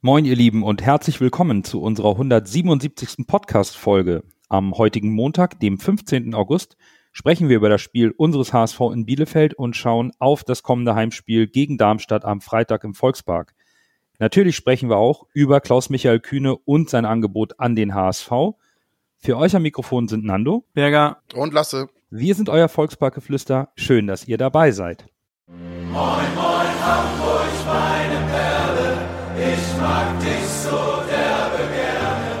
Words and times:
Moin, 0.00 0.24
ihr 0.24 0.36
Lieben, 0.36 0.62
und 0.62 0.80
herzlich 0.80 1.20
willkommen 1.20 1.64
zu 1.64 1.82
unserer 1.82 2.10
177. 2.10 3.26
Podcast-Folge. 3.26 4.22
Am 4.48 4.78
heutigen 4.78 5.10
Montag, 5.10 5.58
dem 5.58 5.80
15. 5.80 6.34
August, 6.34 6.76
sprechen 7.10 7.48
wir 7.48 7.56
über 7.56 7.68
das 7.68 7.80
Spiel 7.80 8.14
unseres 8.16 8.52
HSV 8.52 8.78
in 8.92 9.06
Bielefeld 9.06 9.54
und 9.54 9.74
schauen 9.74 10.12
auf 10.20 10.44
das 10.44 10.62
kommende 10.62 10.94
Heimspiel 10.94 11.48
gegen 11.48 11.78
Darmstadt 11.78 12.24
am 12.24 12.40
Freitag 12.40 12.84
im 12.84 12.94
Volkspark. 12.94 13.56
Natürlich 14.20 14.54
sprechen 14.54 14.88
wir 14.88 14.98
auch 14.98 15.26
über 15.32 15.60
Klaus-Michael 15.60 16.20
Kühne 16.20 16.56
und 16.56 16.88
sein 16.88 17.04
Angebot 17.04 17.58
an 17.58 17.74
den 17.74 17.92
HSV. 17.92 18.30
Für 19.16 19.36
euch 19.36 19.56
am 19.56 19.62
Mikrofon 19.62 20.06
sind 20.06 20.24
Nando, 20.24 20.64
Berger 20.74 21.22
und 21.34 21.52
Lasse. 21.52 21.88
Wir 22.08 22.36
sind 22.36 22.48
euer 22.48 22.68
Volksparkgeflüster. 22.68 23.70
Schön, 23.74 24.06
dass 24.06 24.28
ihr 24.28 24.38
dabei 24.38 24.70
seid. 24.70 25.06
Moin, 25.48 26.34
moin, 26.36 26.84
Hamburg, 26.84 27.48
meine 27.66 28.27
mag 29.88 30.08
dich 30.20 30.46
so 30.64 30.80
derbe 31.12 31.62
gerne, 31.80 32.32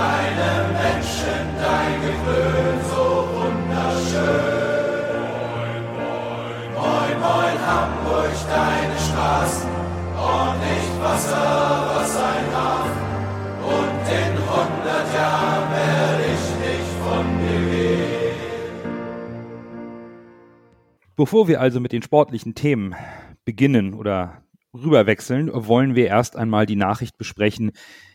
deine 0.00 0.50
Menschen, 0.80 1.42
dein 1.64 1.94
Gewöhn 2.04 2.78
so 2.92 3.04
wunderschön. 3.34 4.70
Moin, 5.16 5.82
moin, 5.96 6.36
moin, 6.76 7.16
moin, 7.24 7.56
Hamburg, 7.68 8.34
deine 8.56 8.96
Straßen, 9.06 9.70
ordentlich 10.16 10.86
Wasser, 11.04 11.48
was 11.94 12.12
ein 12.32 12.46
Hafen. 12.58 13.08
Und 13.76 14.02
in 14.20 14.32
hundert 14.50 15.08
Jahren 15.18 15.66
werde 15.78 16.24
ich 16.34 16.44
nicht 16.64 16.90
von 17.04 17.24
dir 17.40 17.62
gehen. 17.72 18.40
Bevor 21.16 21.48
wir 21.48 21.60
also 21.60 21.80
mit 21.80 21.92
den 21.92 22.02
sportlichen 22.02 22.54
Themen 22.54 22.94
beginnen 23.44 23.94
oder 23.94 24.42
rüberwechseln, 24.74 25.50
wollen 25.52 25.94
wir 25.94 26.06
erst 26.06 26.36
einmal 26.36 26.66
die 26.66 26.76
Nachricht 26.76 27.18
besprechen, 27.18 27.72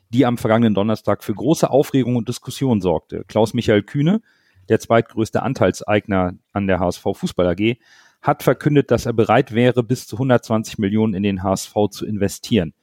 die 0.09 0.25
am 0.25 0.37
vergangenen 0.37 0.73
Donnerstag 0.73 1.23
für 1.23 1.33
große 1.33 1.69
Aufregung 1.69 2.15
und 2.15 2.29
Diskussion 2.29 2.81
sorgte. 2.81 3.23
Klaus-Michael 3.27 3.83
Kühne, 3.83 4.21
der 4.69 4.79
zweitgrößte 4.79 5.43
Anteilseigner 5.43 6.33
an 6.53 6.67
der 6.67 6.79
HSV 6.79 7.03
Fußball 7.13 7.47
AG, 7.47 7.75
hat 8.21 8.43
verkündet, 8.43 8.91
dass 8.91 9.05
er 9.05 9.13
bereit 9.13 9.53
wäre, 9.53 9.83
bis 9.83 10.07
zu 10.07 10.15
120 10.15 10.79
Millionen 10.79 11.13
in 11.13 11.23
den 11.23 11.43
HSV 11.43 11.73
zu 11.91 12.05
investieren. 12.05 12.73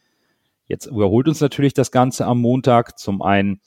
Jetzt 0.66 0.86
überholt 0.86 1.28
uns 1.28 1.40
natürlich 1.40 1.72
das 1.74 1.90
Ganze 1.90 2.26
am 2.26 2.40
Montag. 2.40 2.98
Zum 2.98 3.20
einen 3.22 3.60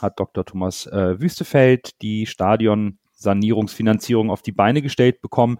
hat 0.00 0.20
Dr. 0.20 0.44
Thomas 0.44 0.86
äh, 0.86 1.20
Wüstefeld 1.20 2.02
die 2.02 2.26
Stadionsanierungsfinanzierung 2.26 4.30
auf 4.30 4.42
die 4.42 4.52
Beine 4.52 4.82
gestellt 4.82 5.22
bekommen 5.22 5.58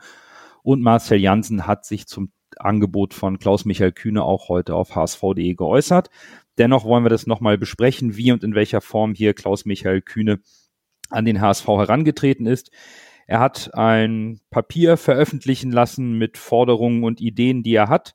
und 0.63 0.83
Marcel 0.83 1.19
Janssen 1.19 1.67
hat 1.67 1.85
sich 1.85 2.07
zum 2.07 2.31
Angebot 2.65 3.15
von 3.15 3.39
Klaus-Michael 3.39 3.93
Kühne 3.93 4.23
auch 4.23 4.49
heute 4.49 4.75
auf 4.75 4.95
hsv.de 4.95 5.55
geäußert. 5.55 6.11
Dennoch 6.59 6.85
wollen 6.85 7.05
wir 7.05 7.11
das 7.11 7.27
nochmal 7.27 7.59
besprechen, 7.59 8.17
wie 8.17 8.33
und 8.33 8.45
in 8.45 8.55
welcher 8.55 8.81
Form 8.81 9.15
hier 9.15 9.35
Klaus-Michael 9.35 10.03
Kühne 10.03 10.41
an 11.11 11.25
den 11.25 11.41
HSV 11.41 11.67
herangetreten 11.67 12.47
ist. 12.47 12.71
Er 13.27 13.41
hat 13.41 13.75
ein 13.75 14.41
Papier 14.51 14.97
veröffentlichen 14.97 15.71
lassen 15.71 16.19
mit 16.19 16.39
Forderungen 16.39 17.05
und 17.05 17.21
Ideen, 17.21 17.63
die 17.63 17.75
er 17.75 17.89
hat. 17.89 18.15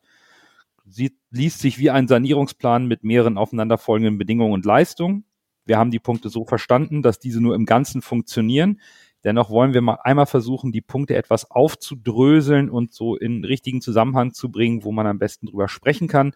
Sie 0.86 1.16
liest 1.30 1.60
sich 1.60 1.78
wie 1.78 1.90
ein 1.90 2.08
Sanierungsplan 2.08 2.86
mit 2.86 3.04
mehreren 3.04 3.38
aufeinanderfolgenden 3.38 4.18
Bedingungen 4.18 4.52
und 4.52 4.64
Leistungen. 4.64 5.24
Wir 5.64 5.78
haben 5.78 5.90
die 5.90 5.98
Punkte 5.98 6.30
so 6.30 6.44
verstanden, 6.44 7.02
dass 7.02 7.18
diese 7.18 7.42
nur 7.42 7.54
im 7.54 7.66
Ganzen 7.66 8.00
funktionieren. 8.00 8.80
Dennoch 9.28 9.50
wollen 9.50 9.74
wir 9.74 9.82
mal 9.82 9.98
einmal 10.04 10.24
versuchen, 10.24 10.72
die 10.72 10.80
Punkte 10.80 11.14
etwas 11.14 11.50
aufzudröseln 11.50 12.70
und 12.70 12.94
so 12.94 13.14
in 13.14 13.44
richtigen 13.44 13.82
Zusammenhang 13.82 14.32
zu 14.32 14.50
bringen, 14.50 14.84
wo 14.84 14.90
man 14.90 15.06
am 15.06 15.18
besten 15.18 15.48
drüber 15.48 15.68
sprechen 15.68 16.08
kann 16.08 16.32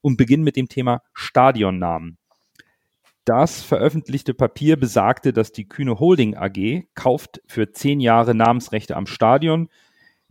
und 0.00 0.16
beginnen 0.16 0.42
mit 0.42 0.56
dem 0.56 0.66
Thema 0.66 1.02
Stadionnamen. 1.12 2.16
Das 3.26 3.60
veröffentlichte 3.60 4.32
Papier 4.32 4.78
besagte, 4.78 5.34
dass 5.34 5.52
die 5.52 5.68
Kühne 5.68 6.00
Holding 6.00 6.34
AG 6.34 6.84
kauft 6.94 7.42
für 7.46 7.72
zehn 7.72 8.00
Jahre 8.00 8.34
Namensrechte 8.34 8.96
am 8.96 9.04
Stadion, 9.04 9.68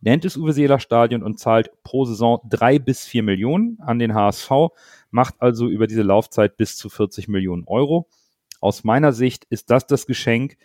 nennt 0.02 0.26
es 0.26 0.36
Uwe 0.36 0.54
Seeler 0.54 0.80
Stadion 0.80 1.22
und 1.22 1.38
zahlt 1.38 1.70
pro 1.84 2.06
Saison 2.06 2.40
drei 2.50 2.80
bis 2.80 3.06
vier 3.06 3.22
Millionen 3.22 3.78
an 3.82 4.00
den 4.00 4.16
HSV, 4.16 4.50
macht 5.12 5.36
also 5.38 5.68
über 5.68 5.86
diese 5.86 6.02
Laufzeit 6.02 6.58
bis 6.58 6.76
zu 6.76 6.90
40 6.90 7.28
Millionen 7.28 7.66
Euro. 7.68 8.10
Aus 8.62 8.84
meiner 8.84 9.14
Sicht 9.14 9.46
ist 9.52 9.70
das 9.70 9.86
das 9.86 10.08
Geschenk, 10.08 10.58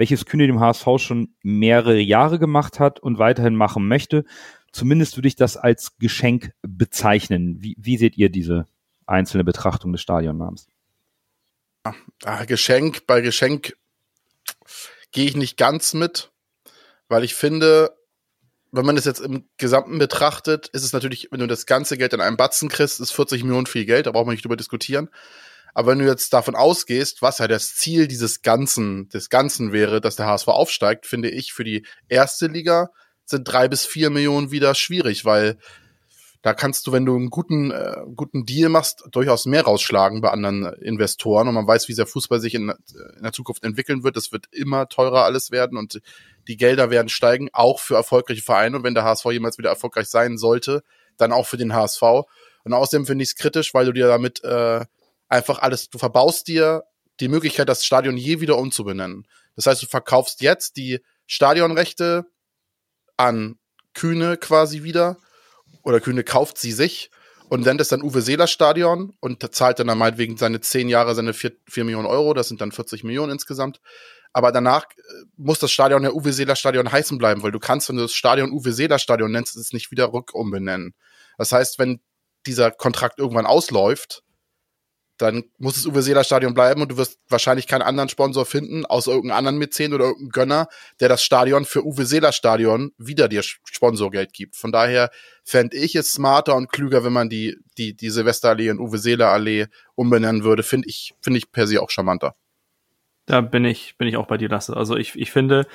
welches 0.00 0.24
Kühne 0.24 0.46
dem 0.46 0.60
HSV 0.60 0.86
schon 0.96 1.34
mehrere 1.42 2.00
Jahre 2.00 2.38
gemacht 2.38 2.80
hat 2.80 3.00
und 3.00 3.18
weiterhin 3.18 3.54
machen 3.54 3.86
möchte. 3.86 4.24
Zumindest 4.72 5.18
würde 5.18 5.28
ich 5.28 5.36
das 5.36 5.58
als 5.58 5.98
Geschenk 5.98 6.52
bezeichnen. 6.62 7.56
Wie, 7.60 7.76
wie 7.78 7.98
seht 7.98 8.16
ihr 8.16 8.30
diese 8.30 8.66
einzelne 9.04 9.44
Betrachtung 9.44 9.92
des 9.92 10.00
Stadionnamens? 10.00 10.68
Ah, 12.24 12.44
Geschenk, 12.46 13.06
bei 13.06 13.20
Geschenk 13.20 13.76
gehe 15.12 15.26
ich 15.26 15.36
nicht 15.36 15.58
ganz 15.58 15.92
mit, 15.92 16.30
weil 17.08 17.22
ich 17.22 17.34
finde, 17.34 17.94
wenn 18.72 18.86
man 18.86 18.96
das 18.96 19.04
jetzt 19.04 19.20
im 19.20 19.44
Gesamten 19.58 19.98
betrachtet, 19.98 20.68
ist 20.68 20.84
es 20.84 20.94
natürlich, 20.94 21.28
wenn 21.30 21.40
du 21.40 21.46
das 21.46 21.66
ganze 21.66 21.98
Geld 21.98 22.14
in 22.14 22.22
einem 22.22 22.38
Batzen 22.38 22.70
kriegst, 22.70 23.00
ist 23.00 23.12
40 23.12 23.44
Millionen 23.44 23.66
viel 23.66 23.84
Geld, 23.84 24.06
da 24.06 24.12
braucht 24.12 24.24
man 24.24 24.32
nicht 24.32 24.44
drüber 24.44 24.56
diskutieren. 24.56 25.10
Aber 25.74 25.92
wenn 25.92 25.98
du 25.98 26.06
jetzt 26.06 26.32
davon 26.32 26.54
ausgehst, 26.54 27.22
was 27.22 27.38
ja 27.38 27.48
das 27.48 27.74
Ziel 27.74 28.08
dieses 28.08 28.42
Ganzen, 28.42 29.08
des 29.08 29.30
Ganzen 29.30 29.72
wäre, 29.72 30.00
dass 30.00 30.16
der 30.16 30.26
HSV 30.26 30.48
aufsteigt, 30.48 31.06
finde 31.06 31.30
ich 31.30 31.52
für 31.52 31.64
die 31.64 31.86
erste 32.08 32.46
Liga 32.46 32.90
sind 33.24 33.44
drei 33.44 33.68
bis 33.68 33.86
vier 33.86 34.10
Millionen 34.10 34.50
wieder 34.50 34.74
schwierig, 34.74 35.24
weil 35.24 35.56
da 36.42 36.54
kannst 36.54 36.86
du, 36.86 36.92
wenn 36.92 37.04
du 37.04 37.14
einen 37.16 37.28
guten, 37.28 37.70
äh, 37.70 37.96
guten 38.16 38.46
Deal 38.46 38.70
machst, 38.70 39.04
durchaus 39.10 39.44
mehr 39.44 39.62
rausschlagen 39.62 40.22
bei 40.22 40.30
anderen 40.30 40.64
Investoren 40.80 41.48
und 41.48 41.54
man 41.54 41.66
weiß, 41.66 41.88
wie 41.88 41.94
der 41.94 42.06
Fußball 42.06 42.40
sich 42.40 42.54
in, 42.54 42.70
in 42.70 43.22
der 43.22 43.32
Zukunft 43.32 43.62
entwickeln 43.62 44.04
wird. 44.04 44.16
Es 44.16 44.32
wird 44.32 44.46
immer 44.50 44.88
teurer 44.88 45.24
alles 45.24 45.50
werden 45.50 45.76
und 45.76 46.00
die 46.48 46.56
Gelder 46.56 46.90
werden 46.90 47.10
steigen, 47.10 47.50
auch 47.52 47.78
für 47.78 47.94
erfolgreiche 47.94 48.42
Vereine. 48.42 48.78
Und 48.78 48.84
wenn 48.84 48.94
der 48.94 49.04
HSV 49.04 49.26
jemals 49.26 49.58
wieder 49.58 49.68
erfolgreich 49.68 50.08
sein 50.08 50.38
sollte, 50.38 50.82
dann 51.18 51.32
auch 51.32 51.46
für 51.46 51.58
den 51.58 51.74
HSV. 51.74 52.02
Und 52.64 52.72
außerdem 52.72 53.04
finde 53.04 53.22
ich 53.22 53.30
es 53.30 53.36
kritisch, 53.36 53.74
weil 53.74 53.84
du 53.84 53.92
dir 53.92 54.08
damit 54.08 54.42
äh, 54.42 54.86
einfach 55.30 55.60
alles, 55.60 55.88
du 55.88 55.98
verbaust 55.98 56.48
dir 56.48 56.84
die 57.20 57.28
Möglichkeit, 57.28 57.68
das 57.68 57.84
Stadion 57.84 58.16
je 58.16 58.40
wieder 58.40 58.58
umzubenennen. 58.58 59.26
Das 59.56 59.66
heißt, 59.66 59.82
du 59.82 59.86
verkaufst 59.86 60.42
jetzt 60.42 60.76
die 60.76 61.00
Stadionrechte 61.26 62.26
an 63.16 63.58
Kühne 63.94 64.36
quasi 64.36 64.82
wieder 64.82 65.16
oder 65.82 66.00
Kühne 66.00 66.24
kauft 66.24 66.58
sie 66.58 66.72
sich 66.72 67.10
und 67.48 67.64
nennt 67.64 67.80
es 67.80 67.88
dann 67.88 68.02
Uwe 68.02 68.22
Seeler 68.22 68.46
Stadion 68.46 69.14
und 69.20 69.54
zahlt 69.54 69.78
dann, 69.78 69.88
dann 69.88 69.98
meinetwegen 69.98 70.36
seine 70.36 70.60
zehn 70.60 70.88
Jahre 70.88 71.14
seine 71.14 71.34
vier, 71.34 71.52
vier 71.68 71.84
Millionen 71.84 72.06
Euro, 72.06 72.34
das 72.34 72.48
sind 72.48 72.60
dann 72.60 72.72
40 72.72 73.04
Millionen 73.04 73.32
insgesamt. 73.32 73.80
Aber 74.32 74.52
danach 74.52 74.84
äh, 74.84 75.02
muss 75.36 75.58
das 75.58 75.72
Stadion 75.72 76.04
ja 76.04 76.12
Uwe 76.12 76.32
Seeler 76.32 76.56
Stadion 76.56 76.90
heißen 76.90 77.18
bleiben, 77.18 77.42
weil 77.42 77.50
du 77.50 77.58
kannst, 77.58 77.88
wenn 77.88 77.96
du 77.96 78.02
das 78.02 78.14
Stadion 78.14 78.52
Uwe 78.52 78.72
Seeler 78.72 78.98
Stadion 78.98 79.32
nennst, 79.32 79.56
es 79.56 79.72
nicht 79.72 79.90
wieder 79.90 80.12
rückumbenennen. 80.12 80.94
Das 81.38 81.52
heißt, 81.52 81.78
wenn 81.78 82.00
dieser 82.46 82.70
Kontrakt 82.70 83.18
irgendwann 83.18 83.46
ausläuft, 83.46 84.22
dann 85.20 85.44
muss 85.58 85.76
es 85.76 85.86
Uwe 85.86 86.02
Seeler 86.02 86.24
Stadion 86.24 86.54
bleiben 86.54 86.82
und 86.82 86.90
du 86.90 86.96
wirst 86.96 87.18
wahrscheinlich 87.28 87.66
keinen 87.66 87.82
anderen 87.82 88.08
Sponsor 88.08 88.46
finden, 88.46 88.86
außer 88.86 89.10
irgendeinem 89.10 89.38
anderen 89.38 89.58
Mäzen 89.58 89.92
oder 89.92 90.04
irgendeinem 90.06 90.30
Gönner, 90.30 90.68
der 91.00 91.08
das 91.08 91.22
Stadion 91.22 91.64
für 91.64 91.84
Uwe 91.84 92.06
Seeler 92.06 92.32
Stadion 92.32 92.92
wieder 92.98 93.28
dir 93.28 93.42
Sponsorgeld 93.42 94.32
gibt. 94.32 94.56
Von 94.56 94.72
daher 94.72 95.10
fände 95.44 95.76
ich 95.76 95.94
es 95.94 96.12
smarter 96.12 96.56
und 96.56 96.72
klüger, 96.72 97.04
wenn 97.04 97.12
man 97.12 97.28
die, 97.28 97.56
die, 97.76 97.94
die 97.94 98.10
Silvesterallee 98.10 98.68
in 98.68 98.78
Uwe 98.78 98.98
Seeler 98.98 99.28
Allee 99.28 99.66
umbenennen 99.94 100.44
würde. 100.44 100.62
Finde 100.62 100.88
ich, 100.88 101.14
finde 101.20 101.38
ich 101.38 101.52
per 101.52 101.66
se 101.66 101.82
auch 101.82 101.90
charmanter. 101.90 102.34
Da 103.26 103.40
bin 103.40 103.64
ich, 103.64 103.96
bin 103.98 104.08
ich 104.08 104.16
auch 104.16 104.26
bei 104.26 104.38
dir, 104.38 104.48
Lasse. 104.48 104.76
Also 104.76 104.96
ich, 104.96 105.14
ich 105.16 105.30
finde, 105.30 105.66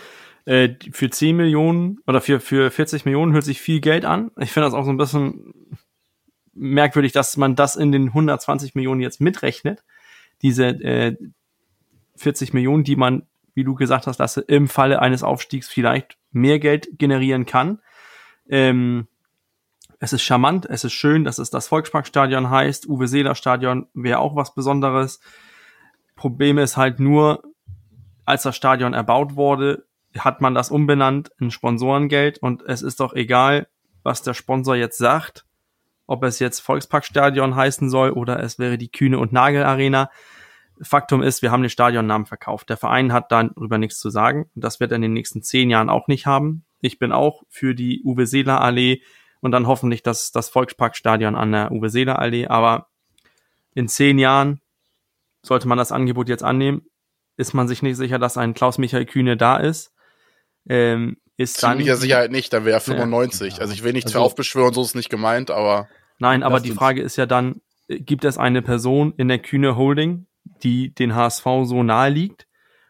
äh, 0.46 0.70
für 0.92 1.10
10 1.10 1.36
Millionen 1.36 2.00
oder 2.08 2.22
für, 2.22 2.40
für 2.40 2.70
40 2.72 3.06
Millionen 3.06 3.34
hört 3.34 3.44
sich 3.44 3.62
viel 3.62 3.80
Geld 3.80 4.06
an. 4.06 4.32
Ich 4.40 4.52
finde 4.52 4.68
das 4.68 4.74
auch 4.74 4.86
so 4.86 4.92
ein 4.92 4.98
bisschen 4.98 5.54
merkwürdig, 6.56 7.12
dass 7.12 7.38
man 7.38 7.56
das 7.56 7.76
in 7.76 7.92
den 7.92 8.08
120 8.08 8.76
Millionen 8.76 9.02
jetzt 9.02 9.22
mitrechnet. 9.22 9.84
Diese 10.42 10.68
äh, 10.68 11.18
40 12.16 12.54
Millionen, 12.54 12.84
die 12.84 12.96
man, 12.96 13.24
wie 13.54 13.64
du 13.64 13.76
gesagt 13.76 14.08
hast, 14.08 14.18
dass 14.18 14.38
im 14.38 14.68
Falle 14.68 15.02
eines 15.02 15.22
Aufstiegs 15.22 15.68
vielleicht 15.68 16.18
mehr 16.32 16.60
Geld 16.60 16.88
generieren 16.98 17.46
kann. 17.46 17.80
Ähm, 18.50 19.08
es 20.00 20.14
ist 20.14 20.24
charmant, 20.24 20.66
es 20.66 20.84
ist 20.84 20.94
schön, 20.94 21.24
dass 21.24 21.38
es 21.38 21.50
das 21.50 21.68
Volksparkstadion 21.68 22.50
heißt. 22.50 22.88
Uwe 22.88 23.08
Seeler 23.08 23.36
Stadion 23.36 23.88
wäre 23.94 24.20
auch 24.20 24.36
was 24.36 24.54
Besonderes. 24.54 25.20
Problem 26.16 26.58
ist 26.58 26.78
halt 26.78 27.00
nur, 27.00 27.44
als 28.26 28.44
das 28.44 28.56
Stadion 28.56 28.94
erbaut 28.94 29.36
wurde, 29.36 29.86
hat 30.18 30.42
man 30.42 30.54
das 30.54 30.72
umbenannt 30.72 31.32
in 31.40 31.52
Sponsorengeld 31.52 32.38
und 32.38 32.62
es 32.64 32.82
ist 32.82 33.00
doch 33.00 33.14
egal, 33.14 33.68
was 34.04 34.22
der 34.22 34.34
Sponsor 34.34 34.76
jetzt 34.76 34.98
sagt 34.98 35.45
ob 36.08 36.24
es 36.24 36.40
jetzt 36.40 36.60
Volksparkstadion 36.60 37.56
heißen 37.56 37.90
soll 37.90 38.12
oder 38.12 38.40
es 38.42 38.60
wäre 38.60 38.78
die 38.78 38.92
Kühne 38.92 39.20
und 39.20 39.34
Nagel 39.34 39.64
Arena. 39.64 40.10
Faktum 40.82 41.24
ist, 41.24 41.42
wir 41.42 41.52
haben 41.52 41.62
den 41.62 41.70
Stadionnamen 41.70 42.26
verkauft. 42.26 42.70
Der 42.70 42.78
Verein 42.78 43.14
hat 43.14 43.32
darüber 43.32 43.78
nichts 43.78 44.00
zu 44.00 44.10
sagen. 44.10 44.50
Das 44.56 44.80
wird 44.80 44.92
er 44.92 44.98
in 44.98 45.02
den 45.02 45.14
nächsten 45.14 45.42
zehn 45.42 45.70
Jahren 45.70 45.90
auch 45.90 46.08
nicht 46.08 46.26
haben. 46.26 46.66
Ich 46.82 47.00
bin 47.00 47.12
auch 47.12 47.44
für 47.50 47.74
die 47.74 48.02
Uwe 48.04 48.28
Seeler 48.28 48.62
Allee 48.62 49.02
und 49.40 49.52
dann 49.52 49.68
hoffentlich 49.68 50.04
das, 50.04 50.32
das 50.32 50.50
Volksparkstadion 50.50 51.36
an 51.36 51.52
der 51.52 51.72
Uwe 51.72 51.90
Seeler 51.90 52.20
Allee. 52.20 52.48
Aber 52.48 52.88
in 53.74 53.88
zehn 53.88 54.20
Jahren 54.20 54.62
sollte 55.42 55.68
man 55.68 55.78
das 55.78 55.92
Angebot 55.92 56.28
jetzt 56.28 56.44
annehmen, 56.44 56.88
ist 57.38 57.54
man 57.54 57.68
sich 57.68 57.82
nicht 57.82 57.98
sicher, 57.98 58.20
dass 58.20 58.38
ein 58.38 58.54
Klaus-Michael 58.54 59.06
Kühne 59.06 59.38
da 59.38 59.58
ist. 59.58 59.94
Ähm, 60.68 61.18
ist 61.38 61.62
dann, 61.64 61.72
Ziemlicher 61.72 61.98
Sicherheit 61.98 62.32
nicht, 62.32 62.54
dann 62.54 62.66
wäre 62.66 62.78
er 62.78 62.82
95. 62.82 63.56
Ja. 63.56 63.60
Also 63.60 63.74
ich 63.74 63.84
will 63.84 63.94
nichts 63.94 64.10
Also- 64.10 64.20
für 64.20 64.26
aufbeschwören, 64.26 64.74
so 64.74 64.82
ist 64.82 64.90
es 64.90 64.96
nicht 64.96 65.10
gemeint, 65.10 65.52
aber 65.52 65.88
Nein, 66.20 66.44
aber 66.44 66.62
die 66.62 66.72
Frage 66.72 67.02
ist 67.02 67.18
ja 67.18 67.26
dann, 67.26 67.62
äh, 67.88 68.00
gibt 68.00 68.24
es 68.24 68.38
eine 68.38 68.62
Person 68.62 69.14
in 69.18 69.28
der 69.28 69.40
Kühne 69.40 69.76
Holding, 69.76 70.28
die 70.64 70.94
den 70.94 71.14
HSV 71.16 71.44
so 71.64 71.84
nahe 71.84 72.10
liegt? 72.10 72.48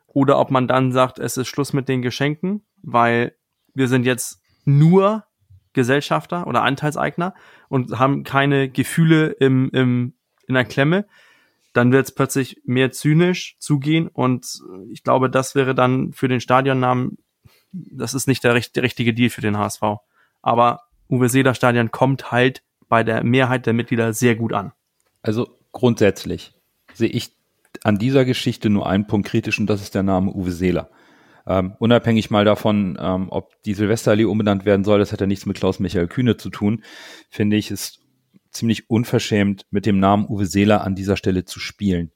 Oder 0.07 0.39
ob 0.39 0.51
man 0.51 0.67
dann 0.67 0.91
sagt, 0.91 1.19
es 1.19 1.37
ist 1.37 1.47
Schluss 1.47 1.73
mit 1.73 1.89
den 1.89 2.01
Geschenken, 2.01 2.65
weil 2.83 3.35
wir 3.73 3.87
sind 3.87 4.05
jetzt 4.05 4.41
nur 4.63 5.25
Gesellschafter 5.73 6.47
oder 6.47 6.63
Anteilseigner 6.63 7.33
und 7.67 7.99
haben 7.99 8.23
keine 8.23 8.69
Gefühle 8.69 9.27
im, 9.27 9.69
im, 9.73 10.13
in 10.47 10.55
der 10.55 10.63
Klemme, 10.65 11.05
dann 11.73 11.91
wird 11.91 12.05
es 12.05 12.15
plötzlich 12.15 12.61
mehr 12.63 12.91
zynisch 12.91 13.57
zugehen 13.59 14.07
und 14.07 14.47
ich 14.89 15.03
glaube, 15.03 15.29
das 15.29 15.55
wäre 15.55 15.75
dann 15.75 16.13
für 16.13 16.29
den 16.29 16.39
Stadionnamen, 16.39 17.17
das 17.91 18.13
ist 18.13 18.27
nicht 18.27 18.43
der, 18.43 18.53
der 18.53 18.83
richtige 18.83 19.13
Deal 19.13 19.29
für 19.29 19.41
den 19.41 19.57
HSV. 19.57 19.81
Aber 20.41 20.81
Uwe 21.09 21.29
Seeler 21.29 21.53
Stadion 21.53 21.91
kommt 21.91 22.31
halt 22.31 22.63
bei 22.87 23.03
der 23.03 23.23
Mehrheit 23.23 23.65
der 23.65 23.73
Mitglieder 23.73 24.13
sehr 24.13 24.35
gut 24.35 24.53
an. 24.53 24.71
Also 25.21 25.57
grundsätzlich 25.71 26.53
sehe 26.93 27.09
ich 27.09 27.31
an 27.83 27.97
dieser 27.97 28.25
Geschichte 28.25 28.69
nur 28.69 28.87
einen 28.87 29.07
Punkt 29.07 29.27
kritisch 29.27 29.59
und 29.59 29.67
das 29.67 29.81
ist 29.81 29.95
der 29.95 30.03
Name 30.03 30.31
Uwe 30.31 30.51
Seeler. 30.51 30.89
Ähm, 31.47 31.75
unabhängig 31.77 32.31
mal 32.31 32.45
davon, 32.45 32.97
ähm, 32.99 33.27
ob 33.29 33.61
die 33.63 33.73
Silvesterallee 33.75 34.25
umbenannt 34.25 34.65
werden 34.65 34.83
soll, 34.83 34.99
das 34.99 35.11
hat 35.11 35.21
ja 35.21 35.27
nichts 35.27 35.45
mit 35.45 35.57
Klaus-Michael 35.57 36.07
Kühne 36.07 36.37
zu 36.37 36.49
tun, 36.49 36.83
finde 37.29 37.55
ich 37.57 37.69
es 37.69 37.99
ziemlich 38.49 38.89
unverschämt, 38.89 39.65
mit 39.69 39.85
dem 39.85 39.99
Namen 39.99 40.27
Uwe 40.27 40.45
Seeler 40.45 40.83
an 40.83 40.95
dieser 40.95 41.17
Stelle 41.17 41.45
zu 41.45 41.59
spielen. 41.59 42.11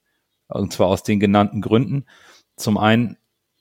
Und 0.47 0.73
zwar 0.73 0.87
aus 0.87 1.03
den 1.03 1.19
genannten 1.19 1.61
Gründen. 1.61 2.05
Zum 2.55 2.77
einen 2.77 3.17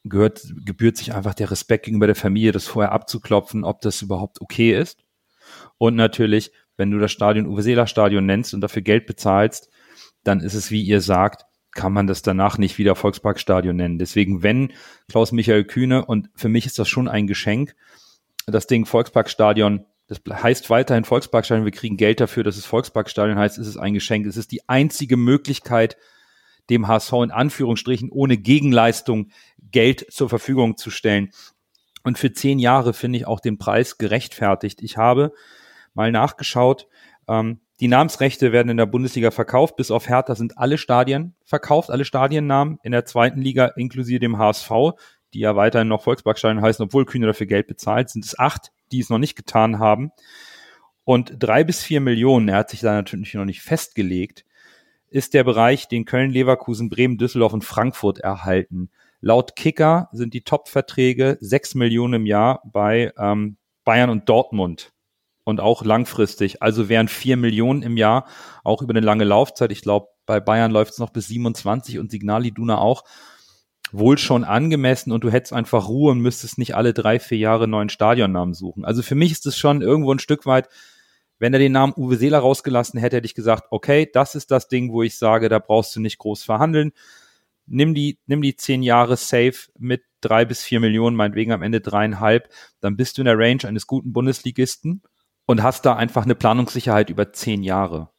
gehört, 0.08 0.42
gebührt 0.64 0.96
sich 0.96 1.14
einfach 1.14 1.34
der 1.34 1.50
Respekt 1.50 1.84
gegenüber 1.84 2.06
der 2.06 2.16
Familie, 2.16 2.52
das 2.52 2.66
vorher 2.66 2.92
abzuklopfen, 2.92 3.64
ob 3.64 3.80
das 3.80 4.02
überhaupt 4.02 4.40
okay 4.40 4.78
ist. 4.78 5.04
Und 5.78 5.94
natürlich, 5.94 6.52
wenn 6.76 6.90
du 6.90 6.98
das 6.98 7.12
Stadion 7.12 7.46
Uwe 7.46 7.62
Seeler 7.62 7.86
Stadion 7.86 8.26
nennst 8.26 8.54
und 8.54 8.60
dafür 8.60 8.82
Geld 8.82 9.06
bezahlst, 9.06 9.70
dann 10.24 10.40
ist 10.40 10.54
es, 10.54 10.70
wie 10.70 10.82
ihr 10.82 11.00
sagt, 11.00 11.44
kann 11.72 11.92
man 11.92 12.06
das 12.06 12.22
danach 12.22 12.58
nicht 12.58 12.78
wieder 12.78 12.96
Volksparkstadion 12.96 13.76
nennen. 13.76 13.98
Deswegen, 13.98 14.42
wenn 14.42 14.72
Klaus 15.08 15.32
Michael 15.32 15.64
Kühne, 15.64 16.04
und 16.04 16.28
für 16.34 16.48
mich 16.48 16.66
ist 16.66 16.78
das 16.78 16.88
schon 16.88 17.08
ein 17.08 17.26
Geschenk, 17.26 17.74
das 18.46 18.66
Ding 18.66 18.86
Volksparkstadion, 18.86 19.84
das 20.08 20.20
heißt 20.30 20.70
weiterhin 20.70 21.04
Volksparkstadion, 21.04 21.66
wir 21.66 21.72
kriegen 21.72 21.96
Geld 21.96 22.20
dafür, 22.20 22.42
dass 22.42 22.56
es 22.56 22.64
Volksparkstadion 22.66 23.38
heißt, 23.38 23.58
ist 23.58 23.66
es 23.66 23.76
ein 23.76 23.94
Geschenk. 23.94 24.26
Es 24.26 24.36
ist 24.36 24.50
die 24.52 24.68
einzige 24.68 25.16
Möglichkeit, 25.16 25.96
dem 26.70 26.88
HSV 26.88 27.12
in 27.24 27.30
Anführungsstrichen 27.30 28.10
ohne 28.10 28.36
Gegenleistung 28.36 29.30
Geld 29.70 30.06
zur 30.10 30.28
Verfügung 30.28 30.76
zu 30.76 30.90
stellen. 30.90 31.30
Und 32.04 32.18
für 32.18 32.32
zehn 32.32 32.58
Jahre 32.58 32.92
finde 32.92 33.18
ich 33.18 33.26
auch 33.26 33.40
den 33.40 33.58
Preis 33.58 33.98
gerechtfertigt. 33.98 34.82
Ich 34.82 34.96
habe 34.96 35.32
mal 35.94 36.12
nachgeschaut, 36.12 36.86
ähm, 37.28 37.60
die 37.80 37.88
Namensrechte 37.88 38.50
werden 38.50 38.70
in 38.70 38.76
der 38.76 38.86
Bundesliga 38.86 39.30
verkauft. 39.30 39.76
Bis 39.76 39.90
auf 39.90 40.08
Hertha 40.08 40.34
sind 40.34 40.58
alle 40.58 40.78
Stadien 40.78 41.34
verkauft, 41.44 41.90
alle 41.90 42.04
Stadiennamen 42.04 42.78
in 42.82 42.92
der 42.92 43.04
zweiten 43.04 43.40
Liga 43.40 43.66
inklusive 43.76 44.18
dem 44.18 44.38
HSV, 44.38 44.70
die 45.32 45.40
ja 45.40 45.54
weiterhin 45.54 45.88
noch 45.88 46.02
Volksparkstadion 46.02 46.62
heißen, 46.62 46.84
obwohl 46.84 47.04
Kühne 47.04 47.26
dafür 47.26 47.46
Geld 47.46 47.68
bezahlt, 47.68 48.10
sind 48.10 48.24
es 48.24 48.38
acht, 48.38 48.72
die 48.90 48.98
es 48.98 49.10
noch 49.10 49.18
nicht 49.18 49.36
getan 49.36 49.78
haben. 49.78 50.10
Und 51.04 51.34
drei 51.38 51.62
bis 51.62 51.82
vier 51.82 52.00
Millionen, 52.00 52.48
er 52.48 52.58
hat 52.58 52.70
sich 52.70 52.80
da 52.80 52.92
natürlich 52.92 53.34
noch 53.34 53.44
nicht 53.44 53.62
festgelegt, 53.62 54.44
ist 55.08 55.32
der 55.32 55.44
Bereich, 55.44 55.88
den 55.88 56.04
Köln, 56.04 56.30
Leverkusen, 56.30 56.90
Bremen, 56.90 57.16
Düsseldorf 57.16 57.52
und 57.52 57.64
Frankfurt 57.64 58.18
erhalten. 58.18 58.90
Laut 59.20 59.56
Kicker 59.56 60.08
sind 60.12 60.34
die 60.34 60.42
Top-Verträge 60.42 61.38
sechs 61.40 61.74
Millionen 61.74 62.14
im 62.14 62.26
Jahr 62.26 62.62
bei 62.64 63.12
ähm, 63.18 63.56
Bayern 63.84 64.10
und 64.10 64.28
Dortmund 64.28 64.92
und 65.44 65.60
auch 65.60 65.84
langfristig. 65.84 66.62
Also 66.62 66.88
wären 66.88 67.08
vier 67.08 67.36
Millionen 67.36 67.82
im 67.82 67.96
Jahr 67.96 68.26
auch 68.64 68.82
über 68.82 68.92
eine 68.92 69.00
lange 69.00 69.24
Laufzeit. 69.24 69.72
Ich 69.72 69.82
glaube, 69.82 70.08
bei 70.26 70.40
Bayern 70.40 70.70
läuft 70.70 70.92
es 70.92 70.98
noch 70.98 71.10
bis 71.10 71.26
27 71.28 71.98
und 71.98 72.10
Signal 72.10 72.44
Iduna 72.46 72.78
auch 72.78 73.04
wohl 73.90 74.18
schon 74.18 74.44
angemessen 74.44 75.12
und 75.12 75.24
du 75.24 75.30
hättest 75.30 75.52
einfach 75.52 75.88
Ruhe 75.88 76.12
und 76.12 76.20
müsstest 76.20 76.58
nicht 76.58 76.76
alle 76.76 76.92
drei, 76.92 77.18
vier 77.18 77.38
Jahre 77.38 77.66
neuen 77.66 77.88
Stadionnamen 77.88 78.54
suchen. 78.54 78.84
Also 78.84 79.02
für 79.02 79.14
mich 79.14 79.32
ist 79.32 79.46
es 79.46 79.56
schon 79.56 79.80
irgendwo 79.80 80.12
ein 80.12 80.18
Stück 80.18 80.46
weit, 80.46 80.68
wenn 81.38 81.52
er 81.52 81.58
den 81.58 81.72
Namen 81.72 81.94
Uwe 81.96 82.16
Seeler 82.16 82.40
rausgelassen 82.40 82.98
hätte, 83.00 83.16
hätte 83.16 83.26
ich 83.26 83.34
gesagt, 83.34 83.68
okay, 83.70 84.08
das 84.12 84.34
ist 84.34 84.50
das 84.50 84.68
Ding, 84.68 84.92
wo 84.92 85.02
ich 85.02 85.16
sage, 85.16 85.48
da 85.48 85.58
brauchst 85.58 85.94
du 85.94 86.00
nicht 86.00 86.18
groß 86.18 86.42
verhandeln. 86.42 86.92
Nimm 87.68 87.94
die, 87.94 88.18
nimm 88.26 88.42
die 88.42 88.56
zehn 88.56 88.82
Jahre 88.82 89.16
safe 89.16 89.70
mit 89.78 90.02
drei 90.20 90.44
bis 90.44 90.62
vier 90.62 90.80
Millionen, 90.80 91.16
meinetwegen 91.16 91.52
am 91.52 91.62
Ende 91.62 91.80
dreieinhalb, 91.80 92.48
dann 92.80 92.96
bist 92.96 93.16
du 93.16 93.22
in 93.22 93.26
der 93.26 93.38
Range 93.38 93.64
eines 93.64 93.86
guten 93.86 94.12
Bundesligisten 94.12 95.02
und 95.46 95.62
hast 95.62 95.86
da 95.86 95.96
einfach 95.96 96.24
eine 96.24 96.34
Planungssicherheit 96.34 97.10
über 97.10 97.32
zehn 97.32 97.62
Jahre. 97.62 98.10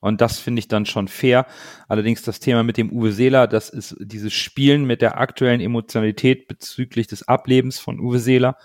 Und 0.00 0.20
das 0.20 0.38
finde 0.38 0.60
ich 0.60 0.68
dann 0.68 0.86
schon 0.86 1.08
fair. 1.08 1.46
Allerdings 1.88 2.22
das 2.22 2.38
Thema 2.38 2.62
mit 2.62 2.76
dem 2.76 2.92
Uwe 2.92 3.12
Seeler, 3.12 3.46
das 3.46 3.70
ist 3.70 3.96
dieses 3.98 4.32
Spielen 4.32 4.84
mit 4.84 5.02
der 5.02 5.18
aktuellen 5.18 5.60
Emotionalität 5.60 6.48
bezüglich 6.48 7.06
des 7.06 7.26
Ablebens 7.26 7.78
von 7.78 7.98
Uwe 7.98 8.18
Seeler. 8.18 8.56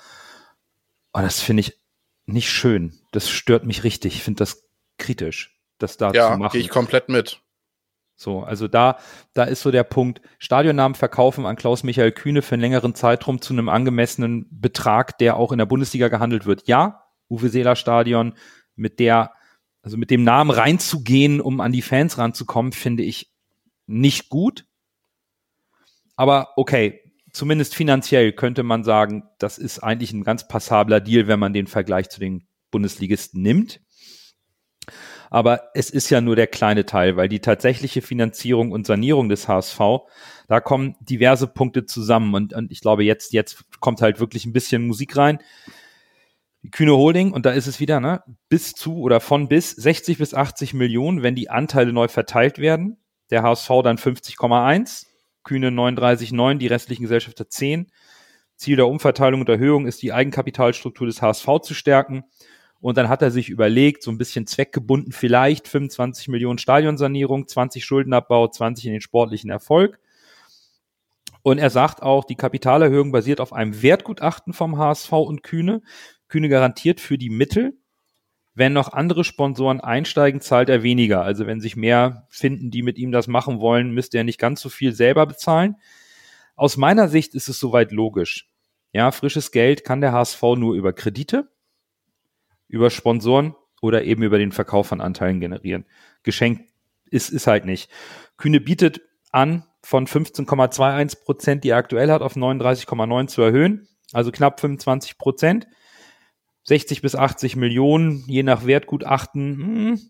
Und 1.14 1.24
das 1.24 1.40
finde 1.40 1.62
ich 1.62 1.80
nicht 2.26 2.50
schön. 2.50 3.00
Das 3.12 3.30
stört 3.30 3.66
mich 3.66 3.84
richtig. 3.84 4.16
Ich 4.16 4.24
finde 4.24 4.40
das 4.40 4.68
kritisch, 4.98 5.60
das 5.78 5.98
da 5.98 6.12
ja, 6.12 6.32
zu 6.32 6.38
machen. 6.38 6.54
gehe 6.54 6.62
ich 6.62 6.70
komplett 6.70 7.10
mit. 7.10 7.42
So, 8.22 8.44
also 8.44 8.68
da, 8.68 9.00
da 9.34 9.46
ist 9.46 9.62
so 9.62 9.72
der 9.72 9.84
Punkt, 9.84 10.22
Stadionnamen 10.38 10.94
verkaufen 10.94 11.48
an 11.48 11.56
Klaus-Michael 11.56 12.12
Kühne 12.12 12.44
für 12.44 12.54
einen 12.54 12.62
längeren 12.62 12.94
Zeitraum 12.94 13.42
zu 13.42 13.52
einem 13.52 13.68
angemessenen 13.68 14.46
Betrag, 14.52 15.18
der 15.18 15.38
auch 15.38 15.52
in 15.52 15.58
der 15.58 15.66
Bundesliga 15.66 16.08
gehandelt 16.08 16.46
wird. 16.46 16.68
Ja, 16.68 17.08
Uwe 17.32 17.50
Seeler 17.50 17.76
Stadion 17.76 18.36
mit 18.76 19.00
der, 19.00 19.32
also 19.82 19.98
mit 19.98 20.12
dem 20.12 20.24
Namen 20.24 20.52
reinzugehen, 20.52 21.42
um 21.42 21.62
an 21.62 21.72
die 21.72 21.82
Fans 21.82 22.20
ranzukommen, 22.20 22.74
finde 22.74 23.02
ich 23.02 23.34
nicht 23.88 24.30
gut. 24.30 24.66
Aber 26.16 26.50
okay, 26.58 27.02
zumindest 27.34 27.74
finanziell 27.74 28.34
könnte 28.34 28.62
man 28.62 28.84
sagen, 28.84 29.24
das 29.40 29.58
ist 29.58 29.80
eigentlich 29.80 30.14
ein 30.14 30.24
ganz 30.24 30.48
passabler 30.48 31.00
Deal, 31.00 31.26
wenn 31.26 31.40
man 31.40 31.54
den 31.54 31.66
Vergleich 31.66 32.10
zu 32.10 32.20
den 32.20 32.48
Bundesligisten 32.70 33.42
nimmt. 33.42 33.82
Aber 35.32 35.70
es 35.74 35.90
ist 35.90 36.10
ja 36.10 36.20
nur 36.20 36.36
der 36.36 36.48
kleine 36.48 36.86
Teil, 36.86 37.16
weil 37.16 37.30
die 37.30 37.40
tatsächliche 37.40 38.02
Finanzierung 38.02 38.74
und 38.74 38.86
Sanierung 38.86 39.30
des 39.30 39.48
HSV, 39.48 39.80
da 40.50 40.60
kommen 40.60 40.98
diverse 41.00 41.48
Punkte 41.48 41.86
zusammen 41.86 42.36
und, 42.36 42.54
und 42.54 42.70
ich 42.70 42.82
glaube, 42.82 43.06
jetzt, 43.06 43.32
jetzt 43.32 43.64
kommt 43.80 44.02
halt 44.02 44.20
wirklich 44.20 44.46
ein 44.46 44.52
bisschen 44.52 44.86
Musik 44.86 45.16
rein. 45.16 45.40
Die 46.64 46.70
Kühne 46.70 46.98
Holding, 46.98 47.32
und 47.32 47.46
da 47.46 47.52
ist 47.52 47.66
es 47.66 47.80
wieder, 47.80 48.02
ne, 48.02 48.22
bis 48.50 48.74
zu 48.74 48.98
oder 48.98 49.22
von 49.22 49.48
bis 49.48 49.72
60 49.72 50.18
bis 50.18 50.34
80 50.34 50.74
Millionen, 50.74 51.24
wenn 51.24 51.34
die 51.34 51.50
Anteile 51.50 51.94
neu 51.94 52.10
verteilt 52.10 52.60
werden. 52.60 52.98
Der 53.30 53.42
HSV 53.42 53.70
dann 53.86 53.98
50,1, 53.98 55.06
Kühne 55.46 55.70
39,9, 55.70 56.58
die 56.58 56.68
restlichen 56.68 57.04
Gesellschafter 57.04 57.50
10. 57.50 57.90
Ziel 58.58 58.76
der 58.76 58.90
Umverteilung 58.90 59.40
und 59.40 59.50
Erhöhung 59.50 59.88
ist, 59.88 60.02
die 60.02 60.12
Eigenkapitalstruktur 60.12 61.08
des 61.08 61.22
HSV 61.22 61.48
zu 61.64 61.74
stärken. 61.74 62.26
Und 62.82 62.98
dann 62.98 63.10
hat 63.10 63.22
er 63.22 63.30
sich 63.30 63.50
überlegt, 63.50 64.02
so 64.02 64.12
ein 64.12 64.18
bisschen 64.18 64.48
zweckgebunden 64.48 65.12
vielleicht 65.12 65.68
25 65.68 66.28
Millionen 66.30 66.58
Stadionsanierung, 66.58 67.48
20 67.48 67.86
Schuldenabbau, 67.86 68.48
20 68.48 68.88
in 68.88 68.92
den 68.94 69.02
sportlichen 69.02 69.52
Erfolg. 69.52 70.00
Und 71.44 71.60
er 71.60 71.70
sagt 71.70 72.02
auch, 72.02 72.24
die 72.24 72.36
Kapitalerhöhung 72.36 73.12
basiert 73.12 73.40
auf 73.40 73.54
einem 73.54 73.82
Wertgutachten 73.82 74.54
vom 74.54 74.78
HSV 74.78 75.12
und 75.12 75.44
Kühne. 75.44 75.82
Kühne 76.28 76.50
garantiert 76.50 77.00
für 77.00 77.18
die 77.18 77.30
Mittel. 77.30 77.78
Wenn 78.54 78.74
noch 78.74 78.92
andere 78.92 79.24
Sponsoren 79.24 79.80
einsteigen, 79.80 80.42
zahlt 80.42 80.70
er 80.70 80.84
weniger. 80.84 81.24
Also 81.24 81.48
wenn 81.48 81.62
sich 81.62 81.76
mehr 81.76 82.28
finden, 82.30 82.70
die 82.70 82.84
mit 82.84 82.98
ihm 82.98 83.12
das 83.12 83.28
machen 83.28 83.60
wollen, 83.60 83.92
müsste 83.92 84.18
er 84.18 84.24
nicht 84.24 84.40
ganz 84.40 84.60
so 84.62 84.70
viel 84.70 84.92
selber 84.94 85.26
bezahlen. 85.26 85.78
Aus 86.56 86.78
meiner 86.78 87.08
Sicht 87.08 87.34
ist 87.34 87.48
es 87.48 87.60
soweit 87.60 87.92
logisch. 87.92 88.50
Ja, 88.92 89.12
frisches 89.12 89.52
Geld 89.52 89.84
kann 89.84 90.02
der 90.02 90.12
HSV 90.12 90.42
nur 90.58 90.76
über 90.76 90.92
Kredite, 90.94 91.50
über 92.72 92.90
Sponsoren 92.90 93.56
oder 93.82 94.04
eben 94.04 94.24
über 94.24 94.38
den 94.38 94.52
Verkauf 94.52 94.88
von 94.88 95.02
Anteilen 95.02 95.40
generieren. 95.40 95.86
Geschenk 96.24 96.62
ist, 97.06 97.30
ist 97.30 97.48
halt 97.48 97.66
nicht. 97.66 97.92
Kühne 98.38 98.62
bietet 98.62 99.02
an, 99.32 99.66
von 99.84 100.08
15,21 100.08 101.24
Prozent, 101.24 101.64
die 101.64 101.70
er 101.70 101.78
aktuell 101.78 102.12
hat, 102.12 102.22
auf 102.22 102.36
39,9 102.36 103.28
zu 103.28 103.42
erhöhen. 103.42 103.88
Also 104.14 104.32
knapp 104.32 104.60
25 104.60 105.18
Prozent. 105.18 105.68
60 106.64 107.02
bis 107.02 107.16
80 107.16 107.56
Millionen, 107.56 108.24
je 108.28 108.44
nach 108.44 108.66
Wertgutachten. 108.66 109.58
Hm. 109.58 110.02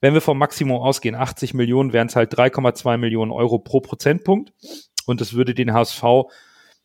Wenn 0.00 0.14
wir 0.14 0.22
vom 0.22 0.38
Maximum 0.38 0.80
ausgehen, 0.80 1.14
80 1.14 1.54
Millionen, 1.54 1.92
wären 1.92 2.08
es 2.08 2.16
halt 2.16 2.34
3,2 2.34 2.96
Millionen 2.96 3.30
Euro 3.30 3.58
pro 3.58 3.80
Prozentpunkt. 3.80 4.52
Und 5.06 5.20
es 5.20 5.34
würde 5.34 5.54
den 5.54 5.72
HSV 5.72 6.02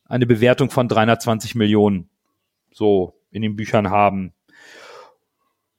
eine 0.05 0.25
Bewertung 0.25 0.69
von 0.69 0.87
320 0.87 1.55
Millionen 1.55 2.09
so 2.71 3.13
in 3.31 3.41
den 3.41 3.55
Büchern 3.55 3.89
haben. 3.89 4.33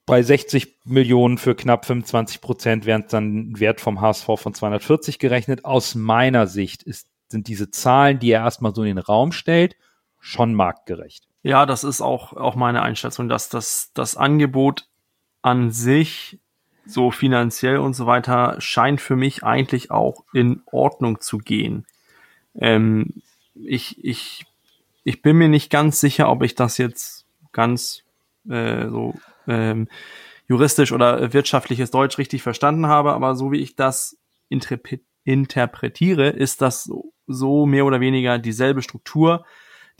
Bei 0.08 0.22
60 0.22 0.78
Millionen 0.84 1.38
für 1.38 1.54
knapp 1.54 1.84
25 1.84 2.40
Prozent 2.40 2.86
wären 2.86 3.02
es 3.02 3.10
dann 3.10 3.60
Wert 3.60 3.80
vom 3.80 4.00
HSV 4.00 4.26
von 4.36 4.54
240 4.54 5.18
gerechnet. 5.18 5.64
Aus 5.64 5.94
meiner 5.94 6.46
Sicht 6.46 6.82
ist, 6.82 7.08
sind 7.28 7.46
diese 7.46 7.70
Zahlen, 7.70 8.18
die 8.18 8.30
er 8.30 8.42
erstmal 8.42 8.74
so 8.74 8.82
in 8.82 8.96
den 8.96 8.98
Raum 8.98 9.32
stellt, 9.32 9.76
schon 10.18 10.54
marktgerecht. 10.54 11.28
Ja, 11.42 11.66
das 11.66 11.84
ist 11.84 12.00
auch, 12.00 12.32
auch 12.32 12.56
meine 12.56 12.82
Einschätzung, 12.82 13.28
dass 13.28 13.48
das, 13.48 13.92
das 13.94 14.16
Angebot 14.16 14.88
an 15.42 15.70
sich 15.70 16.40
so 16.84 17.10
finanziell 17.10 17.76
und 17.76 17.94
so 17.94 18.06
weiter 18.06 18.56
scheint 18.60 19.00
für 19.00 19.14
mich 19.14 19.44
eigentlich 19.44 19.90
auch 19.90 20.24
in 20.32 20.62
Ordnung 20.66 21.20
zu 21.20 21.38
gehen. 21.38 21.86
Ähm, 22.54 23.22
ich, 23.54 24.02
ich, 24.02 24.46
ich 25.04 25.22
bin 25.22 25.36
mir 25.36 25.48
nicht 25.48 25.70
ganz 25.70 26.00
sicher, 26.00 26.30
ob 26.30 26.42
ich 26.42 26.54
das 26.54 26.78
jetzt 26.78 27.26
ganz 27.52 28.02
äh, 28.48 28.88
so 28.88 29.14
ähm, 29.48 29.88
juristisch 30.46 30.92
oder 30.92 31.32
wirtschaftliches 31.32 31.90
Deutsch 31.90 32.18
richtig 32.18 32.42
verstanden 32.42 32.86
habe, 32.86 33.12
aber 33.12 33.34
so 33.34 33.52
wie 33.52 33.60
ich 33.60 33.76
das 33.76 34.18
interpretiere, 34.48 36.28
ist 36.30 36.62
das 36.62 36.84
so, 36.84 37.12
so 37.26 37.66
mehr 37.66 37.84
oder 37.84 38.00
weniger 38.00 38.38
dieselbe 38.38 38.82
Struktur, 38.82 39.44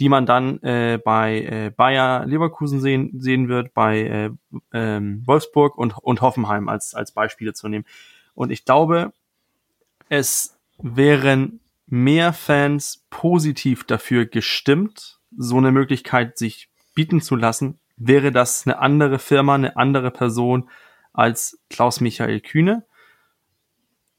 die 0.01 0.09
man 0.09 0.27
dann 0.27 0.63
äh, 0.63 0.99
bei 1.05 1.41
äh, 1.43 1.71
Bayer 1.77 2.25
Leverkusen 2.25 2.81
sehen, 2.81 3.11
sehen 3.21 3.49
wird, 3.49 3.75
bei 3.75 4.01
äh, 4.01 4.31
ähm, 4.73 5.23
Wolfsburg 5.27 5.77
und, 5.77 5.99
und 5.99 6.21
Hoffenheim 6.21 6.69
als, 6.69 6.95
als 6.95 7.13
Beispiele 7.13 7.53
zu 7.53 7.69
nehmen. 7.69 7.85
Und 8.35 8.51
ich 8.51 8.65
glaube, 8.65 9.13
es 10.09 10.57
wären 10.79 11.61
mehr 11.87 12.33
Fans 12.33 13.05
positiv 13.11 13.85
dafür 13.85 14.27
gestimmt, 14.27 15.19
so 15.37 15.57
eine 15.57 15.73
Möglichkeit 15.73 16.39
sich 16.39 16.69
bieten 16.95 17.21
zu 17.21 17.35
lassen, 17.35 17.79
wäre 17.99 18.33
das 18.33 18.67
eine 18.67 18.79
andere 18.79 19.19
Firma, 19.19 19.55
eine 19.55 19.77
andere 19.77 20.11
Person 20.11 20.71
als 21.13 21.61
Klaus 21.69 22.01
Michael 22.01 22.41
Kühne. 22.41 22.87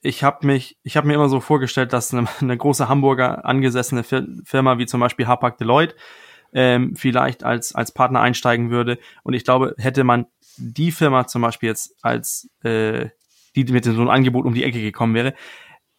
Ich 0.02 0.24
habe 0.24 0.46
mich, 0.48 0.78
ich 0.84 0.96
habe 0.96 1.08
mir 1.08 1.16
immer 1.16 1.30
so 1.30 1.40
vorgestellt, 1.40 1.94
dass 1.94 2.14
eine, 2.14 2.28
eine 2.42 2.58
große 2.58 2.88
Hamburger 2.88 3.46
angesessene 3.46 4.04
Firma 4.04 4.78
wie 4.78 4.86
zum 4.86 5.00
Beispiel 5.00 5.28
Hapag 5.28 5.58
Deloitte 5.58 5.96
ähm, 6.54 6.96
vielleicht 6.96 7.44
als 7.44 7.76
als 7.76 7.92
Partner 7.92 8.22
einsteigen 8.22 8.72
würde. 8.72 8.98
Und 9.24 9.34
ich 9.34 9.44
glaube, 9.44 9.76
hätte 9.78 10.04
man 10.04 10.26
die 10.58 10.92
Firma 10.92 11.28
zum 11.28 11.42
Beispiel 11.42 11.70
jetzt 11.70 11.96
als 12.02 12.50
äh, 12.64 13.10
die 13.56 13.64
mit 13.72 13.84
so 13.84 13.92
einem 13.92 14.10
Angebot 14.10 14.46
um 14.46 14.54
die 14.54 14.64
Ecke 14.64 14.82
gekommen 14.82 15.14
wäre, 15.14 15.34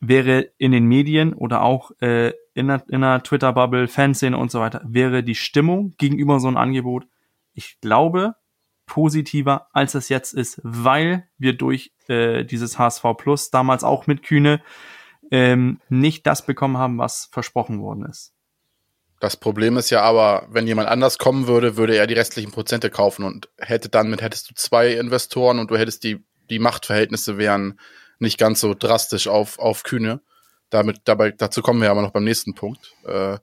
wäre 0.01 0.51
in 0.57 0.73
den 0.73 0.87
Medien 0.87 1.35
oder 1.35 1.63
auch 1.63 1.91
äh, 2.01 2.33
in 2.55 2.69
der, 2.69 2.83
in 2.89 3.03
der 3.03 3.23
Twitter-Bubble, 3.23 3.89
Fanszene 3.89 4.37
und 4.37 4.51
so 4.51 4.61
weiter, 4.61 4.83
wäre 4.85 5.23
die 5.23 5.35
Stimmung 5.35 5.95
gegenüber 5.99 6.41
so 6.41 6.49
einem 6.49 6.57
Angebot 6.57 7.07
ich 7.55 7.81
glaube, 7.81 8.35
positiver, 8.87 9.69
als 9.73 9.95
es 9.95 10.09
jetzt 10.09 10.35
ist, 10.35 10.61
weil 10.65 11.29
wir 11.39 11.53
durch 11.53 11.93
äh, 12.09 12.45
dieses 12.45 12.79
HSV 12.79 13.05
Plus 13.17 13.51
damals 13.51 13.85
auch 13.85 14.09
mit 14.09 14.25
Kühne 14.25 14.61
ähm, 15.31 15.81
nicht 15.89 16.27
das 16.27 16.45
bekommen 16.45 16.77
haben, 16.77 16.99
was 16.99 17.29
versprochen 17.31 17.81
worden 17.81 18.05
ist. 18.05 18.35
Das 19.21 19.37
Problem 19.37 19.77
ist 19.77 19.91
ja 19.91 20.03
aber, 20.03 20.47
wenn 20.51 20.67
jemand 20.67 20.89
anders 20.89 21.19
kommen 21.19 21.47
würde, 21.47 21.77
würde 21.77 21.95
er 21.95 22.07
die 22.07 22.15
restlichen 22.15 22.51
Prozente 22.51 22.91
kaufen 22.91 23.25
und 23.25 23.49
hätte 23.59 23.91
dann 23.91 24.11
mit 24.11 24.23
hättest 24.23 24.51
du 24.51 24.55
zwei 24.55 24.93
Investoren 24.95 25.59
und 25.59 25.71
du 25.71 25.77
hättest 25.77 26.03
die 26.05 26.25
die 26.49 26.59
Machtverhältnisse 26.59 27.39
wären 27.39 27.79
nicht 28.19 28.39
ganz 28.39 28.61
so 28.61 28.75
drastisch 28.75 29.29
auf 29.29 29.59
auf 29.59 29.83
Kühne. 29.85 30.21
Damit 30.71 31.03
dabei 31.05 31.31
dazu 31.31 31.63
kommen 31.63 31.83
wir 31.83 31.91
aber 31.91 32.03
noch 32.03 32.13
beim 32.13 32.25
nächsten 32.25 32.55
Punkt. 32.55 32.95
Äh, 33.05 33.39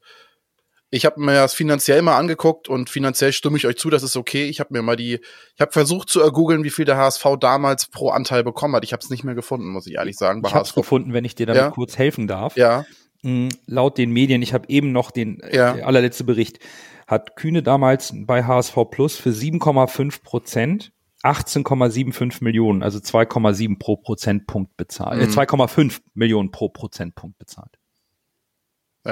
ich 0.90 1.06
habe 1.06 1.20
mir 1.20 1.34
das 1.34 1.54
finanziell 1.54 2.02
mal 2.02 2.18
angeguckt 2.18 2.70
und 2.70 2.90
finanziell 2.90 3.34
stimme 3.34 3.58
ich 3.58 3.68
euch 3.68 3.78
zu, 3.78 3.90
das 3.90 4.04
ist 4.04 4.16
okay. 4.16 4.46
Ich 4.46 4.60
habe 4.60 4.74
mir 4.74 4.82
mal 4.82 4.96
die, 4.96 5.20
ich 5.56 5.62
habe 5.62 5.72
versucht 5.72 6.10
zu 6.10 6.22
ergoogeln, 6.22 6.64
wie 6.64 6.70
viel 6.70 6.86
der 6.86 6.98
HSV 6.98 7.26
damals 7.40 7.88
pro 7.88 8.10
Anteil 8.10 8.44
bekommen 8.44 8.76
hat. 8.76 8.86
Ich 8.86 8.94
habe 8.94 9.02
es 9.04 9.10
nicht 9.10 9.24
mehr 9.24 9.36
gefunden, 9.36 9.68
muss 9.68 9.88
ich 9.88 9.96
ehrlich 9.96 10.18
sagen. 10.18 10.42
ich 10.46 10.54
habe 10.54 10.64
es 10.64 10.74
gefunden, 10.74 11.14
wenn 11.14 11.26
ich 11.26 11.36
dir 11.36 11.46
damit 11.46 11.62
ja. 11.62 11.72
kurz 11.72 11.98
helfen 11.98 12.28
darf. 12.28 12.56
Ja. 12.56 12.86
Mhm, 13.24 13.50
laut 13.66 13.98
den 13.98 14.12
Medien, 14.12 14.42
ich 14.42 14.54
habe 14.54 14.70
eben 14.70 14.92
noch 14.92 15.12
den 15.12 15.42
ja. 15.52 15.76
äh, 15.76 15.82
allerletzte 15.82 16.24
Bericht, 16.24 16.60
hat 17.06 17.36
Kühne 17.36 17.64
damals 17.64 18.14
bei 18.14 18.44
HSV 18.44 18.76
Plus 18.90 19.16
für 19.16 19.32
7,5 19.32 20.24
Prozent 20.24 20.92
18,75 21.24 22.44
Millionen, 22.44 22.84
also 22.84 23.00
2,7 23.00 23.80
pro 23.80 23.98
Prozentpunkt 23.98 24.78
bezahlt, 24.78 25.20
äh, 25.22 25.26
mhm. 25.26 25.34
äh, 25.34 25.36
2,5 25.36 26.00
Millionen 26.14 26.52
pro 26.52 26.70
Prozentpunkt 26.70 27.38
bezahlt. 27.40 27.78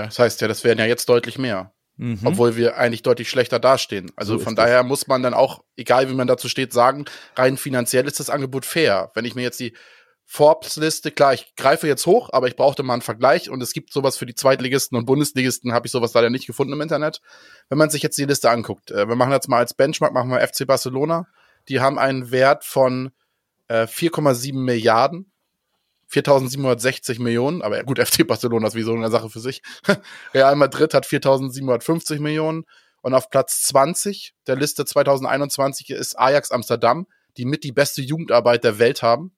Das 0.03 0.19
heißt 0.19 0.41
ja, 0.41 0.47
das 0.47 0.63
wären 0.63 0.77
ja 0.77 0.85
jetzt 0.85 1.07
deutlich 1.09 1.37
mehr. 1.37 1.73
Mhm. 1.97 2.19
Obwohl 2.25 2.57
wir 2.57 2.77
eigentlich 2.77 3.03
deutlich 3.03 3.29
schlechter 3.29 3.59
dastehen. 3.59 4.11
Also 4.17 4.37
so 4.37 4.43
von 4.43 4.55
daher 4.55 4.79
das. 4.79 4.87
muss 4.87 5.07
man 5.07 5.23
dann 5.23 5.33
auch, 5.33 5.63
egal 5.77 6.09
wie 6.09 6.13
man 6.13 6.27
dazu 6.27 6.49
steht, 6.49 6.73
sagen, 6.73 7.05
rein 7.35 7.55
finanziell 7.55 8.05
ist 8.05 8.19
das 8.19 8.29
Angebot 8.29 8.65
fair. 8.65 9.11
Wenn 9.13 9.23
ich 9.23 9.35
mir 9.35 9.43
jetzt 9.43 9.59
die 9.59 9.73
Forbes-Liste, 10.25 11.11
klar, 11.11 11.33
ich 11.33 11.55
greife 11.55 11.87
jetzt 11.87 12.05
hoch, 12.05 12.31
aber 12.33 12.47
ich 12.47 12.55
brauchte 12.55 12.83
mal 12.83 12.93
einen 12.93 13.01
Vergleich 13.01 13.49
und 13.49 13.61
es 13.61 13.71
gibt 13.73 13.93
sowas 13.93 14.17
für 14.17 14.25
die 14.25 14.35
Zweitligisten 14.35 14.97
und 14.97 15.05
Bundesligisten, 15.05 15.71
habe 15.71 15.85
ich 15.85 15.91
sowas 15.91 16.13
leider 16.13 16.29
nicht 16.29 16.47
gefunden 16.47 16.73
im 16.73 16.81
Internet. 16.81 17.21
Wenn 17.69 17.77
man 17.77 17.89
sich 17.89 18.01
jetzt 18.01 18.17
die 18.17 18.25
Liste 18.25 18.49
anguckt, 18.49 18.91
äh, 18.91 19.07
wir 19.07 19.15
machen 19.15 19.31
jetzt 19.31 19.47
mal 19.47 19.59
als 19.59 19.73
Benchmark, 19.73 20.13
machen 20.13 20.31
wir 20.31 20.45
FC 20.45 20.67
Barcelona, 20.67 21.27
die 21.69 21.79
haben 21.79 21.97
einen 21.97 22.31
Wert 22.31 22.65
von 22.65 23.11
äh, 23.67 23.83
4,7 23.83 24.55
Milliarden 24.55 25.31
4.760 26.11 27.21
Millionen, 27.21 27.61
aber 27.61 27.83
gut, 27.83 27.99
FC 28.05 28.27
Barcelona 28.27 28.67
ist 28.67 28.75
wie 28.75 28.83
so 28.83 28.93
eine 28.93 29.09
Sache 29.09 29.29
für 29.29 29.39
sich. 29.39 29.61
Real 30.33 30.55
Madrid 30.55 30.93
hat 30.93 31.05
4.750 31.05 32.19
Millionen 32.19 32.65
und 33.01 33.13
auf 33.13 33.29
Platz 33.29 33.61
20 33.63 34.33
der 34.47 34.55
Liste 34.55 34.85
2021 34.85 35.89
ist 35.91 36.17
Ajax 36.17 36.51
Amsterdam, 36.51 37.07
die 37.37 37.45
mit 37.45 37.63
die 37.63 37.71
beste 37.71 38.01
Jugendarbeit 38.01 38.63
der 38.63 38.79
Welt 38.79 39.01
haben. 39.01 39.35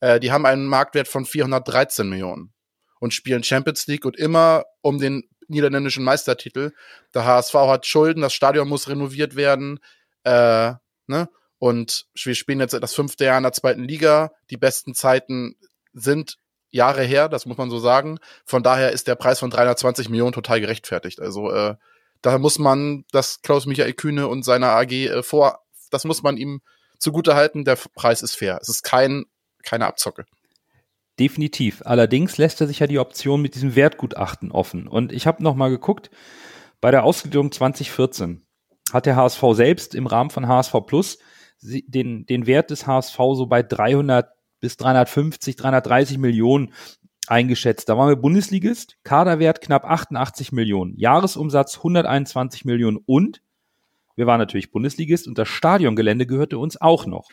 Äh, 0.00 0.20
die 0.20 0.32
haben 0.32 0.46
einen 0.46 0.66
Marktwert 0.66 1.08
von 1.08 1.24
413 1.24 2.08
Millionen 2.08 2.52
und 3.00 3.14
spielen 3.14 3.44
Champions 3.44 3.86
League 3.86 4.04
und 4.04 4.16
immer 4.16 4.64
um 4.80 4.98
den 4.98 5.28
niederländischen 5.48 6.04
Meistertitel. 6.04 6.72
Der 7.14 7.24
HSV 7.24 7.54
hat 7.54 7.86
Schulden, 7.86 8.22
das 8.22 8.32
Stadion 8.32 8.68
muss 8.68 8.88
renoviert 8.88 9.36
werden, 9.36 9.78
äh, 10.24 10.72
ne? 11.06 11.28
Und 11.58 12.06
wir 12.22 12.34
spielen 12.34 12.60
jetzt 12.60 12.74
das 12.74 12.94
fünfte 12.94 13.24
Jahr 13.24 13.38
in 13.38 13.44
der 13.44 13.52
zweiten 13.52 13.84
Liga. 13.84 14.32
Die 14.50 14.56
besten 14.56 14.94
Zeiten 14.94 15.56
sind 15.94 16.36
Jahre 16.70 17.02
her, 17.02 17.28
das 17.28 17.46
muss 17.46 17.56
man 17.56 17.70
so 17.70 17.78
sagen. 17.78 18.18
Von 18.44 18.62
daher 18.62 18.92
ist 18.92 19.06
der 19.06 19.14
Preis 19.14 19.38
von 19.38 19.50
320 19.50 20.08
Millionen 20.08 20.32
total 20.32 20.60
gerechtfertigt. 20.60 21.20
Also 21.20 21.50
äh, 21.50 21.76
da 22.20 22.38
muss 22.38 22.58
man 22.58 23.04
das 23.12 23.42
Klaus 23.42 23.66
Michael 23.66 23.92
Kühne 23.94 24.28
und 24.28 24.44
seiner 24.44 24.70
AG 24.70 24.92
äh, 24.92 25.22
vor, 25.22 25.60
das 25.90 26.04
muss 26.04 26.22
man 26.22 26.36
ihm 26.36 26.60
zugute 26.98 27.34
halten. 27.36 27.64
Der 27.64 27.76
Preis 27.94 28.22
ist 28.22 28.36
fair. 28.36 28.58
Es 28.60 28.68
ist 28.68 28.82
kein 28.82 29.24
keine 29.64 29.86
Abzocke. 29.86 30.26
Definitiv. 31.18 31.82
Allerdings 31.84 32.38
lässt 32.38 32.60
er 32.60 32.66
sich 32.66 32.80
ja 32.80 32.86
die 32.86 32.98
Option 32.98 33.40
mit 33.40 33.54
diesem 33.54 33.76
Wertgutachten 33.76 34.50
offen. 34.50 34.86
Und 34.86 35.12
ich 35.12 35.26
habe 35.26 35.42
noch 35.42 35.54
mal 35.54 35.70
geguckt, 35.70 36.10
bei 36.80 36.90
der 36.90 37.04
Ausgliederung 37.04 37.52
2014 37.52 38.44
hat 38.92 39.06
der 39.06 39.16
HSV 39.16 39.42
selbst 39.52 39.94
im 39.94 40.06
Rahmen 40.06 40.30
von 40.30 40.48
HSV 40.48 40.74
Plus 40.86 41.18
den, 41.60 42.26
den 42.26 42.46
Wert 42.46 42.70
des 42.70 42.86
HSV 42.86 43.16
so 43.16 43.46
bei 43.46 43.62
300 43.62 44.33
bis 44.64 44.78
350, 44.78 45.56
330 45.56 46.16
Millionen 46.16 46.72
eingeschätzt. 47.26 47.86
Da 47.90 47.98
waren 47.98 48.08
wir 48.08 48.16
Bundesligist, 48.16 48.96
Kaderwert 49.04 49.60
knapp 49.60 49.84
88 49.84 50.52
Millionen, 50.52 50.96
Jahresumsatz 50.96 51.76
121 51.76 52.64
Millionen 52.64 52.96
und 52.96 53.42
wir 54.16 54.26
waren 54.26 54.38
natürlich 54.38 54.70
Bundesligist 54.70 55.28
und 55.28 55.36
das 55.36 55.48
Stadiongelände 55.48 56.26
gehörte 56.26 56.56
uns 56.56 56.80
auch 56.80 57.04
noch. 57.04 57.28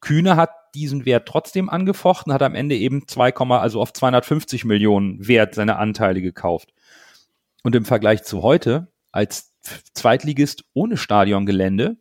Kühne 0.00 0.36
hat 0.36 0.50
diesen 0.76 1.04
Wert 1.04 1.26
trotzdem 1.26 1.68
angefochten, 1.68 2.32
hat 2.32 2.42
am 2.42 2.54
Ende 2.54 2.76
eben 2.76 3.08
2, 3.08 3.34
also 3.34 3.80
auf 3.80 3.92
250 3.92 4.64
Millionen 4.64 5.26
Wert 5.26 5.56
seine 5.56 5.78
Anteile 5.78 6.22
gekauft. 6.22 6.72
Und 7.64 7.74
im 7.74 7.84
Vergleich 7.84 8.22
zu 8.22 8.42
heute 8.42 8.86
als 9.10 9.52
Zweitligist 9.94 10.64
ohne 10.74 10.96
Stadiongelände 10.96 11.96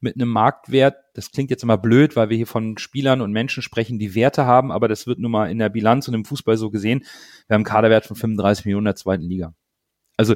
mit 0.00 0.14
einem 0.14 0.30
Marktwert, 0.30 0.96
das 1.20 1.32
klingt 1.32 1.50
jetzt 1.50 1.62
immer 1.62 1.76
blöd, 1.76 2.16
weil 2.16 2.30
wir 2.30 2.36
hier 2.36 2.46
von 2.46 2.78
Spielern 2.78 3.20
und 3.20 3.30
Menschen 3.30 3.62
sprechen, 3.62 3.98
die 3.98 4.14
Werte 4.14 4.46
haben, 4.46 4.72
aber 4.72 4.88
das 4.88 5.06
wird 5.06 5.18
nun 5.18 5.30
mal 5.30 5.50
in 5.50 5.58
der 5.58 5.68
Bilanz 5.68 6.08
und 6.08 6.14
im 6.14 6.24
Fußball 6.24 6.56
so 6.56 6.70
gesehen. 6.70 7.00
Wir 7.46 7.54
haben 7.54 7.60
einen 7.60 7.64
Kaderwert 7.64 8.06
von 8.06 8.16
35 8.16 8.64
Millionen 8.64 8.86
in 8.86 8.92
der 8.92 8.96
zweiten 8.96 9.24
Liga. 9.24 9.52
Also 10.16 10.34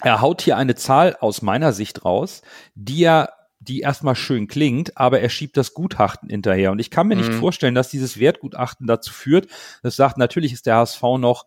er 0.00 0.20
haut 0.20 0.42
hier 0.42 0.56
eine 0.56 0.74
Zahl 0.74 1.16
aus 1.20 1.42
meiner 1.42 1.72
Sicht 1.72 2.04
raus, 2.04 2.42
die 2.74 2.98
ja 2.98 3.28
die 3.60 3.80
erstmal 3.80 4.16
schön 4.16 4.48
klingt, 4.48 4.96
aber 4.96 5.20
er 5.20 5.28
schiebt 5.28 5.56
das 5.56 5.74
Gutachten 5.74 6.28
hinterher. 6.28 6.72
Und 6.72 6.80
ich 6.80 6.90
kann 6.90 7.06
mir 7.06 7.16
mhm. 7.16 7.22
nicht 7.22 7.34
vorstellen, 7.34 7.74
dass 7.74 7.88
dieses 7.88 8.18
Wertgutachten 8.18 8.86
dazu 8.86 9.12
führt, 9.12 9.46
das 9.82 9.94
sagt, 9.94 10.18
natürlich 10.18 10.52
ist 10.52 10.66
der 10.66 10.76
HSV 10.76 11.02
noch 11.18 11.46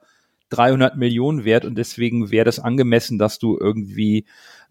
300 0.50 0.97
Millionen 0.97 1.45
wert 1.45 1.65
und 1.65 1.75
deswegen 1.75 2.31
wäre 2.31 2.45
das 2.45 2.59
angemessen, 2.59 3.17
dass 3.17 3.39
du 3.39 3.57
irgendwie 3.57 4.25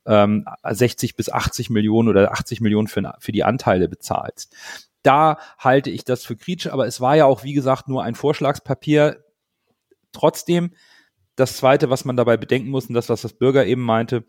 ähm, 0.06 0.44
60 0.62 1.16
bis 1.16 1.30
80 1.30 1.70
Millionen 1.70 2.08
oder 2.08 2.32
80 2.32 2.60
Millionen 2.60 2.88
für, 2.88 3.14
für 3.18 3.32
die 3.32 3.44
Anteile 3.44 3.88
bezahlst. 3.88 4.54
Da 5.02 5.38
halte 5.58 5.90
ich 5.90 6.04
das 6.04 6.24
für 6.24 6.36
kritisch, 6.36 6.70
aber 6.70 6.86
es 6.86 7.00
war 7.00 7.16
ja 7.16 7.24
auch, 7.24 7.42
wie 7.44 7.54
gesagt, 7.54 7.88
nur 7.88 8.02
ein 8.02 8.14
Vorschlagspapier. 8.14 9.24
Trotzdem, 10.12 10.74
das 11.36 11.56
Zweite, 11.56 11.88
was 11.88 12.04
man 12.04 12.16
dabei 12.16 12.36
bedenken 12.36 12.70
muss, 12.70 12.86
und 12.86 12.94
das, 12.94 13.08
was 13.08 13.22
das 13.22 13.32
Bürger 13.32 13.64
eben 13.64 13.82
meinte, 13.82 14.24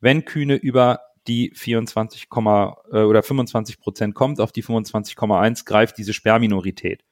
wenn 0.00 0.24
Kühne 0.24 0.54
über 0.54 1.00
die 1.26 1.50
24, 1.54 2.28
äh, 2.30 2.98
oder 2.98 3.22
25 3.22 3.80
Prozent 3.80 4.14
kommt, 4.14 4.40
auf 4.40 4.52
die 4.52 4.62
25,1 4.62 5.64
greift 5.64 5.98
diese 5.98 6.12
Sperrminorität. 6.12 7.04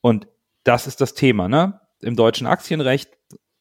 Und 0.00 0.26
das 0.64 0.86
ist 0.86 1.00
das 1.00 1.14
Thema, 1.14 1.48
ne? 1.48 1.80
Im 2.00 2.16
deutschen 2.16 2.46
Aktienrecht 2.46 3.10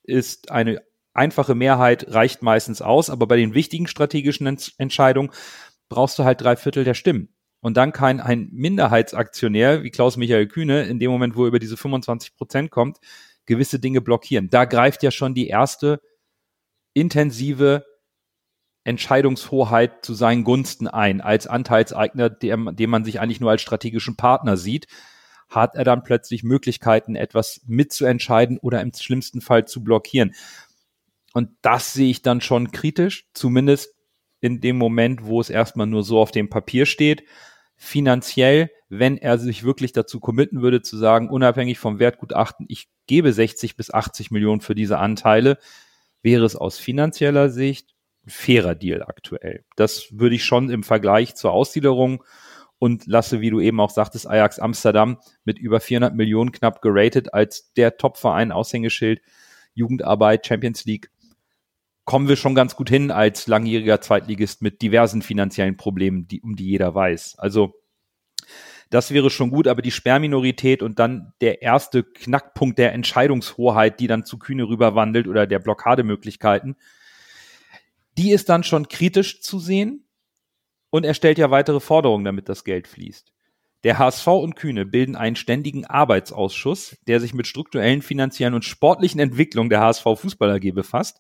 ist 0.04 0.52
eine 0.52 0.82
einfache 1.18 1.56
Mehrheit 1.56 2.14
reicht 2.14 2.42
meistens 2.42 2.82
aus, 2.82 3.10
aber 3.10 3.28
bei 3.28 3.38
den 3.38 3.54
wichtigen 3.54 3.88
strategischen 3.88 4.58
Entscheidungen 4.78 5.32
brauchst 5.90 6.20
du 6.20 6.24
halt 6.24 6.42
drei 6.42 6.56
Viertel 6.56 6.84
der 6.84 6.94
Stimmen. 6.94 7.30
Und 7.60 7.76
dann 7.76 7.92
kann 7.92 8.20
ein 8.20 8.50
Minderheitsaktionär 8.52 9.84
wie 9.84 9.90
Klaus-Michael 9.90 10.48
Kühne 10.48 10.84
in 10.84 11.00
dem 11.00 11.12
Moment, 11.12 11.36
wo 11.36 11.44
er 11.44 11.48
über 11.48 11.60
diese 11.60 11.78
25 11.78 12.36
Prozent 12.36 12.72
kommt, 12.72 13.00
gewisse 13.46 13.80
Dinge 13.80 14.02
blockieren. 14.02 14.50
Da 14.50 14.66
greift 14.66 15.04
ja 15.04 15.12
schon 15.12 15.34
die 15.34 15.48
erste 15.48 16.00
intensive 16.94 17.86
Entscheidungshoheit 18.84 20.06
zu 20.06 20.14
seinen 20.14 20.44
Gunsten 20.44 20.88
ein. 20.88 21.20
Als 21.20 21.48
Anteilseigner, 21.48 22.30
dem, 22.30 22.76
dem 22.76 22.90
man 22.90 23.04
sich 23.04 23.20
eigentlich 23.20 23.42
nur 23.42 23.52
als 23.52 23.62
strategischen 23.62 24.16
Partner 24.16 24.56
sieht, 24.56 24.88
hat 25.50 25.76
er 25.76 25.84
dann 25.84 26.04
plötzlich 26.04 26.44
Möglichkeiten, 26.44 27.16
etwas 27.16 27.62
mitzuentscheiden 27.66 28.58
oder 28.60 28.82
im 28.82 28.94
schlimmsten 28.94 29.42
Fall 29.42 29.66
zu 29.66 29.84
blockieren. 29.84 30.34
Und 31.38 31.52
das 31.62 31.94
sehe 31.94 32.10
ich 32.10 32.24
dann 32.24 32.42
schon 32.42 32.72
kritisch, 32.72 33.28
zumindest 33.36 33.94
in 34.40 34.60
dem 34.60 34.76
Moment, 34.76 35.24
wo 35.24 35.40
es 35.40 35.52
erstmal 35.52 35.86
nur 35.86 36.02
so 36.02 36.20
auf 36.20 36.32
dem 36.32 36.50
Papier 36.50 36.88
steht. 36.88 37.26
Finanziell, 37.76 38.72
wenn 38.90 39.20
er 39.20 39.38
sich 39.38 39.64
wirklich 39.64 39.92
dazu 39.92 40.20
committen 40.20 40.64
würde, 40.64 40.82
zu 40.82 40.98
sagen, 40.98 41.30
unabhängig 41.30 41.78
vom 41.78 42.00
Wertgutachten, 42.00 42.66
ich 42.70 42.90
gebe 43.06 43.32
60 43.32 43.76
bis 43.76 43.94
80 43.94 44.32
Millionen 44.32 44.62
für 44.62 44.74
diese 44.74 44.98
Anteile, 44.98 45.60
wäre 46.24 46.44
es 46.44 46.56
aus 46.56 46.80
finanzieller 46.80 47.52
Sicht 47.52 47.94
ein 48.26 48.32
fairer 48.32 48.74
Deal 48.74 49.04
aktuell. 49.04 49.64
Das 49.76 50.08
würde 50.14 50.34
ich 50.34 50.44
schon 50.44 50.72
im 50.72 50.82
Vergleich 50.82 51.36
zur 51.36 51.52
Ausgliederung 51.52 52.24
und 52.80 53.06
lasse, 53.06 53.42
wie 53.42 53.52
du 53.52 53.60
eben 53.60 53.80
auch 53.80 53.92
sagtest, 53.92 54.28
Ajax 54.28 54.58
Amsterdam 54.58 55.20
mit 55.44 55.60
über 55.60 55.82
400 55.82 56.16
Millionen 56.16 56.52
knapp 56.52 56.82
geratet 56.82 57.32
als 57.36 57.72
der 57.74 57.98
Topverein 57.98 58.52
Aushängeschild 58.52 59.22
Jugendarbeit 59.76 60.48
Champions 60.48 60.84
League 60.86 61.12
kommen 62.08 62.30
wir 62.30 62.38
schon 62.38 62.56
ganz 62.56 62.78
gut 62.78 62.90
hin 62.90 63.12
als 63.12 63.48
langjähriger 63.48 64.00
Zweitligist 64.00 64.62
mit 64.62 64.82
diversen 64.82 65.22
finanziellen 65.22 65.76
Problemen, 65.76 66.26
die, 66.26 66.42
um 66.42 66.56
die 66.56 66.66
jeder 66.66 66.96
weiß. 66.96 67.38
Also 67.38 67.76
das 68.90 69.12
wäre 69.12 69.30
schon 69.30 69.50
gut, 69.50 69.68
aber 69.68 69.82
die 69.82 69.92
Sperrminorität 69.92 70.82
und 70.82 71.00
dann 71.00 71.34
der 71.42 71.62
erste 71.62 72.06
Knackpunkt 72.06 72.80
der 72.80 72.94
Entscheidungshoheit, 72.94 74.00
die 74.00 74.08
dann 74.08 74.24
zu 74.24 74.40
Kühne 74.40 74.70
rüberwandelt 74.70 75.28
oder 75.28 75.46
der 75.46 75.60
Blockademöglichkeiten, 75.60 76.78
die 78.18 78.32
ist 78.32 78.48
dann 78.48 78.64
schon 78.64 78.88
kritisch 78.88 79.42
zu 79.42 79.60
sehen 79.60 80.06
und 80.90 81.04
er 81.04 81.14
stellt 81.14 81.38
ja 81.38 81.52
weitere 81.52 81.82
Forderungen, 81.82 82.24
damit 82.24 82.48
das 82.48 82.64
Geld 82.64 82.88
fließt. 82.88 83.34
Der 83.84 84.00
HSV 84.00 84.28
und 84.28 84.56
Kühne 84.56 84.86
bilden 84.86 85.18
einen 85.18 85.36
ständigen 85.36 85.86
Arbeitsausschuss, 85.86 86.96
der 87.06 87.20
sich 87.20 87.34
mit 87.34 87.48
strukturellen, 87.48 88.02
finanziellen 88.02 88.54
und 88.54 88.64
sportlichen 88.64 89.20
Entwicklungen 89.20 89.70
der 89.70 89.82
HSV 89.82 90.04
Fußball 90.04 90.52
AG 90.52 90.72
befasst 90.72 91.20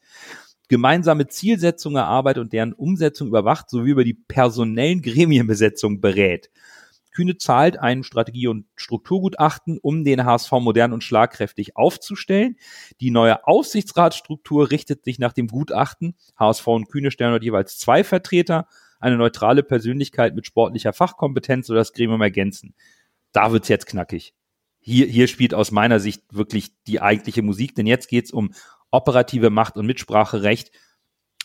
gemeinsame 0.68 1.28
Zielsetzungen 1.28 1.98
erarbeitet 1.98 2.42
und 2.42 2.54
deren 2.54 2.74
Umsetzung 2.74 3.28
überwacht 3.30 3.70
sowie 3.70 3.92
über 3.92 4.04
die 4.04 4.14
personellen 4.14 5.02
Gremienbesetzung 5.02 6.02
berät. 6.02 6.50
Kühne 7.18 7.38
zahlt 7.38 7.80
ein 7.80 8.04
Strategie- 8.04 8.46
und 8.46 8.68
Strukturgutachten, 8.76 9.80
um 9.82 10.04
den 10.04 10.24
HSV 10.24 10.52
modern 10.52 10.94
und 10.94 11.04
schlagkräftig 11.04 11.76
aufzustellen. 11.76 12.58
Die 13.02 13.10
neue 13.10 13.48
Aufsichtsratsstruktur 13.48 14.70
richtet 14.70 15.04
sich 15.04 15.18
nach 15.18 15.34
dem 15.34 15.48
Gutachten. 15.48 16.16
HSV 16.38 16.68
und 16.68 16.90
Kühne 16.90 17.10
stellen 17.10 17.32
dort 17.32 17.44
jeweils 17.44 17.80
zwei 17.80 18.04
Vertreter, 18.04 18.68
eine 19.00 19.18
neutrale 19.18 19.64
Persönlichkeit 19.64 20.36
mit 20.36 20.46
sportlicher 20.46 20.94
Fachkompetenz 20.94 21.72
oder 21.72 21.80
das 21.80 21.94
Gremium 21.94 22.22
ergänzen. 22.22 22.76
Da 23.32 23.52
wird's 23.52 23.68
jetzt 23.68 23.88
knackig. 23.88 24.36
Hier, 24.80 25.08
hier 25.08 25.28
spielt 25.28 25.56
aus 25.56 25.72
meiner 25.72 26.00
Sicht 26.00 26.22
wirklich 26.32 26.72
die 26.86 27.02
eigentliche 27.02 27.42
Musik, 27.42 27.74
denn 27.74 27.88
jetzt 27.88 28.10
geht's 28.10 28.32
um 28.32 28.54
operative 28.91 29.50
Macht 29.50 29.78
und 29.78 29.86
Mitspracherecht 29.86 30.71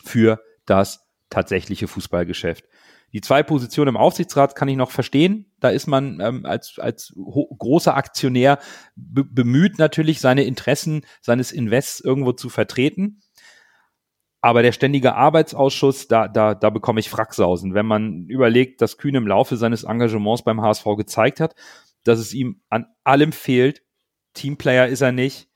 für 0.03 0.41
das 0.65 1.07
tatsächliche 1.29 1.87
Fußballgeschäft. 1.87 2.65
Die 3.13 3.21
zwei 3.21 3.43
Positionen 3.43 3.89
im 3.89 3.97
Aufsichtsrat 3.97 4.55
kann 4.55 4.67
ich 4.67 4.75
noch 4.75 4.89
verstehen. 4.89 5.51
Da 5.59 5.69
ist 5.69 5.85
man 5.85 6.19
ähm, 6.19 6.45
als, 6.45 6.79
als 6.79 7.13
großer 7.15 7.95
Aktionär 7.95 8.57
bemüht, 8.95 9.77
natürlich 9.77 10.19
seine 10.19 10.43
Interessen 10.43 11.05
seines 11.21 11.51
Invests 11.51 11.99
irgendwo 11.99 12.31
zu 12.31 12.49
vertreten. 12.49 13.21
Aber 14.41 14.63
der 14.63 14.71
ständige 14.71 15.15
Arbeitsausschuss, 15.15 16.07
da, 16.07 16.27
da, 16.27 16.55
da 16.55 16.69
bekomme 16.69 16.99
ich 16.99 17.09
Fracksausen. 17.09 17.75
Wenn 17.75 17.85
man 17.85 18.25
überlegt, 18.27 18.81
dass 18.81 18.97
Kühn 18.97 19.15
im 19.15 19.27
Laufe 19.27 19.57
seines 19.57 19.83
Engagements 19.83 20.43
beim 20.43 20.61
HSV 20.61 20.83
gezeigt 20.97 21.39
hat, 21.39 21.55
dass 22.03 22.19
es 22.19 22.33
ihm 22.33 22.61
an 22.69 22.87
allem 23.03 23.31
fehlt. 23.31 23.83
Teamplayer 24.33 24.87
ist 24.87 25.01
er 25.01 25.11
nicht. 25.11 25.47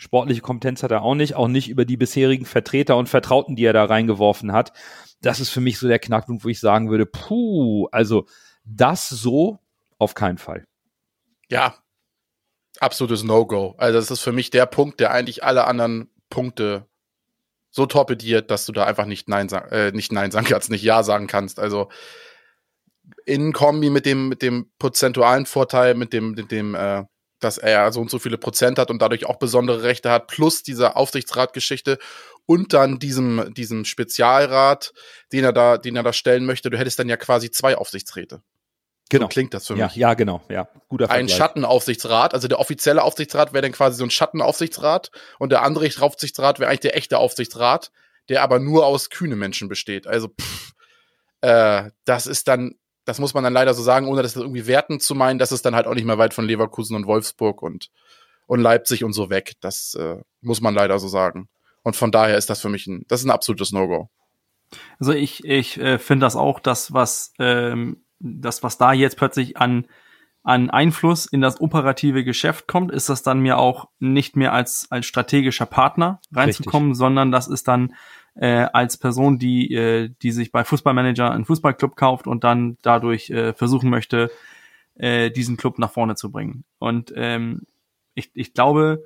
Sportliche 0.00 0.40
Kompetenz 0.40 0.82
hat 0.82 0.92
er 0.92 1.02
auch 1.02 1.14
nicht, 1.14 1.34
auch 1.34 1.46
nicht 1.46 1.68
über 1.68 1.84
die 1.84 1.98
bisherigen 1.98 2.46
Vertreter 2.46 2.96
und 2.96 3.10
Vertrauten, 3.10 3.54
die 3.54 3.66
er 3.66 3.74
da 3.74 3.84
reingeworfen 3.84 4.50
hat. 4.50 4.72
Das 5.20 5.40
ist 5.40 5.50
für 5.50 5.60
mich 5.60 5.78
so 5.78 5.88
der 5.88 5.98
Knackpunkt, 5.98 6.42
wo 6.42 6.48
ich 6.48 6.58
sagen 6.58 6.88
würde, 6.88 7.04
puh, 7.04 7.86
also 7.92 8.24
das 8.64 9.10
so 9.10 9.58
auf 9.98 10.14
keinen 10.14 10.38
Fall. 10.38 10.64
Ja, 11.50 11.74
absolutes 12.78 13.24
No-Go. 13.24 13.74
Also 13.76 13.98
das 13.98 14.10
ist 14.10 14.20
für 14.20 14.32
mich 14.32 14.48
der 14.48 14.64
Punkt, 14.64 15.00
der 15.00 15.10
eigentlich 15.10 15.44
alle 15.44 15.66
anderen 15.66 16.08
Punkte 16.30 16.86
so 17.70 17.84
torpediert, 17.84 18.50
dass 18.50 18.64
du 18.64 18.72
da 18.72 18.86
einfach 18.86 19.04
nicht 19.04 19.28
Nein 19.28 19.50
sagen, 19.50 19.70
äh, 19.70 19.92
nicht 19.92 20.12
Nein 20.12 20.30
sagen 20.30 20.46
kannst, 20.46 20.70
nicht 20.70 20.82
Ja 20.82 21.02
sagen 21.02 21.26
kannst. 21.26 21.60
Also 21.60 21.90
in 23.26 23.52
Kombi 23.52 23.90
mit 23.90 24.06
dem, 24.06 24.30
mit 24.30 24.40
dem 24.40 24.70
prozentualen 24.78 25.44
Vorteil, 25.44 25.94
mit 25.94 26.14
dem, 26.14 26.30
mit 26.30 26.50
dem, 26.50 26.74
äh, 26.74 27.04
dass 27.40 27.58
er 27.58 27.92
so 27.92 28.00
und 28.00 28.10
so 28.10 28.18
viele 28.18 28.38
Prozent 28.38 28.78
hat 28.78 28.90
und 28.90 29.00
dadurch 29.00 29.26
auch 29.26 29.36
besondere 29.36 29.82
Rechte 29.82 30.10
hat, 30.10 30.26
plus 30.28 30.62
diese 30.62 30.96
Aufsichtsratgeschichte 30.96 31.98
und 32.46 32.72
dann 32.72 32.98
diesem, 32.98 33.52
diesem 33.54 33.84
Spezialrat, 33.84 34.92
den 35.32 35.44
er 35.44 35.52
da, 35.52 35.78
den 35.78 35.96
er 35.96 36.02
da 36.02 36.12
stellen 36.12 36.46
möchte. 36.46 36.70
Du 36.70 36.78
hättest 36.78 36.98
dann 36.98 37.08
ja 37.08 37.16
quasi 37.16 37.50
zwei 37.50 37.76
Aufsichtsräte. 37.76 38.42
Genau. 39.10 39.24
So 39.24 39.28
klingt 39.28 39.54
das 39.54 39.66
für 39.66 39.76
ja, 39.76 39.86
mich. 39.86 39.96
Ja, 39.96 40.14
genau, 40.14 40.40
ja. 40.48 40.68
Guter 40.88 41.10
Ein 41.10 41.28
Schattenaufsichtsrat, 41.28 42.32
also 42.32 42.46
der 42.46 42.60
offizielle 42.60 43.02
Aufsichtsrat 43.02 43.52
wäre 43.52 43.62
dann 43.62 43.72
quasi 43.72 43.96
so 43.96 44.04
ein 44.04 44.10
Schattenaufsichtsrat 44.10 45.10
und 45.38 45.50
der 45.50 45.62
andere 45.62 45.90
Aufsichtsrat 46.00 46.60
wäre 46.60 46.70
eigentlich 46.70 46.80
der 46.80 46.96
echte 46.96 47.18
Aufsichtsrat, 47.18 47.90
der 48.28 48.42
aber 48.42 48.60
nur 48.60 48.86
aus 48.86 49.10
kühne 49.10 49.34
Menschen 49.34 49.68
besteht. 49.68 50.06
Also, 50.06 50.28
pff, 50.28 50.72
äh, 51.40 51.90
das 52.04 52.28
ist 52.28 52.46
dann 52.46 52.76
das 53.04 53.18
muss 53.18 53.34
man 53.34 53.44
dann 53.44 53.52
leider 53.52 53.74
so 53.74 53.82
sagen, 53.82 54.08
ohne 54.08 54.22
das 54.22 54.36
irgendwie 54.36 54.66
werten 54.66 55.00
zu 55.00 55.14
meinen, 55.14 55.38
das 55.38 55.52
ist 55.52 55.64
dann 55.64 55.74
halt 55.74 55.86
auch 55.86 55.94
nicht 55.94 56.04
mehr 56.04 56.18
weit 56.18 56.34
von 56.34 56.44
Leverkusen 56.44 56.96
und 56.96 57.06
Wolfsburg 57.06 57.62
und, 57.62 57.90
und 58.46 58.60
Leipzig 58.60 59.04
und 59.04 59.12
so 59.12 59.30
weg. 59.30 59.54
Das 59.60 59.94
äh, 59.94 60.18
muss 60.40 60.60
man 60.60 60.74
leider 60.74 60.98
so 60.98 61.08
sagen. 61.08 61.48
Und 61.82 61.96
von 61.96 62.12
daher 62.12 62.36
ist 62.36 62.50
das 62.50 62.60
für 62.60 62.68
mich 62.68 62.86
ein, 62.86 63.04
das 63.08 63.20
ist 63.20 63.26
ein 63.26 63.30
absolutes 63.30 63.72
No-Go. 63.72 64.10
Also 64.98 65.12
ich, 65.12 65.44
ich 65.44 65.78
äh, 65.80 65.98
finde 65.98 66.26
das 66.26 66.36
auch, 66.36 66.60
das, 66.60 66.92
was, 66.92 67.32
ähm, 67.38 68.04
das, 68.18 68.62
was 68.62 68.78
da 68.78 68.92
jetzt 68.92 69.16
plötzlich 69.16 69.56
an, 69.56 69.86
an 70.42 70.70
Einfluss 70.70 71.26
in 71.26 71.40
das 71.40 71.60
operative 71.60 72.24
Geschäft 72.24 72.66
kommt, 72.66 72.92
ist 72.92 73.08
das 73.08 73.22
dann 73.22 73.40
mir 73.40 73.58
auch 73.58 73.88
nicht 73.98 74.36
mehr 74.36 74.52
als, 74.52 74.86
als 74.90 75.06
strategischer 75.06 75.66
Partner 75.66 76.20
reinzukommen, 76.32 76.90
Richtig. 76.90 76.98
sondern 76.98 77.32
das 77.32 77.48
ist 77.48 77.66
dann 77.66 77.94
äh, 78.40 78.66
als 78.72 78.96
Person, 78.96 79.38
die, 79.38 79.72
äh, 79.74 80.10
die 80.22 80.32
sich 80.32 80.50
bei 80.50 80.64
Fußballmanager 80.64 81.30
einen 81.30 81.44
Fußballclub 81.44 81.94
kauft 81.94 82.26
und 82.26 82.42
dann 82.42 82.78
dadurch 82.80 83.28
äh, 83.28 83.52
versuchen 83.52 83.90
möchte, 83.90 84.30
äh, 84.94 85.30
diesen 85.30 85.58
Club 85.58 85.78
nach 85.78 85.92
vorne 85.92 86.14
zu 86.14 86.32
bringen. 86.32 86.64
Und 86.78 87.12
ähm, 87.14 87.66
ich, 88.14 88.30
ich 88.32 88.54
glaube, 88.54 89.04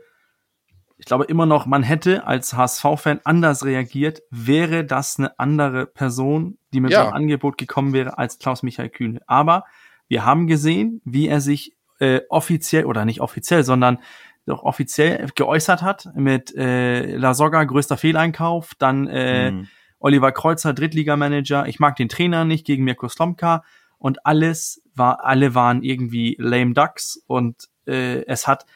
ich 0.99 1.07
glaube 1.07 1.25
immer 1.25 1.47
noch, 1.47 1.66
man 1.66 1.83
hätte 1.83 2.29
als 2.29 2.55
HSV-Fan 2.55 3.23
anders 3.25 3.64
reagiert, 3.64 4.23
wäre 4.31 4.85
das 4.85 5.18
eine 5.18 5.37
andere 5.40 5.87
Person, 5.87 6.57
die 6.73 6.81
mit 6.81 6.92
ja. 6.92 7.01
so 7.01 7.07
einem 7.07 7.14
Angebot 7.14 7.59
gekommen 7.59 7.92
wäre 7.92 8.16
als 8.18 8.38
Klaus-Michael 8.38 8.90
Kühne. 8.90 9.20
Aber 9.27 9.64
wir 10.07 10.25
haben 10.25 10.47
gesehen, 10.47 11.03
wie 11.05 11.27
er 11.27 11.40
sich 11.40 11.77
äh, 11.99 12.20
offiziell 12.29 12.85
oder 12.85 13.05
nicht 13.05 13.20
offiziell, 13.20 13.64
sondern 13.64 13.99
doch 14.47 14.63
offiziell 14.63 15.29
geäußert 15.35 15.83
hat 15.83 16.09
mit 16.15 16.55
äh, 16.55 17.17
La 17.17 17.35
Soga 17.35 17.65
größter 17.65 17.97
Fehleinkauf, 17.97 18.75
dann 18.79 19.07
äh, 19.07 19.51
mhm. 19.53 19.69
Oliver 19.99 20.33
Kreuzer 20.33 20.75
Drittligamanager, 20.75 21.67
ich 21.67 21.81
mag 21.81 21.97
den 21.97 22.09
Trainer 22.09 22.45
nicht 22.45 22.67
gegen 22.67 22.85
Mirko 22.85 23.09
Slomka. 23.09 23.65
Und 23.97 24.27
alles 24.27 24.83
war 24.95 25.25
alle 25.25 25.55
waren 25.55 25.83
irgendwie 25.83 26.37
lame 26.39 26.75
ducks. 26.75 27.23
Und 27.27 27.69
äh, 27.87 28.23
es 28.27 28.47
hat 28.47 28.67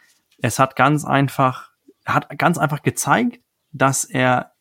es 0.40 0.58
hat 0.58 0.74
ganz 0.74 1.04
einfach 1.04 1.72
hat 2.06 2.38
ganz 2.38 2.56
einfach 2.56 2.82
gezeigt, 2.82 3.40
dass 3.72 4.04
er 4.04 4.52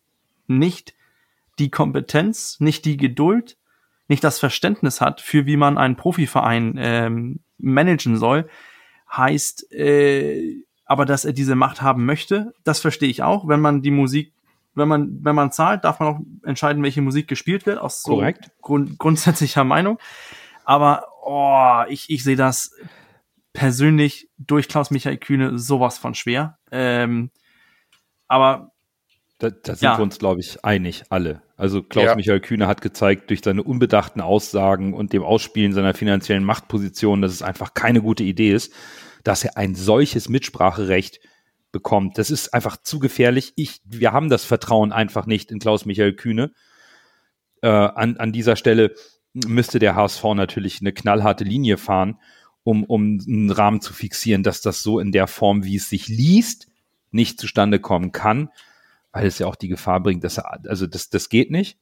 nicht 0.46 0.94
die 1.58 1.70
Kompetenz, 1.70 2.60
nicht 2.60 2.84
die 2.84 2.98
Geduld, 2.98 3.56
nicht 4.06 4.22
das 4.22 4.38
Verständnis 4.38 5.00
hat 5.00 5.22
für 5.22 5.46
wie 5.46 5.56
man 5.56 5.78
einen 5.78 5.96
Profiverein 5.96 6.74
ähm, 6.78 7.40
managen 7.56 8.18
soll, 8.18 8.48
heißt 9.10 9.72
äh, 9.72 10.62
aber 10.88 11.04
dass 11.04 11.24
er 11.24 11.32
diese 11.32 11.54
Macht 11.54 11.80
haben 11.82 12.04
möchte, 12.04 12.52
das 12.64 12.80
verstehe 12.80 13.08
ich 13.08 13.22
auch. 13.22 13.46
Wenn 13.46 13.60
man 13.60 13.82
die 13.82 13.92
Musik 13.92 14.32
wenn 14.74 14.88
man, 14.88 15.18
wenn 15.24 15.34
man 15.34 15.50
zahlt, 15.50 15.84
darf 15.84 15.98
man 15.98 16.08
auch 16.08 16.20
entscheiden, 16.44 16.82
welche 16.84 17.02
Musik 17.02 17.26
gespielt 17.26 17.66
wird, 17.66 17.78
aus 17.78 18.02
so 18.02 18.12
Korrekt. 18.12 18.50
Grund, 18.62 18.98
grundsätzlicher 18.98 19.64
Meinung. 19.64 19.98
Aber 20.64 21.06
oh, 21.24 21.82
ich, 21.88 22.08
ich 22.10 22.22
sehe 22.22 22.36
das 22.36 22.74
persönlich 23.52 24.28
durch 24.38 24.68
Klaus-Michael 24.68 25.16
Kühne 25.16 25.58
sowas 25.58 25.98
von 25.98 26.14
schwer. 26.14 26.58
Ähm, 26.70 27.30
aber 28.28 28.70
Da, 29.38 29.50
da 29.50 29.74
sind 29.74 29.82
Ja. 29.82 29.98
wir 29.98 30.02
uns, 30.04 30.18
glaube 30.18 30.40
ich, 30.40 30.64
einig, 30.64 31.04
alle. 31.08 31.42
Also 31.56 31.82
Klaus-Michael 31.82 32.40
Kühne 32.40 32.68
hat 32.68 32.80
gezeigt 32.80 33.30
durch 33.30 33.40
seine 33.42 33.64
unbedachten 33.64 34.20
Aussagen 34.20 34.94
und 34.94 35.12
dem 35.12 35.24
Ausspielen 35.24 35.72
seiner 35.72 35.94
finanziellen 35.94 36.44
Machtposition, 36.44 37.20
dass 37.20 37.32
es 37.32 37.42
einfach 37.42 37.74
keine 37.74 38.00
gute 38.00 38.22
Idee 38.22 38.52
ist, 38.52 38.72
dass 39.24 39.44
er 39.44 39.56
ein 39.56 39.74
solches 39.74 40.28
Mitspracherecht 40.28 41.20
bekommt. 41.72 42.18
Das 42.18 42.30
ist 42.30 42.54
einfach 42.54 42.78
zu 42.82 42.98
gefährlich. 42.98 43.52
Ich, 43.56 43.80
wir 43.84 44.12
haben 44.12 44.30
das 44.30 44.44
Vertrauen 44.44 44.92
einfach 44.92 45.26
nicht 45.26 45.50
in 45.50 45.58
Klaus-Michael 45.58 46.14
Kühne. 46.14 46.52
Äh, 47.62 47.68
an, 47.68 48.16
an 48.16 48.32
dieser 48.32 48.56
Stelle 48.56 48.94
müsste 49.32 49.78
der 49.78 49.94
HSV 49.94 50.24
natürlich 50.34 50.80
eine 50.80 50.92
knallharte 50.92 51.44
Linie 51.44 51.76
fahren, 51.76 52.18
um, 52.64 52.84
um 52.84 53.20
einen 53.26 53.50
Rahmen 53.50 53.80
zu 53.80 53.92
fixieren, 53.92 54.42
dass 54.42 54.62
das 54.62 54.82
so 54.82 54.98
in 54.98 55.12
der 55.12 55.26
Form, 55.26 55.64
wie 55.64 55.76
es 55.76 55.88
sich 55.88 56.08
liest, 56.08 56.68
nicht 57.10 57.38
zustande 57.38 57.80
kommen 57.80 58.12
kann 58.12 58.50
weil 59.12 59.26
es 59.26 59.38
ja 59.38 59.46
auch 59.46 59.56
die 59.56 59.68
Gefahr 59.68 60.00
bringt, 60.00 60.24
dass 60.24 60.38
er, 60.38 60.60
also 60.68 60.86
das, 60.86 61.10
das 61.10 61.28
geht 61.28 61.50
nicht. 61.50 61.78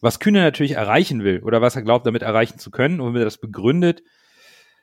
Was 0.00 0.20
Kühne 0.20 0.42
natürlich 0.42 0.72
erreichen 0.72 1.24
will 1.24 1.42
oder 1.42 1.60
was 1.60 1.74
er 1.74 1.82
glaubt, 1.82 2.06
damit 2.06 2.22
erreichen 2.22 2.58
zu 2.58 2.70
können 2.70 3.00
und 3.00 3.14
wenn 3.14 3.22
er 3.22 3.24
das 3.24 3.38
begründet, 3.38 4.02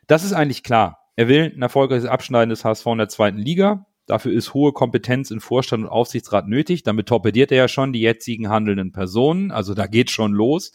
das 0.06 0.24
ist 0.24 0.34
eigentlich 0.34 0.62
klar. 0.62 1.05
Er 1.16 1.28
will 1.28 1.52
ein 1.54 1.62
erfolgreiches 1.62 2.06
Abschneiden 2.06 2.50
des 2.50 2.64
HSV 2.64 2.86
in 2.86 2.98
der 2.98 3.08
zweiten 3.08 3.38
Liga. 3.38 3.86
Dafür 4.06 4.32
ist 4.32 4.54
hohe 4.54 4.72
Kompetenz 4.72 5.30
in 5.30 5.40
Vorstand 5.40 5.84
und 5.84 5.88
Aufsichtsrat 5.88 6.46
nötig. 6.46 6.82
Damit 6.82 7.08
torpediert 7.08 7.50
er 7.50 7.58
ja 7.58 7.68
schon 7.68 7.92
die 7.92 8.00
jetzigen 8.00 8.48
handelnden 8.48 8.92
Personen. 8.92 9.50
Also 9.50 9.74
da 9.74 9.86
geht 9.86 10.10
schon 10.10 10.32
los. 10.32 10.72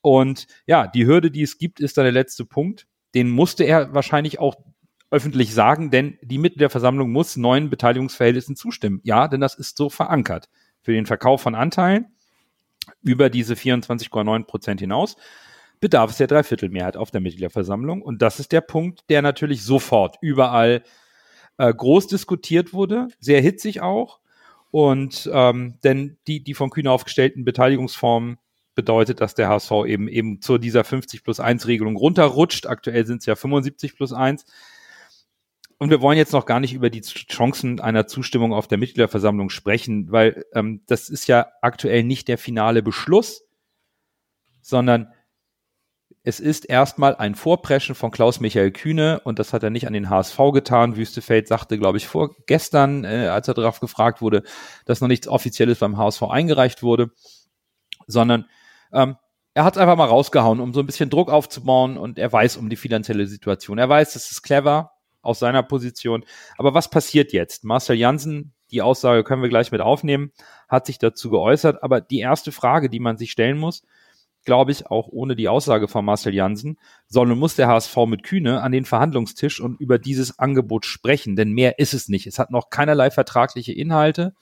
Und 0.00 0.48
ja, 0.66 0.86
die 0.86 1.06
Hürde, 1.06 1.30
die 1.30 1.42
es 1.42 1.58
gibt, 1.58 1.78
ist 1.78 1.96
da 1.96 2.02
der 2.02 2.12
letzte 2.12 2.44
Punkt. 2.44 2.86
Den 3.14 3.30
musste 3.30 3.64
er 3.64 3.94
wahrscheinlich 3.94 4.40
auch 4.40 4.56
öffentlich 5.10 5.54
sagen, 5.54 5.90
denn 5.90 6.18
die 6.22 6.38
Mitgliederversammlung 6.38 7.12
muss 7.12 7.36
neuen 7.36 7.70
Beteiligungsverhältnissen 7.70 8.56
zustimmen. 8.56 9.00
Ja, 9.04 9.28
denn 9.28 9.40
das 9.40 9.54
ist 9.54 9.76
so 9.76 9.88
verankert. 9.90 10.48
Für 10.80 10.92
den 10.92 11.06
Verkauf 11.06 11.40
von 11.40 11.54
Anteilen 11.54 12.06
über 13.02 13.30
diese 13.30 13.54
24,9 13.54 14.44
Prozent 14.44 14.80
hinaus 14.80 15.16
bedarf 15.80 16.10
es 16.10 16.16
der 16.18 16.26
Dreiviertelmehrheit 16.26 16.96
auf 16.96 17.10
der 17.10 17.20
Mitgliederversammlung. 17.20 18.02
Und 18.02 18.22
das 18.22 18.40
ist 18.40 18.52
der 18.52 18.60
Punkt, 18.60 19.04
der 19.08 19.22
natürlich 19.22 19.62
sofort 19.62 20.16
überall 20.20 20.82
äh, 21.58 21.72
groß 21.72 22.06
diskutiert 22.06 22.72
wurde, 22.72 23.08
sehr 23.20 23.40
hitzig 23.40 23.80
auch. 23.80 24.20
Und 24.70 25.30
ähm, 25.32 25.78
denn 25.84 26.18
die, 26.26 26.42
die 26.42 26.54
von 26.54 26.70
Kühne 26.70 26.90
aufgestellten 26.90 27.44
Beteiligungsformen 27.44 28.38
bedeutet, 28.74 29.20
dass 29.20 29.34
der 29.34 29.48
HSV 29.48 29.70
eben 29.86 30.08
eben 30.08 30.40
zu 30.40 30.58
dieser 30.58 30.82
50 30.82 31.22
plus 31.22 31.38
1 31.38 31.68
Regelung 31.68 31.96
runterrutscht. 31.96 32.66
Aktuell 32.66 33.06
sind 33.06 33.18
es 33.18 33.26
ja 33.26 33.36
75 33.36 33.94
plus 33.94 34.12
1. 34.12 34.44
Und 35.78 35.90
wir 35.90 36.00
wollen 36.00 36.18
jetzt 36.18 36.32
noch 36.32 36.46
gar 36.46 36.60
nicht 36.60 36.74
über 36.74 36.90
die 36.90 37.02
Chancen 37.02 37.80
einer 37.80 38.06
Zustimmung 38.06 38.52
auf 38.52 38.66
der 38.66 38.78
Mitgliederversammlung 38.78 39.50
sprechen, 39.50 40.10
weil 40.10 40.44
ähm, 40.54 40.82
das 40.86 41.08
ist 41.08 41.26
ja 41.28 41.46
aktuell 41.62 42.04
nicht 42.04 42.26
der 42.26 42.38
finale 42.38 42.82
Beschluss, 42.82 43.44
sondern 44.60 45.12
es 46.26 46.40
ist 46.40 46.64
erstmal 46.64 47.14
ein 47.16 47.34
Vorpreschen 47.34 47.94
von 47.94 48.10
Klaus-Michael 48.10 48.72
Kühne 48.72 49.20
und 49.24 49.38
das 49.38 49.52
hat 49.52 49.62
er 49.62 49.68
nicht 49.68 49.86
an 49.86 49.92
den 49.92 50.08
HSV 50.08 50.38
getan. 50.54 50.96
Wüstefeld 50.96 51.46
sagte, 51.48 51.78
glaube 51.78 51.98
ich, 51.98 52.08
vorgestern, 52.08 53.04
äh, 53.04 53.28
als 53.28 53.46
er 53.46 53.52
darauf 53.52 53.78
gefragt 53.78 54.22
wurde, 54.22 54.42
dass 54.86 55.02
noch 55.02 55.08
nichts 55.08 55.28
Offizielles 55.28 55.80
beim 55.80 55.98
HSV 55.98 56.22
eingereicht 56.22 56.82
wurde, 56.82 57.10
sondern 58.06 58.46
ähm, 58.90 59.16
er 59.52 59.64
hat 59.64 59.76
es 59.76 59.78
einfach 59.80 59.96
mal 59.96 60.06
rausgehauen, 60.06 60.60
um 60.60 60.72
so 60.72 60.80
ein 60.80 60.86
bisschen 60.86 61.10
Druck 61.10 61.30
aufzubauen 61.30 61.98
und 61.98 62.18
er 62.18 62.32
weiß 62.32 62.56
um 62.56 62.70
die 62.70 62.76
finanzielle 62.76 63.26
Situation. 63.26 63.76
Er 63.76 63.90
weiß, 63.90 64.14
das 64.14 64.32
ist 64.32 64.42
clever 64.42 64.92
aus 65.20 65.38
seiner 65.38 65.62
Position. 65.62 66.24
Aber 66.56 66.72
was 66.72 66.88
passiert 66.88 67.34
jetzt? 67.34 67.64
Marcel 67.64 67.96
Janssen, 67.96 68.54
die 68.70 68.80
Aussage 68.80 69.24
können 69.24 69.42
wir 69.42 69.50
gleich 69.50 69.70
mit 69.72 69.82
aufnehmen, 69.82 70.32
hat 70.70 70.86
sich 70.86 70.98
dazu 70.98 71.28
geäußert. 71.28 71.82
Aber 71.82 72.00
die 72.00 72.20
erste 72.20 72.50
Frage, 72.50 72.88
die 72.88 72.98
man 72.98 73.18
sich 73.18 73.30
stellen 73.30 73.58
muss, 73.58 73.82
glaube 74.44 74.72
ich, 74.72 74.86
auch 74.86 75.08
ohne 75.08 75.36
die 75.36 75.48
Aussage 75.48 75.88
von 75.88 76.04
Marcel 76.04 76.34
Janssen, 76.34 76.78
soll 77.06 77.30
und 77.30 77.38
muss 77.38 77.56
der 77.56 77.68
HSV 77.68 77.96
mit 78.06 78.22
Kühne 78.22 78.62
an 78.62 78.72
den 78.72 78.84
Verhandlungstisch 78.84 79.60
und 79.60 79.80
über 79.80 79.98
dieses 79.98 80.38
Angebot 80.38 80.86
sprechen, 80.86 81.36
denn 81.36 81.52
mehr 81.52 81.78
ist 81.78 81.94
es 81.94 82.08
nicht. 82.08 82.26
Es 82.26 82.38
hat 82.38 82.50
noch 82.50 82.70
keinerlei 82.70 83.10
vertragliche 83.10 83.72
Inhalte. 83.72 84.34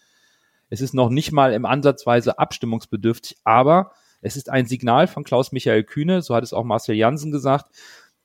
Es 0.71 0.81
ist 0.81 0.95
noch 0.95 1.11
nicht 1.11 1.33
mal 1.33 1.53
im 1.53 1.67
Ansatzweise 1.67 2.39
abstimmungsbedürftig, 2.39 3.37
aber 3.45 3.93
es 4.23 4.37
ist 4.37 4.49
ein 4.49 4.67
Signal 4.67 5.07
von 5.07 5.25
Klaus-Michael 5.25 5.85
Kühne, 5.85 6.23
so 6.23 6.35
hat 6.35 6.45
es 6.45 6.53
auch 6.53 6.65
Marcel 6.65 6.95
Janssen 6.95 7.33
gesagt, 7.33 7.67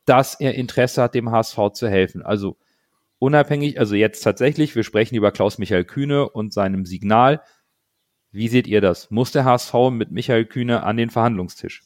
dass 0.06 0.36
er 0.40 0.56
Interesse 0.56 1.04
hat, 1.04 1.16
dem 1.16 1.32
HSV 1.32 1.58
zu 1.74 1.90
helfen. 1.90 2.22
Also 2.22 2.58
unabhängig, 3.20 3.80
also 3.80 3.96
jetzt 3.96 4.22
tatsächlich, 4.22 4.76
wir 4.76 4.84
sprechen 4.84 5.16
über 5.16 5.32
Klaus-Michael 5.32 5.86
Kühne 5.86 6.30
und 6.30 6.54
seinem 6.54 6.86
Signal. 6.86 7.42
Wie 8.38 8.48
seht 8.48 8.68
ihr 8.68 8.82
das? 8.82 9.12
Muss 9.12 9.32
der 9.32 9.46
HSV 9.46 9.74
mit 9.92 10.12
Michael 10.12 10.46
Kühne 10.46 10.84
an 10.84 10.98
den 10.98 11.10
Verhandlungstisch? 11.10 11.84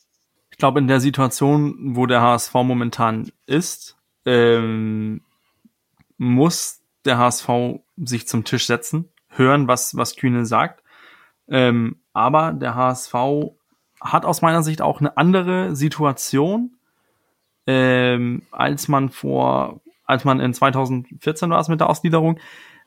ich 0.51 0.57
glaube, 0.57 0.79
in 0.79 0.87
der 0.87 0.99
Situation, 0.99 1.95
wo 1.95 2.05
der 2.05 2.21
HSV 2.21 2.53
momentan 2.53 3.31
ist, 3.47 3.97
ähm, 4.25 5.21
muss 6.17 6.81
der 7.05 7.17
HSV 7.17 7.49
sich 7.97 8.27
zum 8.27 8.43
Tisch 8.43 8.67
setzen, 8.67 9.09
hören, 9.29 9.67
was, 9.67 9.95
was 9.95 10.17
Kühne 10.17 10.45
sagt. 10.45 10.83
Ähm, 11.47 12.01
aber 12.13 12.51
der 12.51 12.75
HSV 12.75 13.15
hat 14.01 14.25
aus 14.25 14.41
meiner 14.41 14.61
Sicht 14.61 14.81
auch 14.81 14.99
eine 14.99 15.17
andere 15.17 15.75
Situation, 15.75 16.75
ähm, 17.65 18.43
als 18.51 18.87
man 18.87 19.09
vor, 19.09 19.81
als 20.05 20.25
man 20.25 20.39
in 20.39 20.53
2014 20.53 21.49
war 21.49 21.59
es 21.59 21.69
mit 21.69 21.79
der 21.79 21.89
Ausgliederung, 21.89 22.39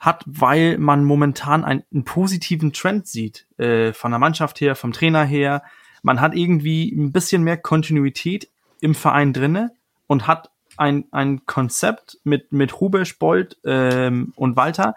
hat, 0.05 0.23
weil 0.27 0.79
man 0.79 1.05
momentan 1.05 1.65
einen, 1.65 1.83
einen 1.93 2.05
positiven 2.05 2.73
Trend 2.73 3.07
sieht, 3.07 3.47
äh, 3.59 3.93
von 3.93 4.11
der 4.11 4.19
Mannschaft 4.19 4.61
her, 4.61 4.77
vom 4.77 4.93
Trainer 4.93 5.25
her. 5.25 5.63
Man 6.03 6.21
hat 6.21 6.35
irgendwie 6.35 6.91
ein 6.93 7.13
bisschen 7.13 7.43
mehr 7.43 7.57
Kontinuität 7.57 8.49
im 8.81 8.95
Verein 8.95 9.33
drinne 9.33 9.73
und 10.07 10.27
hat 10.27 10.51
ein, 10.77 11.07
ein 11.13 11.47
Konzept 11.47 12.19
mit, 12.25 12.53
mit 12.53 12.81
Rubesch, 12.81 13.19
Bold 13.19 13.57
ähm, 13.65 14.33
und 14.37 14.57
Walter, 14.57 14.95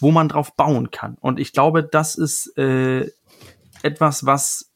wo 0.00 0.10
man 0.10 0.28
drauf 0.28 0.54
bauen 0.56 0.90
kann. 0.90 1.16
Und 1.20 1.40
ich 1.40 1.52
glaube, 1.52 1.82
das 1.82 2.16
ist 2.16 2.56
äh, 2.56 3.10
etwas, 3.82 4.26
was 4.26 4.72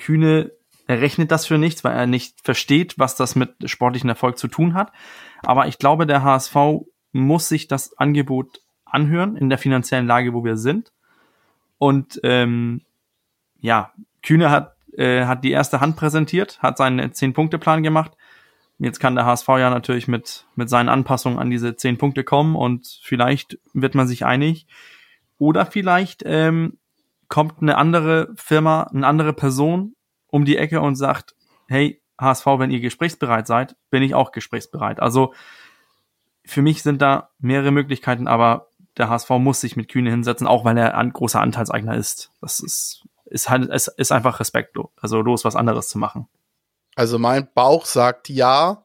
Kühne, 0.00 0.50
er 0.86 1.00
rechnet 1.00 1.30
das 1.30 1.46
für 1.46 1.58
nichts, 1.58 1.84
weil 1.84 1.96
er 1.96 2.06
nicht 2.06 2.40
versteht, 2.42 2.98
was 2.98 3.14
das 3.14 3.36
mit 3.36 3.70
sportlichen 3.70 4.10
Erfolg 4.10 4.38
zu 4.38 4.48
tun 4.48 4.74
hat. 4.74 4.90
Aber 5.42 5.68
ich 5.68 5.78
glaube, 5.78 6.06
der 6.06 6.22
HSV 6.22 6.56
muss 7.12 7.48
sich 7.48 7.68
das 7.68 7.96
Angebot 7.98 8.60
anhören 8.90 9.36
in 9.36 9.48
der 9.48 9.58
finanziellen 9.58 10.06
Lage, 10.06 10.34
wo 10.34 10.44
wir 10.44 10.56
sind. 10.56 10.92
Und 11.78 12.20
ähm, 12.24 12.82
ja, 13.60 13.92
Kühne 14.22 14.50
hat, 14.50 14.76
äh, 14.96 15.24
hat 15.24 15.44
die 15.44 15.50
erste 15.50 15.80
Hand 15.80 15.96
präsentiert, 15.96 16.60
hat 16.60 16.76
seinen 16.76 17.12
Zehn-Punkte-Plan 17.12 17.82
gemacht. 17.82 18.12
Jetzt 18.82 18.98
kann 18.98 19.14
der 19.14 19.26
HSV 19.26 19.46
ja 19.48 19.68
natürlich 19.68 20.08
mit, 20.08 20.46
mit 20.56 20.70
seinen 20.70 20.88
Anpassungen 20.88 21.38
an 21.38 21.50
diese 21.50 21.76
zehn 21.76 21.98
Punkte 21.98 22.24
kommen 22.24 22.56
und 22.56 22.98
vielleicht 23.02 23.58
wird 23.74 23.94
man 23.94 24.08
sich 24.08 24.24
einig. 24.24 24.66
Oder 25.38 25.66
vielleicht 25.66 26.22
ähm, 26.24 26.78
kommt 27.28 27.60
eine 27.60 27.76
andere 27.76 28.32
Firma, 28.36 28.84
eine 28.84 29.06
andere 29.06 29.34
Person 29.34 29.96
um 30.28 30.46
die 30.46 30.56
Ecke 30.56 30.80
und 30.80 30.96
sagt, 30.96 31.34
hey, 31.68 32.00
HSV, 32.18 32.46
wenn 32.56 32.70
ihr 32.70 32.80
gesprächsbereit 32.80 33.46
seid, 33.46 33.76
bin 33.90 34.02
ich 34.02 34.14
auch 34.14 34.32
gesprächsbereit. 34.32 34.98
Also 34.98 35.34
für 36.46 36.62
mich 36.62 36.82
sind 36.82 37.02
da 37.02 37.30
mehrere 37.38 37.72
Möglichkeiten, 37.72 38.28
aber 38.28 38.69
der 38.96 39.08
HSV 39.08 39.30
muss 39.30 39.60
sich 39.60 39.76
mit 39.76 39.88
Kühne 39.88 40.10
hinsetzen, 40.10 40.46
auch 40.46 40.64
weil 40.64 40.76
er 40.76 40.96
ein 40.96 41.12
großer 41.12 41.40
Anteilseigner 41.40 41.96
ist. 41.96 42.32
Das 42.40 42.60
ist, 42.60 43.06
ist 43.24 43.48
halt, 43.48 43.70
es 43.70 43.88
ist 43.88 44.12
einfach 44.12 44.40
respektlos, 44.40 44.90
also 44.96 45.20
los, 45.20 45.44
was 45.44 45.56
anderes 45.56 45.88
zu 45.88 45.98
machen. 45.98 46.28
Also 46.96 47.18
mein 47.18 47.48
Bauch 47.52 47.86
sagt 47.86 48.28
ja, 48.28 48.84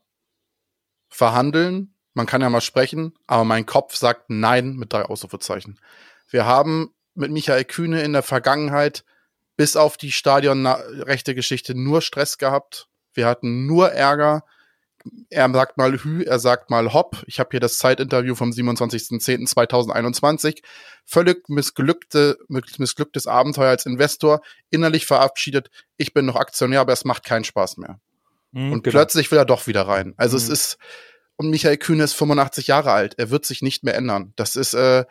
verhandeln, 1.10 1.94
man 2.14 2.26
kann 2.26 2.42
ja 2.42 2.50
mal 2.50 2.62
sprechen, 2.62 3.14
aber 3.28 3.44
mein 3.44 3.66
Kopf 3.66 3.96
sagt 3.96 4.30
nein 4.30 4.76
mit 4.76 4.94
drei 4.94 5.04
Ausrufezeichen. 5.04 5.80
Wir 6.30 6.46
haben 6.46 6.94
mit 7.14 7.32
Michael 7.32 7.66
Kühne 7.66 8.02
in 8.04 8.14
der 8.14 8.24
Vergangenheit 8.24 9.04
bis 9.58 9.76
auf 9.76 9.98
die 9.98 10.12
stadionrechte 10.12 11.36
Geschichte 11.36 11.76
nur 11.76 12.02
Stress 12.02 12.38
gehabt. 12.38 12.90
Wir 13.14 13.28
hatten 13.28 13.66
nur 13.66 13.92
Ärger. 13.92 14.44
Er 15.30 15.50
sagt 15.52 15.78
mal 15.78 15.98
Hü, 16.04 16.24
er 16.24 16.40
sagt 16.40 16.70
mal 16.70 16.94
Hopp. 16.94 17.24
Ich 17.28 17.40
habe 17.40 17.50
hier 17.52 17.60
das 17.60 17.78
Zeitinterview 17.78 18.36
vom 18.36 18.52
27.10.2021. 18.52 20.62
Völlig 21.06 21.48
missglückte, 21.50 22.38
missglücktes 22.48 23.28
Abenteuer 23.28 23.70
als 23.70 23.86
Investor, 23.86 24.42
innerlich 24.70 25.06
verabschiedet. 25.06 25.70
Ich 25.98 26.14
bin 26.14 26.26
noch 26.26 26.36
Aktionär, 26.36 26.82
aber 26.82 26.94
es 26.94 27.06
macht 27.06 27.24
keinen 27.26 27.44
Spaß 27.44 27.78
mehr. 27.78 28.00
Mhm, 28.52 28.72
Und 28.74 28.84
genau. 28.84 28.98
plötzlich 29.00 29.30
will 29.32 29.38
er 29.38 29.46
doch 29.46 29.68
wieder 29.68 29.88
rein. 29.88 30.14
Also 30.18 30.38
es 30.38 30.48
Mhm. 30.48 30.54
ist, 30.54 30.78
und 31.38 31.50
Michael 31.50 31.78
Kühne 31.78 32.04
ist 32.04 32.14
85 32.14 32.68
Jahre 32.68 32.92
alt. 32.92 33.16
Er 33.18 33.30
wird 33.30 33.46
sich 33.46 33.62
nicht 33.62 33.84
mehr 33.84 33.96
ändern. 33.96 34.34
Das 34.36 34.56
ist, 34.56 34.74
äh, 34.74 35.06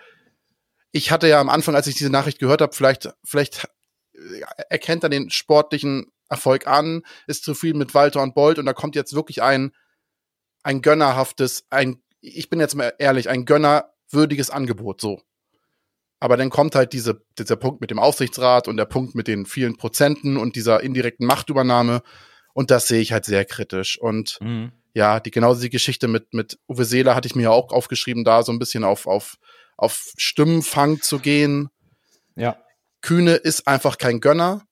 ich 0.90 1.11
hatte 1.11 1.28
ja 1.28 1.40
am 1.40 1.50
Anfang, 1.50 1.74
als 1.74 1.87
ich 1.87 1.96
diese 1.96 2.11
Nachricht 2.11 2.38
gehört 2.38 2.62
habe, 2.62 2.74
vielleicht, 2.74 3.11
vielleicht 3.24 3.68
erkennt 4.70 5.02
er 5.02 5.11
den 5.11 5.30
sportlichen 5.30 6.07
Erfolg 6.28 6.66
an, 6.66 7.02
ist 7.26 7.44
zufrieden 7.44 7.78
mit 7.78 7.94
Walter 7.94 8.22
und 8.22 8.35
Bolt 8.35 8.59
und 8.59 8.66
da 8.66 8.72
kommt 8.72 8.96
jetzt 8.96 9.14
wirklich 9.14 9.42
ein, 9.42 9.72
ein 10.64 10.83
gönnerhaftes, 10.83 11.66
ein, 11.70 12.03
ich 12.20 12.50
bin 12.50 12.59
jetzt 12.59 12.74
mal 12.74 12.92
ehrlich, 12.98 13.29
ein 13.29 13.44
gönnerwürdiges 13.44 14.50
Angebot, 14.50 15.00
so. 15.00 15.20
Aber 16.18 16.37
dann 16.37 16.50
kommt 16.50 16.74
halt 16.74 16.94
diese, 16.94 17.22
dieser 17.38 17.57
Punkt 17.57 17.83
mit 17.83 17.90
dem 17.90 17.98
Aufsichtsrat 17.98 18.66
und 18.66 18.79
der 18.79 18.87
Punkt 18.87 19.14
mit 19.14 19.29
den 19.29 19.44
vielen 19.44 19.77
Prozenten 19.77 20.38
und 20.38 20.57
dieser 20.57 20.83
indirekten 20.83 21.27
Machtübernahme. 21.27 22.03
Und 22.55 22.70
das 22.70 22.88
sehe 22.88 23.00
ich 23.00 23.12
halt 23.12 23.27
sehr 23.27 23.44
kritisch. 23.44 24.00
Und 24.00 24.38
mhm. 24.40 24.72
ja, 24.94 25.20
die 25.20 25.31
genauso 25.31 25.61
die 25.61 25.70
Geschichte 25.70 26.09
mit, 26.09 26.33
mit 26.33 26.59
Uwe 26.66 26.87
Seeler 26.87 27.14
hatte 27.14 27.27
ich 27.27 27.35
mir 27.35 27.42
ja 27.42 27.50
auch 27.50 27.72
aufgeschrieben, 27.72 28.24
da 28.24 28.42
so 28.42 28.53
ein 28.53 28.59
bisschen 28.59 28.85
auf, 28.85 29.07
auf, 29.07 29.37
auf 29.77 30.12
Stimmenfang 30.16 31.03
zu 31.03 31.18
gehen. 31.18 31.68
Ja. 32.37 32.57
Kühne 33.03 33.35
ist 33.35 33.68
einfach 33.68 33.98
kein 33.98 34.20
Gönner. 34.20 34.62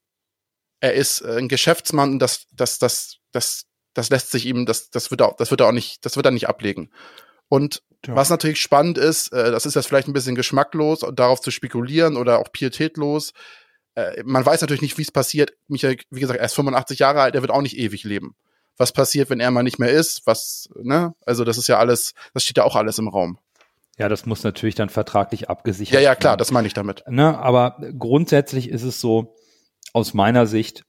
Er 0.79 0.93
ist 0.95 1.21
äh, 1.21 1.37
ein 1.37 1.49
Geschäftsmann 1.49 2.13
und 2.13 2.19
das, 2.19 2.47
das, 2.51 2.79
das, 2.79 3.17
das, 3.31 3.65
das 3.93 4.09
lässt 4.09 4.31
sich 4.31 4.45
ihm, 4.45 4.65
das, 4.65 4.89
das 4.89 5.11
wird 5.11 5.21
er, 5.21 5.35
das 5.37 5.51
wird 5.51 5.61
er 5.61 5.67
auch 5.67 5.73
nicht, 5.73 6.05
das 6.05 6.15
wird 6.15 6.25
er 6.25 6.31
nicht 6.31 6.47
ablegen. 6.47 6.91
Und 7.49 7.83
ja. 8.05 8.15
was 8.15 8.29
natürlich 8.29 8.61
spannend 8.61 8.97
ist, 8.97 9.31
äh, 9.31 9.51
das 9.51 9.65
ist 9.65 9.75
jetzt 9.75 9.87
vielleicht 9.87 10.07
ein 10.07 10.13
bisschen 10.13 10.35
geschmacklos, 10.35 11.05
darauf 11.13 11.41
zu 11.41 11.51
spekulieren 11.51 12.17
oder 12.17 12.39
auch 12.39 12.51
pietätlos. 12.51 13.33
Äh, 13.95 14.23
man 14.23 14.45
weiß 14.45 14.61
natürlich 14.61 14.81
nicht, 14.81 14.97
wie 14.97 15.03
es 15.03 15.11
passiert. 15.11 15.53
Michael, 15.67 15.97
wie 16.09 16.19
gesagt, 16.19 16.39
er 16.39 16.45
ist 16.45 16.55
85 16.55 16.99
Jahre 16.99 17.21
alt, 17.21 17.35
er 17.35 17.41
wird 17.41 17.51
auch 17.51 17.61
nicht 17.61 17.77
ewig 17.77 18.03
leben. 18.03 18.35
Was 18.77 18.91
passiert, 18.91 19.29
wenn 19.29 19.39
er 19.39 19.51
mal 19.51 19.61
nicht 19.61 19.77
mehr 19.77 19.91
ist? 19.91 20.25
Was, 20.25 20.67
ne? 20.75 21.13
Also 21.25 21.43
das 21.43 21.57
ist 21.57 21.67
ja 21.67 21.77
alles, 21.77 22.13
das 22.33 22.43
steht 22.43 22.57
ja 22.57 22.63
auch 22.63 22.75
alles 22.75 22.97
im 22.97 23.07
Raum. 23.07 23.37
Ja, 23.99 24.09
das 24.09 24.25
muss 24.25 24.43
natürlich 24.43 24.73
dann 24.73 24.89
vertraglich 24.89 25.49
abgesichert 25.49 25.93
werden. 25.93 26.03
Ja, 26.03 26.09
ja, 26.09 26.15
klar, 26.15 26.37
das 26.37 26.51
meine 26.51 26.65
ich 26.65 26.73
damit. 26.73 27.03
Ne, 27.07 27.37
aber 27.37 27.77
grundsätzlich 27.97 28.69
ist 28.69 28.81
es 28.81 28.99
so, 28.99 29.35
aus 29.93 30.15
meiner 30.15 30.47
Sicht, 30.47 30.85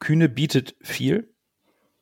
Kühne 0.00 0.28
bietet 0.28 0.74
viel. 0.82 1.33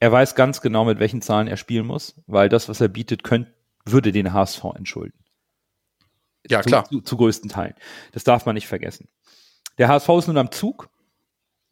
Er 0.02 0.10
weiß 0.10 0.34
ganz 0.34 0.60
genau, 0.60 0.84
mit 0.84 0.98
welchen 0.98 1.22
Zahlen 1.22 1.46
er 1.46 1.56
spielen 1.56 1.86
muss, 1.86 2.16
weil 2.26 2.48
das, 2.48 2.68
was 2.68 2.80
er 2.80 2.88
bietet, 2.88 3.22
könnte, 3.22 3.52
würde 3.84 4.10
den 4.10 4.32
HSV 4.32 4.64
entschulden. 4.74 5.16
Ja, 6.50 6.60
klar. 6.60 6.86
Zu, 6.86 6.96
zu, 6.96 7.00
zu 7.02 7.16
größten 7.18 7.48
Teilen. 7.48 7.76
Das 8.10 8.24
darf 8.24 8.44
man 8.44 8.56
nicht 8.56 8.66
vergessen. 8.66 9.06
Der 9.78 9.86
HSV 9.86 10.08
ist 10.18 10.26
nun 10.26 10.38
am 10.38 10.50
Zug, 10.50 10.88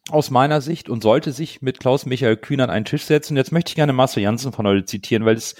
aus 0.09 0.29
meiner 0.29 0.61
Sicht, 0.61 0.87
und 0.87 1.03
sollte 1.03 1.33
sich 1.33 1.61
mit 1.61 1.81
Klaus-Michael 1.81 2.37
Kühn 2.37 2.61
an 2.61 2.69
einen 2.69 2.85
Tisch 2.85 3.03
setzen. 3.03 3.35
Jetzt 3.35 3.51
möchte 3.51 3.71
ich 3.71 3.75
gerne 3.75 3.91
Marcel 3.91 4.23
Janssen 4.23 4.53
von 4.53 4.65
heute 4.65 4.85
zitieren, 4.85 5.25
weil 5.25 5.35
es 5.35 5.55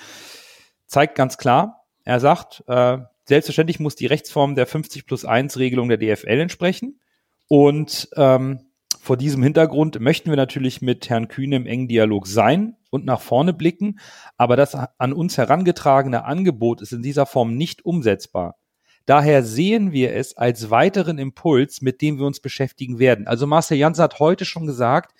zeigt 0.87 1.15
ganz 1.15 1.37
klar, 1.37 1.83
er 2.05 2.21
sagt, 2.21 2.63
äh, 2.67 2.99
selbstverständlich 3.25 3.81
muss 3.81 3.97
die 3.97 4.05
Rechtsform 4.05 4.55
der 4.55 4.65
50 4.65 5.05
plus 5.05 5.25
1 5.25 5.57
Regelung 5.57 5.89
der 5.89 5.97
DFL 5.97 6.39
entsprechen. 6.39 7.01
Und 7.49 8.07
ähm, 8.15 8.70
vor 9.01 9.17
diesem 9.17 9.43
Hintergrund 9.43 9.99
möchten 9.99 10.29
wir 10.29 10.37
natürlich 10.37 10.81
mit 10.81 11.09
Herrn 11.09 11.27
Kühne 11.27 11.55
im 11.57 11.65
engen 11.65 11.87
Dialog 11.87 12.27
sein 12.27 12.75
und 12.89 13.05
nach 13.05 13.21
vorne 13.21 13.53
blicken. 13.53 13.99
Aber 14.37 14.55
das 14.55 14.75
an 14.75 15.13
uns 15.13 15.37
herangetragene 15.37 16.25
Angebot 16.25 16.81
ist 16.81 16.93
in 16.93 17.01
dieser 17.01 17.25
Form 17.25 17.55
nicht 17.55 17.83
umsetzbar. 17.85 18.57
Daher 19.05 19.43
sehen 19.43 19.91
wir 19.91 20.13
es 20.13 20.37
als 20.37 20.69
weiteren 20.69 21.17
Impuls, 21.17 21.81
mit 21.81 22.01
dem 22.01 22.19
wir 22.19 22.25
uns 22.25 22.39
beschäftigen 22.39 22.99
werden. 22.99 23.27
Also 23.27 23.47
Marcel 23.47 23.77
Janssen 23.77 24.03
hat 24.03 24.19
heute 24.19 24.45
schon 24.45 24.67
gesagt, 24.67 25.15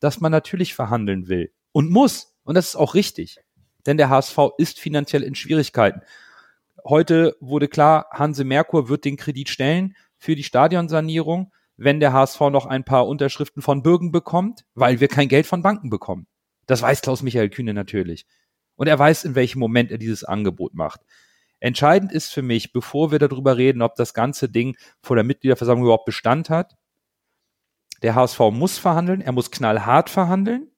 dass 0.00 0.20
man 0.20 0.32
natürlich 0.32 0.74
verhandeln 0.74 1.28
will 1.28 1.52
und 1.72 1.90
muss. 1.90 2.34
Und 2.44 2.54
das 2.54 2.68
ist 2.68 2.76
auch 2.76 2.94
richtig 2.94 3.40
denn 3.88 3.96
der 3.96 4.10
HSV 4.10 4.38
ist 4.58 4.78
finanziell 4.78 5.22
in 5.22 5.34
Schwierigkeiten. 5.34 6.02
Heute 6.84 7.36
wurde 7.40 7.68
klar, 7.68 8.06
Hanse 8.12 8.44
Merkur 8.44 8.90
wird 8.90 9.06
den 9.06 9.16
Kredit 9.16 9.48
stellen 9.48 9.96
für 10.18 10.36
die 10.36 10.44
Stadionsanierung, 10.44 11.52
wenn 11.78 12.00
der 12.00 12.12
HSV 12.12 12.40
noch 12.50 12.66
ein 12.66 12.84
paar 12.84 13.06
Unterschriften 13.06 13.62
von 13.62 13.82
Bürgen 13.82 14.10
bekommt, 14.10 14.66
weil 14.74 15.00
wir 15.00 15.08
kein 15.08 15.28
Geld 15.28 15.46
von 15.46 15.62
Banken 15.62 15.90
bekommen. 15.90 16.26
Das 16.66 16.82
weiß 16.82 17.00
Klaus-Michael 17.00 17.50
Kühne 17.50 17.72
natürlich. 17.72 18.26
Und 18.74 18.88
er 18.88 18.98
weiß, 18.98 19.24
in 19.24 19.36
welchem 19.36 19.60
Moment 19.60 19.92
er 19.92 19.98
dieses 19.98 20.24
Angebot 20.24 20.74
macht. 20.74 21.00
Entscheidend 21.60 22.12
ist 22.12 22.32
für 22.32 22.42
mich, 22.42 22.72
bevor 22.72 23.12
wir 23.12 23.20
darüber 23.20 23.56
reden, 23.56 23.82
ob 23.82 23.94
das 23.94 24.12
ganze 24.12 24.48
Ding 24.48 24.76
vor 25.02 25.16
der 25.16 25.24
Mitgliederversammlung 25.24 25.84
überhaupt 25.84 26.04
Bestand 26.04 26.50
hat, 26.50 26.76
der 28.02 28.14
HSV 28.14 28.38
muss 28.50 28.78
verhandeln, 28.78 29.20
er 29.20 29.32
muss 29.32 29.50
knallhart 29.50 30.10
verhandeln. 30.10 30.70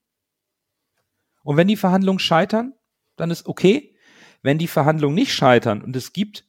Und 1.43 1.57
wenn 1.57 1.69
die 1.69 1.77
Verhandlungen 1.77 2.19
scheitern, 2.19 2.75
dann 3.17 3.31
ist 3.31 3.47
okay. 3.47 3.97
Wenn 4.43 4.59
die 4.59 4.69
Verhandlungen 4.69 5.15
nicht 5.15 5.33
scheitern 5.33 5.83
und 5.83 5.97
es 5.97 6.13
gibt 6.13 6.47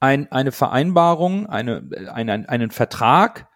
ein, 0.00 0.30
eine 0.30 0.52
Vereinbarung, 0.52 1.46
eine, 1.46 1.88
eine, 2.12 2.48
einen 2.48 2.70
Vertrag, 2.70 3.48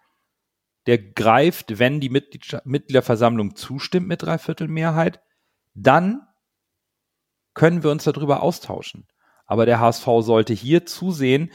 der 0.86 0.98
greift, 0.98 1.78
wenn 1.78 2.00
die 2.00 2.08
Mitgliederversammlung 2.08 3.54
zustimmt 3.54 4.08
mit 4.08 4.22
Dreiviertelmehrheit, 4.22 5.20
dann 5.74 6.22
können 7.54 7.82
wir 7.82 7.90
uns 7.90 8.04
darüber 8.04 8.42
austauschen. 8.42 9.06
Aber 9.46 9.66
der 9.66 9.80
HSV 9.80 10.06
sollte 10.20 10.54
hier 10.54 10.86
zusehen, 10.86 11.50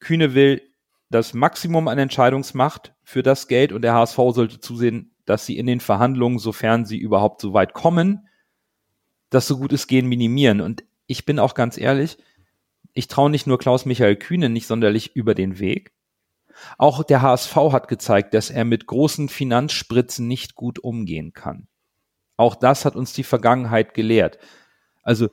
Kühne 0.00 0.34
will 0.34 0.62
das 1.10 1.34
Maximum 1.34 1.88
an 1.88 1.98
Entscheidungsmacht 1.98 2.94
für 3.04 3.22
das 3.22 3.48
Geld 3.48 3.72
und 3.72 3.82
der 3.82 3.94
HSV 3.94 4.16
sollte 4.16 4.60
zusehen, 4.60 5.14
dass 5.24 5.46
sie 5.46 5.58
in 5.58 5.66
den 5.66 5.80
Verhandlungen, 5.80 6.38
sofern 6.38 6.84
sie 6.84 6.98
überhaupt 6.98 7.40
so 7.40 7.52
weit 7.52 7.74
kommen, 7.74 8.28
das 9.30 9.46
so 9.46 9.58
gut 9.58 9.72
es 9.72 9.86
gehen 9.86 10.08
minimieren. 10.08 10.60
Und 10.60 10.84
ich 11.06 11.24
bin 11.24 11.38
auch 11.38 11.54
ganz 11.54 11.78
ehrlich, 11.78 12.18
ich 12.96 13.08
traue 13.08 13.30
nicht 13.30 13.46
nur 13.46 13.58
Klaus-Michael 13.58 14.16
Kühne 14.16 14.48
nicht 14.48 14.66
sonderlich 14.66 15.14
über 15.14 15.34
den 15.34 15.58
Weg. 15.58 15.92
Auch 16.78 17.04
der 17.04 17.20
HSV 17.20 17.54
hat 17.70 17.88
gezeigt, 17.88 18.32
dass 18.32 18.50
er 18.50 18.64
mit 18.64 18.86
großen 18.86 19.28
Finanzspritzen 19.28 20.26
nicht 20.26 20.54
gut 20.54 20.78
umgehen 20.78 21.34
kann. 21.34 21.68
Auch 22.38 22.54
das 22.54 22.84
hat 22.86 22.96
uns 22.96 23.12
die 23.12 23.22
Vergangenheit 23.22 23.92
gelehrt. 23.92 24.38
Also 25.02 25.28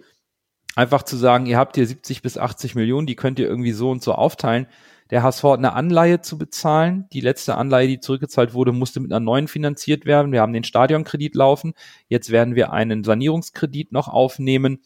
einfach 0.75 1.03
zu 1.03 1.15
sagen, 1.15 1.45
ihr 1.45 1.57
habt 1.57 1.75
hier 1.75 1.87
70 1.87 2.21
bis 2.21 2.37
80 2.37 2.75
Millionen, 2.75 3.07
die 3.07 3.15
könnt 3.15 3.39
ihr 3.39 3.47
irgendwie 3.47 3.71
so 3.71 3.89
und 3.89 4.03
so 4.03 4.13
aufteilen, 4.13 4.67
der 5.09 5.23
HSV 5.23 5.43
hat 5.43 5.57
eine 5.59 5.73
Anleihe 5.73 6.21
zu 6.21 6.37
bezahlen. 6.37 7.07
Die 7.13 7.21
letzte 7.21 7.55
Anleihe, 7.55 7.87
die 7.87 7.99
zurückgezahlt 7.99 8.53
wurde, 8.53 8.71
musste 8.71 8.99
mit 8.99 9.11
einer 9.11 9.19
neuen 9.19 9.47
finanziert 9.47 10.05
werden. 10.05 10.31
Wir 10.31 10.41
haben 10.41 10.53
den 10.53 10.63
Stadionkredit 10.63 11.35
laufen. 11.35 11.73
Jetzt 12.07 12.31
werden 12.31 12.55
wir 12.55 12.73
einen 12.73 13.03
Sanierungskredit 13.03 13.91
noch 13.91 14.07
aufnehmen. 14.07 14.79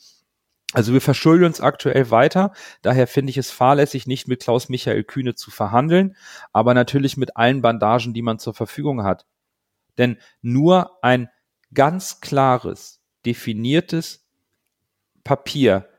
Also 0.77 0.93
wir 0.93 1.01
verschulden 1.01 1.45
uns 1.45 1.59
aktuell 1.59 2.11
weiter. 2.11 2.53
Daher 2.83 3.07
finde 3.07 3.31
ich 3.31 3.37
es 3.37 3.49
fahrlässig, 3.49 4.05
nicht 4.05 4.27
mit 4.27 4.41
Klaus-Michael 4.41 5.03
Kühne 5.05 5.33
zu 5.33 5.49
verhandeln, 5.49 6.15
aber 6.53 6.75
natürlich 6.75 7.17
mit 7.17 7.35
allen 7.35 7.63
Bandagen, 7.63 8.13
die 8.13 8.21
man 8.21 8.37
zur 8.37 8.53
Verfügung 8.53 9.01
hat. 9.01 9.25
Denn 9.97 10.17
nur 10.43 11.03
ein 11.03 11.29
ganz 11.73 12.21
klares, 12.21 13.01
definiertes 13.25 14.29
Papier, 15.23 15.89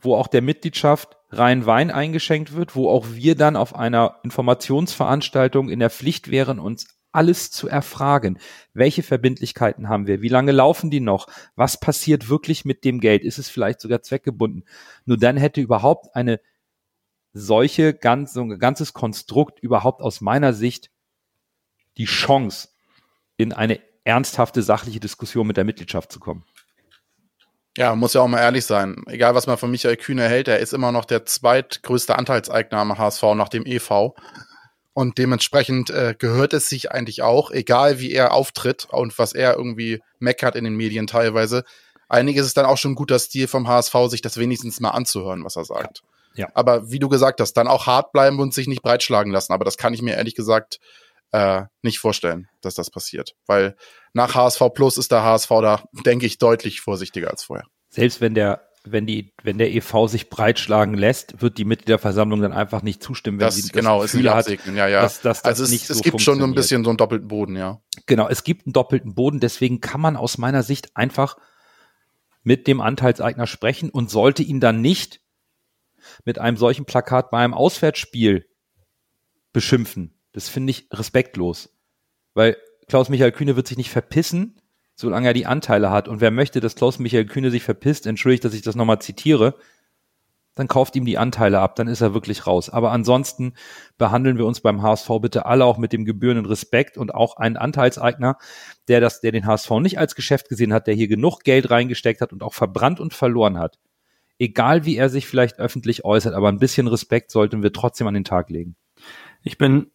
wo 0.00 0.16
auch 0.16 0.26
der 0.26 0.42
Mitgliedschaft 0.42 1.16
rein 1.30 1.64
Wein 1.64 1.92
eingeschenkt 1.92 2.52
wird, 2.52 2.74
wo 2.74 2.90
auch 2.90 3.06
wir 3.12 3.36
dann 3.36 3.54
auf 3.54 3.76
einer 3.76 4.18
Informationsveranstaltung 4.24 5.68
in 5.68 5.78
der 5.78 5.90
Pflicht 5.90 6.32
wären, 6.32 6.58
uns 6.58 6.93
alles 7.14 7.50
zu 7.50 7.68
erfragen. 7.68 8.38
Welche 8.72 9.02
Verbindlichkeiten 9.02 9.88
haben 9.88 10.06
wir? 10.06 10.22
Wie 10.22 10.28
lange 10.28 10.52
laufen 10.52 10.90
die 10.90 11.00
noch? 11.00 11.26
Was 11.56 11.78
passiert 11.78 12.28
wirklich 12.28 12.64
mit 12.64 12.84
dem 12.84 13.00
Geld? 13.00 13.24
Ist 13.24 13.38
es 13.38 13.48
vielleicht 13.48 13.80
sogar 13.80 14.02
zweckgebunden? 14.02 14.64
Nur 15.04 15.16
dann 15.16 15.36
hätte 15.36 15.60
überhaupt 15.60 16.14
eine 16.14 16.40
solche 17.32 17.94
ganz, 17.94 18.32
so 18.32 18.42
ein 18.42 18.58
ganzes 18.58 18.92
Konstrukt 18.92 19.60
überhaupt 19.60 20.02
aus 20.02 20.20
meiner 20.20 20.52
Sicht 20.52 20.90
die 21.96 22.06
Chance, 22.06 22.68
in 23.36 23.52
eine 23.52 23.80
ernsthafte 24.04 24.62
sachliche 24.62 25.00
Diskussion 25.00 25.46
mit 25.46 25.56
der 25.56 25.64
Mitgliedschaft 25.64 26.12
zu 26.12 26.20
kommen. 26.20 26.44
Ja, 27.76 27.96
muss 27.96 28.14
ja 28.14 28.20
auch 28.20 28.28
mal 28.28 28.40
ehrlich 28.40 28.64
sein. 28.66 29.02
Egal, 29.06 29.34
was 29.34 29.48
man 29.48 29.58
von 29.58 29.70
Michael 29.70 29.96
Kühne 29.96 30.28
hält, 30.28 30.46
er 30.46 30.60
ist 30.60 30.72
immer 30.72 30.92
noch 30.92 31.04
der 31.04 31.26
zweitgrößte 31.26 32.16
Anteilseigner 32.16 32.78
am 32.78 32.96
HSV 32.96 33.22
nach 33.34 33.48
dem 33.48 33.66
EV. 33.66 34.14
Und 34.94 35.18
dementsprechend 35.18 35.90
äh, 35.90 36.14
gehört 36.16 36.54
es 36.54 36.68
sich 36.68 36.92
eigentlich 36.92 37.22
auch, 37.22 37.50
egal 37.50 37.98
wie 37.98 38.12
er 38.12 38.32
auftritt 38.32 38.86
und 38.90 39.18
was 39.18 39.32
er 39.32 39.56
irgendwie 39.56 40.00
meckert 40.20 40.54
in 40.54 40.64
den 40.64 40.76
Medien 40.76 41.08
teilweise. 41.08 41.64
Einiges 42.08 42.46
ist 42.46 42.56
dann 42.56 42.66
auch 42.66 42.78
schon 42.78 42.94
guter 42.94 43.18
Stil 43.18 43.48
vom 43.48 43.66
HSV, 43.66 43.94
sich 44.08 44.22
das 44.22 44.38
wenigstens 44.38 44.78
mal 44.78 44.90
anzuhören, 44.90 45.44
was 45.44 45.56
er 45.56 45.64
sagt. 45.64 46.02
Ja. 46.36 46.48
Aber 46.54 46.90
wie 46.90 47.00
du 47.00 47.08
gesagt 47.08 47.40
hast, 47.40 47.54
dann 47.54 47.66
auch 47.66 47.86
hart 47.86 48.12
bleiben 48.12 48.38
und 48.38 48.54
sich 48.54 48.68
nicht 48.68 48.82
breitschlagen 48.82 49.32
lassen. 49.32 49.52
Aber 49.52 49.64
das 49.64 49.76
kann 49.76 49.94
ich 49.94 50.02
mir 50.02 50.14
ehrlich 50.14 50.36
gesagt 50.36 50.78
äh, 51.32 51.62
nicht 51.82 51.98
vorstellen, 51.98 52.48
dass 52.60 52.74
das 52.74 52.90
passiert. 52.90 53.34
Weil 53.46 53.74
nach 54.12 54.36
HSV 54.36 54.62
Plus 54.74 54.96
ist 54.96 55.10
der 55.10 55.24
HSV 55.24 55.48
da, 55.48 55.82
denke 56.06 56.26
ich, 56.26 56.38
deutlich 56.38 56.80
vorsichtiger 56.80 57.30
als 57.30 57.42
vorher. 57.42 57.66
Selbst 57.90 58.20
wenn 58.20 58.34
der 58.34 58.68
wenn 58.86 59.06
die, 59.06 59.32
wenn 59.42 59.56
der 59.56 59.72
EV 59.72 60.08
sich 60.08 60.28
breitschlagen 60.28 60.94
lässt, 60.94 61.40
wird 61.40 61.56
die 61.56 61.64
Mitgliederversammlung 61.64 62.42
dann 62.42 62.52
einfach 62.52 62.82
nicht 62.82 63.02
zustimmen, 63.02 63.40
wenn 63.40 63.46
das, 63.46 63.56
sie 63.56 63.70
genau, 63.70 64.02
das 64.02 64.12
Gefühl 64.12 64.32
hat, 64.32 64.46
ja, 64.48 64.86
ja. 64.86 65.00
Dass, 65.02 65.22
dass 65.22 65.42
das 65.42 65.44
also 65.44 65.64
es, 65.64 65.70
nicht 65.70 65.88
es 65.88 65.98
so 65.98 66.02
gibt 66.02 66.20
schon 66.20 66.38
so 66.38 66.44
ein 66.44 66.54
bisschen 66.54 66.84
so 66.84 66.90
einen 66.90 66.98
doppelten 66.98 67.26
Boden, 67.28 67.56
ja. 67.56 67.80
Genau, 68.06 68.28
es 68.28 68.44
gibt 68.44 68.66
einen 68.66 68.74
doppelten 68.74 69.14
Boden, 69.14 69.40
deswegen 69.40 69.80
kann 69.80 70.02
man 70.02 70.16
aus 70.16 70.36
meiner 70.36 70.62
Sicht 70.62 70.96
einfach 70.96 71.38
mit 72.42 72.66
dem 72.66 72.82
Anteilseigner 72.82 73.46
sprechen 73.46 73.88
und 73.88 74.10
sollte 74.10 74.42
ihn 74.42 74.60
dann 74.60 74.82
nicht 74.82 75.20
mit 76.26 76.38
einem 76.38 76.58
solchen 76.58 76.84
Plakat 76.84 77.30
bei 77.30 77.38
einem 77.38 77.54
Auswärtsspiel 77.54 78.46
beschimpfen. 79.54 80.20
Das 80.32 80.50
finde 80.50 80.72
ich 80.72 80.88
respektlos. 80.92 81.70
Weil 82.34 82.58
Klaus-Michael 82.88 83.32
Kühne 83.32 83.56
wird 83.56 83.66
sich 83.66 83.78
nicht 83.78 83.90
verpissen, 83.90 84.60
solange 84.94 85.28
er 85.28 85.34
die 85.34 85.46
Anteile 85.46 85.90
hat. 85.90 86.08
Und 86.08 86.20
wer 86.20 86.30
möchte, 86.30 86.60
dass 86.60 86.76
Klaus-Michael 86.76 87.26
Kühne 87.26 87.50
sich 87.50 87.62
verpisst, 87.62 88.06
entschuldigt, 88.06 88.44
dass 88.44 88.54
ich 88.54 88.62
das 88.62 88.76
nochmal 88.76 89.00
zitiere, 89.00 89.56
dann 90.54 90.68
kauft 90.68 90.94
ihm 90.94 91.04
die 91.04 91.18
Anteile 91.18 91.58
ab, 91.58 91.74
dann 91.74 91.88
ist 91.88 92.00
er 92.00 92.14
wirklich 92.14 92.46
raus. 92.46 92.70
Aber 92.70 92.92
ansonsten 92.92 93.54
behandeln 93.98 94.38
wir 94.38 94.46
uns 94.46 94.60
beim 94.60 94.82
HSV 94.82 95.10
bitte 95.20 95.46
alle 95.46 95.64
auch 95.64 95.78
mit 95.78 95.92
dem 95.92 96.04
gebührenden 96.04 96.46
Respekt 96.46 96.96
und 96.96 97.12
auch 97.12 97.36
einen 97.36 97.56
Anteilseigner, 97.56 98.38
der 98.88 99.00
das, 99.00 99.20
der 99.20 99.32
den 99.32 99.46
HSV 99.46 99.70
nicht 99.80 99.98
als 99.98 100.14
Geschäft 100.14 100.48
gesehen 100.48 100.72
hat, 100.72 100.86
der 100.86 100.94
hier 100.94 101.08
genug 101.08 101.40
Geld 101.40 101.70
reingesteckt 101.70 102.20
hat 102.20 102.32
und 102.32 102.42
auch 102.42 102.54
verbrannt 102.54 103.00
und 103.00 103.14
verloren 103.14 103.58
hat. 103.58 103.78
Egal 104.38 104.84
wie 104.84 104.96
er 104.96 105.08
sich 105.08 105.26
vielleicht 105.26 105.58
öffentlich 105.58 106.04
äußert, 106.04 106.34
aber 106.34 106.48
ein 106.48 106.58
bisschen 106.58 106.86
Respekt 106.86 107.30
sollten 107.30 107.62
wir 107.62 107.72
trotzdem 107.72 108.06
an 108.06 108.14
den 108.14 108.24
Tag 108.24 108.50
legen. 108.50 108.76
Ich 109.42 109.58
bin 109.58 109.90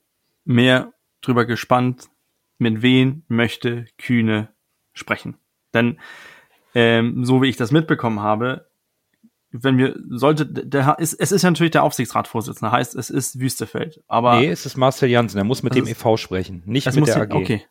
mehr 0.45 0.93
drüber 1.21 1.45
gespannt, 1.45 2.07
mit 2.57 2.81
wem 2.81 3.23
möchte 3.27 3.85
Kühne 3.97 4.49
sprechen. 4.99 5.37
Denn 5.73 5.99
ähm, 6.75 7.25
so 7.25 7.41
wie 7.41 7.49
ich 7.49 7.57
das 7.57 7.71
mitbekommen 7.71 8.19
habe, 8.19 8.69
wenn 9.51 9.77
wir, 9.77 9.95
sollte, 10.09 10.45
der, 10.45 10.99
ist, 10.99 11.13
es 11.13 11.31
ist 11.31 11.41
ja 11.41 11.49
natürlich 11.49 11.71
der 11.71 11.83
Aufsichtsratsvorsitzende, 11.83 12.71
heißt, 12.71 12.95
es 12.95 13.09
ist 13.09 13.39
Wüstefeld. 13.39 14.03
Aber 14.07 14.39
nee, 14.39 14.49
es 14.49 14.65
ist 14.65 14.77
Marcel 14.77 15.09
Jansen, 15.09 15.39
er 15.39 15.43
muss 15.43 15.63
mit 15.63 15.73
dem 15.73 15.85
ist, 15.85 15.91
e.V. 15.91 16.17
sprechen, 16.17 16.61
nicht 16.65 16.93
mit 16.93 17.07
der 17.07 17.17
AG. 17.17 17.33
Okay. 17.33 17.65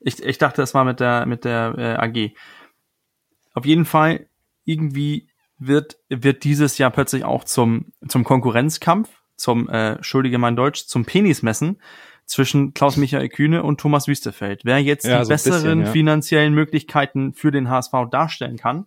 Ich, 0.00 0.20
ich 0.20 0.38
dachte, 0.38 0.62
es 0.62 0.74
war 0.74 0.84
mit 0.84 0.98
der, 0.98 1.26
mit 1.26 1.44
der 1.44 1.74
äh, 1.78 1.94
AG. 1.94 2.34
Auf 3.54 3.64
jeden 3.64 3.84
Fall, 3.84 4.26
irgendwie 4.64 5.28
wird, 5.58 5.96
wird 6.08 6.42
dieses 6.42 6.78
Jahr 6.78 6.90
plötzlich 6.90 7.24
auch 7.24 7.44
zum, 7.44 7.92
zum 8.08 8.24
Konkurrenzkampf, 8.24 9.08
zum, 9.36 9.68
äh, 9.68 10.02
schuldige 10.02 10.38
mein 10.38 10.56
Deutsch, 10.56 10.86
zum 10.86 11.04
Penismessen 11.04 11.80
zwischen 12.32 12.72
Klaus-Michael 12.72 13.28
Kühne 13.28 13.62
und 13.62 13.78
Thomas 13.78 14.08
Wüstefeld. 14.08 14.62
Wer 14.64 14.78
jetzt 14.78 15.04
ja, 15.04 15.18
die 15.18 15.24
so 15.26 15.28
besseren 15.28 15.62
bisschen, 15.62 15.80
ja. 15.82 15.86
finanziellen 15.92 16.54
Möglichkeiten 16.54 17.34
für 17.34 17.50
den 17.50 17.68
HSV 17.68 17.92
darstellen 18.10 18.56
kann, 18.56 18.86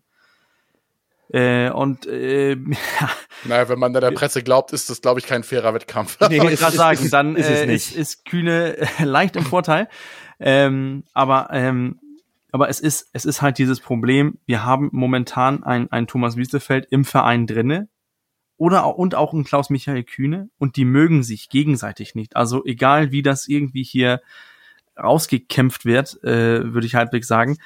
äh, 1.30 1.70
und 1.72 2.06
äh, 2.06 2.52
ja. 2.52 2.56
Naja, 3.46 3.70
wenn 3.70 3.80
man 3.80 3.94
da 3.94 4.00
der 4.00 4.12
Presse 4.12 4.44
glaubt, 4.44 4.74
ist 4.74 4.90
das, 4.90 5.02
glaube 5.02 5.20
ich, 5.20 5.26
kein 5.26 5.44
fairer 5.44 5.74
Wettkampf. 5.74 6.18
Nee, 6.30 6.38
ich 6.38 6.60
gerade 6.60 6.76
sagen, 6.76 7.10
dann 7.10 7.36
ist, 7.36 7.50
äh, 7.50 7.74
ist, 7.74 7.96
ist 7.96 8.26
Kühne 8.26 8.78
äh, 8.78 8.88
leicht 9.04 9.36
im 9.36 9.44
Vorteil. 9.44 9.88
Ähm, 10.40 11.04
aber 11.14 11.50
ähm, 11.52 12.00
aber 12.52 12.70
es 12.70 12.80
ist 12.80 13.10
es 13.14 13.26
ist 13.26 13.42
halt 13.42 13.58
dieses 13.58 13.80
Problem. 13.80 14.38
Wir 14.46 14.64
haben 14.64 14.90
momentan 14.92 15.64
ein 15.64 15.92
ein 15.92 16.08
Thomas 16.08 16.38
Wiesefeld 16.38 16.88
im 16.90 17.06
Verein 17.06 17.48
drinne 17.48 17.90
oder 18.58 18.86
auch, 18.86 18.96
und 18.96 19.16
auch 19.16 19.34
ein 19.34 19.44
Klaus 19.44 19.70
Michael 19.70 20.04
Kühne 20.04 20.50
und 20.58 20.76
die 20.78 20.86
mögen 20.86 21.24
sich 21.24 21.50
gegenseitig 21.50 22.16
nicht. 22.16 22.36
Also 22.36 22.66
egal 22.66 23.12
wie 23.12 23.22
das 23.22 23.48
irgendwie 23.48 23.84
hier 23.84 24.22
rausgekämpft 24.98 25.86
wird, 25.86 26.24
äh, 26.24 26.74
würde 26.74 26.88
ich 26.88 26.96
halbwegs 26.96 27.28
sagen 27.28 27.58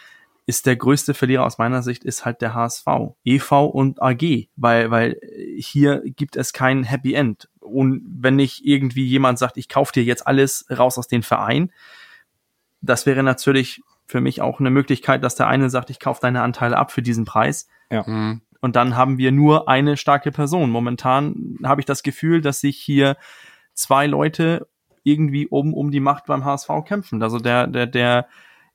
ist 0.50 0.66
der 0.66 0.76
größte 0.76 1.14
Verlierer 1.14 1.46
aus 1.46 1.60
meiner 1.60 1.84
Sicht 1.84 2.04
ist 2.04 2.26
halt 2.26 2.42
der 2.42 2.56
HSV, 2.56 2.88
EV 3.24 3.66
und 3.68 4.02
AG, 4.02 4.48
weil 4.56 4.90
weil 4.90 5.20
hier 5.60 6.02
gibt 6.04 6.36
es 6.36 6.54
kein 6.54 6.84
Happy 6.84 7.14
End. 7.14 7.48
Und 7.60 8.02
wenn 8.04 8.36
nicht 8.36 8.66
irgendwie 8.66 9.06
jemand 9.06 9.38
sagt, 9.38 9.58
ich 9.58 9.70
kaufe 9.70 9.94
dir 9.94 10.04
jetzt 10.04 10.26
alles 10.26 10.66
raus 10.76 10.98
aus 10.98 11.08
dem 11.08 11.22
Verein, 11.22 11.72
das 12.82 13.06
wäre 13.06 13.22
natürlich 13.22 13.84
für 14.08 14.22
mich 14.22 14.42
auch 14.42 14.60
eine 14.60 14.72
Möglichkeit, 14.72 15.24
dass 15.24 15.36
der 15.36 15.46
eine 15.46 15.70
sagt, 15.70 15.92
ich 15.92 16.00
kaufe 16.00 16.22
deine 16.22 16.42
Anteile 16.42 16.78
ab 16.78 16.92
für 16.92 17.04
diesen 17.04 17.26
Preis. 17.26 17.68
Ja. 17.92 18.04
Mhm. 18.08 18.42
Und 18.62 18.76
dann 18.76 18.96
haben 18.96 19.18
wir 19.18 19.32
nur 19.32 19.70
eine 19.70 19.98
starke 19.98 20.32
Person. 20.32 20.70
Momentan 20.70 21.58
habe 21.64 21.82
ich 21.82 21.86
das 21.86 22.04
Gefühl, 22.04 22.42
dass 22.42 22.60
sich 22.60 22.78
hier 22.78 23.16
zwei 23.74 24.06
Leute 24.08 24.68
irgendwie 25.04 25.48
oben 25.48 25.74
um 25.74 25.92
die 25.92 26.02
Macht 26.02 26.26
beim 26.26 26.44
HSV 26.44 26.70
kämpfen. 26.86 27.24
Also 27.24 27.40
der, 27.40 27.68
der, 27.68 27.88
der, 27.88 28.28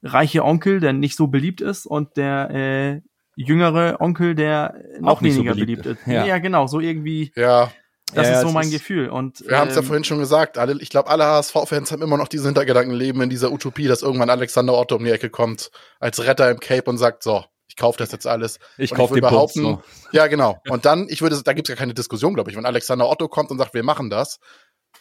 reiche 0.04 0.44
Onkel, 0.44 0.80
der 0.80 0.92
nicht 0.92 1.16
so 1.16 1.26
beliebt 1.26 1.60
ist 1.60 1.86
und 1.86 2.16
der 2.16 2.50
äh, 2.50 3.00
jüngere 3.36 4.00
Onkel, 4.00 4.34
der 4.34 4.74
noch 5.00 5.22
weniger 5.22 5.54
so 5.54 5.58
beliebt. 5.58 5.82
beliebt, 5.82 6.00
ist. 6.00 6.06
Ja. 6.06 6.26
ja, 6.26 6.38
genau, 6.38 6.66
so 6.66 6.78
irgendwie. 6.78 7.32
Ja. 7.34 7.72
Das 8.12 8.28
ja, 8.28 8.34
ist 8.34 8.42
so 8.42 8.52
mein 8.52 8.66
ist, 8.66 8.72
Gefühl. 8.72 9.08
Und, 9.08 9.40
wir 9.40 9.52
ähm, 9.52 9.56
haben 9.56 9.68
es 9.68 9.76
ja 9.76 9.82
vorhin 9.82 10.04
schon 10.04 10.18
gesagt, 10.18 10.56
alle, 10.56 10.80
ich 10.80 10.90
glaube, 10.90 11.08
alle 11.08 11.24
HSV-Fans 11.24 11.90
haben 11.90 12.02
immer 12.02 12.18
noch 12.18 12.28
diesen 12.28 12.46
Hintergedanken 12.46 12.94
leben 12.94 13.20
in 13.22 13.30
dieser 13.30 13.50
Utopie, 13.50 13.88
dass 13.88 14.02
irgendwann 14.02 14.30
Alexander 14.30 14.78
Otto 14.78 14.94
um 14.94 15.04
die 15.04 15.10
Ecke 15.10 15.30
kommt 15.30 15.70
als 15.98 16.24
Retter 16.24 16.48
im 16.50 16.60
Cape 16.60 16.88
und 16.88 16.98
sagt, 16.98 17.24
so, 17.24 17.44
ich 17.74 17.80
kaufe 17.80 17.98
das 17.98 18.12
jetzt 18.12 18.26
alles. 18.26 18.60
Ich 18.78 18.94
kaufe 18.94 19.14
den 19.14 19.22
behaupten, 19.22 19.62
so. 19.62 19.82
Ja, 20.12 20.28
genau. 20.28 20.60
Und 20.68 20.84
dann, 20.84 21.08
ich 21.08 21.22
würde, 21.22 21.42
da 21.42 21.52
gibt 21.54 21.68
es 21.68 21.72
ja 21.72 21.76
keine 21.76 21.92
Diskussion, 21.92 22.34
glaube 22.34 22.50
ich, 22.50 22.56
wenn 22.56 22.66
Alexander 22.66 23.08
Otto 23.10 23.26
kommt 23.26 23.50
und 23.50 23.58
sagt, 23.58 23.74
wir 23.74 23.82
machen 23.82 24.10
das 24.10 24.38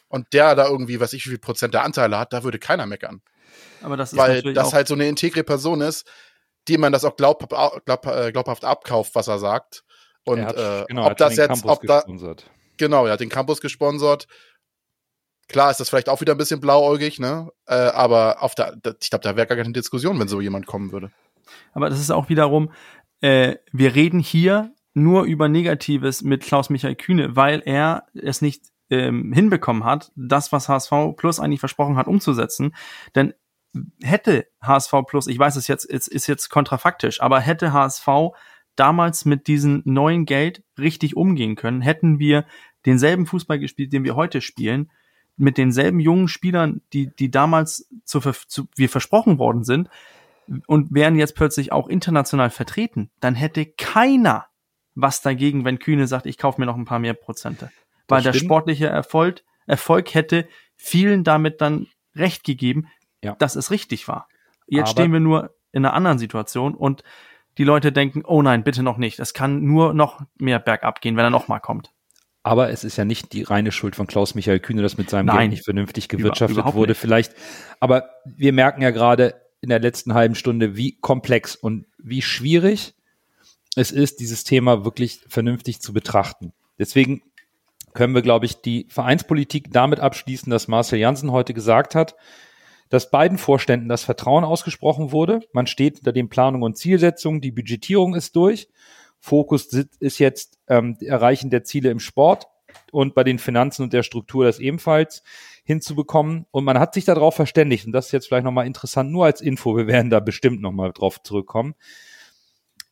und 0.08 0.34
der 0.34 0.56
da 0.56 0.68
irgendwie, 0.68 1.00
weiß 1.00 1.14
ich, 1.14 1.24
wie 1.26 1.30
viel 1.30 1.40
Prozent 1.40 1.76
der 1.76 1.84
Anteile 1.84 2.18
hat, 2.18 2.34
da 2.34 2.44
würde 2.44 2.58
keiner 2.58 2.88
meckern. 2.88 3.22
Aber 3.84 3.96
das 3.96 4.14
ist 4.14 4.18
Weil 4.18 4.42
das 4.54 4.74
halt 4.74 4.88
so 4.88 4.96
eine 4.96 5.08
integre 5.08 5.44
Person 5.44 5.82
ist, 5.82 6.10
die 6.68 6.80
man 6.80 6.92
das 6.92 7.06
auch 7.06 7.16
glaub, 7.16 7.48
glaub, 7.86 8.06
äh, 8.08 8.32
glaubhaft 8.32 8.66
abkauft, 8.66 9.14
was 9.14 9.28
er 9.28 9.38
sagt. 9.38 9.84
Und 10.26 10.40
er 10.40 10.48
hat, 10.48 10.58
äh, 10.58 10.86
genau, 10.88 11.06
ob 11.06 11.18
das 11.18 11.36
jetzt, 11.36 11.64
ob 11.66 11.84
da, 11.84 12.04
genau, 12.78 13.06
er 13.06 13.14
hat 13.14 13.20
den 13.20 13.30
Campus 13.30 13.62
gesponsert. 13.62 14.26
Klar 15.48 15.70
ist 15.70 15.80
das 15.80 15.90
vielleicht 15.90 16.10
auch 16.10 16.22
wieder 16.22 16.34
ein 16.34 16.38
bisschen 16.38 16.60
blauäugig, 16.60 17.20
ne? 17.20 17.52
Äh, 17.68 17.76
aber 17.76 18.42
auf 18.42 18.56
der, 18.56 18.74
ich 19.00 19.12
glaube, 19.12 19.24
da 19.24 19.36
wäre 19.36 19.46
gar 19.46 19.58
keine 19.58 19.74
Diskussion, 19.74 20.20
wenn 20.20 20.28
so 20.28 20.42
jemand 20.42 20.66
kommen 20.66 20.92
würde. 20.92 21.12
Aber 21.74 21.90
das 21.90 22.00
ist 22.00 22.12
auch 22.12 22.30
wiederum, 22.30 22.72
äh, 23.22 23.56
wir 23.72 23.96
reden 23.96 24.20
hier 24.20 24.74
nur 24.94 25.24
über 25.24 25.50
Negatives 25.50 26.22
mit 26.22 26.44
Klaus-Michael 26.44 26.96
Kühne, 26.96 27.36
weil 27.36 27.62
er 27.66 28.06
es 28.14 28.42
nicht 28.42 28.66
ähm, 28.90 29.34
hinbekommen 29.34 29.84
hat, 29.84 30.12
das, 30.16 30.52
was 30.52 30.70
HSV 30.70 31.16
Plus 31.18 31.40
eigentlich 31.40 31.60
versprochen 31.60 31.98
hat, 31.98 32.08
umzusetzen. 32.08 32.76
Denn 33.16 33.34
hätte 34.02 34.48
HSV 34.62 34.94
Plus, 35.08 35.28
ich 35.28 35.40
weiß 35.40 35.56
es 35.56 35.68
jetzt, 35.68 35.90
es 35.90 36.08
ist 36.08 36.28
jetzt 36.28 36.50
kontrafaktisch, 36.50 37.22
aber 37.22 37.40
hätte 37.40 37.74
HSV 37.74 38.08
damals 38.76 39.26
mit 39.26 39.48
diesem 39.48 39.82
neuen 39.86 40.26
Geld 40.26 40.64
richtig 40.78 41.16
umgehen 41.16 41.56
können, 41.56 41.82
hätten 41.82 42.20
wir 42.20 42.46
denselben 42.86 43.26
Fußball 43.26 43.60
gespielt, 43.60 43.94
den 43.94 44.04
wir 44.04 44.16
heute 44.16 44.42
spielen, 44.42 44.92
mit 45.38 45.58
denselben 45.58 46.00
jungen 46.00 46.28
Spielern, 46.28 46.82
die, 46.92 47.08
die 47.16 47.32
damals 47.32 47.90
zu, 48.04 48.20
zu, 48.20 48.68
wir 48.76 48.90
versprochen 48.90 49.40
worden 49.40 49.64
sind 49.64 49.90
und 50.68 50.94
wären 50.94 51.16
jetzt 51.16 51.36
plötzlich 51.36 51.72
auch 51.72 51.88
international 51.88 52.50
vertreten, 52.50 53.10
dann 53.20 53.36
hätte 53.36 53.66
keiner 53.66 54.48
was 54.96 55.22
dagegen, 55.22 55.66
wenn 55.66 55.80
Kühne 55.80 56.08
sagt, 56.08 56.26
ich 56.26 56.38
kaufe 56.38 56.60
mir 56.60 56.66
noch 56.66 56.78
ein 56.78 56.86
paar 56.86 57.00
mehr 57.00 57.14
Prozente. 57.14 57.72
Weil 58.08 58.22
der 58.22 58.34
sportliche 58.34 58.88
Erfolg, 58.88 59.42
Erfolg 59.66 60.14
hätte 60.14 60.48
vielen 60.76 61.24
damit 61.24 61.62
dann 61.62 61.88
recht 62.16 62.44
gegeben, 62.44 62.88
ja. 63.24 63.36
dass 63.36 63.56
es 63.56 63.72
richtig 63.72 64.08
war. 64.08 64.28
Jetzt 64.68 64.90
Aber 64.90 64.92
stehen 64.92 65.14
wir 65.14 65.20
nur 65.20 65.56
in 65.72 65.86
einer 65.86 65.94
anderen 65.94 66.20
Situation 66.20 66.76
und 66.76 67.04
die 67.58 67.64
Leute 67.64 67.92
denken, 67.92 68.24
oh 68.26 68.42
nein, 68.42 68.64
bitte 68.64 68.84
noch 68.84 68.98
nicht. 68.98 69.20
Es 69.20 69.34
kann 69.34 69.64
nur 69.64 69.94
noch 69.94 70.22
mehr 70.38 70.60
bergab 70.60 71.02
gehen, 71.02 71.16
wenn 71.18 71.24
er 71.24 71.30
noch 71.30 71.48
mal 71.48 71.60
kommt. 71.60 71.92
Aber 72.44 72.70
es 72.70 72.84
ist 72.84 72.98
ja 72.98 73.06
nicht 73.06 73.32
die 73.32 73.44
reine 73.44 73.72
Schuld 73.72 73.96
von 73.96 74.06
Klaus-Michael 74.06 74.60
Kühne, 74.60 74.82
dass 74.82 74.98
mit 74.98 75.10
seinem 75.10 75.28
Nein, 75.28 75.38
Geld 75.38 75.52
nicht 75.52 75.64
vernünftig 75.64 76.10
gewirtschaftet 76.10 76.74
wurde. 76.74 76.92
Nicht. 76.92 77.00
Vielleicht, 77.00 77.34
aber 77.80 78.10
wir 78.26 78.52
merken 78.52 78.82
ja 78.82 78.92
gerade 78.92 79.43
in 79.64 79.70
der 79.70 79.80
letzten 79.80 80.14
halben 80.14 80.36
Stunde, 80.36 80.76
wie 80.76 80.98
komplex 81.00 81.56
und 81.56 81.86
wie 81.98 82.22
schwierig 82.22 82.96
es 83.78 83.92
ist, 83.92 84.20
dieses 84.20 84.44
Thema 84.44 84.84
wirklich 84.84 85.22
vernünftig 85.30 85.80
zu 85.80 85.94
betrachten. 85.94 86.52
Deswegen 86.78 87.22
können 87.94 88.14
wir, 88.14 88.22
glaube 88.22 88.46
ich, 88.46 88.60
die 88.62 88.88
Vereinspolitik 88.90 89.72
damit 89.72 90.02
abschließen, 90.02 90.52
dass 90.52 90.68
Marcel 90.68 91.00
Janssen 91.00 91.32
heute 91.32 91.54
gesagt 91.54 91.96
hat, 91.96 92.18
dass 92.90 93.10
beiden 93.10 93.38
Vorständen 93.38 93.88
das 93.88 94.04
Vertrauen 94.04 94.44
ausgesprochen 94.44 95.14
wurde. 95.14 95.40
Man 95.54 95.66
steht 95.66 95.96
hinter 95.96 96.12
den 96.12 96.28
Planungen 96.28 96.64
und 96.64 96.78
Zielsetzungen, 96.78 97.40
die 97.40 97.52
Budgetierung 97.52 98.16
ist 98.16 98.36
durch. 98.36 98.68
Fokus 99.22 99.68
ist 99.68 100.20
jetzt 100.20 100.60
ähm, 100.68 100.98
Erreichen 101.00 101.50
der 101.50 101.64
Ziele 101.64 101.90
im 101.90 102.02
Sport 102.02 102.48
und 102.92 103.16
bei 103.16 103.24
den 103.24 103.40
Finanzen 103.40 103.84
und 103.84 103.94
der 103.94 104.04
Struktur 104.04 104.44
das 104.44 104.60
ebenfalls 104.60 105.24
hinzubekommen. 105.64 106.46
Und 106.52 106.64
man 106.64 106.80
hat 106.80 106.94
sich 106.94 107.06
darauf 107.06 107.36
verständigt, 107.36 107.86
und 107.86 107.92
das 107.92 108.08
ist 108.08 108.12
jetzt 108.12 108.28
vielleicht 108.28 108.46
nochmal 108.46 108.68
interessant, 108.68 109.12
nur 109.12 109.26
als 109.26 109.42
Info, 109.42 109.76
wir 109.76 109.88
werden 109.88 110.10
da 110.10 110.20
bestimmt 110.20 110.62
nochmal 110.62 110.92
drauf 110.92 111.22
zurückkommen, 111.24 111.76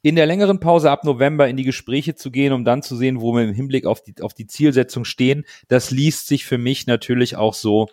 in 0.04 0.16
der 0.16 0.26
längeren 0.26 0.60
Pause 0.60 0.90
ab 0.90 1.04
November 1.04 1.48
in 1.48 1.58
die 1.58 1.64
Gespräche 1.64 2.16
zu 2.16 2.32
gehen, 2.32 2.54
um 2.54 2.66
dann 2.66 2.82
zu 2.82 2.96
sehen, 2.96 3.22
wo 3.22 3.34
wir 3.34 3.44
im 3.44 3.54
Hinblick 3.54 3.86
auf 3.86 4.02
die, 4.02 4.20
auf 4.22 4.34
die 4.34 4.48
Zielsetzung 4.48 5.06
stehen, 5.06 5.46
das 5.68 5.92
liest 5.92 6.28
sich 6.28 6.46
für 6.46 6.58
mich 6.58 6.88
natürlich 6.88 7.36
auch 7.36 7.54
so, 7.54 7.88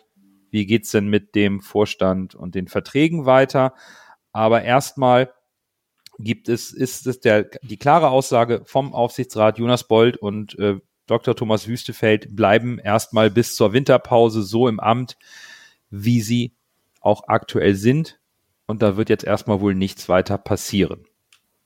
wie 0.49 0.65
geht's 0.65 0.89
denn 0.91 1.07
mit 1.07 1.35
dem 1.35 1.61
Vorstand 1.61 2.33
und 2.33 2.55
den 2.55 2.67
Verträgen 2.67 3.25
weiter? 3.27 3.75
Aber 4.31 4.63
erstmal 4.63 5.31
gibt 6.17 6.49
es, 6.49 6.71
ist 6.71 7.05
es 7.05 7.19
der, 7.19 7.43
die 7.61 7.77
klare 7.77 8.09
Aussage 8.09 8.63
vom 8.65 8.93
Aufsichtsrat 8.93 9.59
Jonas 9.59 9.87
Bold 9.87 10.17
und 10.17 10.57
äh, 10.57 10.79
Dr. 11.09 11.35
Thomas 11.35 11.67
Wüstefeld 11.67 12.35
bleiben 12.35 12.79
erstmal 12.79 13.29
bis 13.29 13.55
zur 13.55 13.73
Winterpause 13.73 14.43
so 14.43 14.67
im 14.67 14.79
Amt, 14.79 15.17
wie 15.89 16.21
sie 16.21 16.53
auch 17.01 17.27
aktuell 17.27 17.75
sind. 17.75 18.19
Und 18.67 18.81
da 18.81 18.97
wird 18.97 19.09
jetzt 19.09 19.23
erstmal 19.23 19.61
wohl 19.61 19.73
nichts 19.73 20.09
weiter 20.09 20.37
passieren. 20.37 21.05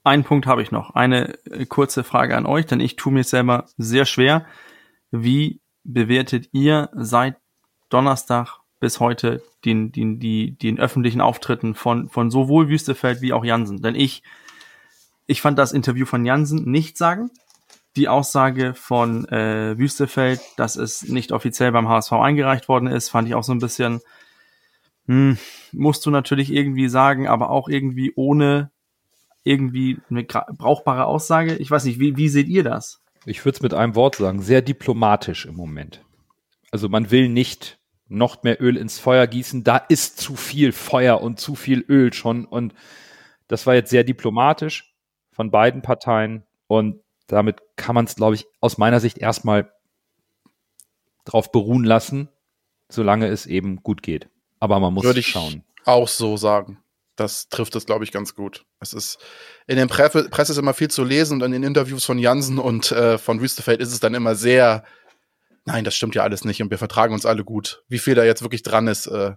Einen 0.03 0.23
Punkt 0.23 0.47
habe 0.47 0.61
ich 0.61 0.71
noch. 0.71 0.91
Eine 0.91 1.37
äh, 1.45 1.65
kurze 1.65 2.03
Frage 2.03 2.35
an 2.35 2.45
euch, 2.45 2.65
denn 2.65 2.79
ich 2.79 2.95
tue 2.95 3.13
mir 3.13 3.23
selber 3.23 3.65
sehr 3.77 4.05
schwer, 4.05 4.45
Wie 5.11 5.61
bewertet 5.83 6.49
ihr 6.53 6.89
seit 6.93 7.35
Donnerstag 7.89 8.59
bis 8.79 8.99
heute 8.99 9.43
den, 9.63 9.91
den, 9.91 10.19
die, 10.19 10.57
den 10.57 10.79
öffentlichen 10.79 11.21
Auftritten 11.21 11.75
von, 11.75 12.09
von 12.09 12.31
sowohl 12.31 12.67
Wüstefeld 12.69 13.21
wie 13.21 13.33
auch 13.33 13.45
Jansen? 13.45 13.81
Denn 13.81 13.95
ich, 13.95 14.23
ich 15.27 15.41
fand 15.41 15.59
das 15.59 15.71
Interview 15.71 16.05
von 16.05 16.25
Jansen 16.25 16.69
nicht 16.69 16.97
sagen. 16.97 17.29
Die 17.95 18.07
Aussage 18.07 18.73
von 18.73 19.27
äh, 19.29 19.77
Wüstefeld, 19.77 20.41
dass 20.57 20.75
es 20.75 21.03
nicht 21.07 21.31
offiziell 21.31 21.71
beim 21.71 21.87
HSV 21.87 22.13
eingereicht 22.13 22.67
worden 22.67 22.87
ist, 22.87 23.09
fand 23.09 23.27
ich 23.27 23.35
auch 23.35 23.43
so 23.43 23.53
ein 23.53 23.59
bisschen, 23.59 24.01
hm, 25.05 25.37
musst 25.71 26.05
du 26.05 26.09
natürlich 26.09 26.51
irgendwie 26.51 26.89
sagen, 26.89 27.27
aber 27.27 27.51
auch 27.51 27.69
irgendwie 27.69 28.13
ohne 28.15 28.71
irgendwie 29.43 29.99
eine 30.09 30.23
brauchbare 30.23 31.05
Aussage. 31.05 31.55
Ich 31.55 31.69
weiß 31.69 31.83
nicht, 31.83 31.99
wie, 31.99 32.17
wie 32.17 32.29
seht 32.29 32.47
ihr 32.47 32.63
das? 32.63 33.01
Ich 33.25 33.45
würde 33.45 33.57
es 33.57 33.61
mit 33.61 33.73
einem 33.73 33.95
Wort 33.95 34.15
sagen, 34.15 34.41
sehr 34.41 34.61
diplomatisch 34.61 35.45
im 35.45 35.55
Moment. 35.55 36.03
Also 36.71 36.89
man 36.89 37.11
will 37.11 37.29
nicht 37.29 37.79
noch 38.07 38.43
mehr 38.43 38.61
Öl 38.61 38.77
ins 38.77 38.99
Feuer 38.99 39.27
gießen. 39.27 39.63
Da 39.63 39.77
ist 39.77 40.19
zu 40.19 40.35
viel 40.35 40.71
Feuer 40.71 41.21
und 41.21 41.39
zu 41.39 41.55
viel 41.55 41.85
Öl 41.87 42.13
schon. 42.13 42.45
Und 42.45 42.73
das 43.47 43.65
war 43.65 43.75
jetzt 43.75 43.89
sehr 43.89 44.03
diplomatisch 44.03 44.93
von 45.31 45.51
beiden 45.51 45.81
Parteien. 45.81 46.43
Und 46.67 47.01
damit 47.27 47.61
kann 47.75 47.95
man 47.95 48.05
es, 48.05 48.15
glaube 48.15 48.35
ich, 48.35 48.45
aus 48.59 48.77
meiner 48.77 48.99
Sicht 48.99 49.17
erstmal 49.17 49.71
drauf 51.25 51.51
beruhen 51.51 51.83
lassen, 51.83 52.29
solange 52.89 53.27
es 53.27 53.45
eben 53.45 53.81
gut 53.83 54.03
geht. 54.03 54.29
Aber 54.59 54.79
man 54.79 54.93
muss 54.93 55.03
Würde 55.03 55.19
ich 55.19 55.27
schauen. 55.27 55.63
Auch 55.85 56.07
so 56.07 56.37
sagen. 56.37 56.79
Das 57.15 57.47
trifft 57.47 57.75
es, 57.75 57.85
glaube 57.85 58.03
ich, 58.03 58.11
ganz 58.11 58.33
gut. 58.35 58.65
Es 58.79 58.93
ist 58.93 59.19
in 59.67 59.77
den 59.77 59.87
Pre 59.87 60.09
Presse 60.09 60.51
ist 60.51 60.57
immer 60.57 60.73
viel 60.73 60.89
zu 60.89 61.03
lesen 61.03 61.41
und 61.41 61.45
in 61.45 61.51
den 61.51 61.63
Interviews 61.63 62.05
von 62.05 62.17
Jansen 62.17 62.57
und 62.57 62.91
äh, 62.91 63.17
von 63.17 63.39
Wüstefeld 63.39 63.79
ist 63.81 63.93
es 63.93 63.99
dann 63.99 64.15
immer 64.15 64.35
sehr 64.35 64.83
nein, 65.65 65.83
das 65.83 65.95
stimmt 65.95 66.15
ja 66.15 66.23
alles 66.23 66.45
nicht 66.45 66.61
und 66.61 66.71
wir 66.71 66.77
vertragen 66.77 67.13
uns 67.13 67.25
alle 67.25 67.43
gut. 67.43 67.83
Wie 67.87 67.99
viel 67.99 68.15
da 68.15 68.23
jetzt 68.23 68.41
wirklich 68.41 68.63
dran 68.63 68.87
ist, 68.87 69.07
äh, 69.07 69.35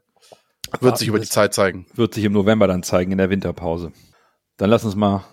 wird 0.81 0.99
sich 0.99 1.09
über 1.09 1.21
die 1.21 1.29
Zeit 1.29 1.55
zeigen. 1.55 1.87
Wird 1.95 2.15
sich 2.15 2.25
im 2.25 2.33
November 2.33 2.67
dann 2.67 2.83
zeigen, 2.83 3.13
in 3.13 3.19
der 3.19 3.31
Winterpause. 3.31 3.93
Dann 4.57 4.71
lass 4.71 4.85
uns 4.85 4.97
mal 4.97 5.25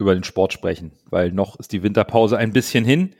über 0.00 0.14
den 0.14 0.24
Sport 0.24 0.52
sprechen, 0.52 0.92
weil 1.04 1.30
noch 1.30 1.58
ist 1.60 1.72
die 1.72 1.82
Winterpause 1.82 2.38
ein 2.38 2.52
bisschen 2.52 2.84
hin. 2.84 3.14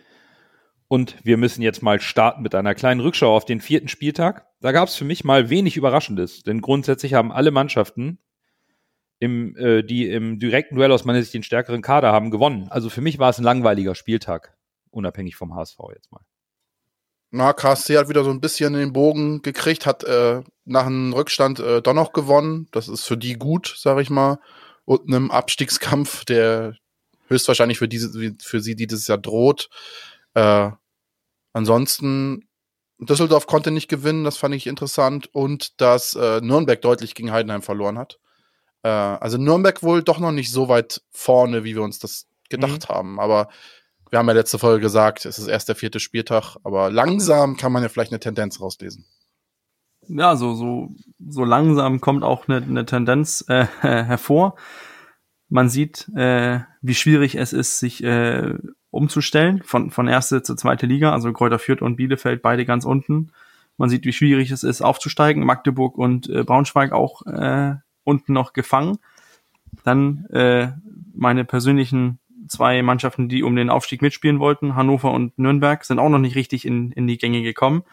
Und 0.88 1.16
wir 1.22 1.36
müssen 1.36 1.62
jetzt 1.62 1.82
mal 1.82 2.00
starten 2.00 2.42
mit 2.42 2.54
einer 2.54 2.74
kleinen 2.74 3.00
Rückschau 3.00 3.36
auf 3.36 3.44
den 3.44 3.60
vierten 3.60 3.86
Spieltag. 3.86 4.46
Da 4.60 4.72
gab 4.72 4.88
es 4.88 4.96
für 4.96 5.04
mich 5.04 5.22
mal 5.22 5.48
wenig 5.48 5.76
Überraschendes, 5.76 6.42
denn 6.42 6.60
grundsätzlich 6.60 7.14
haben 7.14 7.30
alle 7.30 7.52
Mannschaften, 7.52 8.18
im, 9.20 9.54
äh, 9.56 9.82
die 9.84 10.10
im 10.10 10.38
direkten 10.40 10.74
Duell 10.74 10.90
aus 10.90 11.04
meiner 11.04 11.20
Sicht 11.20 11.34
den 11.34 11.42
stärkeren 11.42 11.82
Kader 11.82 12.10
haben, 12.10 12.30
gewonnen. 12.30 12.66
Also 12.70 12.88
für 12.88 13.02
mich 13.02 13.18
war 13.18 13.30
es 13.30 13.38
ein 13.38 13.44
langweiliger 13.44 13.94
Spieltag, 13.94 14.56
unabhängig 14.90 15.36
vom 15.36 15.54
HSV 15.54 15.78
jetzt 15.94 16.10
mal. 16.10 16.22
Na, 17.30 17.52
KSC 17.52 17.96
hat 17.98 18.08
wieder 18.08 18.24
so 18.24 18.30
ein 18.30 18.40
bisschen 18.40 18.72
den 18.72 18.92
Bogen 18.92 19.42
gekriegt, 19.42 19.86
hat 19.86 20.02
äh, 20.02 20.42
nach 20.64 20.86
einem 20.86 21.12
Rückstand 21.12 21.60
äh, 21.60 21.80
doch 21.80 21.94
noch 21.94 22.12
gewonnen. 22.12 22.66
Das 22.72 22.88
ist 22.88 23.04
für 23.04 23.16
die 23.16 23.34
gut, 23.34 23.72
sag 23.78 24.00
ich 24.00 24.10
mal. 24.10 24.40
Und 24.90 25.06
einem 25.06 25.30
Abstiegskampf, 25.30 26.24
der 26.24 26.74
höchstwahrscheinlich 27.28 27.78
für 27.78 27.86
diese, 27.86 28.34
für 28.42 28.60
sie 28.60 28.74
dieses 28.74 29.06
Jahr 29.06 29.18
droht. 29.18 29.70
Äh, 30.34 30.70
ansonsten, 31.52 32.48
Düsseldorf 32.98 33.46
konnte 33.46 33.70
nicht 33.70 33.86
gewinnen, 33.86 34.24
das 34.24 34.36
fand 34.36 34.52
ich 34.52 34.66
interessant. 34.66 35.32
Und 35.32 35.80
dass 35.80 36.16
äh, 36.16 36.40
Nürnberg 36.40 36.82
deutlich 36.82 37.14
gegen 37.14 37.30
Heidenheim 37.30 37.62
verloren 37.62 37.98
hat. 37.98 38.18
Äh, 38.82 38.88
also 38.88 39.38
Nürnberg 39.38 39.80
wohl 39.84 40.02
doch 40.02 40.18
noch 40.18 40.32
nicht 40.32 40.50
so 40.50 40.68
weit 40.68 41.02
vorne, 41.12 41.62
wie 41.62 41.76
wir 41.76 41.82
uns 41.82 42.00
das 42.00 42.26
gedacht 42.48 42.88
mhm. 42.88 42.92
haben. 42.92 43.20
Aber 43.20 43.48
wir 44.10 44.18
haben 44.18 44.26
ja 44.26 44.34
letzte 44.34 44.58
Folge 44.58 44.80
gesagt, 44.80 45.24
es 45.24 45.38
ist 45.38 45.46
erst 45.46 45.68
der 45.68 45.76
vierte 45.76 46.00
Spieltag, 46.00 46.56
aber 46.64 46.90
langsam 46.90 47.56
kann 47.56 47.70
man 47.70 47.84
ja 47.84 47.88
vielleicht 47.88 48.10
eine 48.10 48.18
Tendenz 48.18 48.60
rauslesen. 48.60 49.06
Ja, 50.12 50.34
so, 50.36 50.54
so, 50.54 50.94
so 51.18 51.44
langsam 51.44 52.00
kommt 52.00 52.24
auch 52.24 52.48
eine, 52.48 52.56
eine 52.56 52.84
Tendenz 52.84 53.44
äh, 53.48 53.66
hervor. 53.80 54.56
Man 55.48 55.68
sieht, 55.68 56.08
äh, 56.16 56.60
wie 56.80 56.94
schwierig 56.94 57.36
es 57.36 57.52
ist, 57.52 57.78
sich 57.78 58.02
äh, 58.02 58.54
umzustellen 58.90 59.62
von, 59.64 59.90
von 59.90 60.08
erste 60.08 60.42
zur 60.42 60.56
zweite 60.56 60.86
Liga, 60.86 61.12
also 61.12 61.32
Kräuter 61.32 61.58
Fürth 61.58 61.82
und 61.82 61.96
Bielefeld 61.96 62.42
beide 62.42 62.64
ganz 62.64 62.84
unten. 62.84 63.32
Man 63.76 63.88
sieht, 63.88 64.04
wie 64.04 64.12
schwierig 64.12 64.50
es 64.50 64.62
ist, 64.64 64.82
aufzusteigen. 64.82 65.44
Magdeburg 65.44 65.96
und 65.96 66.28
äh, 66.28 66.44
Braunschweig 66.44 66.92
auch 66.92 67.24
äh, 67.26 67.74
unten 68.04 68.32
noch 68.32 68.52
gefangen. 68.52 68.98
Dann 69.84 70.26
äh, 70.26 70.72
meine 71.14 71.44
persönlichen 71.44 72.18
zwei 72.48 72.82
Mannschaften, 72.82 73.28
die 73.28 73.42
um 73.42 73.54
den 73.54 73.70
Aufstieg 73.70 74.02
mitspielen 74.02 74.40
wollten, 74.40 74.74
Hannover 74.74 75.12
und 75.12 75.38
Nürnberg, 75.38 75.84
sind 75.84 75.98
auch 75.98 76.08
noch 76.08 76.18
nicht 76.18 76.36
richtig 76.36 76.66
in, 76.66 76.90
in 76.92 77.06
die 77.06 77.18
Gänge 77.18 77.42
gekommen. 77.42 77.84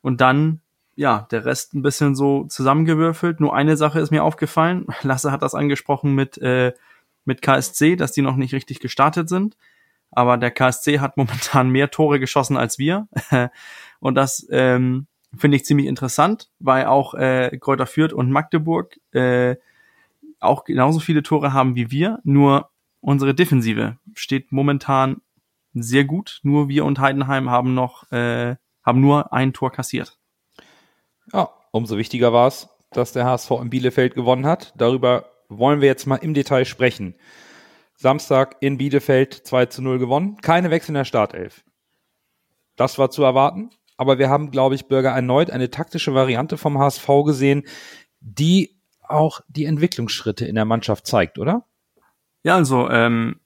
Und 0.00 0.20
dann, 0.20 0.62
ja, 0.98 1.28
der 1.30 1.44
Rest 1.44 1.74
ein 1.74 1.82
bisschen 1.82 2.14
so 2.14 2.44
zusammengewürfelt. 2.44 3.40
Nur 3.40 3.54
eine 3.54 3.76
Sache 3.76 4.00
ist 4.00 4.10
mir 4.10 4.24
aufgefallen. 4.24 4.86
Lasse 5.02 5.30
hat 5.32 5.42
das 5.42 5.54
angesprochen 5.54 6.14
mit, 6.14 6.38
äh, 6.38 6.72
mit 7.24 7.40
KSC, 7.40 7.96
dass 7.96 8.12
die 8.12 8.22
noch 8.22 8.36
nicht 8.36 8.52
richtig 8.52 8.80
gestartet 8.80 9.28
sind. 9.28 9.56
Aber 10.10 10.36
der 10.36 10.50
KSC 10.50 11.00
hat 11.00 11.16
momentan 11.16 11.70
mehr 11.70 11.90
Tore 11.90 12.18
geschossen 12.18 12.56
als 12.56 12.78
wir. 12.78 13.06
und 14.00 14.14
das 14.16 14.46
ähm, 14.50 15.06
finde 15.36 15.56
ich 15.56 15.64
ziemlich 15.64 15.86
interessant, 15.86 16.50
weil 16.58 16.86
auch 16.86 17.14
äh, 17.14 17.56
Kräuter 17.60 17.86
Fürth 17.86 18.12
und 18.12 18.30
Magdeburg 18.30 18.98
äh, 19.12 19.56
auch 20.40 20.64
genauso 20.64 21.00
viele 21.00 21.22
Tore 21.22 21.52
haben 21.52 21.76
wie 21.76 21.90
wir. 21.90 22.18
Nur 22.24 22.70
Unsere 23.00 23.34
Defensive 23.34 23.96
steht 24.14 24.50
momentan 24.50 25.20
sehr 25.72 26.04
gut. 26.04 26.40
Nur 26.42 26.68
wir 26.68 26.84
und 26.84 26.98
Heidenheim 26.98 27.48
haben 27.50 27.74
noch 27.74 28.10
äh, 28.10 28.56
haben 28.82 29.00
nur 29.00 29.32
ein 29.32 29.52
Tor 29.52 29.70
kassiert. 29.70 30.17
Ja, 31.32 31.50
umso 31.70 31.96
wichtiger 31.96 32.32
war 32.32 32.48
es, 32.48 32.68
dass 32.90 33.12
der 33.12 33.24
HSV 33.24 33.50
in 33.62 33.70
Bielefeld 33.70 34.14
gewonnen 34.14 34.46
hat. 34.46 34.72
Darüber 34.76 35.30
wollen 35.48 35.80
wir 35.80 35.88
jetzt 35.88 36.06
mal 36.06 36.16
im 36.16 36.34
Detail 36.34 36.64
sprechen. 36.64 37.14
Samstag 37.96 38.56
in 38.60 38.78
Bielefeld 38.78 39.34
2 39.34 39.66
zu 39.66 39.82
0 39.82 39.98
gewonnen. 39.98 40.36
Keine 40.40 40.70
Wechsel 40.70 40.90
in 40.90 40.94
der 40.94 41.04
Startelf. 41.04 41.64
Das 42.76 42.98
war 42.98 43.10
zu 43.10 43.24
erwarten. 43.24 43.70
Aber 43.96 44.18
wir 44.18 44.30
haben, 44.30 44.52
glaube 44.52 44.76
ich, 44.76 44.86
Bürger 44.86 45.10
erneut 45.10 45.50
eine 45.50 45.70
taktische 45.70 46.14
Variante 46.14 46.56
vom 46.56 46.78
HSV 46.78 47.08
gesehen, 47.24 47.64
die 48.20 48.80
auch 49.02 49.40
die 49.48 49.64
Entwicklungsschritte 49.64 50.46
in 50.46 50.54
der 50.54 50.64
Mannschaft 50.64 51.06
zeigt, 51.06 51.38
oder? 51.38 51.66
Ja, 52.44 52.54
also 52.54 52.88
ähm, 52.88 53.40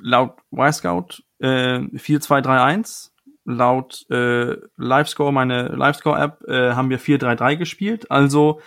laut 0.00 0.38
Y-Scout 0.52 1.22
äh, 1.40 1.80
4-2-3-1. 1.80 3.10
Laut 3.50 4.04
äh, 4.10 4.56
Livescore, 4.76 5.32
meine 5.32 5.68
Livescore-App, 5.68 6.42
äh, 6.46 6.72
haben 6.72 6.90
wir 6.90 7.00
4-3-3 7.00 7.56
gespielt. 7.56 8.10
Also 8.10 8.60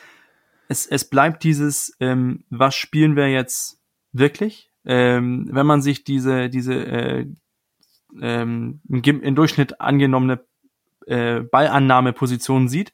es, 0.67 0.87
es 0.87 1.07
bleibt 1.07 1.43
dieses, 1.43 1.95
ähm, 1.99 2.45
was 2.49 2.75
spielen 2.75 3.15
wir 3.15 3.29
jetzt 3.29 3.79
wirklich? 4.11 4.71
Ähm, 4.83 5.47
wenn 5.51 5.67
man 5.67 5.83
sich 5.83 6.03
diese, 6.03 6.49
diese 6.49 6.73
äh, 6.73 7.27
ähm, 8.19 8.81
im 8.89 9.35
Durchschnitt 9.35 9.79
angenommene 9.79 10.43
äh, 11.05 11.41
Ballannahmeposition 11.41 12.67
sieht, 12.67 12.91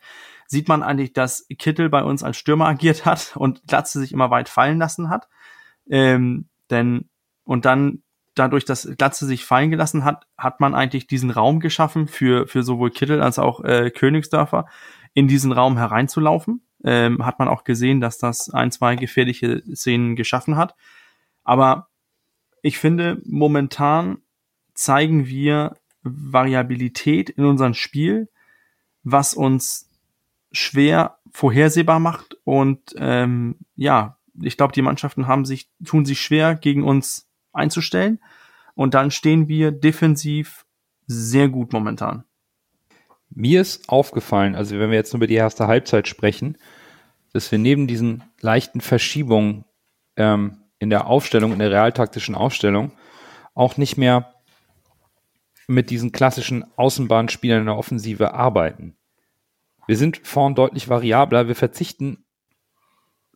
sieht 0.48 0.68
man 0.68 0.84
eigentlich, 0.84 1.14
dass 1.14 1.48
Kittel 1.58 1.90
bei 1.90 2.04
uns 2.04 2.22
als 2.22 2.36
Stürmer 2.36 2.68
agiert 2.68 3.06
hat 3.06 3.38
und 3.38 3.66
Glatze 3.68 4.00
sich 4.00 4.12
immer 4.12 4.30
weit 4.30 4.50
fallen 4.50 4.78
lassen 4.78 5.10
hat. 5.10 5.30
Ähm, 5.90 6.50
denn, 6.70 7.10
und 7.46 7.64
dann, 7.64 8.04
dadurch, 8.40 8.66
dass 8.66 8.88
Glatze 8.98 9.26
sich 9.26 9.46
fallen 9.46 9.72
gelassen 9.72 10.04
hat, 10.04 10.28
hat 10.38 10.60
man 10.60 10.76
eigentlich 10.76 11.08
diesen 11.08 11.32
Raum 11.32 11.60
geschaffen 11.60 12.08
für, 12.08 12.48
für 12.48 12.64
sowohl 12.64 12.92
Kittel 12.92 13.22
als 13.22 13.40
auch 13.40 13.64
äh, 13.64 13.92
Königsdörfer, 13.92 14.68
in 15.14 15.28
diesen 15.28 15.52
Raum 15.52 15.78
hereinzulaufen. 15.78 16.62
Ähm, 16.84 17.26
hat 17.26 17.40
man 17.40 17.48
auch 17.48 17.64
gesehen, 17.64 18.02
dass 18.02 18.18
das 18.18 18.50
ein, 18.50 18.72
zwei 18.72 18.96
gefährliche 18.96 19.64
Szenen 19.76 20.16
geschaffen 20.16 20.58
hat. 20.58 20.76
Aber 21.44 21.88
ich 22.62 22.78
finde, 22.78 23.22
momentan 23.26 24.20
zeigen 24.74 25.26
wir 25.26 25.76
Variabilität 26.04 27.30
in 27.30 27.46
unserem 27.46 27.74
Spiel, 27.74 28.30
was 29.04 29.34
uns 29.34 29.90
schwer 30.52 31.18
vorhersehbar 31.32 32.00
macht 32.00 32.38
und 32.44 32.96
ähm, 32.98 33.58
ja, 33.76 34.18
ich 34.42 34.58
glaube, 34.58 34.74
die 34.74 34.82
Mannschaften 34.82 35.28
haben 35.28 35.46
sich, 35.46 35.70
tun 35.84 36.06
sich 36.06 36.22
schwer, 36.22 36.56
gegen 36.56 36.84
uns 36.84 37.27
einzustellen. 37.58 38.20
Und 38.76 38.94
dann 38.94 39.12
stehen 39.12 39.48
wir 39.48 39.72
defensiv 39.72 40.66
sehr 41.08 41.50
gut 41.50 41.74
momentan. 41.74 42.24
Mir 43.30 43.62
ist 43.62 43.90
aufgefallen, 43.90 44.56
also 44.56 44.80
wenn 44.80 44.90
wir 44.90 44.98
jetzt 44.98 45.14
nur 45.14 45.20
über 45.20 45.28
die 45.28 45.36
erste 45.36 45.68
Halbzeit 45.68 46.08
sprechen, 46.08 46.58
dass 47.34 47.52
wir 47.52 47.60
neben 47.60 47.88
diesen 47.88 48.24
leichten 48.40 48.82
Verschiebungen 48.82 49.66
ähm, 50.16 50.60
in 50.80 50.90
der 50.90 51.08
Aufstellung, 51.08 51.52
in 51.54 51.60
der 51.60 51.72
realtaktischen 51.72 52.36
Aufstellung, 52.36 52.92
auch 53.54 53.78
nicht 53.78 53.98
mehr 53.98 54.34
mit 55.68 55.90
diesen 55.90 56.12
klassischen 56.12 56.66
Außenbahnspielern 56.78 57.62
in 57.62 57.66
der 57.66 57.78
Offensive 57.78 58.34
arbeiten. 58.34 58.96
Wir 59.88 59.98
sind 59.98 60.22
vorn 60.24 60.56
deutlich 60.56 60.88
variabler, 60.88 61.48
wir 61.48 61.56
verzichten 61.56 62.26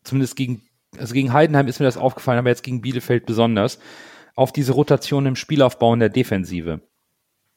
zumindest 0.04 0.36
gegen 0.36 0.62
also 0.98 1.14
gegen 1.14 1.34
Heidenheim 1.34 1.68
ist 1.68 1.80
mir 1.80 1.86
das 1.86 1.98
aufgefallen, 1.98 2.40
aber 2.40 2.50
jetzt 2.50 2.64
gegen 2.64 2.82
Bielefeld 2.82 3.26
besonders, 3.26 3.80
auf 4.36 4.52
diese 4.52 4.74
Rotation 4.74 5.26
im 5.26 5.36
Spielaufbau 5.36 5.94
in 5.94 6.00
der 6.00 6.10
Defensive. 6.10 6.82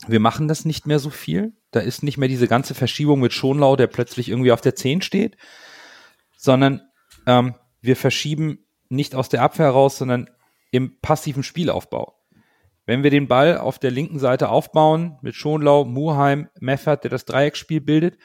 wir 0.06 0.20
machen 0.20 0.48
das 0.48 0.64
nicht 0.64 0.86
mehr 0.86 0.98
so 0.98 1.08
viel. 1.08 1.54
Da 1.70 1.80
ist 1.80 2.02
nicht 2.02 2.18
mehr 2.18 2.28
diese 2.28 2.48
ganze 2.48 2.74
Verschiebung 2.74 3.20
mit 3.20 3.32
Schonlau, 3.32 3.76
der 3.76 3.86
plötzlich 3.86 4.28
irgendwie 4.28 4.52
auf 4.52 4.60
der 4.60 4.74
10 4.74 5.02
steht, 5.02 5.36
sondern 6.36 6.82
ähm, 7.26 7.54
wir 7.80 7.96
verschieben 7.96 8.66
nicht 8.88 9.14
aus 9.14 9.28
der 9.28 9.42
Abwehr 9.42 9.70
raus, 9.70 9.98
sondern 9.98 10.28
im 10.70 11.00
passiven 11.00 11.42
Spielaufbau. 11.42 12.14
Wenn 12.86 13.02
wir 13.02 13.10
den 13.10 13.28
Ball 13.28 13.58
auf 13.58 13.78
der 13.78 13.90
linken 13.90 14.18
Seite 14.18 14.50
aufbauen, 14.50 15.18
mit 15.22 15.34
Schonlau, 15.34 15.84
Muheim, 15.84 16.48
Meffert, 16.60 17.04
der 17.04 17.10
das 17.10 17.24
Dreiecksspiel 17.24 17.80
bildet, 17.80 18.18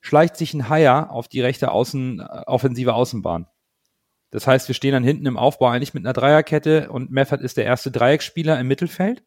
schleicht 0.00 0.36
sich 0.36 0.54
ein 0.54 0.68
Haier 0.68 1.10
auf 1.10 1.28
die 1.28 1.40
rechte 1.40 1.70
Außen, 1.70 2.20
äh, 2.20 2.42
offensive 2.46 2.94
Außenbahn. 2.94 3.46
Das 4.30 4.46
heißt, 4.46 4.68
wir 4.68 4.74
stehen 4.74 4.92
dann 4.92 5.04
hinten 5.04 5.26
im 5.26 5.36
Aufbau 5.36 5.68
eigentlich 5.68 5.94
mit 5.94 6.04
einer 6.04 6.12
Dreierkette 6.12 6.90
und 6.90 7.10
Meffert 7.10 7.40
ist 7.40 7.56
der 7.56 7.64
erste 7.64 7.90
Dreiecksspieler 7.90 8.58
im 8.60 8.68
Mittelfeld. 8.68 9.22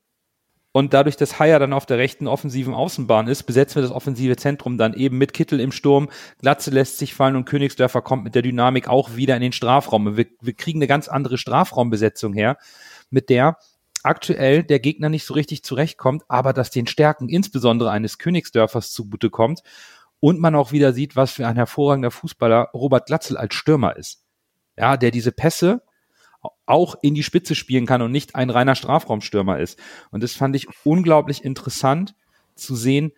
Und 0.73 0.93
dadurch, 0.93 1.17
dass 1.17 1.37
Haier 1.37 1.59
dann 1.59 1.73
auf 1.73 1.85
der 1.85 1.97
rechten 1.97 2.27
offensiven 2.27 2.73
Außenbahn 2.73 3.27
ist, 3.27 3.43
besetzen 3.43 3.75
wir 3.75 3.81
das 3.81 3.91
offensive 3.91 4.37
Zentrum 4.37 4.77
dann 4.77 4.93
eben 4.93 5.17
mit 5.17 5.33
Kittel 5.33 5.59
im 5.59 5.73
Sturm. 5.73 6.09
Glatze 6.39 6.71
lässt 6.71 6.97
sich 6.97 7.13
fallen 7.13 7.35
und 7.35 7.43
Königsdörfer 7.43 8.01
kommt 8.01 8.23
mit 8.23 8.35
der 8.35 8.41
Dynamik 8.41 8.87
auch 8.87 9.15
wieder 9.15 9.35
in 9.35 9.41
den 9.41 9.51
Strafraum. 9.51 10.15
Wir, 10.15 10.27
wir 10.39 10.53
kriegen 10.53 10.79
eine 10.79 10.87
ganz 10.87 11.09
andere 11.09 11.37
Strafraumbesetzung 11.37 12.33
her, 12.33 12.57
mit 13.09 13.29
der 13.29 13.57
aktuell 14.03 14.63
der 14.63 14.79
Gegner 14.79 15.09
nicht 15.09 15.25
so 15.25 15.33
richtig 15.33 15.63
zurechtkommt, 15.63 16.23
aber 16.29 16.53
dass 16.53 16.71
den 16.71 16.87
Stärken 16.87 17.27
insbesondere 17.27 17.91
eines 17.91 18.17
Königsdörfers 18.17 18.91
zugutekommt 18.91 19.63
und 20.21 20.39
man 20.39 20.55
auch 20.55 20.71
wieder 20.71 20.93
sieht, 20.93 21.17
was 21.17 21.33
für 21.33 21.47
ein 21.47 21.57
hervorragender 21.57 22.11
Fußballer 22.11 22.69
Robert 22.73 23.07
Glatzel 23.07 23.35
als 23.35 23.55
Stürmer 23.55 23.97
ist. 23.97 24.23
Ja, 24.77 24.97
der 24.97 25.11
diese 25.11 25.31
Pässe 25.31 25.81
auch 26.65 26.95
in 27.01 27.13
die 27.13 27.23
Spitze 27.23 27.55
spielen 27.55 27.85
kann 27.85 28.01
und 28.01 28.11
nicht 28.11 28.35
ein 28.35 28.49
reiner 28.49 28.75
Strafraumstürmer 28.75 29.59
ist. 29.59 29.79
Und 30.09 30.23
das 30.23 30.33
fand 30.33 30.55
ich 30.55 30.67
unglaublich 30.83 31.43
interessant 31.43 32.15
zu 32.55 32.75
sehen, 32.75 33.11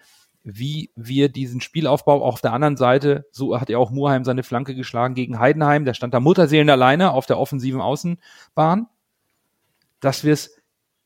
wie 0.43 0.91
wir 0.95 1.30
diesen 1.30 1.62
Spielaufbau 1.62 2.22
auf 2.22 2.41
der 2.41 2.51
anderen 2.51 2.76
Seite, 2.76 3.26
so 3.32 3.60
hat 3.60 3.70
ja 3.70 3.78
auch 3.78 3.91
Murheim 3.91 4.26
seine 4.26 4.43
Flanke 4.43 4.76
geschlagen 4.76 5.16
gegen 5.16 5.39
Heidenheim, 5.39 5.86
der 5.86 5.93
stand 5.93 6.14
da 6.14 6.20
Mutterseelen 6.20 6.70
alleine 6.70 7.12
auf 7.12 7.26
der 7.26 7.39
offensiven 7.39 7.80
Außenbahn, 7.80 8.88
dass 10.01 10.26
wir 10.26 10.34
es 10.34 10.58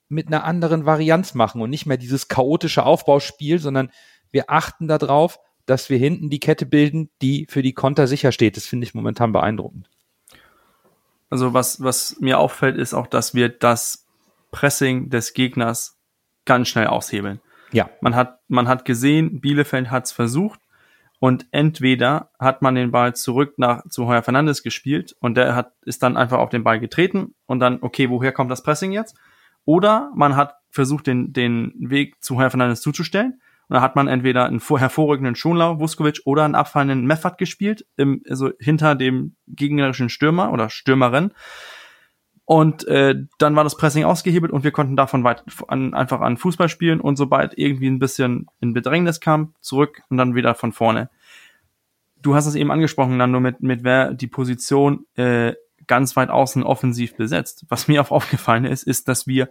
mit 0.10 0.28
einer 0.28 0.44
anderen 0.44 0.86
Varianz 0.86 1.36
machen 1.36 1.62
und 1.62 1.70
nicht 1.70 1.86
mehr 1.86 1.98
dieses 1.98 2.30
chaotische 2.30 2.84
Aufbauspiel, 2.84 3.60
sondern 3.60 3.92
wir 4.32 4.50
achten 4.50 4.88
darauf, 4.88 5.40
dass 5.68 5.90
wir 5.90 5.98
hinten 5.98 6.30
die 6.30 6.40
Kette 6.40 6.66
bilden, 6.66 7.12
die 7.22 7.46
für 7.50 7.62
die 7.62 7.74
Konter 7.74 8.08
sicher 8.08 8.32
steht. 8.32 8.58
Das 8.58 8.66
finde 8.66 8.86
ich 8.86 8.96
momentan 8.96 9.34
beeindruckend. 9.34 9.90
Also 11.30 11.54
was, 11.54 11.82
was 11.84 12.18
mir 12.20 12.40
auffällt, 12.40 12.78
ist 12.78 12.94
auch, 12.94 13.08
dass 13.08 13.34
wir 13.36 13.50
das 13.50 14.08
Pressing 14.52 15.10
des 15.10 15.34
Gegners 15.34 16.00
ganz 16.46 16.70
schnell 16.70 16.88
aushebeln. 16.88 17.42
Ja. 17.72 17.90
Man 18.02 18.16
hat, 18.16 18.40
man 18.48 18.68
hat 18.68 18.86
gesehen, 18.86 19.42
Bielefeld 19.42 19.92
hat 19.92 20.06
es 20.06 20.12
versucht 20.12 20.60
und 21.20 21.48
entweder 21.52 22.32
hat 22.40 22.62
man 22.62 22.76
den 22.76 22.92
Ball 22.92 23.16
zurück 23.16 23.56
nach 23.58 23.84
zu 23.90 24.08
Heuer 24.08 24.24
Fernandes 24.24 24.64
gespielt 24.64 25.16
und 25.20 25.36
der 25.36 25.56
hat 25.56 25.74
ist 25.84 26.04
dann 26.04 26.16
einfach 26.16 26.40
auf 26.40 26.50
den 26.50 26.64
Ball 26.64 26.80
getreten 26.80 27.36
und 27.46 27.60
dann 27.60 27.80
okay, 27.82 28.10
woher 28.10 28.32
kommt 28.32 28.52
das 28.52 28.64
Pressing 28.64 28.92
jetzt? 28.92 29.18
Oder 29.66 30.12
man 30.16 30.36
hat 30.36 30.56
versucht 30.70 31.08
den 31.08 31.34
den 31.34 31.74
Weg 31.78 32.24
zu 32.24 32.38
Heuer 32.38 32.50
Fernandes 32.50 32.82
zuzustellen 32.82 33.42
und 33.70 33.74
da 33.76 33.82
hat 33.82 33.96
man 33.96 34.08
entweder 34.08 34.46
einen 34.46 34.62
hervorragenden 34.62 35.36
Schonlau, 35.36 35.80
Vuskovic 35.80 36.22
oder 36.26 36.46
einen 36.46 36.56
abfallenden 36.56 37.06
Meffert 37.06 37.38
gespielt, 37.38 37.86
im, 37.98 38.24
also 38.30 38.52
hinter 38.60 38.96
dem 38.96 39.36
gegnerischen 39.48 40.10
Stürmer 40.10 40.54
oder 40.54 40.70
Stürmerin. 40.70 41.32
Und 42.46 42.88
äh, 42.88 43.16
dann 43.40 43.58
war 43.58 43.66
das 43.66 43.76
Pressing 43.76 44.06
ausgehebelt 44.06 44.54
und 44.54 44.64
wir 44.64 44.72
konnten 44.72 44.96
davon 44.96 45.26
weit 45.26 45.44
an, 45.68 45.94
einfach 45.94 46.22
an 46.22 46.38
Fußball 46.38 46.70
spielen 46.70 47.02
und 47.02 47.18
sobald 47.18 47.58
irgendwie 47.58 47.90
ein 47.90 48.00
bisschen 48.00 48.48
in 48.62 48.72
Bedrängnis 48.72 49.20
kam, 49.20 49.54
zurück 49.60 50.02
und 50.10 50.16
dann 50.16 50.34
wieder 50.34 50.56
von 50.56 50.72
vorne. 50.72 51.10
Du 52.22 52.36
hast 52.36 52.46
es 52.46 52.56
eben 52.56 52.72
angesprochen, 52.72 53.18
nur 53.18 53.42
mit, 53.42 53.62
mit 53.62 53.84
wer 53.84 54.14
die 54.14 54.28
Position 54.28 55.06
äh, 55.16 55.56
ganz 55.88 56.16
weit 56.16 56.30
außen 56.30 56.64
offensiv 56.64 57.18
besetzt. 57.18 57.66
Was 57.68 57.90
mir 57.90 58.02
auch 58.02 58.12
aufgefallen 58.12 58.64
ist, 58.64 58.84
ist, 58.84 59.10
dass 59.10 59.28
wir 59.28 59.50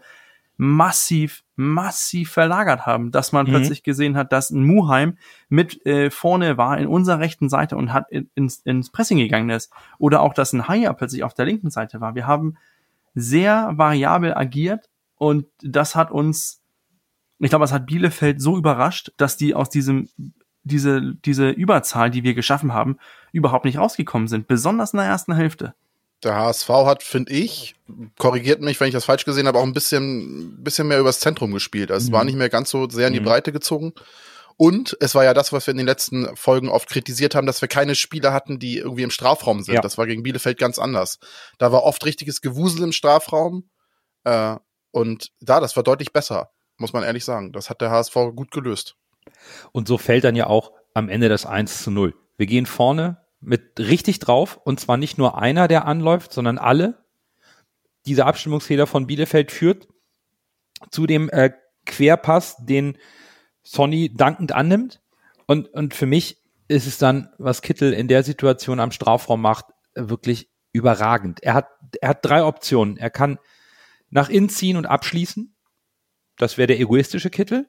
massiv, 0.56 1.42
massiv 1.54 2.30
verlagert 2.30 2.86
haben, 2.86 3.10
dass 3.10 3.32
man 3.32 3.46
mhm. 3.46 3.50
plötzlich 3.50 3.82
gesehen 3.82 4.16
hat, 4.16 4.32
dass 4.32 4.50
ein 4.50 4.64
Muheim 4.64 5.18
mit 5.48 5.84
äh, 5.86 6.10
vorne 6.10 6.56
war 6.56 6.78
in 6.78 6.86
unserer 6.86 7.18
rechten 7.18 7.48
Seite 7.48 7.76
und 7.76 7.92
hat 7.92 8.10
in, 8.10 8.30
ins, 8.34 8.58
ins 8.58 8.90
Pressing 8.90 9.18
gegangen 9.18 9.50
ist. 9.50 9.72
Oder 9.98 10.22
auch, 10.22 10.34
dass 10.34 10.52
ein 10.52 10.68
Haier 10.68 10.94
plötzlich 10.94 11.24
auf 11.24 11.34
der 11.34 11.46
linken 11.46 11.70
Seite 11.70 12.00
war. 12.00 12.14
Wir 12.14 12.26
haben 12.26 12.56
sehr 13.14 13.72
variabel 13.76 14.34
agiert 14.34 14.88
und 15.16 15.46
das 15.62 15.94
hat 15.94 16.10
uns, 16.10 16.62
ich 17.38 17.50
glaube, 17.50 17.64
es 17.64 17.72
hat 17.72 17.86
Bielefeld 17.86 18.40
so 18.40 18.56
überrascht, 18.56 19.12
dass 19.16 19.36
die 19.36 19.54
aus 19.54 19.70
diesem 19.70 20.08
diese, 20.66 21.14
diese 21.14 21.50
Überzahl, 21.50 22.10
die 22.10 22.24
wir 22.24 22.34
geschaffen 22.34 22.72
haben, 22.72 22.98
überhaupt 23.30 23.64
nicht 23.64 23.78
rausgekommen 23.78 24.26
sind, 24.26 24.48
besonders 24.48 24.92
in 24.92 24.98
der 24.98 25.06
ersten 25.06 25.32
Hälfte 25.32 25.74
der 26.26 26.36
HSV 26.36 26.68
hat, 26.68 27.02
finde 27.02 27.32
ich, 27.32 27.74
korrigiert 28.18 28.60
mich, 28.60 28.78
wenn 28.80 28.88
ich 28.88 28.94
das 28.94 29.04
falsch 29.04 29.24
gesehen 29.24 29.46
habe, 29.46 29.58
auch 29.58 29.64
ein 29.64 29.72
bisschen, 29.72 30.62
bisschen 30.62 30.88
mehr 30.88 31.00
übers 31.00 31.20
Zentrum 31.20 31.52
gespielt. 31.52 31.90
Also 31.90 32.04
mhm. 32.04 32.08
es 32.08 32.12
war 32.12 32.22
mhm. 32.22 32.26
nicht 32.26 32.36
mehr 32.36 32.48
ganz 32.50 32.70
so 32.70 32.88
sehr 32.88 33.08
in 33.08 33.14
die 33.14 33.20
mhm. 33.20 33.24
Breite 33.24 33.52
gezogen. 33.52 33.92
Und 34.58 34.96
es 35.00 35.14
war 35.14 35.22
ja 35.22 35.34
das, 35.34 35.52
was 35.52 35.66
wir 35.66 35.72
in 35.72 35.78
den 35.78 35.86
letzten 35.86 36.34
Folgen 36.34 36.70
oft 36.70 36.88
kritisiert 36.88 37.34
haben, 37.34 37.46
dass 37.46 37.60
wir 37.60 37.68
keine 37.68 37.94
Spieler 37.94 38.32
hatten, 38.32 38.58
die 38.58 38.78
irgendwie 38.78 39.02
im 39.02 39.10
Strafraum 39.10 39.62
sind. 39.62 39.74
Ja. 39.74 39.80
Das 39.82 39.98
war 39.98 40.06
gegen 40.06 40.22
Bielefeld 40.22 40.58
ganz 40.58 40.78
anders. 40.78 41.18
Da 41.58 41.72
war 41.72 41.82
oft 41.82 42.04
richtiges 42.06 42.40
Gewusel 42.40 42.82
im 42.82 42.92
Strafraum. 42.92 43.68
Äh, 44.24 44.56
und 44.92 45.30
da, 45.40 45.60
das 45.60 45.76
war 45.76 45.82
deutlich 45.82 46.12
besser, 46.12 46.50
muss 46.78 46.94
man 46.94 47.02
ehrlich 47.02 47.24
sagen. 47.24 47.52
Das 47.52 47.68
hat 47.68 47.82
der 47.82 47.90
HSV 47.90 48.14
gut 48.34 48.50
gelöst. 48.50 48.96
Und 49.72 49.88
so 49.88 49.98
fällt 49.98 50.24
dann 50.24 50.36
ja 50.36 50.46
auch 50.46 50.72
am 50.94 51.10
Ende 51.10 51.28
das 51.28 51.44
1 51.44 51.82
zu 51.82 51.90
0. 51.90 52.14
Wir 52.38 52.46
gehen 52.46 52.64
vorne, 52.64 53.25
mit 53.46 53.78
richtig 53.78 54.18
drauf 54.18 54.58
und 54.64 54.80
zwar 54.80 54.96
nicht 54.96 55.18
nur 55.18 55.38
einer, 55.40 55.68
der 55.68 55.86
anläuft, 55.86 56.32
sondern 56.32 56.58
alle. 56.58 57.04
Dieser 58.04 58.26
Abstimmungsfehler 58.26 58.88
von 58.88 59.06
Bielefeld 59.06 59.52
führt 59.52 59.86
zu 60.90 61.06
dem 61.06 61.30
äh, 61.30 61.52
Querpass, 61.86 62.56
den 62.58 62.98
Sonny 63.62 64.12
dankend 64.12 64.52
annimmt. 64.52 65.00
Und, 65.46 65.68
und 65.68 65.94
für 65.94 66.06
mich 66.06 66.42
ist 66.66 66.88
es 66.88 66.98
dann, 66.98 67.28
was 67.38 67.62
Kittel 67.62 67.92
in 67.92 68.08
der 68.08 68.24
Situation 68.24 68.80
am 68.80 68.90
Strafraum 68.90 69.40
macht, 69.40 69.66
wirklich 69.94 70.50
überragend. 70.72 71.40
Er 71.42 71.54
hat, 71.54 71.68
er 72.00 72.10
hat 72.10 72.24
drei 72.24 72.42
Optionen. 72.42 72.96
Er 72.96 73.10
kann 73.10 73.38
nach 74.10 74.28
innen 74.28 74.48
ziehen 74.48 74.76
und 74.76 74.86
abschließen. 74.86 75.54
Das 76.36 76.58
wäre 76.58 76.66
der 76.66 76.80
egoistische 76.80 77.30
Kittel. 77.30 77.68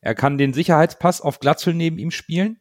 Er 0.00 0.14
kann 0.14 0.38
den 0.38 0.54
Sicherheitspass 0.54 1.20
auf 1.20 1.40
Glatzel 1.40 1.74
neben 1.74 1.98
ihm 1.98 2.10
spielen. 2.10 2.59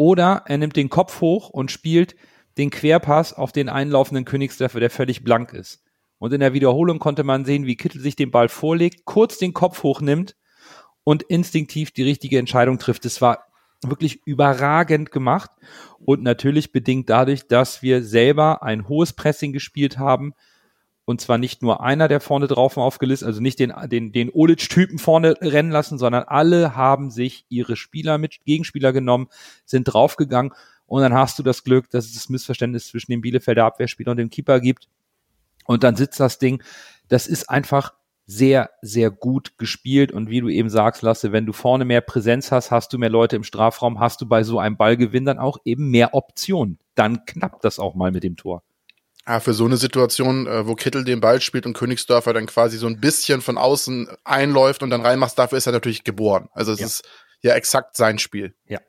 Oder 0.00 0.44
er 0.46 0.56
nimmt 0.56 0.76
den 0.76 0.88
Kopf 0.88 1.20
hoch 1.20 1.50
und 1.50 1.70
spielt 1.70 2.16
den 2.56 2.70
Querpass 2.70 3.34
auf 3.34 3.52
den 3.52 3.68
einlaufenden 3.68 4.24
Königsdörfer, 4.24 4.80
der 4.80 4.88
völlig 4.88 5.24
blank 5.24 5.52
ist. 5.52 5.84
Und 6.16 6.32
in 6.32 6.40
der 6.40 6.54
Wiederholung 6.54 6.98
konnte 6.98 7.22
man 7.22 7.44
sehen, 7.44 7.66
wie 7.66 7.76
Kittel 7.76 8.00
sich 8.00 8.16
den 8.16 8.30
Ball 8.30 8.48
vorlegt, 8.48 9.04
kurz 9.04 9.36
den 9.36 9.52
Kopf 9.52 9.82
hochnimmt 9.82 10.36
und 11.04 11.24
instinktiv 11.24 11.90
die 11.90 12.04
richtige 12.04 12.38
Entscheidung 12.38 12.78
trifft. 12.78 13.04
Es 13.04 13.20
war 13.20 13.44
wirklich 13.82 14.22
überragend 14.24 15.12
gemacht 15.12 15.50
und 15.98 16.22
natürlich 16.22 16.72
bedingt 16.72 17.10
dadurch, 17.10 17.46
dass 17.46 17.82
wir 17.82 18.02
selber 18.02 18.62
ein 18.62 18.88
hohes 18.88 19.12
Pressing 19.12 19.52
gespielt 19.52 19.98
haben, 19.98 20.32
und 21.10 21.20
zwar 21.20 21.38
nicht 21.38 21.60
nur 21.60 21.82
einer, 21.82 22.08
der 22.08 22.20
vorne 22.20 22.46
drauf 22.46 22.76
aufgelistet, 22.76 23.26
also 23.26 23.40
nicht 23.40 23.58
den, 23.58 23.72
den, 23.86 24.12
den 24.12 24.30
Olic-Typen 24.32 24.98
vorne 24.98 25.34
rennen 25.40 25.70
lassen, 25.70 25.98
sondern 25.98 26.22
alle 26.22 26.76
haben 26.76 27.10
sich 27.10 27.44
ihre 27.48 27.76
Spieler 27.76 28.16
mit 28.16 28.44
Gegenspieler 28.44 28.92
genommen, 28.92 29.28
sind 29.64 29.84
draufgegangen. 29.84 30.52
Und 30.86 31.02
dann 31.02 31.12
hast 31.12 31.38
du 31.38 31.42
das 31.42 31.64
Glück, 31.64 31.90
dass 31.90 32.06
es 32.06 32.14
das 32.14 32.28
Missverständnis 32.28 32.86
zwischen 32.86 33.10
dem 33.10 33.20
Bielefelder 33.20 33.64
Abwehrspieler 33.64 34.12
und 34.12 34.16
dem 34.16 34.30
Keeper 34.30 34.60
gibt. 34.60 34.88
Und 35.66 35.84
dann 35.84 35.96
sitzt 35.96 36.20
das 36.20 36.38
Ding. 36.38 36.62
Das 37.08 37.26
ist 37.26 37.50
einfach 37.50 37.92
sehr, 38.26 38.70
sehr 38.80 39.10
gut 39.10 39.58
gespielt. 39.58 40.12
Und 40.12 40.30
wie 40.30 40.40
du 40.40 40.48
eben 40.48 40.70
sagst, 40.70 41.02
Lasse, 41.02 41.32
wenn 41.32 41.46
du 41.46 41.52
vorne 41.52 41.84
mehr 41.84 42.00
Präsenz 42.00 42.52
hast, 42.52 42.70
hast 42.70 42.92
du 42.92 42.98
mehr 42.98 43.10
Leute 43.10 43.34
im 43.34 43.42
Strafraum, 43.42 43.98
hast 43.98 44.20
du 44.20 44.26
bei 44.26 44.44
so 44.44 44.60
einem 44.60 44.76
Ballgewinn 44.76 45.24
dann 45.24 45.38
auch 45.38 45.58
eben 45.64 45.90
mehr 45.90 46.14
Optionen. 46.14 46.78
Dann 46.94 47.24
knappt 47.24 47.64
das 47.64 47.80
auch 47.80 47.96
mal 47.96 48.12
mit 48.12 48.22
dem 48.22 48.36
Tor. 48.36 48.62
Ja, 49.30 49.38
für 49.38 49.54
so 49.54 49.64
eine 49.64 49.76
Situation, 49.76 50.48
äh, 50.48 50.66
wo 50.66 50.74
Kittel 50.74 51.04
den 51.04 51.20
Ball 51.20 51.40
spielt 51.40 51.64
und 51.64 51.74
Königsdörfer 51.74 52.32
dann 52.32 52.46
quasi 52.46 52.78
so 52.78 52.88
ein 52.88 53.00
bisschen 53.00 53.42
von 53.42 53.58
außen 53.58 54.08
einläuft 54.24 54.82
und 54.82 54.90
dann 54.90 55.02
reinmacht, 55.02 55.38
dafür 55.38 55.56
ist 55.56 55.66
er 55.66 55.72
natürlich 55.72 56.02
geboren. 56.02 56.48
Also 56.52 56.72
es 56.72 56.80
ja. 56.80 56.86
ist 56.86 57.08
ja 57.40 57.54
exakt 57.54 57.96
sein 57.96 58.18
Spiel. 58.18 58.56
Ja. 58.66 58.80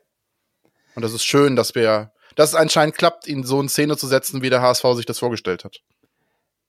Und 0.95 1.03
das 1.03 1.13
ist 1.13 1.23
schön, 1.23 1.55
dass 1.55 1.75
wir, 1.75 2.11
dass 2.33 2.49
es 2.49 2.55
anscheinend 2.55 2.97
klappt, 2.97 3.27
ihn 3.27 3.43
so 3.43 3.61
in 3.61 3.69
Szene 3.69 3.97
zu 3.97 4.07
setzen, 4.07 4.41
wie 4.41 4.49
der 4.49 4.63
HSV 4.63 4.83
sich 4.95 5.05
das 5.05 5.19
vorgestellt 5.19 5.63
hat. 5.63 5.77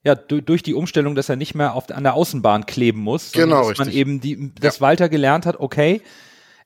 Ja, 0.05 0.17
durch 0.17 0.63
die 0.63 0.75
Umstellung, 0.75 1.15
dass 1.15 1.31
er 1.31 1.37
nicht 1.37 1.55
mehr 1.55 1.73
auf, 1.73 1.91
an 1.91 2.03
der 2.03 2.13
Außenbahn 2.13 2.67
kleben 2.67 3.01
muss, 3.01 3.33
genau, 3.33 3.61
dass 3.61 3.69
richtig. 3.71 3.87
man 3.87 3.95
eben 3.95 4.21
die, 4.21 4.55
dass 4.55 4.77
ja. 4.77 4.81
Walter 4.83 5.09
gelernt 5.09 5.47
hat, 5.47 5.59
okay, 5.59 6.03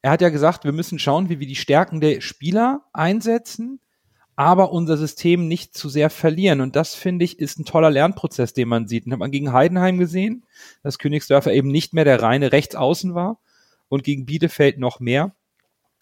er 0.02 0.11
hat 0.11 0.22
ja 0.22 0.30
gesagt, 0.30 0.64
wir 0.64 0.72
müssen 0.72 0.98
schauen, 0.98 1.28
wie 1.28 1.38
wir 1.38 1.46
die 1.46 1.54
Stärken 1.54 2.00
der 2.00 2.20
Spieler 2.20 2.82
einsetzen 2.92 3.78
aber 4.37 4.70
unser 4.70 4.97
System 4.97 5.49
nicht 5.49 5.76
zu 5.76 5.89
sehr 5.89 6.11
verlieren. 6.11 6.61
Und 6.61 6.76
das, 6.76 6.95
finde 6.95 7.24
ich, 7.24 7.39
ist 7.39 7.59
ein 7.59 7.64
toller 7.64 7.91
Lernprozess, 7.91 8.53
den 8.53 8.68
man 8.68 8.87
sieht. 8.87 9.07
Und 9.07 9.12
hat 9.12 9.18
man 9.18 9.30
gegen 9.30 9.53
Heidenheim 9.53 9.99
gesehen, 9.99 10.45
dass 10.82 10.99
Königsdörfer 10.99 11.53
eben 11.53 11.68
nicht 11.68 11.95
mehr 11.95 12.05
der 12.05 12.22
reine 12.22 12.53
Rechtsaußen 12.53 13.14
war, 13.14 13.39
und 13.89 14.05
gegen 14.05 14.26
Bielefeld 14.26 14.78
noch 14.78 15.01
mehr. 15.01 15.34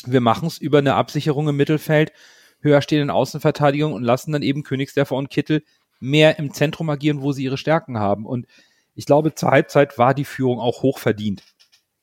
Wir 0.05 0.20
machen 0.20 0.47
es 0.47 0.59
über 0.59 0.78
eine 0.78 0.95
Absicherung 0.95 1.49
im 1.49 1.57
Mittelfeld, 1.57 2.12
höher 2.61 2.82
stehenden 2.82 3.11
Außenverteidigung 3.11 3.93
und 3.93 4.03
lassen 4.03 4.32
dann 4.32 4.43
eben 4.43 4.62
Königsdörfer 4.62 5.16
und 5.16 5.30
Kittel 5.30 5.62
mehr 6.01 6.39
im 6.39 6.53
Zentrum 6.53 6.91
agieren, 6.91 7.22
wo 7.22 7.32
sie 7.32 7.45
ihre 7.45 7.59
Stärken 7.59 7.99
haben. 7.99 8.26
Und 8.26 8.47
ich 8.95 9.07
glaube, 9.07 9.35
zur 9.35 9.51
Halbzeit 9.51 9.99
war 9.99 10.14
die 10.14 10.24
Führung 10.24 10.61
auch 10.61 10.82
hoch 10.82 10.99
verdient. 10.99 11.43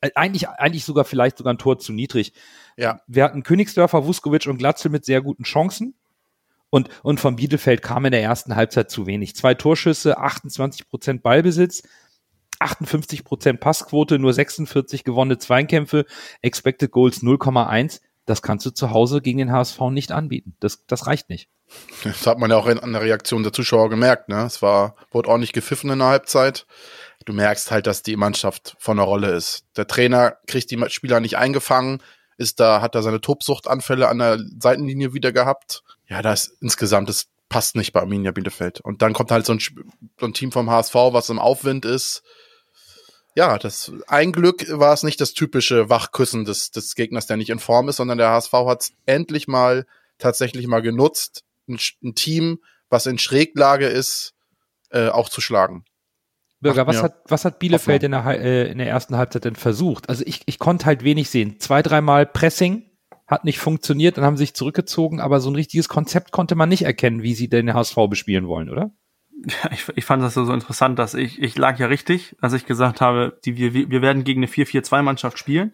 Äh, 0.02 0.12
eigentlich, 0.16 0.50
eigentlich 0.50 0.86
sogar 0.86 1.06
vielleicht 1.06 1.38
sogar 1.38 1.54
ein 1.54 1.60
Tor 1.60 1.80
zu 1.80 1.94
niedrig. 1.94 2.34
Ja. 2.78 3.02
Wir 3.08 3.24
hatten 3.24 3.44
Königsdörfer, 3.44 4.06
Vuskovic 4.06 4.48
und 4.48 4.58
Glatzel 4.58 4.92
mit 4.92 5.06
sehr 5.06 5.22
guten 5.22 5.44
Chancen. 5.44 5.96
Und, 6.72 6.89
und 7.03 7.19
von 7.19 7.36
Bielefeld 7.36 7.84
kam 7.84 8.05
in 8.05 8.11
der 8.11 8.24
ersten 8.24 8.55
Halbzeit 8.55 8.89
zu 8.89 9.05
wenig. 9.05 9.36
Zwei 9.36 9.53
Torschüsse, 9.53 10.17
28 10.17 10.89
Prozent 10.89 11.22
Ballbesitz, 11.22 11.84
58 12.59 13.24
Prozent 13.24 13.59
Passquote, 13.59 14.17
nur 14.17 14.34
46 14.34 15.03
gewonnene 15.03 15.38
Zweikämpfe, 15.38 16.05
Expected 16.41 16.91
Goals 16.91 17.22
0,1. 17.22 17.99
Das 18.26 18.41
kannst 18.41 18.65
du 18.65 18.72
zu 18.72 18.91
Hause 18.91 19.22
gegen 19.22 19.39
den 19.39 19.51
HSV 19.51 19.80
nicht 19.91 20.11
anbieten. 20.11 20.55
Das, 20.61 20.86
das 20.88 21.07
reicht 21.07 21.30
nicht. 21.30 21.49
Das 22.03 22.26
hat 22.26 22.39
man 22.39 22.51
ja 22.51 22.57
auch 22.57 22.67
in, 22.67 22.80
an 22.80 22.93
der 22.93 23.01
Reaktion 23.01 23.43
der 23.43 23.53
Zuschauer 23.53 23.89
gemerkt. 23.89 24.30
Ne? 24.30 24.43
Es 24.45 24.61
war, 24.61 24.95
wurde 25.11 25.30
ordentlich 25.30 25.53
gepfiffen 25.53 25.89
in 25.89 25.99
der 25.99 26.07
Halbzeit. 26.07 26.65
Du 27.26 27.34
merkst 27.34 27.69
halt, 27.72 27.86
dass 27.86 28.01
die 28.01 28.15
Mannschaft 28.15 28.76
von 28.80 28.97
der 28.97 29.05
Rolle 29.05 29.32
ist. 29.32 29.65
Der 29.76 29.88
Trainer 29.88 30.38
kriegt 30.47 30.72
die 30.72 30.82
Spieler 30.89 31.19
nicht 31.19 31.38
eingefangen, 31.38 32.01
ist 32.38 32.60
da, 32.60 32.82
hat 32.82 32.96
da 32.96 33.02
seine 33.02 33.22
Tobsuchtanfälle 33.22 34.08
an 34.08 34.20
der 34.20 34.40
Seitenlinie 34.60 35.14
wieder 35.14 35.32
gehabt. 35.32 35.84
Ja, 36.08 36.22
das 36.22 36.48
insgesamt, 36.60 37.10
das 37.10 37.28
passt 37.50 37.76
nicht 37.76 37.92
bei 37.92 38.00
Arminia 38.00 38.32
Bielefeld. 38.32 38.80
Und 38.82 39.02
dann 39.02 39.14
kommt 39.14 39.32
halt 39.32 39.46
so 39.46 39.54
ein, 39.54 39.60
so 39.60 40.26
ein 40.26 40.34
Team 40.34 40.52
vom 40.52 40.70
HSV, 40.70 40.94
was 40.94 41.30
im 41.30 41.40
Aufwind 41.40 41.86
ist. 41.86 42.24
Ja, 43.36 43.58
das 43.58 43.92
ein 44.08 44.32
Glück 44.32 44.66
war 44.70 44.94
es 44.94 45.04
nicht 45.04 45.22
das 45.22 45.34
typische 45.34 45.90
Wachküssen 45.90 46.44
des, 46.46 46.72
des 46.72 46.96
Gegners, 46.96 47.28
der 47.28 47.38
nicht 47.38 47.50
in 47.50 47.60
Form 47.60 47.88
ist, 47.88 47.98
sondern 47.98 48.18
der 48.18 48.30
HSV 48.30 48.52
hat 48.54 48.82
es 48.82 48.94
endlich 49.06 49.48
mal 49.48 49.86
tatsächlich 50.18 50.68
mal 50.68 50.82
genutzt, 50.82 51.44
ein, 51.68 51.80
ein, 52.04 52.16
Team, 52.16 52.60
was 52.90 53.06
in 53.06 53.18
Schräglage 53.18 53.88
ist, 53.88 54.34
äh, 54.90 55.08
auch 55.08 55.30
zu 55.30 55.42
schlagen. 55.42 55.86
Bürger, 56.62 56.86
was 56.86 57.01
hat, 57.01 57.16
was 57.28 57.43
hat 57.43 57.59
Bielefeld 57.59 58.03
in 58.03 58.12
der, 58.12 58.26
äh, 58.26 58.72
in 58.72 58.78
der 58.78 58.88
ersten 58.88 59.18
Halbzeit 59.18 59.45
denn 59.45 59.55
versucht? 59.55 60.09
Also 60.09 60.24
ich, 60.26 60.41
ich 60.45 60.59
konnte 60.59 60.86
halt 60.86 61.03
wenig 61.03 61.30
sehen. 61.30 61.59
Zwei, 61.59 61.82
dreimal 61.82 62.26
Pressing 62.26 62.84
hat 63.28 63.45
nicht 63.45 63.59
funktioniert, 63.59 64.18
dann 64.18 64.26
haben 64.26 64.38
sie 64.38 64.43
sich 64.43 64.53
zurückgezogen, 64.53 65.20
aber 65.20 65.39
so 65.39 65.49
ein 65.49 65.55
richtiges 65.55 65.89
Konzept 65.89 66.32
konnte 66.32 66.55
man 66.55 66.70
nicht 66.70 66.84
erkennen, 66.84 67.24
wie 67.24 67.34
sie 67.34 67.49
den 67.49 67.74
HSV 67.74 67.95
bespielen 68.09 68.47
wollen, 68.47 68.70
oder? 68.70 68.91
Ja, 69.43 69.72
ich, 69.72 69.88
ich 69.95 70.05
fand 70.05 70.22
das 70.22 70.36
so 70.36 70.53
interessant, 70.53 70.99
dass 70.99 71.16
ich, 71.16 71.41
ich 71.41 71.57
lag 71.57 71.80
ja 71.80 71.88
richtig, 71.88 72.36
als 72.41 72.53
ich 72.53 72.68
gesagt 72.68 73.01
habe, 73.01 73.39
die, 73.43 73.57
wir, 73.57 73.74
wir 73.74 74.01
werden 74.03 74.24
gegen 74.24 74.41
eine 74.41 74.51
4-4-2-Mannschaft 74.51 75.39
spielen, 75.39 75.74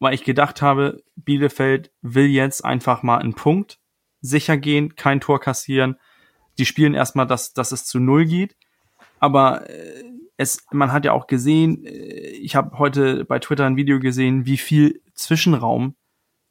weil 0.00 0.12
ich 0.12 0.24
gedacht 0.24 0.60
habe, 0.60 1.02
Bielefeld 1.16 1.92
will 2.02 2.26
jetzt 2.26 2.62
einfach 2.62 3.02
mal 3.02 3.18
einen 3.18 3.34
Punkt 3.34 3.78
sicher 4.20 4.58
gehen, 4.58 4.96
kein 4.96 5.20
Tor 5.20 5.40
kassieren. 5.40 5.96
Die 6.58 6.66
spielen 6.66 6.92
erstmal, 6.92 7.26
dass, 7.26 7.54
dass 7.54 7.72
es 7.72 7.86
zu 7.86 8.00
Null 8.00 8.26
geht 8.26 8.54
aber 9.24 9.70
äh, 9.70 10.04
es, 10.36 10.66
man 10.70 10.92
hat 10.92 11.06
ja 11.06 11.12
auch 11.12 11.26
gesehen, 11.26 11.86
äh, 11.86 11.90
ich 11.90 12.56
habe 12.56 12.78
heute 12.78 13.24
bei 13.24 13.38
Twitter 13.38 13.64
ein 13.64 13.76
Video 13.76 13.98
gesehen, 13.98 14.44
wie 14.44 14.58
viel 14.58 15.00
Zwischenraum 15.14 15.94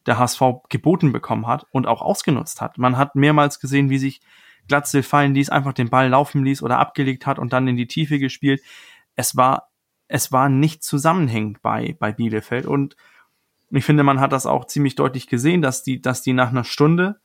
der 0.07 0.17
HSV 0.17 0.41
geboten 0.69 1.13
bekommen 1.13 1.45
hat 1.45 1.67
und 1.69 1.85
auch 1.85 2.01
ausgenutzt 2.01 2.61
hat. 2.61 2.79
Man 2.79 2.97
hat 2.97 3.13
mehrmals 3.13 3.59
gesehen, 3.59 3.91
wie 3.91 3.99
sich 3.99 4.21
Glatzel 4.67 5.03
fallen 5.03 5.35
ließ, 5.35 5.49
einfach 5.49 5.73
den 5.73 5.91
Ball 5.91 6.09
laufen 6.09 6.43
ließ 6.43 6.63
oder 6.63 6.79
abgelegt 6.79 7.27
hat 7.27 7.37
und 7.37 7.53
dann 7.53 7.67
in 7.67 7.77
die 7.77 7.85
Tiefe 7.85 8.17
gespielt. 8.17 8.63
Es 9.15 9.37
war, 9.37 9.69
es 10.07 10.31
war 10.31 10.49
nicht 10.49 10.83
zusammenhängend 10.83 11.61
bei, 11.61 11.95
bei 11.99 12.11
Bielefeld 12.11 12.65
und 12.65 12.95
ich 13.69 13.85
finde, 13.85 14.01
man 14.01 14.19
hat 14.19 14.31
das 14.31 14.47
auch 14.47 14.65
ziemlich 14.65 14.95
deutlich 14.95 15.27
gesehen, 15.27 15.61
dass 15.61 15.83
die, 15.83 16.01
dass 16.01 16.23
die 16.23 16.33
nach 16.33 16.49
einer 16.49 16.63
Stunde, 16.63 17.19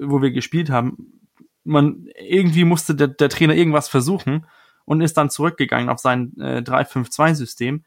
wo 0.00 0.20
wir 0.20 0.32
gespielt 0.32 0.68
haben, 0.68 1.20
man 1.62 2.08
irgendwie 2.18 2.64
musste 2.64 2.96
der, 2.96 3.06
der 3.06 3.28
Trainer 3.28 3.54
irgendwas 3.54 3.88
versuchen 3.88 4.46
und 4.90 5.02
ist 5.02 5.16
dann 5.16 5.30
zurückgegangen 5.30 5.88
auf 5.88 6.00
sein 6.00 6.32
äh, 6.40 6.62
3-5-2-System. 6.66 7.84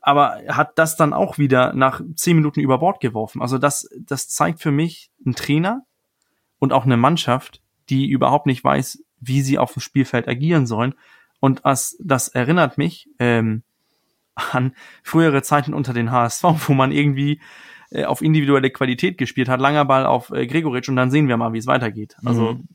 Aber 0.00 0.38
hat 0.46 0.78
das 0.78 0.94
dann 0.96 1.12
auch 1.12 1.38
wieder 1.38 1.72
nach 1.72 2.00
zehn 2.14 2.36
Minuten 2.36 2.60
über 2.60 2.78
Bord 2.78 3.00
geworfen. 3.00 3.42
Also 3.42 3.58
das, 3.58 3.88
das 3.98 4.28
zeigt 4.28 4.60
für 4.60 4.70
mich 4.70 5.10
ein 5.26 5.34
Trainer 5.34 5.82
und 6.60 6.72
auch 6.72 6.84
eine 6.84 6.96
Mannschaft, 6.96 7.62
die 7.88 8.08
überhaupt 8.08 8.46
nicht 8.46 8.62
weiß, 8.62 9.02
wie 9.18 9.42
sie 9.42 9.58
auf 9.58 9.72
dem 9.72 9.80
Spielfeld 9.80 10.28
agieren 10.28 10.68
sollen. 10.68 10.94
Und 11.40 11.62
das, 11.64 11.96
das 12.00 12.28
erinnert 12.28 12.78
mich 12.78 13.08
ähm, 13.18 13.64
an 14.36 14.72
frühere 15.02 15.42
Zeiten 15.42 15.74
unter 15.74 15.94
den 15.94 16.12
HSV, 16.12 16.44
wo 16.68 16.74
man 16.74 16.92
irgendwie 16.92 17.40
äh, 17.90 18.04
auf 18.04 18.22
individuelle 18.22 18.70
Qualität 18.70 19.18
gespielt 19.18 19.48
hat, 19.48 19.58
langer 19.60 19.84
Ball 19.84 20.06
auf 20.06 20.30
äh, 20.30 20.46
Gregoritsch 20.46 20.88
und 20.88 20.94
dann 20.94 21.10
sehen 21.10 21.26
wir 21.26 21.38
mal, 21.38 21.52
wie 21.54 21.58
es 21.58 21.66
weitergeht. 21.66 22.16
Also 22.24 22.52
mhm 22.52 22.68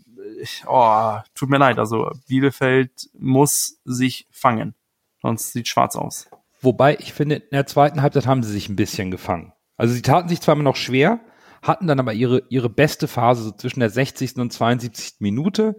oh, 0.68 1.18
tut 1.36 1.50
mir 1.50 1.58
leid. 1.58 1.80
Also 1.80 2.10
Bielefeld 2.28 3.10
muss 3.18 3.80
sich 3.86 4.28
fangen. 4.32 4.76
Sonst 5.22 5.54
sieht 5.54 5.68
schwarz 5.68 5.96
aus. 5.96 6.30
Wobei, 6.62 6.98
ich 7.00 7.14
finde, 7.14 7.36
in 7.36 7.50
der 7.52 7.66
zweiten 7.66 8.02
Halbzeit 8.02 8.28
haben 8.28 8.44
sie 8.44 8.52
sich 8.52 8.70
ein 8.70 8.76
bisschen 8.76 9.12
gefangen. 9.12 9.54
Also 9.78 9.94
sie 9.94 10.02
taten 10.02 10.30
sich 10.30 10.42
zwar 10.42 10.54
immer 10.54 10.64
noch 10.64 10.76
schwer, 10.76 11.20
hatten 11.62 11.88
dann 11.88 12.00
aber 12.00 12.14
ihre, 12.14 12.44
ihre 12.50 12.70
beste 12.70 13.08
Phase 13.08 13.44
so 13.44 13.52
zwischen 13.52 13.80
der 13.80 13.90
60. 13.90 14.38
und 14.38 14.54
72. 14.54 15.16
Minute. 15.20 15.78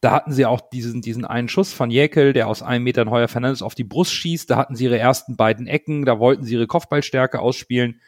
Da 0.00 0.10
hatten 0.10 0.32
sie 0.32 0.44
auch 0.44 0.60
diesen, 0.60 1.00
diesen 1.00 1.24
einen 1.24 1.48
Schuss 1.48 1.72
von 1.72 1.90
Jäkel, 1.90 2.32
der 2.32 2.48
aus 2.48 2.62
einem 2.62 2.84
Meter 2.84 3.06
Heuer 3.06 3.28
Fernandes 3.28 3.62
auf 3.62 3.74
die 3.74 3.84
Brust 3.84 4.12
schießt. 4.12 4.50
Da 4.50 4.56
hatten 4.56 4.76
sie 4.76 4.84
ihre 4.84 4.98
ersten 4.98 5.36
beiden 5.36 5.66
Ecken, 5.66 6.04
da 6.04 6.18
wollten 6.18 6.44
sie 6.44 6.54
ihre 6.54 6.66
Kopfballstärke 6.66 7.40
ausspielen. 7.40 8.00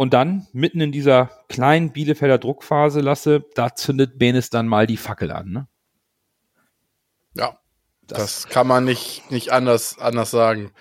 Und 0.00 0.14
dann, 0.14 0.46
mitten 0.54 0.80
in 0.80 0.92
dieser 0.92 1.44
kleinen 1.50 1.92
Bielefelder 1.92 2.38
Druckphase, 2.38 3.00
Lasse, 3.00 3.44
da 3.54 3.74
zündet 3.74 4.18
Benes 4.18 4.48
dann 4.48 4.66
mal 4.66 4.86
die 4.86 4.96
Fackel 4.96 5.30
an. 5.30 5.50
Ne? 5.50 5.68
Ja, 7.34 7.58
das, 8.06 8.18
das, 8.18 8.48
kann 8.48 8.66
man 8.66 8.86
nicht, 8.86 9.30
nicht 9.30 9.52
anders, 9.52 9.98
anders 9.98 10.30
sagen. 10.30 10.72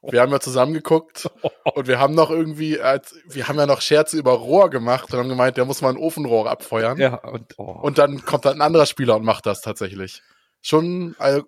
Wir 0.00 0.22
haben 0.22 0.32
ja 0.32 0.40
zusammen 0.40 0.72
geguckt 0.72 1.30
und 1.74 1.86
wir 1.86 1.98
haben 1.98 2.14
noch 2.14 2.30
irgendwie, 2.30 2.78
wir 3.26 3.46
haben 3.46 3.58
ja 3.58 3.66
noch 3.66 3.82
Scherze 3.82 4.16
über 4.16 4.32
Rohr 4.32 4.70
gemacht 4.70 5.12
und 5.12 5.18
haben 5.18 5.28
gemeint, 5.28 5.58
der 5.58 5.66
muss 5.66 5.82
mal 5.82 5.90
ein 5.90 5.98
Ofenrohr 5.98 6.50
abfeuern. 6.50 6.96
Ja, 6.96 7.16
und, 7.16 7.58
oh. 7.58 7.64
und 7.82 7.98
dann 7.98 8.24
kommt 8.24 8.46
da 8.46 8.52
ein 8.52 8.62
anderer 8.62 8.86
Spieler 8.86 9.16
und 9.16 9.24
macht 9.26 9.44
das 9.44 9.60
tatsächlich. 9.60 10.22
Schon, 10.62 11.14
also, 11.18 11.42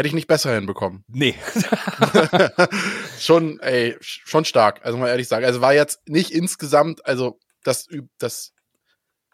Hätte 0.00 0.08
ich 0.08 0.14
nicht 0.14 0.28
besser 0.28 0.54
hinbekommen. 0.54 1.04
Nee. 1.08 1.34
schon, 3.20 3.60
ey, 3.60 3.98
schon 4.00 4.46
stark, 4.46 4.80
also 4.82 4.96
mal 4.96 5.08
ehrlich 5.08 5.28
sagen. 5.28 5.44
Also 5.44 5.60
war 5.60 5.74
jetzt 5.74 6.00
nicht 6.08 6.30
insgesamt, 6.30 7.04
also 7.04 7.38
das, 7.64 7.86
das 8.16 8.54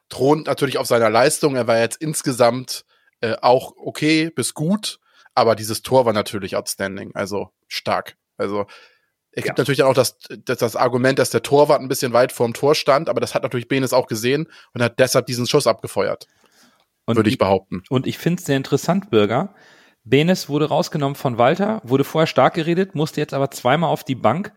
thront 0.09 0.49
natürlich 0.49 0.79
auf 0.79 0.89
seiner 0.89 1.09
Leistung. 1.09 1.55
Er 1.55 1.69
war 1.69 1.79
jetzt 1.79 2.03
insgesamt 2.03 2.85
äh, 3.21 3.37
auch 3.43 3.75
okay 3.77 4.29
bis 4.31 4.55
gut, 4.55 4.99
aber 5.37 5.55
dieses 5.55 5.83
Tor 5.83 6.05
war 6.05 6.13
natürlich 6.13 6.57
outstanding, 6.57 7.13
also 7.15 7.51
stark. 7.69 8.17
Also 8.37 8.67
es 9.31 9.45
gibt 9.45 9.59
ja. 9.59 9.63
natürlich 9.63 9.85
auch 9.85 9.95
das, 9.95 10.19
das, 10.47 10.59
das 10.59 10.75
Argument, 10.75 11.21
dass 11.21 11.31
der 11.31 11.45
Torwart 11.45 11.81
ein 11.81 11.87
bisschen 11.87 12.13
weit 12.13 12.33
vorm 12.33 12.55
Tor 12.55 12.75
stand, 12.75 13.09
aber 13.09 13.21
das 13.21 13.37
hat 13.37 13.45
natürlich 13.45 13.69
Benes 13.69 13.93
auch 13.93 14.09
gesehen 14.09 14.49
und 14.75 14.83
hat 14.83 14.99
deshalb 14.99 15.27
diesen 15.27 15.47
Schuss 15.47 15.69
abgefeuert. 15.69 16.27
Würde 17.07 17.31
ich 17.31 17.39
behaupten. 17.39 17.85
Und 17.89 18.09
ich 18.09 18.19
finde 18.19 18.41
es 18.41 18.47
sehr 18.47 18.57
interessant, 18.57 19.11
Bürger, 19.11 19.55
Benes 20.07 20.49
wurde 20.49 20.69
rausgenommen 20.69 21.17
von 21.17 21.37
Walter, 21.37 21.81
wurde 21.83 22.05
vorher 22.05 22.29
stark 22.29 22.55
geredet, 22.55 22.95
musste 22.95 23.21
jetzt 23.21 23.35
aber 23.35 23.51
zweimal 23.51 23.91
auf 23.91 24.05
die 24.05 24.15
Bank, 24.15 24.53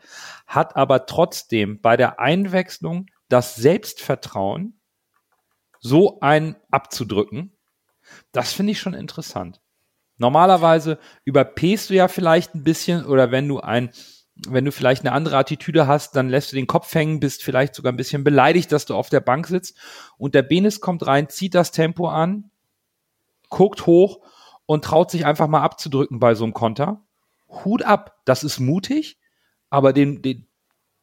hat 0.46 0.76
aber 0.76 1.08
trotzdem 1.08 1.82
bei 1.82 1.98
der 1.98 2.20
Einwechslung 2.20 3.08
das 3.30 3.56
Selbstvertrauen, 3.56 4.80
so 5.80 6.20
einen 6.20 6.56
abzudrücken. 6.70 7.58
Das 8.32 8.54
finde 8.54 8.74
ich 8.74 8.80
schon 8.80 8.94
interessant. 8.94 9.60
Normalerweise 10.18 11.00
überpäst 11.24 11.90
du 11.90 11.96
ja 11.96 12.08
vielleicht 12.10 12.54
ein 12.54 12.64
bisschen 12.64 13.06
oder 13.06 13.32
wenn 13.32 13.48
du 13.48 13.60
ein, 13.60 13.90
wenn 14.48 14.66
du 14.66 14.72
vielleicht 14.72 15.02
eine 15.02 15.14
andere 15.14 15.38
Attitüde 15.38 15.88
hast, 15.88 16.16
dann 16.16 16.30
lässt 16.30 16.52
du 16.52 16.58
den 16.58 16.68
Kopf 16.68 16.94
hängen, 16.94 17.20
bist 17.20 17.44
vielleicht 17.44 17.74
sogar 17.74 17.92
ein 17.92 17.98
bisschen 17.98 18.24
beleidigt, 18.24 18.72
dass 18.72 18.86
du 18.86 18.94
auf 18.94 19.10
der 19.10 19.22
Bank 19.22 19.48
sitzt 19.48 19.78
und 20.18 20.36
der 20.36 20.44
Benes 20.44 20.80
kommt 20.80 21.08
rein, 21.08 21.28
zieht 21.28 21.56
das 21.56 21.72
Tempo 21.72 22.08
an, 22.08 22.52
guckt 23.50 23.88
hoch 23.88 24.20
und 24.70 24.86
traut 24.86 25.10
sich 25.10 25.26
einfach 25.26 25.48
mal 25.48 25.64
abzudrücken 25.64 26.20
bei 26.20 26.36
so 26.36 26.44
einem 26.44 26.54
Konter. 26.54 27.02
Hut 27.50 27.82
ab, 27.82 28.18
das 28.26 28.44
ist 28.44 28.60
mutig, 28.60 29.18
aber 29.72 29.94
den, 29.94 30.22
den, 30.22 30.46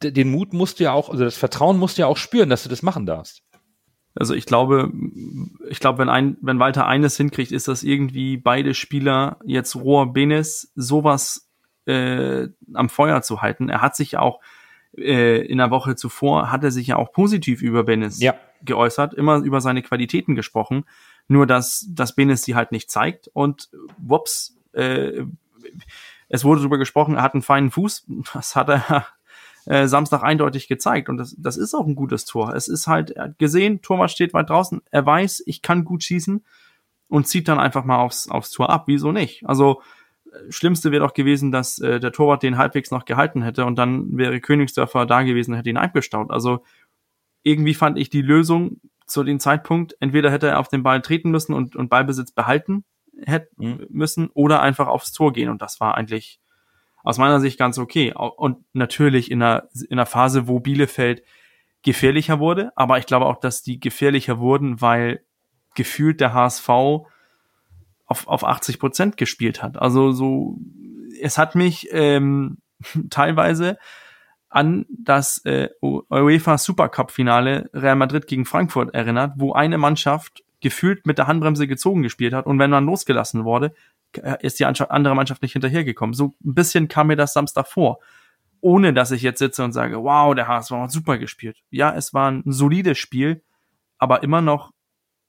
den 0.01 0.31
Mut 0.31 0.53
musst 0.53 0.79
du 0.79 0.85
ja 0.85 0.93
auch, 0.93 1.11
also 1.11 1.25
das 1.25 1.37
Vertrauen 1.37 1.77
musst 1.77 1.99
du 1.99 2.03
ja 2.03 2.07
auch 2.07 2.17
spüren, 2.17 2.49
dass 2.49 2.62
du 2.62 2.69
das 2.69 2.85
machen 2.85 3.07
darfst. 3.07 3.43
Also 4.14 4.35
ich 4.35 4.47
glaube, 4.47 4.93
ich 5.69 5.81
glaube, 5.81 5.99
wenn 5.99 6.09
ein, 6.09 6.37
wenn 6.43 6.61
Walter 6.61 6.87
eines 6.87 7.17
hinkriegt, 7.17 7.51
ist 7.51 7.67
das 7.67 7.83
irgendwie 7.83 8.37
beide 8.37 8.73
Spieler 8.73 9.41
jetzt 9.45 9.75
Rohr 9.75 10.12
Benes 10.12 10.71
sowas 10.77 11.51
äh, 11.87 12.47
am 12.73 12.89
Feuer 12.89 13.23
zu 13.23 13.43
halten. 13.43 13.69
Er 13.69 13.83
hat 13.83 13.97
sich 13.97 14.17
auch 14.17 14.39
äh, 14.97 15.45
in 15.45 15.59
der 15.59 15.73
Woche 15.73 15.97
zuvor 15.97 16.53
hat 16.53 16.62
er 16.62 16.71
sich 16.71 16.87
ja 16.87 16.97
auch 16.99 17.11
positiv 17.11 17.62
über 17.62 17.83
Benes 17.83 18.21
ja. 18.21 18.37
geäußert, 18.62 19.12
immer 19.12 19.39
über 19.39 19.61
seine 19.61 19.83
Qualitäten 19.83 20.37
gesprochen. 20.37 20.85
Nur 21.29 21.47
dass, 21.47 21.87
dass 21.89 22.14
Benes 22.14 22.43
sie 22.43 22.55
halt 22.55 22.72
nicht 22.72 22.91
zeigt 22.91 23.29
und 23.33 23.68
wups, 23.99 24.57
äh, 24.72 25.24
es 26.29 26.45
wurde 26.45 26.61
darüber 26.61 26.79
gesprochen, 26.79 27.16
er 27.16 27.22
hat 27.22 27.35
einen 27.35 27.43
feinen 27.43 27.70
Fuß. 27.70 28.07
Das 28.35 28.57
hat 28.57 28.68
er 28.68 29.07
äh, 29.66 29.87
Samstag 29.89 30.22
eindeutig 30.22 30.68
gezeigt. 30.68 31.09
Und 31.09 31.18
das, 31.18 31.35
das 31.39 31.57
ist 31.57 31.74
auch 31.74 31.87
ein 31.87 31.95
gutes 31.95 32.24
Tor. 32.24 32.55
Es 32.55 32.68
ist 32.68 32.87
halt, 32.87 33.11
er 33.11 33.24
hat 33.24 33.39
gesehen, 33.39 33.83
Torwart 33.83 34.11
steht 34.11 34.35
weit 34.35 34.51
draußen, 34.51 34.81
er 34.91 35.05
weiß, 35.05 35.43
ich 35.47 35.62
kann 35.62 35.85
gut 35.85 36.05
schießen 36.05 36.45
und 37.09 37.29
zieht 37.29 37.49
dann 37.49 37.59
einfach 37.59 37.85
mal 37.85 37.99
aufs, 37.99 38.29
aufs 38.29 38.51
Tor 38.51 38.70
ab. 38.70 38.85
Wieso 38.87 39.12
nicht? 39.12 39.47
Also, 39.47 39.83
äh, 40.33 40.53
Schlimmste 40.53 40.93
wäre 40.93 41.05
doch 41.05 41.14
gewesen, 41.14 41.53
dass 41.53 41.79
äh, 41.79 42.01
der 42.01 42.12
Torwart 42.12 42.43
den 42.43 42.59
halbwegs 42.59 42.91
noch 42.91 43.05
gehalten 43.05 43.43
hätte 43.43 43.64
und 43.64 43.77
dann 43.77 44.16
wäre 44.16 44.41
Königsdörfer 44.41 45.07
da 45.07 45.22
gewesen 45.22 45.53
und 45.53 45.59
hätte 45.59 45.70
ihn 45.70 45.77
abgestaut. 45.77 46.31
Also 46.31 46.64
irgendwie 47.43 47.74
fand 47.74 47.99
ich 47.99 48.11
die 48.11 48.22
Lösung 48.22 48.81
zu 49.07 49.23
dem 49.25 49.41
Zeitpunkt, 49.41 49.97
entweder 50.01 50.31
hätte 50.31 50.49
er 50.49 50.59
auf 50.59 50.69
den 50.69 50.83
Ball 50.83 51.01
treten 51.01 51.31
müssen 51.31 51.53
und, 51.53 51.77
und 51.77 51.89
Ballbesitz 51.89 52.33
behalten 52.33 52.85
hätte 53.25 53.49
mhm. 53.57 53.87
müssen 53.89 54.29
oder 54.35 54.61
einfach 54.61 54.89
aufs 54.89 55.13
Tor 55.13 55.33
gehen. 55.33 55.49
Und 55.49 55.63
das 55.63 55.81
war 55.81 55.97
eigentlich 55.97 56.41
aus 57.03 57.19
meiner 57.19 57.41
Sicht 57.41 57.59
ganz 57.59 57.79
okay. 57.79 58.13
Und 58.15 58.65
natürlich 58.73 59.31
in 59.31 59.43
einer, 59.43 59.69
in 59.89 59.93
einer 59.93 60.07
Phase, 60.07 60.49
wo 60.49 60.61
Bielefeld 60.61 61.23
gefährlicher 61.83 62.41
wurde, 62.41 62.73
aber 62.75 62.99
ich 62.99 63.07
glaube 63.07 63.27
auch, 63.27 63.39
dass 63.39 63.63
die 63.63 63.79
gefährlicher 63.79 64.41
wurden, 64.41 64.81
weil 64.81 65.25
gefühlt 65.75 66.21
der 66.21 66.33
HSV 66.33 66.69
auf, 66.69 68.27
auf 68.27 68.45
80 68.45 68.79
Prozent 68.81 69.17
gespielt 69.17 69.63
hat. 69.63 69.77
Also 69.77 70.11
so, 70.11 70.59
es 71.21 71.39
hat 71.39 71.55
mich 71.55 71.89
ähm, 71.93 72.59
teilweise 73.11 73.79
an 74.49 74.86
das 74.88 75.44
äh, 75.44 75.68
UEFA 75.82 76.59
Supercup 76.59 77.11
Finale 77.11 77.68
Real 77.72 77.97
Madrid 77.97 78.26
gegen 78.26 78.44
Frankfurt 78.44 78.94
erinnert, 78.94 79.34
wo 79.36 79.53
eine 79.53 79.78
Mannschaft 79.78 80.44
gefühlt 80.61 81.07
mit 81.07 81.18
der 81.18 81.26
Handbremse 81.26 81.66
gezogen 81.66 82.03
gespielt 82.03 82.32
hat 82.32 82.47
und 82.47 82.59
wenn 82.59 82.70
man 82.70 82.86
losgelassen 82.86 83.44
wurde, 83.44 83.74
äh, 84.12 84.36
ist 84.40 84.59
die 84.59 84.64
andere 84.64 85.14
Mannschaft 85.14 85.42
nicht 85.42 85.53
hinterhergekommen. 85.53 86.14
So 86.14 86.34
ein 86.44 86.55
bisschen 86.55 86.88
kam 86.88 87.09
mir 87.09 87.16
das 87.16 87.32
Samstag 87.32 87.66
vor. 87.66 87.99
Ohne 88.61 88.94
dass 88.94 89.11
ich 89.11 89.22
jetzt 89.22 89.38
sitze 89.38 89.62
und 89.62 89.72
sage, 89.72 90.03
wow, 90.03 90.34
der 90.34 90.49
HSV 90.49 90.70
hat 90.72 90.90
super 90.90 91.18
gespielt. 91.18 91.59
Ja, 91.70 91.94
es 91.94 92.14
war 92.14 92.30
ein 92.30 92.42
solides 92.47 92.99
Spiel, 92.99 93.42
aber 93.99 94.22
immer 94.22 94.40
noch 94.40 94.72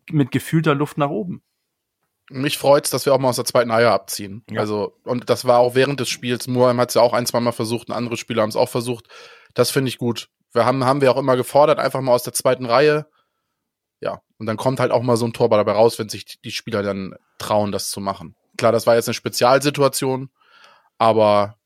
mit 0.09 0.31
gefühlter 0.31 0.75
Luft 0.75 0.97
nach 0.97 1.09
oben. 1.09 1.41
Mich 2.29 2.57
freut's, 2.57 2.89
dass 2.89 3.05
wir 3.05 3.13
auch 3.13 3.19
mal 3.19 3.29
aus 3.29 3.37
der 3.37 3.45
zweiten 3.45 3.71
Reihe 3.71 3.91
abziehen. 3.91 4.43
Ja. 4.49 4.59
Also, 4.61 4.93
und 5.03 5.29
das 5.29 5.45
war 5.45 5.59
auch 5.59 5.75
während 5.75 5.99
des 5.99 6.09
Spiels. 6.09 6.47
Muheim 6.47 6.79
hat 6.79 6.89
es 6.89 6.95
ja 6.95 7.01
auch 7.01 7.13
ein, 7.13 7.25
zwei 7.25 7.39
Mal 7.39 7.53
versucht, 7.53 7.89
und 7.89 7.95
andere 7.95 8.17
Spieler 8.17 8.41
haben 8.41 8.49
es 8.49 8.55
auch 8.55 8.69
versucht. 8.69 9.07
Das 9.53 9.71
finde 9.71 9.89
ich 9.89 9.97
gut. 9.97 10.29
Wir 10.53 10.65
haben, 10.65 10.83
haben 10.83 11.01
wir 11.01 11.11
auch 11.11 11.17
immer 11.17 11.37
gefordert, 11.37 11.79
einfach 11.79 12.01
mal 12.01 12.13
aus 12.13 12.23
der 12.23 12.33
zweiten 12.33 12.65
Reihe. 12.65 13.07
Ja. 14.01 14.21
Und 14.37 14.45
dann 14.45 14.57
kommt 14.57 14.79
halt 14.79 14.91
auch 14.91 15.01
mal 15.01 15.17
so 15.17 15.25
ein 15.25 15.33
Tor 15.33 15.49
dabei 15.49 15.71
raus, 15.71 15.97
wenn 15.99 16.09
sich 16.09 16.41
die 16.41 16.51
Spieler 16.51 16.83
dann 16.83 17.15
trauen, 17.37 17.71
das 17.71 17.89
zu 17.89 17.99
machen. 17.99 18.35
Klar, 18.57 18.71
das 18.71 18.87
war 18.87 18.95
jetzt 18.95 19.07
eine 19.07 19.13
Spezialsituation, 19.13 20.29
aber 20.97 21.57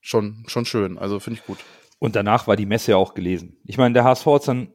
schon, 0.00 0.44
schon 0.48 0.64
schön. 0.64 0.98
Also 0.98 1.20
finde 1.20 1.40
ich 1.40 1.46
gut. 1.46 1.58
Und 1.98 2.16
danach 2.16 2.46
war 2.46 2.56
die 2.56 2.66
Messe 2.66 2.92
ja 2.92 2.96
auch 2.96 3.14
gelesen. 3.14 3.56
Ich 3.64 3.76
meine, 3.76 3.92
der 3.92 4.04
HSV 4.04 4.26
hat 4.26 4.48
dann 4.48 4.72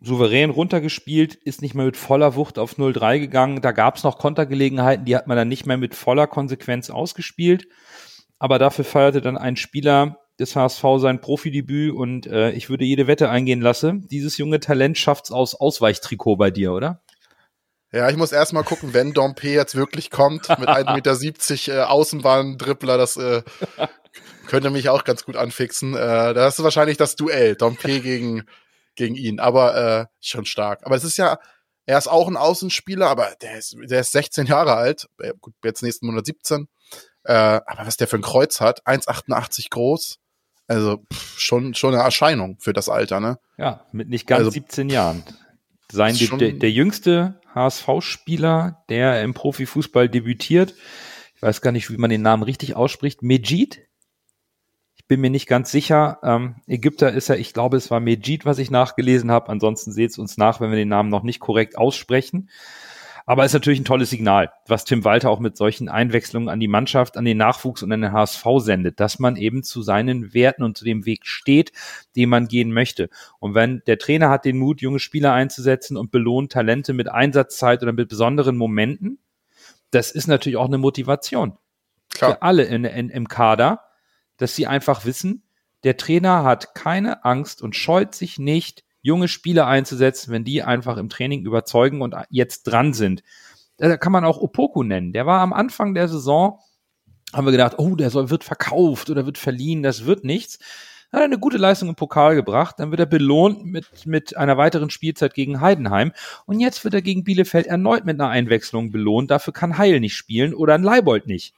souverän 0.00 0.50
runtergespielt, 0.50 1.34
ist 1.34 1.62
nicht 1.62 1.74
mehr 1.74 1.86
mit 1.86 1.96
voller 1.96 2.34
Wucht 2.34 2.58
auf 2.58 2.76
0-3 2.76 3.20
gegangen. 3.20 3.60
Da 3.62 3.72
gab 3.72 3.96
es 3.96 4.04
noch 4.04 4.18
Kontergelegenheiten, 4.18 5.04
die 5.04 5.16
hat 5.16 5.26
man 5.26 5.36
dann 5.36 5.48
nicht 5.48 5.66
mehr 5.66 5.76
mit 5.76 5.94
voller 5.94 6.26
Konsequenz 6.26 6.90
ausgespielt. 6.90 7.68
Aber 8.38 8.58
dafür 8.58 8.84
feierte 8.84 9.20
dann 9.20 9.38
ein 9.38 9.56
Spieler 9.56 10.18
des 10.38 10.54
HSV 10.54 10.82
sein 10.98 11.20
Profidebüt 11.20 11.94
und 11.94 12.26
äh, 12.26 12.50
ich 12.50 12.68
würde 12.68 12.84
jede 12.84 13.06
Wette 13.06 13.30
eingehen 13.30 13.62
lassen. 13.62 14.06
Dieses 14.08 14.36
junge 14.36 14.60
Talent 14.60 14.98
schafft's 14.98 15.30
aus 15.30 15.54
Ausweichtrikot 15.54 16.36
bei 16.36 16.50
dir, 16.50 16.72
oder? 16.72 17.02
Ja, 17.92 18.10
ich 18.10 18.16
muss 18.16 18.32
erstmal 18.32 18.64
gucken, 18.64 18.92
wenn 18.92 19.14
Dompe 19.14 19.48
jetzt 19.48 19.76
wirklich 19.76 20.10
kommt 20.10 20.48
mit 20.58 20.68
1,70 20.68 21.52
Meter 21.52 21.78
äh, 21.78 21.84
Außenbahn-Dribbler, 21.84 22.98
das 22.98 23.16
äh, 23.16 23.42
könnte 24.48 24.70
mich 24.70 24.90
auch 24.90 25.04
ganz 25.04 25.24
gut 25.24 25.36
anfixen. 25.36 25.94
Äh, 25.94 26.34
das 26.34 26.58
ist 26.58 26.64
wahrscheinlich 26.64 26.98
das 26.98 27.16
Duell, 27.16 27.54
Dompe 27.54 28.00
gegen 28.00 28.44
gegen 28.96 29.14
ihn, 29.14 29.40
aber 29.40 29.76
äh, 29.76 30.06
schon 30.20 30.46
stark. 30.46 30.84
Aber 30.84 30.96
es 30.96 31.04
ist 31.04 31.16
ja, 31.16 31.38
er 31.86 31.98
ist 31.98 32.08
auch 32.08 32.28
ein 32.28 32.36
Außenspieler, 32.36 33.08
aber 33.08 33.34
der 33.40 33.58
ist, 33.58 33.76
der 33.78 34.00
ist 34.00 34.12
16 34.12 34.46
Jahre 34.46 34.74
alt, 34.74 35.08
äh, 35.18 35.32
gut, 35.40 35.54
jetzt 35.62 35.82
nächsten 35.82 36.06
Monat 36.06 36.26
17. 36.26 36.68
Äh, 37.24 37.32
aber 37.32 37.86
was 37.86 37.96
der 37.96 38.08
für 38.08 38.16
ein 38.16 38.22
Kreuz 38.22 38.60
hat, 38.60 38.84
1,88 38.86 39.70
groß, 39.70 40.18
also 40.68 41.04
pff, 41.12 41.38
schon, 41.38 41.74
schon 41.74 41.94
eine 41.94 42.02
Erscheinung 42.02 42.58
für 42.58 42.72
das 42.72 42.88
Alter, 42.88 43.20
ne? 43.20 43.38
Ja, 43.56 43.86
mit 43.92 44.08
nicht 44.08 44.26
ganz 44.26 44.40
also, 44.40 44.50
17 44.50 44.90
Jahren. 44.90 45.22
Sein 45.90 46.16
der, 46.38 46.52
der 46.52 46.70
jüngste 46.70 47.40
HSV-Spieler, 47.54 48.84
der 48.88 49.22
im 49.22 49.34
Profifußball 49.34 50.08
debütiert. 50.08 50.74
Ich 51.36 51.42
weiß 51.42 51.60
gar 51.60 51.70
nicht, 51.70 51.90
wie 51.90 51.96
man 51.96 52.10
den 52.10 52.22
Namen 52.22 52.42
richtig 52.42 52.74
ausspricht. 52.74 53.22
Mejid 53.22 53.85
bin 55.08 55.20
mir 55.20 55.30
nicht 55.30 55.46
ganz 55.46 55.70
sicher. 55.70 56.18
Ähm, 56.22 56.56
Ägypter 56.66 57.12
ist 57.12 57.28
er, 57.28 57.38
ich 57.38 57.52
glaube, 57.52 57.76
es 57.76 57.90
war 57.90 58.00
Mejid, 58.00 58.44
was 58.44 58.58
ich 58.58 58.70
nachgelesen 58.70 59.30
habe. 59.30 59.48
Ansonsten 59.48 59.92
seht 59.92 60.10
es 60.10 60.18
uns 60.18 60.36
nach, 60.36 60.60
wenn 60.60 60.70
wir 60.70 60.76
den 60.76 60.88
Namen 60.88 61.10
noch 61.10 61.22
nicht 61.22 61.40
korrekt 61.40 61.78
aussprechen. 61.78 62.48
Aber 63.28 63.44
ist 63.44 63.54
natürlich 63.54 63.80
ein 63.80 63.84
tolles 63.84 64.10
Signal, 64.10 64.52
was 64.68 64.84
Tim 64.84 65.04
Walter 65.04 65.30
auch 65.30 65.40
mit 65.40 65.56
solchen 65.56 65.88
Einwechslungen 65.88 66.48
an 66.48 66.60
die 66.60 66.68
Mannschaft, 66.68 67.16
an 67.16 67.24
den 67.24 67.36
Nachwuchs 67.36 67.82
und 67.82 67.90
an 67.90 68.00
den 68.00 68.12
HSV 68.12 68.44
sendet, 68.58 69.00
dass 69.00 69.18
man 69.18 69.34
eben 69.34 69.64
zu 69.64 69.82
seinen 69.82 70.32
Werten 70.32 70.62
und 70.62 70.78
zu 70.78 70.84
dem 70.84 71.06
Weg 71.06 71.26
steht, 71.26 71.72
den 72.14 72.28
man 72.28 72.46
gehen 72.46 72.72
möchte. 72.72 73.10
Und 73.40 73.54
wenn 73.54 73.82
der 73.88 73.98
Trainer 73.98 74.30
hat 74.30 74.44
den 74.44 74.58
Mut, 74.58 74.80
junge 74.80 75.00
Spieler 75.00 75.32
einzusetzen 75.32 75.96
und 75.96 76.12
belohnt 76.12 76.52
Talente 76.52 76.92
mit 76.92 77.10
Einsatzzeit 77.10 77.82
oder 77.82 77.92
mit 77.92 78.08
besonderen 78.08 78.56
Momenten, 78.56 79.18
das 79.90 80.12
ist 80.12 80.28
natürlich 80.28 80.56
auch 80.56 80.66
eine 80.66 80.78
Motivation 80.78 81.58
Klar. 82.10 82.30
für 82.30 82.42
alle 82.42 82.62
in, 82.62 82.84
in, 82.84 83.10
im 83.10 83.26
Kader, 83.26 83.85
dass 84.36 84.54
sie 84.54 84.66
einfach 84.66 85.04
wissen, 85.04 85.42
der 85.84 85.96
Trainer 85.96 86.44
hat 86.44 86.74
keine 86.74 87.24
Angst 87.24 87.62
und 87.62 87.76
scheut 87.76 88.14
sich 88.14 88.38
nicht, 88.38 88.84
junge 89.02 89.28
Spieler 89.28 89.68
einzusetzen, 89.68 90.32
wenn 90.32 90.44
die 90.44 90.62
einfach 90.62 90.96
im 90.96 91.08
Training 91.08 91.44
überzeugen 91.44 92.02
und 92.02 92.16
jetzt 92.28 92.64
dran 92.64 92.92
sind. 92.92 93.22
Da 93.76 93.96
kann 93.96 94.12
man 94.12 94.24
auch 94.24 94.38
Opoku 94.38 94.82
nennen. 94.82 95.12
Der 95.12 95.26
war 95.26 95.40
am 95.40 95.52
Anfang 95.52 95.94
der 95.94 96.08
Saison, 96.08 96.58
haben 97.32 97.46
wir 97.46 97.52
gedacht, 97.52 97.78
oh, 97.78 97.94
der 97.94 98.10
soll, 98.10 98.30
wird 98.30 98.42
verkauft 98.42 99.10
oder 99.10 99.26
wird 99.26 99.38
verliehen, 99.38 99.82
das 99.82 100.06
wird 100.06 100.24
nichts. 100.24 100.58
Hat 101.12 101.22
eine 101.22 101.38
gute 101.38 101.56
Leistung 101.56 101.88
im 101.88 101.94
Pokal 101.94 102.34
gebracht, 102.34 102.76
dann 102.78 102.90
wird 102.90 103.00
er 103.00 103.06
belohnt 103.06 103.64
mit, 103.64 104.06
mit 104.06 104.36
einer 104.36 104.56
weiteren 104.56 104.90
Spielzeit 104.90 105.34
gegen 105.34 105.60
Heidenheim 105.60 106.12
und 106.46 106.58
jetzt 106.58 106.82
wird 106.82 106.94
er 106.94 107.02
gegen 107.02 107.22
Bielefeld 107.22 107.66
erneut 107.66 108.04
mit 108.04 108.20
einer 108.20 108.30
Einwechslung 108.30 108.90
belohnt, 108.90 109.30
dafür 109.30 109.52
kann 109.52 109.78
Heil 109.78 110.00
nicht 110.00 110.16
spielen 110.16 110.52
oder 110.52 110.74
ein 110.74 110.82
Leibold 110.82 111.28
nicht. 111.28 111.54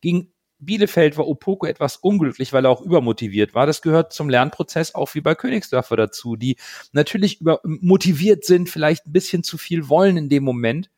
Gegen 0.00 0.32
Bielefeld 0.58 1.16
war 1.16 1.28
Opoko 1.28 1.66
etwas 1.66 1.96
unglücklich, 1.96 2.52
weil 2.52 2.64
er 2.64 2.70
auch 2.70 2.80
übermotiviert 2.80 3.54
war. 3.54 3.66
Das 3.66 3.82
gehört 3.82 4.12
zum 4.12 4.30
Lernprozess 4.30 4.94
auch 4.94 5.14
wie 5.14 5.20
bei 5.20 5.34
Königsdörfer 5.34 5.96
dazu, 5.96 6.36
die 6.36 6.56
natürlich 6.92 7.40
über 7.40 7.60
motiviert 7.64 8.44
sind, 8.44 8.68
vielleicht 8.68 9.06
ein 9.06 9.12
bisschen 9.12 9.42
zu 9.42 9.58
viel 9.58 9.88
wollen 9.88 10.16
in 10.16 10.28
dem 10.28 10.44
Moment. 10.44 10.90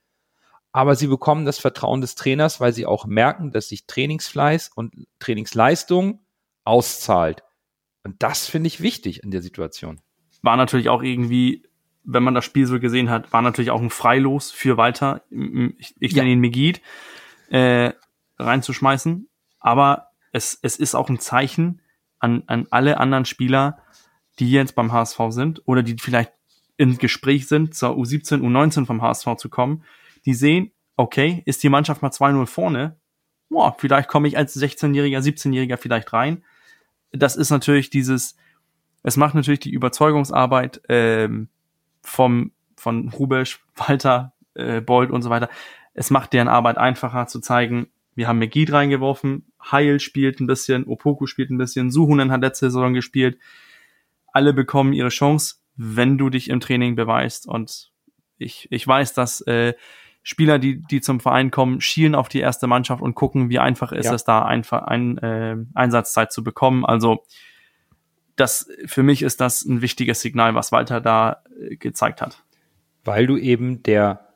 Aber 0.70 0.94
sie 0.94 1.06
bekommen 1.06 1.44
das 1.44 1.58
Vertrauen 1.58 2.00
des 2.00 2.14
Trainers, 2.14 2.60
weil 2.60 2.72
sie 2.72 2.86
auch 2.86 3.06
merken, 3.06 3.50
dass 3.50 3.68
sich 3.68 3.86
Trainingsfleiß 3.86 4.70
und 4.74 4.94
Trainingsleistung 5.18 6.20
auszahlt. 6.64 7.42
Und 8.04 8.22
das 8.22 8.46
finde 8.46 8.68
ich 8.68 8.80
wichtig 8.80 9.22
in 9.22 9.30
der 9.30 9.42
Situation. 9.42 10.00
War 10.42 10.56
natürlich 10.56 10.88
auch 10.88 11.02
irgendwie, 11.02 11.64
wenn 12.04 12.22
man 12.22 12.34
das 12.34 12.44
Spiel 12.44 12.66
so 12.66 12.78
gesehen 12.78 13.10
hat, 13.10 13.32
war 13.32 13.42
natürlich 13.42 13.70
auch 13.70 13.80
ein 13.80 13.90
Freilos 13.90 14.50
für 14.50 14.76
Walter, 14.76 15.22
ich, 15.30 15.94
ich 15.98 16.14
nenne 16.14 16.30
ihn 16.30 16.40
Megid, 16.40 16.80
äh, 17.50 17.92
reinzuschmeißen. 18.38 19.28
Aber 19.60 20.10
es, 20.32 20.58
es 20.62 20.76
ist 20.76 20.94
auch 20.94 21.08
ein 21.08 21.20
Zeichen 21.20 21.80
an, 22.18 22.42
an 22.46 22.66
alle 22.70 22.98
anderen 22.98 23.24
Spieler, 23.24 23.78
die 24.38 24.50
jetzt 24.50 24.74
beim 24.74 24.92
HSV 24.92 25.18
sind 25.30 25.62
oder 25.66 25.82
die 25.82 25.96
vielleicht 25.98 26.32
im 26.76 26.98
Gespräch 26.98 27.48
sind, 27.48 27.74
zur 27.74 27.90
U17, 27.90 28.40
U19 28.40 28.86
vom 28.86 29.02
HSV 29.02 29.36
zu 29.36 29.48
kommen, 29.48 29.84
die 30.24 30.34
sehen, 30.34 30.70
okay, 30.96 31.42
ist 31.44 31.62
die 31.62 31.68
Mannschaft 31.68 32.02
mal 32.02 32.10
2-0 32.10 32.46
vorne, 32.46 32.96
boah, 33.48 33.74
vielleicht 33.78 34.08
komme 34.08 34.28
ich 34.28 34.36
als 34.36 34.56
16-Jähriger, 34.56 35.18
17-Jähriger 35.18 35.76
vielleicht 35.76 36.12
rein. 36.12 36.44
Das 37.10 37.36
ist 37.36 37.50
natürlich 37.50 37.90
dieses, 37.90 38.36
es 39.02 39.16
macht 39.16 39.34
natürlich 39.34 39.60
die 39.60 39.72
Überzeugungsarbeit 39.72 40.82
ähm, 40.88 41.48
vom, 42.02 42.52
von 42.76 43.08
Rubesch, 43.08 43.60
Walter, 43.74 44.32
äh, 44.54 44.80
Bold 44.80 45.10
und 45.10 45.22
so 45.22 45.30
weiter. 45.30 45.48
Es 45.94 46.10
macht 46.10 46.32
deren 46.32 46.48
Arbeit 46.48 46.78
einfacher 46.78 47.26
zu 47.26 47.40
zeigen, 47.40 47.88
wir 48.18 48.26
haben 48.26 48.40
Megid 48.40 48.72
reingeworfen, 48.72 49.44
Heil 49.70 50.00
spielt 50.00 50.40
ein 50.40 50.48
bisschen, 50.48 50.84
Opoku 50.88 51.26
spielt 51.26 51.50
ein 51.50 51.56
bisschen, 51.56 51.92
Suhunen 51.92 52.32
hat 52.32 52.40
letzte 52.40 52.66
Saison 52.66 52.92
gespielt. 52.92 53.38
Alle 54.32 54.52
bekommen 54.52 54.92
ihre 54.92 55.10
Chance, 55.10 55.58
wenn 55.76 56.18
du 56.18 56.28
dich 56.28 56.50
im 56.50 56.58
Training 56.58 56.96
beweist. 56.96 57.46
Und 57.46 57.92
ich, 58.36 58.66
ich 58.72 58.84
weiß, 58.84 59.14
dass 59.14 59.40
äh, 59.42 59.74
Spieler, 60.24 60.58
die, 60.58 60.82
die 60.82 61.00
zum 61.00 61.20
Verein 61.20 61.52
kommen, 61.52 61.80
schielen 61.80 62.16
auf 62.16 62.28
die 62.28 62.40
erste 62.40 62.66
Mannschaft 62.66 63.02
und 63.02 63.14
gucken, 63.14 63.50
wie 63.50 63.60
einfach 63.60 63.92
ist 63.92 64.06
ja. 64.06 64.14
es 64.14 64.24
da, 64.24 64.42
einfach 64.42 64.82
ein, 64.82 65.18
äh, 65.18 65.56
Einsatzzeit 65.74 66.32
zu 66.32 66.42
bekommen. 66.42 66.84
Also 66.84 67.24
das 68.34 68.68
für 68.86 69.04
mich 69.04 69.22
ist 69.22 69.40
das 69.40 69.64
ein 69.64 69.80
wichtiges 69.80 70.20
Signal, 70.20 70.56
was 70.56 70.72
Walter 70.72 71.00
da 71.00 71.44
äh, 71.60 71.76
gezeigt 71.76 72.20
hat. 72.20 72.42
Weil 73.04 73.28
du 73.28 73.36
eben 73.36 73.84
der 73.84 74.27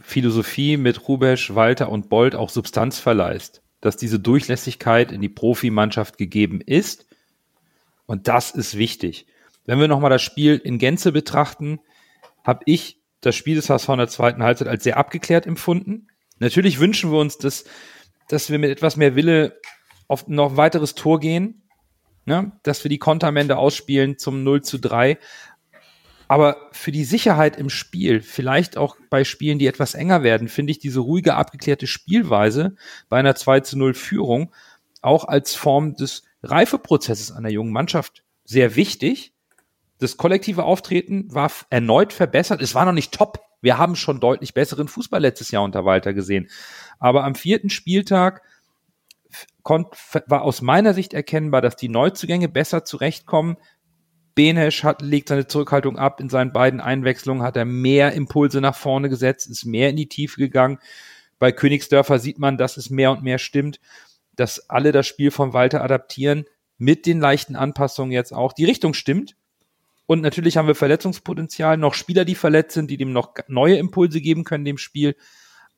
Philosophie 0.00 0.76
mit 0.76 1.08
Rubesch, 1.08 1.54
Walter 1.54 1.90
und 1.90 2.08
Bold 2.08 2.34
auch 2.34 2.50
Substanz 2.50 2.98
verleihst, 2.98 3.62
dass 3.80 3.96
diese 3.96 4.18
Durchlässigkeit 4.20 5.12
in 5.12 5.20
die 5.20 5.28
Profimannschaft 5.28 6.18
gegeben 6.18 6.60
ist 6.60 7.06
Und 8.06 8.28
das 8.28 8.50
ist 8.50 8.78
wichtig. 8.78 9.26
Wenn 9.64 9.80
wir 9.80 9.88
nochmal 9.88 10.10
das 10.10 10.22
Spiel 10.22 10.56
in 10.56 10.78
Gänze 10.78 11.12
betrachten, 11.12 11.80
habe 12.44 12.62
ich 12.66 13.02
das 13.20 13.34
Spiel 13.34 13.56
des 13.56 13.68
HSV 13.68 13.88
in 13.88 13.98
der 13.98 14.08
zweiten 14.08 14.42
Halbzeit 14.42 14.68
als 14.68 14.84
sehr 14.84 14.96
abgeklärt 14.96 15.46
empfunden. 15.46 16.08
Natürlich 16.38 16.78
wünschen 16.78 17.10
wir 17.10 17.18
uns, 17.18 17.38
dass, 17.38 17.64
dass 18.28 18.50
wir 18.50 18.58
mit 18.58 18.70
etwas 18.70 18.96
mehr 18.96 19.16
Wille 19.16 19.58
auf 20.06 20.28
noch 20.28 20.52
ein 20.52 20.56
weiteres 20.56 20.94
Tor 20.94 21.18
gehen, 21.18 21.62
ne? 22.24 22.52
dass 22.62 22.84
wir 22.84 22.88
die 22.88 22.98
Konter 22.98 23.32
ausspielen 23.58 24.18
zum 24.18 24.44
0 24.44 24.62
zu 24.62 24.78
3. 24.78 25.18
Aber 26.28 26.56
für 26.72 26.92
die 26.92 27.04
Sicherheit 27.04 27.56
im 27.56 27.70
Spiel, 27.70 28.20
vielleicht 28.20 28.76
auch 28.76 28.96
bei 29.10 29.24
Spielen, 29.24 29.58
die 29.58 29.66
etwas 29.66 29.94
enger 29.94 30.22
werden, 30.22 30.48
finde 30.48 30.72
ich 30.72 30.78
diese 30.78 31.00
ruhige, 31.00 31.34
abgeklärte 31.34 31.86
Spielweise 31.86 32.74
bei 33.08 33.18
einer 33.18 33.34
2 33.34 33.60
zu 33.60 33.78
0 33.78 33.94
Führung 33.94 34.52
auch 35.02 35.24
als 35.24 35.54
Form 35.54 35.94
des 35.94 36.24
Reifeprozesses 36.42 37.32
einer 37.32 37.50
jungen 37.50 37.72
Mannschaft 37.72 38.24
sehr 38.44 38.76
wichtig. 38.76 39.32
Das 39.98 40.16
kollektive 40.16 40.64
Auftreten 40.64 41.32
war 41.32 41.50
erneut 41.70 42.12
verbessert. 42.12 42.60
Es 42.60 42.74
war 42.74 42.84
noch 42.84 42.92
nicht 42.92 43.12
top. 43.12 43.40
Wir 43.62 43.78
haben 43.78 43.96
schon 43.96 44.20
deutlich 44.20 44.52
besseren 44.52 44.88
Fußball 44.88 45.20
letztes 45.20 45.50
Jahr 45.50 45.62
unter 45.62 45.84
Walter 45.84 46.12
gesehen. 46.12 46.48
Aber 46.98 47.24
am 47.24 47.34
vierten 47.34 47.70
Spieltag 47.70 48.42
war 49.64 50.42
aus 50.42 50.62
meiner 50.62 50.94
Sicht 50.94 51.14
erkennbar, 51.14 51.60
dass 51.60 51.76
die 51.76 51.88
Neuzugänge 51.88 52.48
besser 52.48 52.84
zurechtkommen. 52.84 53.56
Benesch 54.36 54.84
hat, 54.84 55.02
legt 55.02 55.30
seine 55.30 55.48
Zurückhaltung 55.48 55.98
ab. 55.98 56.20
In 56.20 56.28
seinen 56.28 56.52
beiden 56.52 56.80
Einwechslungen 56.80 57.42
hat 57.42 57.56
er 57.56 57.64
mehr 57.64 58.12
Impulse 58.12 58.60
nach 58.60 58.76
vorne 58.76 59.08
gesetzt, 59.08 59.50
ist 59.50 59.64
mehr 59.64 59.90
in 59.90 59.96
die 59.96 60.08
Tiefe 60.08 60.38
gegangen. 60.38 60.78
Bei 61.40 61.50
Königsdörfer 61.50 62.20
sieht 62.20 62.38
man, 62.38 62.56
dass 62.56 62.76
es 62.76 62.90
mehr 62.90 63.10
und 63.10 63.22
mehr 63.22 63.38
stimmt, 63.38 63.80
dass 64.36 64.70
alle 64.70 64.92
das 64.92 65.06
Spiel 65.06 65.30
von 65.32 65.52
Walter 65.52 65.82
adaptieren, 65.82 66.44
mit 66.78 67.06
den 67.06 67.18
leichten 67.18 67.56
Anpassungen 67.56 68.12
jetzt 68.12 68.32
auch. 68.32 68.52
Die 68.52 68.66
Richtung 68.66 68.94
stimmt. 68.94 69.34
Und 70.04 70.20
natürlich 70.20 70.56
haben 70.56 70.68
wir 70.68 70.74
Verletzungspotenzial, 70.74 71.78
noch 71.78 71.94
Spieler, 71.94 72.24
die 72.24 72.34
verletzt 72.34 72.74
sind, 72.74 72.90
die 72.90 72.98
dem 72.98 73.12
noch 73.12 73.34
neue 73.48 73.76
Impulse 73.76 74.20
geben 74.20 74.44
können, 74.44 74.64
dem 74.64 74.78
Spiel. 74.78 75.16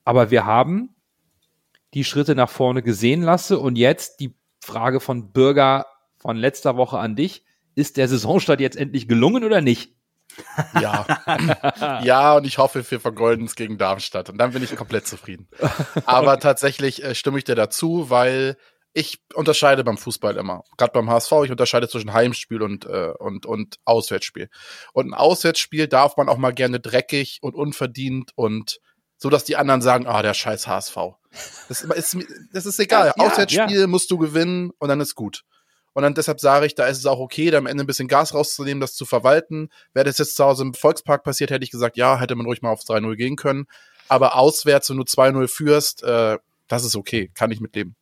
Aber 0.05 0.31
wir 0.31 0.45
haben 0.45 0.95
die 1.95 2.05
Schritte 2.05 2.35
nach 2.35 2.51
vorne 2.51 2.83
gesehen 2.83 3.23
lasse. 3.23 3.59
Und 3.59 3.77
jetzt 3.77 4.19
die 4.19 4.35
Frage 4.61 4.99
von 4.99 5.33
Bürger 5.33 5.87
von 6.19 6.37
letzter 6.37 6.77
Woche 6.77 6.99
an 6.99 7.15
dich. 7.15 7.45
Ist 7.79 7.97
der 7.97 8.09
Saisonstart 8.09 8.59
jetzt 8.59 8.77
endlich 8.77 9.07
gelungen 9.07 9.45
oder 9.45 9.61
nicht? 9.61 9.95
Ja. 10.81 11.07
ja, 12.03 12.37
und 12.37 12.45
ich 12.45 12.59
hoffe, 12.59 12.85
wir 12.91 12.99
vergolden 12.99 13.47
es 13.47 13.55
gegen 13.55 13.79
Darmstadt. 13.79 14.29
Und 14.31 14.39
dann 14.39 14.51
bin 14.51 14.65
ich 14.65 14.75
komplett 14.75 15.07
zufrieden. 15.07 15.47
Aber 16.05 16.41
tatsächlich 16.41 17.05
äh, 17.05 17.15
stimme 17.15 17.39
ich 17.39 17.45
dir 17.45 17.55
dazu, 17.55 18.11
weil 18.11 18.57
ich 18.95 19.21
unterscheide 19.33 19.85
beim 19.85 19.97
Fußball 19.97 20.37
immer. 20.37 20.65
Gerade 20.77 20.91
beim 20.91 21.09
HSV, 21.09 21.31
ich 21.45 21.53
unterscheide 21.53 21.89
zwischen 21.89 22.13
Heimspiel 22.13 22.63
und, 22.63 22.85
äh, 22.87 23.13
und, 23.17 23.47
und 23.47 23.77
Auswärtsspiel. 23.85 24.51
Und 24.93 25.11
ein 25.11 25.15
Auswärtsspiel 25.15 25.87
darf 25.87 26.17
man 26.17 26.29
auch 26.29 26.37
mal 26.37 26.53
gerne 26.53 26.81
dreckig 26.81 27.39
und 27.43 27.55
unverdient 27.55 28.33
und 28.35 28.81
so, 29.19 29.31
dass 29.31 29.45
die 29.45 29.55
anderen 29.55 29.83
sagen, 29.83 30.09
ah, 30.09 30.23
der 30.23 30.35
scheiß 30.35 30.67
HSV. 30.67 30.97
Das 31.69 31.83
ist, 31.83 32.17
das 32.53 32.67
ist 32.67 32.81
egal. 32.81 33.13
Ja, 33.17 33.25
Auswärtsspiel 33.25 33.81
ja. 33.83 33.87
musst 33.87 34.11
du 34.11 34.19
gewinnen 34.19 34.73
und 34.79 34.89
dann 34.89 35.01
ist 35.01 35.15
gut. 35.15 35.45
Und 35.93 36.03
dann 36.03 36.15
deshalb 36.15 36.41
sage 36.41 36.67
ich, 36.67 36.75
da 36.75 36.87
ist 36.87 36.99
es 36.99 37.07
auch 37.07 37.19
okay, 37.19 37.51
da 37.51 37.59
am 37.59 37.67
Ende 37.67 37.85
ein 37.85 37.87
bisschen 37.87 38.09
Gas 38.09 38.35
rauszunehmen, 38.35 38.81
das 38.81 38.95
zu 38.95 39.05
verwalten. 39.05 39.71
Wäre 39.95 40.05
das 40.05 40.19
jetzt 40.19 40.37
zu 40.37 40.45
Hause 40.45 40.63
im 40.63 40.75
Volkspark 40.75 41.25
passiert, 41.25 41.51
hätte 41.51 41.65
ich 41.65 41.71
gesagt, 41.71 41.97
ja, 41.97 42.19
hätte 42.19 42.37
man 42.37 42.47
ruhig 42.47 42.63
mal 42.63 42.71
auf 42.71 42.83
3-0 42.83 43.17
gehen 43.17 43.37
können. 43.37 43.67
Aber 44.09 44.37
auswärts, 44.37 44.91
wenn 44.91 44.97
du 44.97 45.03
2-0 45.03 45.49
führst, 45.49 46.03
äh, 46.03 46.39
das 46.69 46.85
ist 46.85 46.97
okay, 46.97 47.31
kann 47.35 47.51
ich 47.51 47.61
mitleben. 47.61 47.97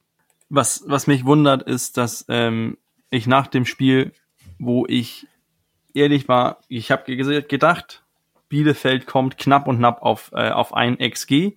Was, 0.49 0.85
was 0.87 1.07
mich 1.07 1.25
wundert, 1.25 1.63
ist, 1.63 1.97
dass 1.97 2.25
ähm, 2.29 2.79
ich 3.11 3.27
nach 3.27 3.47
dem 3.47 3.65
Spiel, 3.65 4.13
wo 4.59 4.87
ich 4.87 5.27
ehrlich 5.95 6.29
war, 6.29 6.61
ich 6.69 6.91
habe 6.91 7.17
gedacht, 7.43 8.05
Bielefeld 8.49 9.07
kommt 9.07 9.39
knapp 9.39 9.67
und 9.67 9.79
knapp 9.79 10.03
auf, 10.03 10.31
äh, 10.33 10.51
auf 10.51 10.75
ein 10.75 10.99
XG 10.99 11.57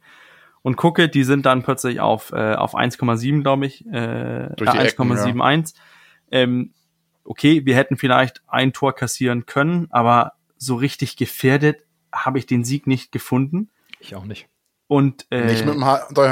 und 0.61 0.75
gucke, 0.75 1.09
die 1.09 1.23
sind 1.23 1.45
dann 1.45 1.63
plötzlich 1.63 1.99
auf, 1.99 2.31
äh, 2.31 2.55
auf 2.55 2.75
1,7, 2.75 3.41
glaube 3.41 3.65
ich, 3.65 3.85
äh, 3.87 4.49
1,71. 4.55 5.75
Ja. 5.75 5.81
Ähm, 6.31 6.73
okay, 7.23 7.65
wir 7.65 7.75
hätten 7.75 7.97
vielleicht 7.97 8.41
ein 8.47 8.73
Tor 8.73 8.93
kassieren 8.93 9.45
können, 9.45 9.87
aber 9.91 10.33
so 10.57 10.75
richtig 10.75 11.15
gefährdet 11.15 11.83
habe 12.11 12.39
ich 12.39 12.45
den 12.45 12.63
Sieg 12.63 12.87
nicht 12.87 13.11
gefunden. 13.11 13.69
Ich 13.99 14.15
auch 14.15 14.25
nicht. 14.25 14.47
Und 14.87 15.27
äh, 15.29 15.45
nicht 15.45 15.65
mit 15.65 15.75
dem 15.75 15.85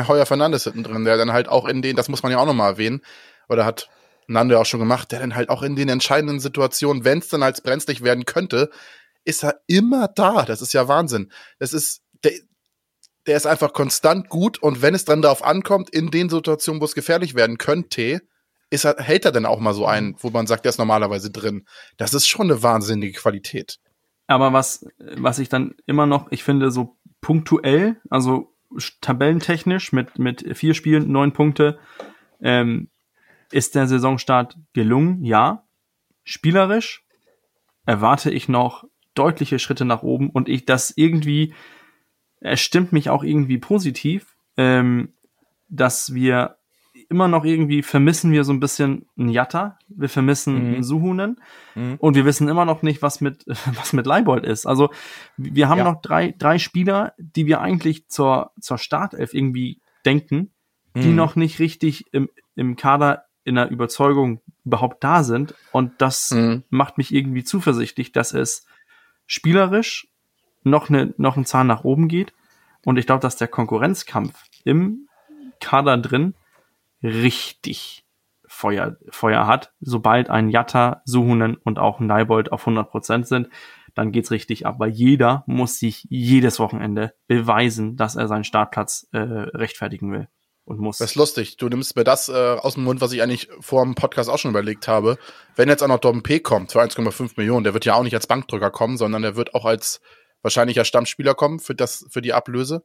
Heuer 0.08 0.26
Fernandes 0.26 0.64
hinten 0.64 0.84
drin, 0.84 1.06
der 1.06 1.18
dann 1.18 1.32
halt 1.32 1.48
auch 1.48 1.68
in 1.68 1.84
den, 1.84 1.96
das 1.96 2.10
muss 2.10 2.24
man 2.24 2.32
ja 2.32 2.40
auch 2.40 2.46
nochmal 2.46 2.72
erwähnen, 2.72 3.02
oder 3.48 3.66
hat 3.66 3.90
Nando 4.28 4.60
auch 4.60 4.66
schon 4.66 4.80
gemacht, 4.80 5.12
der 5.12 5.20
dann 5.20 5.36
halt 5.36 5.50
auch 5.50 5.62
in 5.62 5.76
den 5.76 5.90
entscheidenden 5.90 6.40
Situationen, 6.40 7.06
wenn 7.06 7.20
es 7.20 7.30
dann 7.30 7.44
als 7.44 7.62
brenzlig 7.62 8.04
werden 8.04 8.26
könnte, 8.26 8.72
ist 9.24 9.44
er 9.44 9.62
immer 9.68 10.08
da. 10.08 10.44
Das 10.44 10.62
ist 10.62 10.74
ja 10.74 10.88
Wahnsinn. 10.88 11.32
Das 11.60 11.72
ist, 11.72 12.02
der, 12.24 12.34
der 13.28 13.38
ist 13.38 13.46
einfach 13.46 13.74
konstant 13.74 14.28
gut 14.30 14.58
und 14.58 14.82
wenn 14.82 14.96
es 14.96 15.06
dann 15.06 15.22
darauf 15.22 15.44
ankommt, 15.44 15.90
in 15.92 16.10
den 16.12 16.30
Situationen, 16.30 16.82
wo 16.82 16.86
es 16.86 16.96
gefährlich 16.96 17.36
werden 17.36 17.58
könnte, 17.58 18.22
ist 18.70 18.86
er, 18.86 18.96
hält 18.98 19.26
er 19.26 19.32
dann 19.32 19.46
auch 19.46 19.60
mal 19.60 19.74
so 19.74 19.86
ein, 19.86 20.16
wo 20.20 20.30
man 20.30 20.48
sagt, 20.48 20.66
der 20.66 20.70
ist 20.70 20.78
normalerweise 20.78 21.32
drin. 21.32 21.66
Das 21.98 22.14
ist 22.14 22.28
schon 22.28 22.52
eine 22.52 22.64
wahnsinnige 22.64 23.18
Qualität. 23.18 23.80
Aber 24.28 24.52
was, 24.52 24.86
was 25.00 25.40
ich 25.40 25.50
dann 25.50 25.76
immer 25.86 26.06
noch, 26.06 26.32
ich 26.32 26.44
finde, 26.44 26.70
so 26.72 26.98
punktuell, 27.22 28.02
also 28.10 28.54
tabellentechnisch 29.02 29.94
mit, 29.94 30.20
mit 30.20 30.58
vier 30.58 30.74
Spielen, 30.74 31.12
neun 31.12 31.32
Punkte, 31.32 31.80
ähm, 32.42 32.90
ist 33.52 33.76
der 33.76 33.88
Saisonstart 33.88 34.58
gelungen, 34.74 35.24
ja. 35.24 35.64
Spielerisch 36.26 37.06
erwarte 37.86 38.30
ich 38.30 38.50
noch 38.50 38.84
deutliche 39.14 39.60
Schritte 39.60 39.86
nach 39.86 40.04
oben 40.04 40.30
und 40.30 40.50
ich 40.50 40.66
das 40.66 40.92
irgendwie, 40.96 41.54
es 42.42 42.60
stimmt 42.60 42.92
mich 42.92 43.10
auch 43.10 43.24
irgendwie 43.24 43.58
positiv, 43.58 44.36
ähm, 44.58 45.14
dass 45.70 46.14
wir 46.14 46.57
immer 47.10 47.28
noch 47.28 47.46
irgendwie 47.46 47.84
vermissen 47.84 48.32
wir 48.32 48.44
so 48.44 48.52
ein 48.52 48.60
bisschen 48.60 49.08
einen 49.18 49.30
Jatta, 49.30 49.78
wir 49.88 50.10
vermissen 50.10 50.54
mhm. 50.56 50.74
einen 50.74 50.84
Suhunen 50.84 51.42
mhm. 51.76 51.96
und 52.00 52.16
wir 52.16 52.26
wissen 52.26 52.48
immer 52.48 52.66
noch 52.66 52.82
nicht, 52.82 53.02
was 53.02 53.22
mit, 53.22 53.46
was 53.76 53.94
mit 53.94 54.06
Leibold 54.06 54.46
ist. 54.46 54.66
Also 54.66 54.90
wir 55.38 55.70
haben 55.70 55.80
ja. 55.80 55.84
noch 55.86 56.02
drei, 56.02 56.34
drei 56.38 56.58
Spieler, 56.60 57.14
die 57.18 57.46
wir 57.46 57.62
eigentlich 57.62 58.08
zur, 58.10 58.52
zur 58.60 58.78
Startelf 58.78 59.34
irgendwie 59.34 59.82
denken, 60.06 60.52
die 60.96 61.10
mhm. 61.10 61.16
noch 61.16 61.36
nicht 61.36 61.60
richtig 61.60 62.06
im, 62.12 62.30
im 62.56 62.76
Kader 62.76 63.26
in 63.44 63.56
der 63.56 63.70
Überzeugung 63.70 64.42
überhaupt 64.66 65.04
da 65.04 65.24
sind. 65.24 65.56
Und 65.72 65.94
das 66.00 66.32
mhm. 66.32 66.64
macht 66.70 66.98
mich 66.98 67.14
irgendwie 67.14 67.46
zuversichtlich, 67.46 68.12
dass 68.12 68.34
es 68.34 68.66
spielerisch 69.26 70.08
noch, 70.64 70.90
eine, 70.90 71.14
noch 71.18 71.38
ein 71.38 71.46
Zahn 71.46 71.68
nach 71.68 71.84
oben 71.86 72.10
geht. 72.10 72.34
Und 72.84 72.98
ich 72.98 73.06
glaube, 73.06 73.22
dass 73.22 73.38
der 73.38 73.48
Konkurrenzkampf 73.48 74.44
im 74.66 75.08
Kader 75.62 75.98
drin 75.98 76.34
richtig 77.04 78.06
Feuer, 78.48 78.98
Feuer 79.10 79.46
hat. 79.46 79.74
Sobald 79.80 80.30
ein 80.30 80.50
Jatta, 80.50 81.02
Suhunen 81.06 81.56
und 81.58 81.80
auch 81.80 82.00
Neibold 82.00 82.52
auf 82.52 82.62
100 82.62 82.90
Prozent 82.90 83.28
sind, 83.28 83.50
dann 83.94 84.12
geht's 84.12 84.32
richtig 84.32 84.66
ab, 84.66 84.76
weil 84.80 84.92
jeder 84.92 85.44
muss 85.48 85.80
sich 85.80 86.06
jedes 86.10 86.60
Wochenende 86.60 87.14
beweisen, 87.28 87.98
dass 87.98 88.16
er 88.16 88.28
seinen 88.28 88.44
Startplatz 88.44 89.08
äh, 89.12 89.18
rechtfertigen 89.18 90.12
will 90.12 90.28
und 90.66 90.80
muss. 90.80 91.00
Das 91.00 91.12
ist 91.12 91.16
lustig. 91.16 91.58
Du 91.58 91.68
nimmst 91.68 91.96
mir 91.96 92.04
das 92.04 92.30
äh, 92.30 92.34
aus 92.34 92.76
dem 92.76 92.84
Mund, 92.84 93.02
was 93.02 93.12
ich 93.12 93.22
eigentlich 93.22 93.50
vor 93.60 93.84
dem 93.84 93.96
Podcast 93.96 94.30
auch 94.30 94.38
schon 94.38 94.52
überlegt 94.52 94.88
habe. 94.88 95.18
Wenn 95.56 95.70
jetzt 95.70 95.82
auch 95.82 95.88
noch 95.88 96.00
Dom 96.00 96.24
P 96.24 96.40
kommt 96.40 96.72
für 96.72 96.82
1,5 96.82 97.34
Millionen, 97.38 97.64
der 97.64 97.74
wird 97.74 97.86
ja 97.86 97.96
auch 97.96 98.04
nicht 98.04 98.16
als 98.16 98.28
Bankdrücker 98.28 98.70
kommen, 98.70 98.98
sondern 98.98 99.24
der 99.24 99.36
wird 99.36 99.56
auch 99.56 99.66
als 99.66 100.02
wahrscheinlicher 100.42 100.86
Stammspieler 100.86 101.34
kommen 101.34 101.60
für 101.60 101.74
das, 101.74 102.06
für 102.10 102.22
die 102.22 102.34
Ablöse 102.34 102.84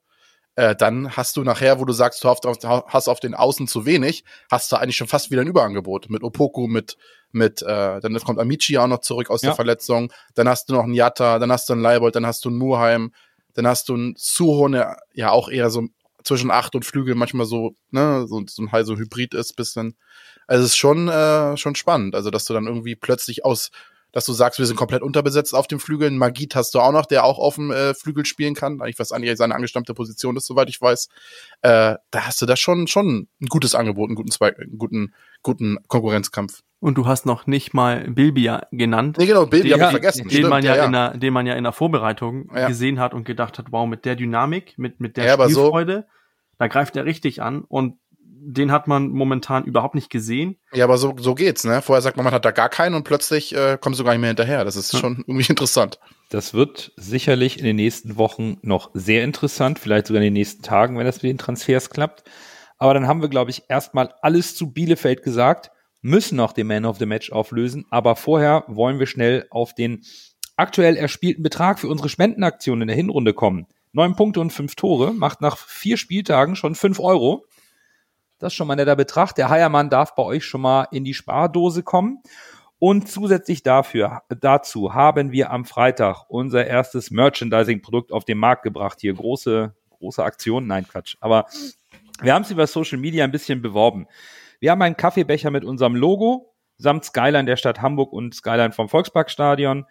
äh, 0.54 0.76
dann 0.76 1.16
hast 1.16 1.36
du 1.36 1.44
nachher, 1.44 1.80
wo 1.80 1.84
du 1.84 1.92
sagst, 1.92 2.22
du 2.24 2.28
hast 2.28 3.08
auf 3.08 3.20
den 3.20 3.34
Außen 3.34 3.66
zu 3.66 3.86
wenig, 3.86 4.24
hast 4.50 4.70
du 4.70 4.76
eigentlich 4.76 4.96
schon 4.96 5.08
fast 5.08 5.30
wieder 5.30 5.40
ein 5.42 5.48
Überangebot 5.48 6.10
mit 6.10 6.22
Opoku, 6.22 6.66
mit 6.66 6.96
mit 7.34 7.62
äh, 7.62 8.00
dann 8.00 8.14
kommt 8.20 8.38
Amici 8.38 8.76
auch 8.76 8.86
noch 8.86 9.00
zurück 9.00 9.30
aus 9.30 9.40
ja. 9.42 9.48
der 9.48 9.56
Verletzung, 9.56 10.12
dann 10.34 10.48
hast 10.48 10.68
du 10.68 10.74
noch 10.74 10.84
einen 10.84 10.92
Yatta, 10.94 11.38
dann 11.38 11.50
hast 11.50 11.68
du 11.68 11.72
einen 11.72 11.82
Leibold, 11.82 12.14
dann 12.14 12.26
hast 12.26 12.44
du 12.44 12.50
einen 12.50 12.58
Muheim, 12.58 13.12
dann 13.54 13.66
hast 13.66 13.88
du 13.88 13.94
einen 13.94 14.14
Suhone, 14.18 14.96
ja 15.14 15.30
auch 15.30 15.48
eher 15.48 15.70
so 15.70 15.88
zwischen 16.24 16.50
Acht 16.50 16.74
und 16.74 16.84
Flügel 16.84 17.14
manchmal 17.14 17.46
so, 17.46 17.74
ne, 17.90 18.26
so, 18.28 18.42
so 18.46 18.62
ein 18.62 18.84
so 18.84 18.96
Hybrid 18.96 19.34
ist, 19.34 19.56
bisschen. 19.56 19.96
Also 20.46 20.64
es 20.64 20.72
ist 20.72 20.76
schon, 20.76 21.08
äh, 21.08 21.56
schon 21.56 21.74
spannend, 21.74 22.14
also 22.14 22.30
dass 22.30 22.44
du 22.44 22.52
dann 22.54 22.66
irgendwie 22.66 22.96
plötzlich 22.96 23.44
aus 23.44 23.70
dass 24.12 24.26
du 24.26 24.32
sagst, 24.32 24.58
wir 24.58 24.66
sind 24.66 24.76
komplett 24.76 25.02
unterbesetzt 25.02 25.54
auf 25.54 25.66
den 25.66 25.80
Flügeln. 25.80 26.18
Magit 26.18 26.54
hast 26.54 26.74
du 26.74 26.80
auch 26.80 26.92
noch, 26.92 27.06
der 27.06 27.24
auch 27.24 27.38
auf 27.38 27.56
dem 27.56 27.70
äh, 27.70 27.94
Flügel 27.94 28.26
spielen 28.26 28.54
kann. 28.54 28.80
Eigentlich 28.80 28.98
was 28.98 29.10
eigentlich 29.10 29.36
seine 29.36 29.54
angestammte 29.54 29.94
Position 29.94 30.36
ist, 30.36 30.46
soweit 30.46 30.68
ich 30.68 30.80
weiß. 30.80 31.08
Äh, 31.62 31.96
da 32.10 32.26
hast 32.26 32.40
du 32.42 32.46
da 32.46 32.56
schon 32.56 32.86
schon 32.86 33.28
ein 33.40 33.46
gutes 33.46 33.74
Angebot, 33.74 34.08
einen 34.08 34.14
guten, 34.14 34.30
Zwei 34.30 34.56
einen 34.56 34.78
guten, 34.78 35.14
guten 35.42 35.78
Konkurrenzkampf. 35.88 36.60
Und 36.80 36.98
du 36.98 37.06
hast 37.06 37.26
noch 37.26 37.46
nicht 37.46 37.74
mal 37.74 38.10
Bilbia 38.10 38.66
genannt. 38.72 39.16
Nee, 39.18 39.26
genau, 39.26 39.46
Bilbia 39.46 39.74
habe 39.74 39.84
ich 39.84 39.90
vergessen. 39.90 40.24
Den 40.24 40.30
Stimmt, 40.30 40.50
man 40.50 40.64
ja, 40.64 40.74
ja, 40.74 40.84
In 40.84 40.92
der, 40.92 41.16
den 41.16 41.32
man 41.32 41.46
ja 41.46 41.54
in 41.54 41.62
der 41.62 41.72
Vorbereitung 41.72 42.50
ja. 42.54 42.66
gesehen 42.66 42.98
hat 42.98 43.14
und 43.14 43.24
gedacht 43.24 43.58
hat, 43.58 43.66
wow, 43.70 43.86
mit 43.86 44.04
der 44.04 44.16
Dynamik, 44.16 44.74
mit, 44.78 45.00
mit 45.00 45.16
der 45.16 45.24
ja, 45.26 45.34
Spielfreude, 45.34 46.06
so. 46.08 46.14
da 46.58 46.66
greift 46.66 46.96
er 46.96 47.04
richtig 47.04 47.40
an. 47.40 47.62
Und 47.62 47.98
den 48.44 48.72
hat 48.72 48.88
man 48.88 49.08
momentan 49.08 49.64
überhaupt 49.64 49.94
nicht 49.94 50.10
gesehen. 50.10 50.56
Ja, 50.72 50.84
aber 50.84 50.98
so, 50.98 51.14
so 51.18 51.34
geht's, 51.34 51.64
ne? 51.64 51.82
Vorher 51.82 52.02
sagt 52.02 52.16
man, 52.16 52.24
man 52.24 52.34
hat 52.34 52.44
da 52.44 52.50
gar 52.50 52.68
keinen 52.68 52.94
und 52.94 53.04
plötzlich 53.04 53.54
äh, 53.54 53.78
kommst 53.80 54.00
du 54.00 54.04
gar 54.04 54.12
nicht 54.12 54.20
mehr 54.20 54.30
hinterher. 54.30 54.64
Das 54.64 54.76
ist 54.76 54.92
ja. 54.92 54.98
schon 54.98 55.24
irgendwie 55.26 55.46
interessant. 55.48 55.98
Das 56.30 56.54
wird 56.54 56.92
sicherlich 56.96 57.58
in 57.58 57.64
den 57.64 57.76
nächsten 57.76 58.16
Wochen 58.16 58.58
noch 58.62 58.90
sehr 58.94 59.24
interessant, 59.24 59.78
vielleicht 59.78 60.06
sogar 60.06 60.22
in 60.22 60.26
den 60.26 60.32
nächsten 60.32 60.62
Tagen, 60.62 60.98
wenn 60.98 61.06
das 61.06 61.22
mit 61.22 61.30
den 61.30 61.38
Transfers 61.38 61.90
klappt. 61.90 62.24
Aber 62.78 62.94
dann 62.94 63.06
haben 63.06 63.22
wir, 63.22 63.28
glaube 63.28 63.50
ich, 63.50 63.62
erstmal 63.68 64.12
alles 64.22 64.56
zu 64.56 64.72
Bielefeld 64.72 65.22
gesagt, 65.22 65.70
müssen 66.00 66.36
noch 66.36 66.52
den 66.52 66.66
Man 66.66 66.84
of 66.84 66.98
the 66.98 67.06
Match 67.06 67.30
auflösen. 67.30 67.86
Aber 67.90 68.16
vorher 68.16 68.64
wollen 68.66 68.98
wir 68.98 69.06
schnell 69.06 69.46
auf 69.50 69.74
den 69.74 70.02
aktuell 70.56 70.96
erspielten 70.96 71.42
Betrag 71.42 71.78
für 71.78 71.88
unsere 71.88 72.08
Spendenaktion 72.08 72.82
in 72.82 72.88
der 72.88 72.96
Hinrunde 72.96 73.34
kommen. 73.34 73.66
Neun 73.92 74.16
Punkte 74.16 74.40
und 74.40 74.52
fünf 74.52 74.74
Tore 74.74 75.12
macht 75.12 75.40
nach 75.40 75.56
vier 75.56 75.96
Spieltagen 75.96 76.56
schon 76.56 76.74
fünf 76.74 76.98
Euro. 76.98 77.46
Das 78.42 78.52
ist 78.52 78.56
schon 78.56 78.66
mal 78.66 78.74
netter 78.74 78.96
Betracht. 78.96 79.38
Der 79.38 79.50
Heiermann 79.50 79.88
darf 79.88 80.16
bei 80.16 80.24
euch 80.24 80.44
schon 80.44 80.62
mal 80.62 80.88
in 80.90 81.04
die 81.04 81.14
Spardose 81.14 81.84
kommen. 81.84 82.22
Und 82.80 83.08
zusätzlich 83.08 83.62
dafür, 83.62 84.22
dazu 84.40 84.94
haben 84.94 85.30
wir 85.30 85.52
am 85.52 85.64
Freitag 85.64 86.24
unser 86.28 86.66
erstes 86.66 87.12
Merchandising-Produkt 87.12 88.10
auf 88.10 88.24
den 88.24 88.38
Markt 88.38 88.64
gebracht. 88.64 88.98
Hier 89.00 89.14
große, 89.14 89.72
große 89.90 90.24
Aktion. 90.24 90.66
Nein, 90.66 90.88
Quatsch. 90.88 91.16
Aber 91.20 91.46
wir 92.20 92.34
haben 92.34 92.42
es 92.42 92.50
über 92.50 92.66
Social 92.66 92.98
Media 92.98 93.22
ein 93.22 93.30
bisschen 93.30 93.62
beworben. 93.62 94.08
Wir 94.58 94.72
haben 94.72 94.82
einen 94.82 94.96
Kaffeebecher 94.96 95.52
mit 95.52 95.64
unserem 95.64 95.94
Logo 95.94 96.52
samt 96.78 97.04
Skyline 97.04 97.44
der 97.44 97.56
Stadt 97.56 97.80
Hamburg 97.80 98.12
und 98.12 98.34
Skyline 98.34 98.72
vom 98.72 98.88
Volksparkstadion. 98.88 99.86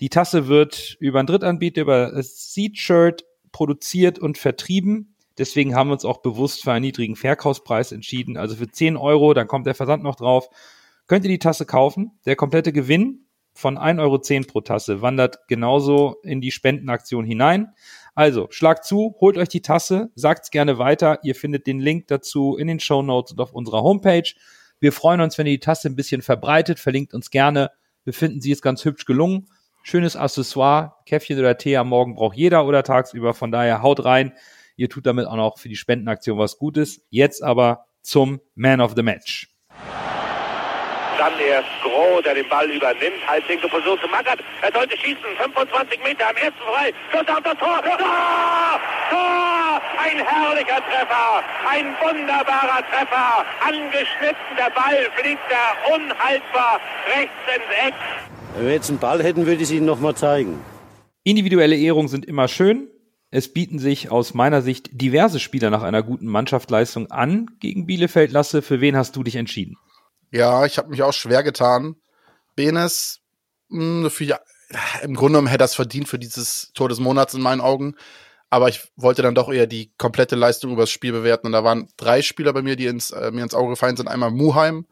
Die 0.00 0.08
Tasse 0.08 0.48
wird 0.48 0.96
über 0.98 1.18
einen 1.18 1.26
Drittanbieter, 1.26 1.82
über 1.82 2.22
Seed-Shirt 2.22 3.24
produziert 3.52 4.18
und 4.18 4.38
vertrieben. 4.38 5.11
Deswegen 5.38 5.74
haben 5.74 5.88
wir 5.88 5.94
uns 5.94 6.04
auch 6.04 6.22
bewusst 6.22 6.62
für 6.62 6.72
einen 6.72 6.82
niedrigen 6.82 7.16
Verkaufspreis 7.16 7.92
entschieden. 7.92 8.36
Also 8.36 8.56
für 8.56 8.68
10 8.68 8.96
Euro, 8.96 9.34
dann 9.34 9.48
kommt 9.48 9.66
der 9.66 9.74
Versand 9.74 10.02
noch 10.02 10.16
drauf, 10.16 10.48
könnt 11.06 11.24
ihr 11.24 11.30
die 11.30 11.38
Tasse 11.38 11.66
kaufen. 11.66 12.12
Der 12.26 12.36
komplette 12.36 12.72
Gewinn 12.72 13.26
von 13.54 13.78
1,10 13.78 14.00
Euro 14.00 14.46
pro 14.46 14.60
Tasse 14.60 15.02
wandert 15.02 15.46
genauso 15.48 16.16
in 16.22 16.40
die 16.40 16.50
Spendenaktion 16.50 17.24
hinein. 17.24 17.72
Also, 18.14 18.48
schlagt 18.50 18.84
zu, 18.84 19.14
holt 19.20 19.38
euch 19.38 19.48
die 19.48 19.62
Tasse, 19.62 20.10
sagt's 20.14 20.50
gerne 20.50 20.78
weiter. 20.78 21.18
Ihr 21.22 21.34
findet 21.34 21.66
den 21.66 21.80
Link 21.80 22.08
dazu 22.08 22.56
in 22.56 22.66
den 22.66 22.80
Show 22.80 23.02
Notes 23.02 23.32
und 23.32 23.40
auf 23.40 23.52
unserer 23.52 23.82
Homepage. 23.82 24.30
Wir 24.80 24.92
freuen 24.92 25.20
uns, 25.20 25.38
wenn 25.38 25.46
ihr 25.46 25.54
die 25.54 25.60
Tasse 25.60 25.88
ein 25.88 25.96
bisschen 25.96 26.22
verbreitet, 26.22 26.78
verlinkt 26.78 27.14
uns 27.14 27.30
gerne. 27.30 27.70
Wir 28.04 28.12
finden 28.12 28.40
sie 28.40 28.50
ist 28.50 28.62
ganz 28.62 28.84
hübsch 28.84 29.04
gelungen. 29.04 29.46
Schönes 29.84 30.16
Accessoire, 30.16 30.94
Käffchen 31.06 31.38
oder 31.38 31.56
Tee 31.56 31.76
am 31.76 31.88
Morgen 31.88 32.14
braucht 32.14 32.36
jeder 32.36 32.66
oder 32.66 32.82
tagsüber. 32.82 33.34
Von 33.34 33.50
daher 33.50 33.82
haut 33.82 34.04
rein. 34.04 34.32
Ihr 34.82 34.88
tut 34.88 35.06
damit 35.06 35.28
auch 35.28 35.36
noch 35.36 35.58
für 35.60 35.68
die 35.68 35.76
Spendenaktion 35.76 36.38
was 36.38 36.58
Gutes. 36.58 37.06
Jetzt 37.08 37.40
aber 37.40 37.86
zum 38.02 38.40
Man 38.56 38.80
of 38.80 38.94
the 38.96 39.02
Match. 39.04 39.48
Dann 41.16 41.38
erst 41.38 41.68
Groh, 41.84 42.20
der 42.20 42.34
den 42.34 42.48
Ball 42.48 42.68
übernimmt. 42.68 43.22
Halbwinkel 43.28 43.70
versucht 43.70 44.02
zu 44.02 44.08
Mackert. 44.08 44.40
Er 44.60 44.72
sollte 44.72 44.96
schießen. 44.98 45.22
25 45.38 46.02
Meter 46.02 46.30
am 46.30 46.34
ersten 46.34 46.58
frei. 46.58 46.92
Schuss 47.12 47.28
auf 47.28 47.42
das 47.44 47.56
Tor. 47.58 47.80
Tor! 47.80 48.80
Tor! 49.10 49.80
Ein 50.02 50.18
herrlicher 50.18 50.82
Treffer. 50.82 51.44
Ein 51.70 51.94
wunderbarer 52.02 52.82
Treffer. 52.90 53.46
Angeschnitten. 53.64 54.56
Der 54.58 54.70
Ball 54.74 55.08
fliegt 55.14 55.46
da 55.48 55.94
unhaltbar 55.94 56.80
rechts 57.06 57.38
ins 57.54 57.86
Eck. 57.86 57.94
Wenn 58.56 58.66
wir 58.66 58.72
jetzt 58.72 58.90
einen 58.90 58.98
Ball 58.98 59.22
hätten, 59.22 59.46
würde 59.46 59.62
ich 59.62 59.62
es 59.62 59.70
Ihnen 59.70 59.86
nochmal 59.86 60.16
zeigen. 60.16 60.58
Individuelle 61.22 61.76
Ehrungen 61.76 62.08
sind 62.08 62.26
immer 62.26 62.48
schön. 62.48 62.88
Es 63.34 63.50
bieten 63.50 63.78
sich 63.78 64.10
aus 64.10 64.34
meiner 64.34 64.60
Sicht 64.60 64.90
diverse 64.92 65.40
Spieler 65.40 65.70
nach 65.70 65.82
einer 65.82 66.02
guten 66.02 66.26
Mannschaftsleistung 66.26 67.10
an 67.10 67.46
gegen 67.60 67.86
Bielefeld. 67.86 68.30
Lasse, 68.30 68.60
für 68.60 68.82
wen 68.82 68.94
hast 68.94 69.16
du 69.16 69.22
dich 69.22 69.36
entschieden? 69.36 69.78
Ja, 70.30 70.66
ich 70.66 70.76
habe 70.76 70.90
mich 70.90 71.02
auch 71.02 71.14
schwer 71.14 71.42
getan. 71.42 71.96
Benes, 72.56 73.20
mh, 73.70 74.04
hm, 74.04 74.10
für, 74.10 74.38
im 75.02 75.14
Grunde 75.14 75.32
genommen 75.32 75.46
hätte 75.46 75.64
er 75.64 75.64
es 75.64 75.74
verdient 75.74 76.08
für 76.08 76.18
dieses 76.18 76.72
Tor 76.74 76.90
des 76.90 77.00
Monats 77.00 77.32
in 77.32 77.40
meinen 77.40 77.62
Augen. 77.62 77.96
Aber 78.50 78.68
ich 78.68 78.92
wollte 78.96 79.22
dann 79.22 79.34
doch 79.34 79.50
eher 79.50 79.66
die 79.66 79.94
komplette 79.96 80.36
Leistung 80.36 80.70
über 80.70 80.82
das 80.82 80.90
Spiel 80.90 81.12
bewerten. 81.12 81.46
Und 81.46 81.54
da 81.54 81.64
waren 81.64 81.88
drei 81.96 82.20
Spieler 82.20 82.52
bei 82.52 82.60
mir, 82.60 82.76
die 82.76 82.84
ins, 82.84 83.12
äh, 83.12 83.30
mir 83.30 83.44
ins 83.44 83.54
Auge 83.54 83.70
gefallen 83.70 83.96
sind. 83.96 84.08
Einmal 84.08 84.30
Muheim, 84.30 84.86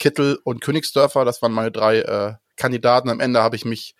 Kittel 0.00 0.40
und 0.42 0.62
Königsdörfer. 0.62 1.24
Das 1.24 1.42
waren 1.42 1.52
meine 1.52 1.70
drei 1.70 2.00
äh, 2.00 2.32
Kandidaten. 2.56 3.08
Am 3.08 3.20
Ende 3.20 3.40
habe 3.40 3.54
ich 3.54 3.64
mich 3.64 3.94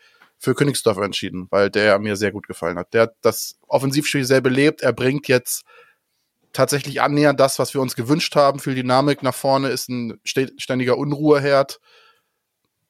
für 0.44 0.54
Königsdorf 0.54 0.98
entschieden, 0.98 1.48
weil 1.50 1.70
der 1.70 1.98
mir 1.98 2.16
sehr 2.16 2.32
gut 2.32 2.46
gefallen 2.46 2.78
hat. 2.78 2.94
Der 2.94 3.02
hat 3.02 3.14
das 3.22 3.58
Offensivspiel 3.66 4.24
sehr 4.24 4.40
belebt. 4.40 4.82
Er 4.82 4.92
bringt 4.92 5.26
jetzt 5.28 5.64
tatsächlich 6.52 7.02
annähernd 7.02 7.40
das, 7.40 7.58
was 7.58 7.74
wir 7.74 7.80
uns 7.80 7.96
gewünscht 7.96 8.36
haben. 8.36 8.60
Viel 8.60 8.74
Dynamik 8.74 9.22
nach 9.22 9.34
vorne, 9.34 9.68
ist 9.68 9.88
ein 9.88 10.20
ständiger 10.24 10.96
Unruheherd. 10.96 11.80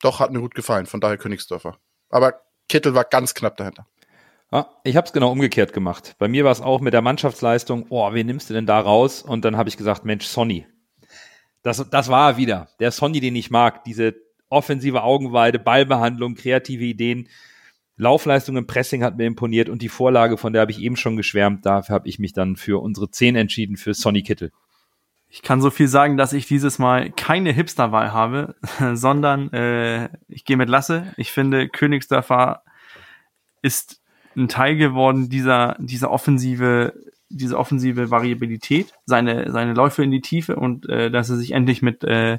Doch, 0.02 0.20
hat 0.20 0.32
mir 0.32 0.40
gut 0.40 0.54
gefallen. 0.54 0.86
Von 0.86 1.00
daher 1.00 1.16
Königsdorfer. 1.16 1.78
Aber 2.10 2.40
Kittel 2.68 2.94
war 2.94 3.04
ganz 3.04 3.34
knapp 3.34 3.56
dahinter. 3.56 3.86
Ja, 4.52 4.70
ich 4.84 4.96
habe 4.96 5.06
es 5.06 5.12
genau 5.12 5.32
umgekehrt 5.32 5.72
gemacht. 5.72 6.14
Bei 6.18 6.28
mir 6.28 6.44
war 6.44 6.52
es 6.52 6.60
auch 6.60 6.80
mit 6.80 6.92
der 6.92 7.02
Mannschaftsleistung, 7.02 7.86
oh, 7.88 8.12
wen 8.12 8.26
nimmst 8.26 8.50
du 8.50 8.54
denn 8.54 8.66
da 8.66 8.78
raus? 8.78 9.22
Und 9.22 9.44
dann 9.44 9.56
habe 9.56 9.68
ich 9.68 9.76
gesagt, 9.76 10.04
Mensch, 10.04 10.26
Sonny. 10.26 10.66
Das, 11.62 11.84
das 11.90 12.08
war 12.08 12.32
er 12.32 12.36
wieder. 12.36 12.68
Der 12.78 12.90
Sonny, 12.90 13.20
den 13.20 13.34
ich 13.34 13.50
mag. 13.50 13.84
Diese 13.84 14.14
offensive 14.48 15.02
Augenweide, 15.02 15.58
Ballbehandlung, 15.58 16.34
kreative 16.34 16.84
Ideen. 16.84 17.28
Laufleistung 17.96 18.56
im 18.56 18.66
Pressing 18.66 19.04
hat 19.04 19.16
mir 19.16 19.26
imponiert 19.26 19.68
und 19.68 19.80
die 19.80 19.88
Vorlage, 19.88 20.36
von 20.36 20.52
der 20.52 20.62
habe 20.62 20.72
ich 20.72 20.80
eben 20.80 20.96
schon 20.96 21.16
geschwärmt, 21.16 21.64
dafür 21.64 21.94
habe 21.94 22.08
ich 22.08 22.18
mich 22.18 22.32
dann 22.32 22.56
für 22.56 22.82
unsere 22.82 23.10
10 23.10 23.36
entschieden, 23.36 23.76
für 23.76 23.94
Sonny 23.94 24.22
Kittel. 24.22 24.50
Ich 25.28 25.42
kann 25.42 25.60
so 25.60 25.70
viel 25.70 25.88
sagen, 25.88 26.16
dass 26.16 26.32
ich 26.32 26.46
dieses 26.46 26.78
Mal 26.78 27.10
keine 27.10 27.52
Hipsterwahl 27.52 28.12
habe, 28.12 28.54
sondern 28.94 29.52
äh, 29.52 30.08
ich 30.28 30.44
gehe 30.44 30.56
mit 30.56 30.68
Lasse. 30.68 31.12
Ich 31.16 31.32
finde, 31.32 31.68
Königsdörfer 31.68 32.62
ist 33.62 34.00
ein 34.36 34.48
Teil 34.48 34.76
geworden 34.76 35.28
dieser, 35.28 35.76
dieser 35.78 36.10
offensive, 36.10 36.94
diese 37.28 37.58
offensive 37.58 38.10
Variabilität, 38.10 38.92
seine, 39.06 39.50
seine 39.50 39.74
Läufe 39.74 40.02
in 40.02 40.10
die 40.10 40.20
Tiefe 40.20 40.56
und 40.56 40.88
äh, 40.88 41.10
dass 41.10 41.30
er 41.30 41.36
sich 41.36 41.52
endlich 41.52 41.82
mit 41.82 42.04
äh, 42.04 42.38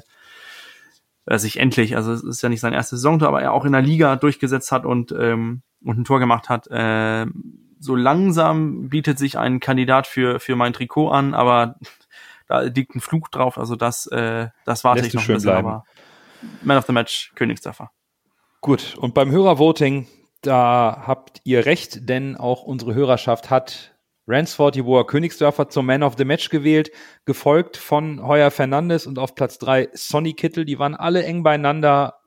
äh, 1.26 1.38
sich 1.38 1.58
endlich, 1.58 1.96
also 1.96 2.12
es 2.12 2.22
ist 2.22 2.42
ja 2.42 2.48
nicht 2.48 2.60
sein 2.60 2.72
erstes 2.72 3.00
Saisontor, 3.00 3.28
aber 3.28 3.42
er 3.42 3.52
auch 3.52 3.64
in 3.64 3.72
der 3.72 3.82
Liga 3.82 4.16
durchgesetzt 4.16 4.72
hat 4.72 4.86
und, 4.86 5.12
ähm, 5.12 5.62
und 5.84 5.98
ein 5.98 6.04
Tor 6.04 6.20
gemacht 6.20 6.48
hat. 6.48 6.68
Äh, 6.68 7.26
so 7.78 7.94
langsam 7.94 8.88
bietet 8.88 9.18
sich 9.18 9.38
ein 9.38 9.60
Kandidat 9.60 10.06
für, 10.06 10.40
für 10.40 10.56
mein 10.56 10.72
Trikot 10.72 11.10
an, 11.10 11.34
aber 11.34 11.76
da 12.48 12.60
liegt 12.60 12.94
ein 12.94 13.00
Fluch 13.00 13.28
drauf, 13.28 13.58
also 13.58 13.76
das, 13.76 14.06
äh, 14.06 14.48
das 14.64 14.84
warte 14.84 15.02
Lässt 15.02 15.08
ich 15.08 15.14
noch 15.14 15.28
ein 15.28 15.34
bisschen, 15.34 15.50
bleiben. 15.50 15.68
aber 15.68 15.84
Man 16.62 16.78
of 16.78 16.86
the 16.86 16.92
Match, 16.92 17.32
Königsdörfer. 17.34 17.90
Gut, 18.60 18.96
und 18.96 19.14
beim 19.14 19.30
Hörervoting, 19.30 20.06
da 20.42 21.02
habt 21.06 21.40
ihr 21.44 21.66
recht, 21.66 22.08
denn 22.08 22.36
auch 22.36 22.62
unsere 22.62 22.94
Hörerschaft 22.94 23.50
hat 23.50 23.95
Ransford 24.28 24.76
Jeboa 24.76 25.04
Königsdörfer 25.04 25.68
zum 25.68 25.86
Man 25.86 26.02
of 26.02 26.16
the 26.18 26.24
Match 26.24 26.48
gewählt, 26.48 26.90
gefolgt 27.24 27.76
von 27.76 28.26
Heuer 28.26 28.50
Fernandes 28.50 29.06
und 29.06 29.18
auf 29.18 29.34
Platz 29.34 29.58
drei 29.58 29.88
Sonny 29.92 30.32
Kittel. 30.32 30.64
Die 30.64 30.78
waren 30.78 30.94
alle 30.94 31.24
eng 31.24 31.42
beieinander, 31.42 32.20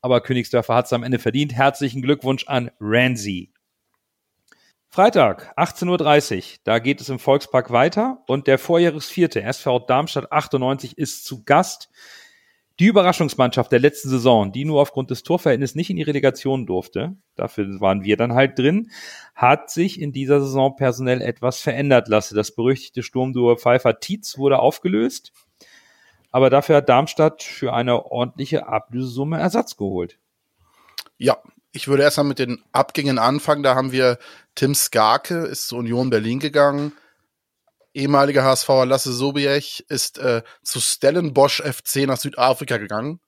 aber 0.00 0.20
Königsdörfer 0.20 0.74
hat 0.74 0.86
es 0.86 0.92
am 0.92 1.02
Ende 1.04 1.18
verdient. 1.18 1.54
Herzlichen 1.54 2.02
Glückwunsch 2.02 2.48
an 2.48 2.70
Ramsey. 2.80 3.52
Freitag, 4.88 5.52
18.30 5.56 6.36
Uhr, 6.36 6.58
da 6.64 6.78
geht 6.78 7.00
es 7.00 7.10
im 7.10 7.18
Volkspark 7.18 7.70
weiter 7.70 8.22
und 8.26 8.46
der 8.46 8.58
Vorjahresvierte 8.58 9.42
SV 9.42 9.80
Darmstadt 9.80 10.32
98 10.32 10.96
ist 10.96 11.24
zu 11.26 11.44
Gast. 11.44 11.90
Die 12.78 12.86
Überraschungsmannschaft 12.86 13.72
der 13.72 13.78
letzten 13.78 14.10
Saison, 14.10 14.52
die 14.52 14.66
nur 14.66 14.82
aufgrund 14.82 15.10
des 15.10 15.22
Torverhältnisses 15.22 15.76
nicht 15.76 15.88
in 15.88 15.96
die 15.96 16.02
Relegation 16.02 16.66
durfte, 16.66 17.16
dafür 17.34 17.80
waren 17.80 18.04
wir 18.04 18.18
dann 18.18 18.34
halt 18.34 18.58
drin, 18.58 18.90
hat 19.34 19.70
sich 19.70 19.98
in 19.98 20.12
dieser 20.12 20.40
Saison 20.40 20.76
personell 20.76 21.22
etwas 21.22 21.58
verändert 21.60 22.08
lassen. 22.08 22.34
Das 22.34 22.54
berüchtigte 22.54 23.02
Sturmduo 23.02 23.56
Pfeiffer 23.56 23.98
Tietz 23.98 24.36
wurde 24.36 24.58
aufgelöst, 24.58 25.32
aber 26.30 26.50
dafür 26.50 26.76
hat 26.76 26.88
Darmstadt 26.90 27.42
für 27.42 27.72
eine 27.72 28.04
ordentliche 28.12 28.68
Ablösesumme 28.68 29.38
Ersatz 29.38 29.78
geholt. 29.78 30.18
Ja, 31.16 31.38
ich 31.72 31.88
würde 31.88 32.02
erstmal 32.02 32.26
mit 32.26 32.38
den 32.38 32.62
Abgängen 32.72 33.18
anfangen. 33.18 33.62
Da 33.62 33.74
haben 33.74 33.92
wir 33.92 34.18
Tim 34.54 34.74
Skarke, 34.74 35.46
ist 35.46 35.68
zur 35.68 35.78
Union 35.78 36.10
Berlin 36.10 36.40
gegangen 36.40 36.92
ehemaliger 37.96 38.44
HSVer 38.44 38.86
Lasse 38.86 39.12
Sobiech 39.12 39.84
ist 39.88 40.18
äh, 40.18 40.42
zu 40.62 40.80
Stellenbosch 40.80 41.62
FC 41.62 42.06
nach 42.06 42.18
Südafrika 42.18 42.76
gegangen. 42.76 43.20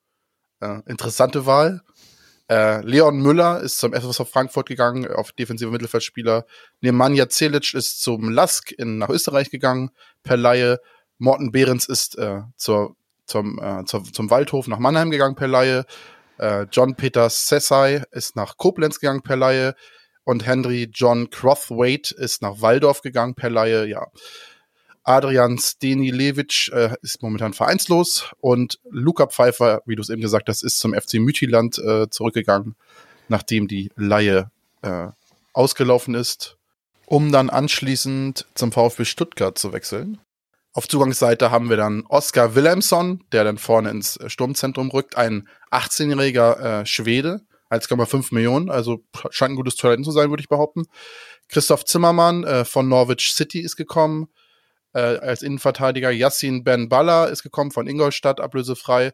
Äh, 0.60 0.80
interessante 0.86 1.46
Wahl. 1.46 1.80
Äh, 2.50 2.82
Leon 2.82 3.18
Müller 3.18 3.60
ist 3.60 3.78
zum 3.78 3.92
FSV 3.92 4.28
Frankfurt 4.28 4.68
gegangen, 4.68 5.10
auf 5.10 5.32
defensiver 5.32 5.70
Mittelfeldspieler. 5.70 6.46
Nemanja 6.80 7.28
Celic 7.28 7.74
ist 7.74 8.02
zum 8.02 8.28
Lask 8.28 8.70
in, 8.72 8.98
nach 8.98 9.08
Österreich 9.08 9.50
gegangen, 9.50 9.90
per 10.22 10.36
Laie. 10.36 10.78
Morten 11.18 11.50
Behrens 11.50 11.86
ist 11.86 12.16
äh, 12.18 12.42
zur, 12.56 12.94
zum, 13.26 13.58
äh, 13.58 13.84
zur, 13.86 14.04
zum 14.04 14.30
Waldhof 14.30 14.66
nach 14.68 14.78
Mannheim 14.78 15.10
gegangen, 15.10 15.34
per 15.34 15.48
Laie. 15.48 15.84
Äh, 16.38 16.66
John 16.70 16.94
Peter 16.94 17.28
Sessai 17.28 18.04
ist 18.12 18.36
nach 18.36 18.56
Koblenz 18.56 19.00
gegangen, 19.00 19.22
per 19.22 19.36
Laie. 19.36 19.74
Und 20.24 20.46
Henry 20.46 20.90
John 20.92 21.30
Crothwaite 21.30 22.14
ist 22.14 22.42
nach 22.42 22.60
Waldorf 22.60 23.00
gegangen, 23.00 23.34
per 23.34 23.48
Laie, 23.48 23.86
ja 23.86 24.06
Adrian 25.08 25.56
Stenilevic 25.56 26.70
äh, 26.70 26.94
ist 27.00 27.22
momentan 27.22 27.54
vereinslos 27.54 28.30
und 28.40 28.78
Luca 28.90 29.26
Pfeiffer, 29.26 29.80
wie 29.86 29.96
du 29.96 30.02
es 30.02 30.10
eben 30.10 30.20
gesagt 30.20 30.50
hast, 30.50 30.62
ist 30.62 30.78
zum 30.78 30.92
FC 30.92 31.14
Mütiland 31.14 31.78
äh, 31.78 32.10
zurückgegangen, 32.10 32.76
nachdem 33.28 33.68
die 33.68 33.90
Laie 33.96 34.50
äh, 34.82 35.06
ausgelaufen 35.54 36.14
ist, 36.14 36.58
um 37.06 37.32
dann 37.32 37.48
anschließend 37.48 38.46
zum 38.54 38.70
VfB 38.70 39.06
Stuttgart 39.06 39.56
zu 39.56 39.72
wechseln. 39.72 40.18
Auf 40.74 40.86
Zugangsseite 40.86 41.50
haben 41.50 41.70
wir 41.70 41.78
dann 41.78 42.04
Oskar 42.10 42.54
Wilhelmsson, 42.54 43.24
der 43.32 43.44
dann 43.44 43.56
vorne 43.56 43.88
ins 43.88 44.18
Sturmzentrum 44.26 44.90
rückt, 44.90 45.16
ein 45.16 45.48
18-jähriger 45.70 46.82
äh, 46.82 46.86
Schwede, 46.86 47.40
1,5 47.70 48.34
Millionen, 48.34 48.68
also 48.68 49.02
scheint 49.30 49.52
ein 49.52 49.56
gutes 49.56 49.76
Talent 49.76 50.04
zu 50.04 50.10
sein, 50.10 50.28
würde 50.28 50.42
ich 50.42 50.50
behaupten. 50.50 50.84
Christoph 51.48 51.86
Zimmermann 51.86 52.44
äh, 52.44 52.66
von 52.66 52.88
Norwich 52.88 53.32
City 53.32 53.60
ist 53.60 53.76
gekommen. 53.76 54.28
Äh, 54.98 55.20
als 55.20 55.42
Innenverteidiger 55.42 56.10
Yassin 56.10 56.64
Ben 56.64 56.88
Balla 56.88 57.26
ist 57.26 57.44
gekommen 57.44 57.70
von 57.70 57.86
Ingolstadt, 57.86 58.40
ablösefrei. 58.40 59.12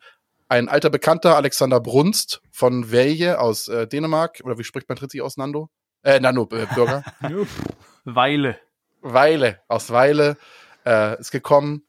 Ein 0.48 0.70
alter 0.70 0.88
Bekannter, 0.88 1.36
Alexander 1.36 1.78
Brunst 1.78 2.40
von 2.50 2.90
Velje 2.90 3.38
aus 3.38 3.68
äh, 3.68 3.86
Dänemark. 3.86 4.40
Oder 4.44 4.56
wie 4.56 4.64
spricht 4.64 4.88
man 4.88 4.96
richtig 4.96 5.20
aus, 5.20 5.36
Nando? 5.36 5.68
Äh, 6.02 6.20
Nando, 6.20 6.48
äh, 6.52 6.66
Bürger. 6.74 7.04
Weile. 8.04 8.58
Weile, 9.02 9.60
aus 9.68 9.90
Weile 9.90 10.38
äh, 10.86 11.20
ist 11.20 11.32
gekommen. 11.32 11.82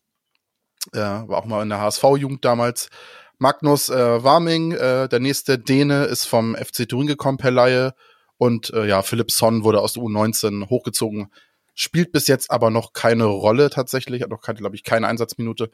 Äh, 0.92 1.00
war 1.00 1.38
auch 1.38 1.46
mal 1.46 1.64
in 1.64 1.70
der 1.70 1.80
HSV-Jugend 1.80 2.44
damals. 2.44 2.90
Magnus 3.38 3.90
äh, 3.90 4.24
Warming, 4.24 4.74
äh, 4.74 5.08
der 5.08 5.22
nächste 5.22 5.58
Däne, 5.58 6.04
ist 6.04 6.26
vom 6.26 6.54
FC 6.56 6.90
Turin 6.90 7.08
gekommen 7.08 7.38
per 7.38 7.52
Laie. 7.52 7.94
Und 8.38 8.74
äh, 8.74 8.88
ja, 8.88 9.02
Philipp 9.04 9.32
Son 9.32 9.64
wurde 9.64 9.80
aus 9.80 9.94
der 9.94 10.04
U19 10.04 10.70
hochgezogen. 10.70 11.32
Spielt 11.76 12.12
bis 12.12 12.28
jetzt 12.28 12.50
aber 12.52 12.70
noch 12.72 12.94
keine 12.94 13.26
Rolle 13.26 13.70
tatsächlich, 13.70 14.24
hat 14.24 14.30
noch 14.30 14.42
keine, 14.42 14.60
glaube 14.60 14.76
ich, 14.76 14.84
keine 14.84 15.08
Einsatzminute. 15.08 15.70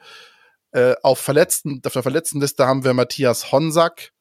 Äh, 0.72 0.96
auf, 1.04 1.20
Verletzten, 1.20 1.82
auf 1.86 1.94
der 1.94 2.04
Verletztenliste 2.04 2.66
haben 2.66 2.84
wir 2.84 2.94
Matthias 2.94 3.52
Honsack, 3.52 4.12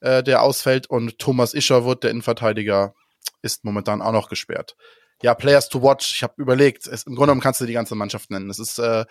äh, 0.00 0.22
der 0.22 0.42
ausfällt, 0.42 0.88
und 0.88 1.18
Thomas 1.18 1.54
Ischerwood, 1.54 2.02
der 2.02 2.10
Innenverteidiger, 2.10 2.94
ist 3.42 3.64
momentan 3.64 4.02
auch 4.02 4.12
noch 4.12 4.28
gesperrt. 4.28 4.76
Ja, 5.22 5.34
Players 5.34 5.68
to 5.68 5.82
watch. 5.82 6.14
Ich 6.14 6.22
habe 6.22 6.34
überlegt, 6.38 6.86
es, 6.86 7.04
im 7.04 7.14
Grunde 7.14 7.28
genommen 7.28 7.40
kannst 7.42 7.60
du 7.60 7.66
die 7.66 7.74
ganze 7.74 7.94
Mannschaft 7.94 8.30
nennen. 8.30 8.50
Es 8.50 8.58
ist 8.58 8.78
äh, 8.78 9.04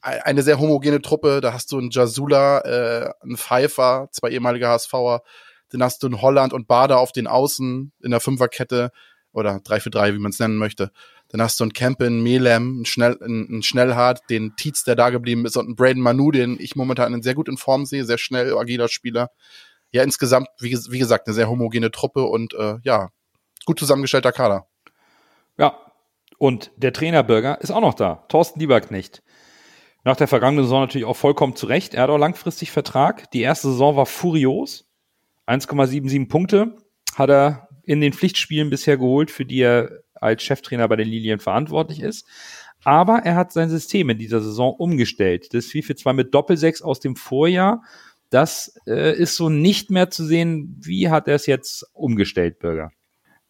eine 0.00 0.42
sehr 0.42 0.58
homogene 0.58 1.02
Truppe. 1.02 1.40
Da 1.40 1.52
hast 1.52 1.72
du 1.72 1.78
einen 1.78 1.90
Jasula, 1.90 2.60
äh, 2.60 3.12
einen 3.20 3.36
Pfeiffer, 3.36 4.08
zwei 4.12 4.30
ehemalige 4.30 4.68
HSVer. 4.68 5.22
Dann 5.70 5.82
hast 5.82 6.02
du 6.02 6.06
einen 6.06 6.22
Holland 6.22 6.52
und 6.52 6.68
Bader 6.68 6.98
auf 6.98 7.12
den 7.12 7.26
Außen 7.26 7.92
in 8.00 8.10
der 8.10 8.20
Fünferkette 8.20 8.92
oder 9.32 9.60
3 9.62 9.80
für 9.80 9.90
3, 9.90 10.14
wie 10.14 10.18
man 10.18 10.30
es 10.30 10.38
nennen 10.38 10.56
möchte. 10.56 10.90
Dann 11.28 11.42
hast 11.42 11.60
du 11.60 11.64
einen 11.64 11.74
Campen, 11.74 12.22
Melem, 12.22 12.76
einen, 12.76 12.84
Schnell, 12.86 13.18
einen, 13.22 13.48
einen 13.48 13.62
Schnellhart, 13.62 14.22
den 14.30 14.56
Tietz, 14.56 14.84
der 14.84 14.96
da 14.96 15.10
geblieben 15.10 15.44
ist, 15.44 15.56
und 15.56 15.66
einen 15.66 15.76
Braden 15.76 16.02
Manu, 16.02 16.30
den 16.30 16.56
ich 16.58 16.74
momentan 16.74 17.20
sehr 17.22 17.34
gut 17.34 17.48
in 17.48 17.58
Form 17.58 17.84
sehe, 17.84 18.04
sehr 18.04 18.18
schnell, 18.18 18.56
agiler 18.56 18.88
Spieler. 18.88 19.30
Ja, 19.90 20.02
insgesamt, 20.02 20.48
wie, 20.58 20.76
wie 20.90 20.98
gesagt, 20.98 21.26
eine 21.26 21.34
sehr 21.34 21.48
homogene 21.48 21.90
Truppe 21.90 22.24
und 22.24 22.54
äh, 22.54 22.76
ja, 22.82 23.10
gut 23.66 23.78
zusammengestellter 23.78 24.32
Kader. 24.32 24.66
Ja, 25.58 25.78
und 26.38 26.70
der 26.76 26.92
Trainerbürger 26.92 27.60
ist 27.60 27.70
auch 27.70 27.80
noch 27.80 27.94
da, 27.94 28.24
Thorsten 28.28 28.60
Lieberknecht. 28.60 29.22
Nach 30.04 30.16
der 30.16 30.28
vergangenen 30.28 30.64
Saison 30.64 30.82
natürlich 30.82 31.06
auch 31.06 31.16
vollkommen 31.16 31.56
zurecht. 31.56 31.92
Er 31.92 32.04
hat 32.04 32.10
auch 32.10 32.18
langfristig 32.18 32.70
Vertrag. 32.70 33.30
Die 33.32 33.42
erste 33.42 33.68
Saison 33.68 33.96
war 33.96 34.06
furios. 34.06 34.88
1,77 35.46 36.28
Punkte 36.28 36.76
hat 37.14 37.28
er 37.28 37.68
in 37.82 38.00
den 38.00 38.12
Pflichtspielen 38.12 38.70
bisher 38.70 38.96
geholt, 38.96 39.30
für 39.30 39.44
die 39.44 39.60
er 39.60 39.90
als 40.20 40.42
Cheftrainer 40.42 40.88
bei 40.88 40.96
den 40.96 41.08
Lilien 41.08 41.40
verantwortlich 41.40 42.00
ist. 42.00 42.26
Aber 42.84 43.20
er 43.24 43.34
hat 43.34 43.52
sein 43.52 43.70
System 43.70 44.10
in 44.10 44.18
dieser 44.18 44.40
Saison 44.40 44.72
umgestellt. 44.74 45.52
Das 45.52 45.66
4-4-2 45.66 46.12
mit 46.12 46.34
Doppelsechs 46.34 46.82
aus 46.82 47.00
dem 47.00 47.16
Vorjahr. 47.16 47.82
Das 48.30 48.76
äh, 48.86 49.16
ist 49.16 49.36
so 49.36 49.48
nicht 49.48 49.90
mehr 49.90 50.10
zu 50.10 50.24
sehen. 50.24 50.76
Wie 50.80 51.08
hat 51.08 51.28
er 51.28 51.34
es 51.34 51.46
jetzt 51.46 51.86
umgestellt, 51.92 52.58
Bürger? 52.58 52.90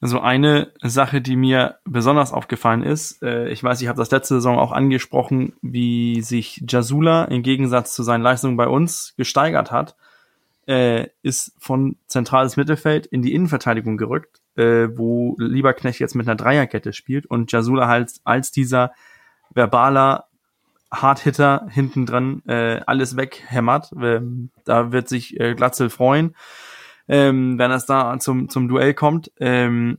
Also 0.00 0.20
eine 0.20 0.72
Sache, 0.80 1.20
die 1.20 1.34
mir 1.34 1.78
besonders 1.84 2.32
aufgefallen 2.32 2.84
ist, 2.84 3.20
äh, 3.22 3.48
ich 3.48 3.64
weiß, 3.64 3.82
ich 3.82 3.88
habe 3.88 3.98
das 3.98 4.12
letzte 4.12 4.34
Saison 4.34 4.56
auch 4.56 4.70
angesprochen, 4.70 5.54
wie 5.60 6.22
sich 6.22 6.62
Jasula 6.68 7.24
im 7.24 7.42
Gegensatz 7.42 7.94
zu 7.94 8.04
seinen 8.04 8.22
Leistungen 8.22 8.56
bei 8.56 8.68
uns 8.68 9.14
gesteigert 9.16 9.72
hat, 9.72 9.96
äh, 10.68 11.08
ist 11.22 11.52
von 11.58 11.96
zentrales 12.06 12.56
Mittelfeld 12.56 13.06
in 13.06 13.22
die 13.22 13.34
Innenverteidigung 13.34 13.96
gerückt, 13.96 14.40
äh, 14.56 14.88
wo 14.96 15.34
Lieberknecht 15.38 15.98
jetzt 15.98 16.14
mit 16.14 16.28
einer 16.28 16.36
Dreierkette 16.36 16.92
spielt 16.92 17.26
und 17.26 17.50
Jasula 17.50 17.88
halt 17.88 18.12
als 18.24 18.50
dieser 18.52 18.92
verbaler 19.54 20.26
Hardhitter 20.92 21.66
hinten 21.70 22.06
dran 22.06 22.42
äh, 22.46 22.80
alles 22.86 23.16
weghämmert. 23.16 23.92
Ähm, 24.00 24.50
da 24.64 24.92
wird 24.92 25.08
sich 25.08 25.38
äh, 25.40 25.54
Glatzel 25.54 25.90
freuen 25.90 26.34
ähm, 27.08 27.58
wenn 27.58 27.70
es 27.70 27.86
da 27.86 28.18
zum, 28.20 28.48
zum 28.48 28.68
Duell 28.68 28.94
kommt. 28.94 29.32
Ähm, 29.40 29.98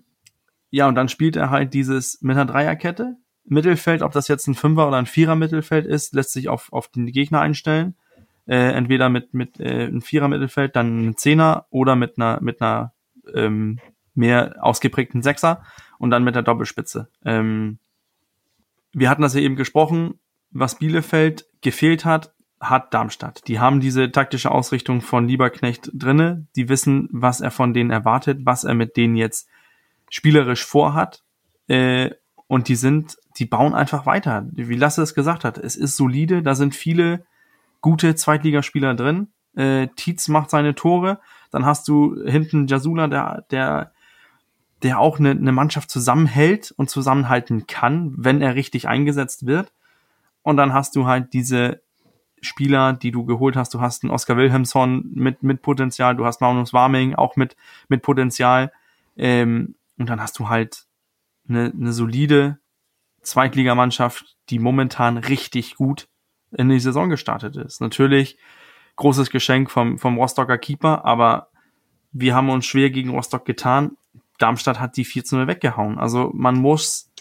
ja, 0.69 0.87
und 0.87 0.95
dann 0.95 1.09
spielt 1.09 1.35
er 1.35 1.49
halt 1.49 1.73
dieses 1.73 2.21
mit 2.21 2.37
einer 2.37 2.45
Dreierkette. 2.45 3.17
Mittelfeld, 3.45 4.03
ob 4.03 4.11
das 4.11 4.27
jetzt 4.27 4.47
ein 4.47 4.53
Fünfer 4.53 4.87
oder 4.87 4.97
ein 4.97 5.07
Vierer 5.07 5.35
Mittelfeld 5.35 5.87
ist, 5.87 6.13
lässt 6.13 6.31
sich 6.31 6.49
auf, 6.49 6.71
auf 6.71 6.87
den 6.87 7.07
Gegner 7.07 7.41
einstellen. 7.41 7.95
Äh, 8.49 8.71
entweder 8.71 9.09
mit, 9.09 9.35
mit 9.35 9.59
äh, 9.59 9.85
einem 9.85 10.01
Vierer 10.01 10.27
Mittelfeld, 10.27 10.75
dann 10.75 11.09
ein 11.09 11.17
Zehner 11.17 11.67
oder 11.69 11.95
mit 11.95 12.17
einer, 12.17 12.41
mit 12.41 12.63
einer 12.63 12.93
ähm, 13.31 13.77
mehr 14.15 14.55
ausgeprägten 14.59 15.21
Sechser 15.21 15.61
und 15.99 16.09
dann 16.09 16.23
mit 16.23 16.33
der 16.33 16.41
Doppelspitze. 16.41 17.09
Ähm, 17.23 17.77
wir 18.91 19.07
hatten 19.07 19.21
das 19.21 19.35
ja 19.35 19.41
eben 19.41 19.55
gesprochen, 19.55 20.15
was 20.49 20.79
Bielefeld 20.79 21.45
gefehlt 21.61 22.05
hat, 22.05 22.33
hat 22.59 22.91
Darmstadt. 22.91 23.47
Die 23.47 23.59
haben 23.59 23.81
diese 23.81 24.11
taktische 24.11 24.49
Ausrichtung 24.49 25.01
von 25.01 25.27
Lieberknecht 25.27 25.91
drinne. 25.93 26.47
Die 26.55 26.69
wissen, 26.69 27.07
was 27.11 27.41
er 27.41 27.51
von 27.51 27.75
denen 27.75 27.91
erwartet, 27.91 28.39
was 28.45 28.63
er 28.63 28.73
mit 28.73 28.97
denen 28.97 29.15
jetzt 29.15 29.47
spielerisch 30.09 30.65
vorhat. 30.65 31.23
Äh, 31.67 32.15
und 32.47 32.67
die 32.67 32.75
sind, 32.75 33.15
die 33.37 33.45
bauen 33.45 33.75
einfach 33.75 34.07
weiter. 34.07 34.47
Wie 34.53 34.75
Lasse 34.75 35.03
es 35.03 35.13
gesagt 35.13 35.45
hat, 35.45 35.59
es 35.59 35.75
ist 35.75 35.95
solide. 35.95 36.41
Da 36.41 36.55
sind 36.55 36.73
viele 36.73 37.27
gute 37.81 38.15
Zweitligaspieler 38.15 38.93
drin. 38.93 39.29
Äh, 39.55 39.87
Tietz 39.95 40.27
macht 40.27 40.49
seine 40.49 40.75
Tore. 40.75 41.19
Dann 41.51 41.65
hast 41.65 41.87
du 41.87 42.15
hinten 42.25 42.67
Jasula, 42.67 43.07
der, 43.07 43.45
der, 43.51 43.91
der 44.83 44.99
auch 44.99 45.19
eine, 45.19 45.31
eine 45.31 45.51
Mannschaft 45.51 45.89
zusammenhält 45.89 46.71
und 46.77 46.89
zusammenhalten 46.89 47.67
kann, 47.67 48.13
wenn 48.17 48.41
er 48.41 48.55
richtig 48.55 48.87
eingesetzt 48.87 49.45
wird. 49.45 49.73
Und 50.41 50.57
dann 50.57 50.73
hast 50.73 50.95
du 50.95 51.05
halt 51.05 51.33
diese 51.33 51.81
Spieler, 52.41 52.93
die 52.93 53.11
du 53.11 53.25
geholt 53.25 53.55
hast. 53.55 53.73
Du 53.73 53.81
hast 53.81 54.03
einen 54.03 54.11
Oscar 54.11 54.37
Wilhelmsson 54.37 55.09
mit, 55.13 55.43
mit 55.43 55.61
Potenzial, 55.61 56.15
du 56.15 56.25
hast 56.25 56.41
Magnus 56.41 56.73
Warming 56.73 57.15
auch 57.15 57.35
mit, 57.35 57.55
mit 57.87 58.01
Potenzial. 58.01 58.71
Ähm, 59.17 59.75
und 59.97 60.09
dann 60.09 60.21
hast 60.21 60.39
du 60.39 60.49
halt 60.49 60.85
eine, 61.47 61.71
eine 61.71 61.93
solide 61.93 62.59
Zweitligamannschaft, 63.21 64.37
die 64.49 64.59
momentan 64.59 65.17
richtig 65.17 65.75
gut 65.75 66.07
in 66.51 66.69
die 66.69 66.79
Saison 66.79 67.09
gestartet 67.09 67.55
ist. 67.57 67.81
Natürlich 67.81 68.37
großes 68.95 69.29
Geschenk 69.29 69.71
vom, 69.71 69.97
vom 69.97 70.17
Rostocker 70.17 70.57
Keeper, 70.57 71.05
aber 71.05 71.49
wir 72.11 72.35
haben 72.35 72.49
uns 72.49 72.65
schwer 72.65 72.89
gegen 72.89 73.11
Rostock 73.11 73.45
getan. 73.45 73.97
Darmstadt 74.39 74.79
hat 74.79 74.97
die 74.97 75.05
14 75.05 75.47
weggehauen. 75.47 75.99
Also 75.99 76.31
man 76.33 76.55
muss, 76.55 77.11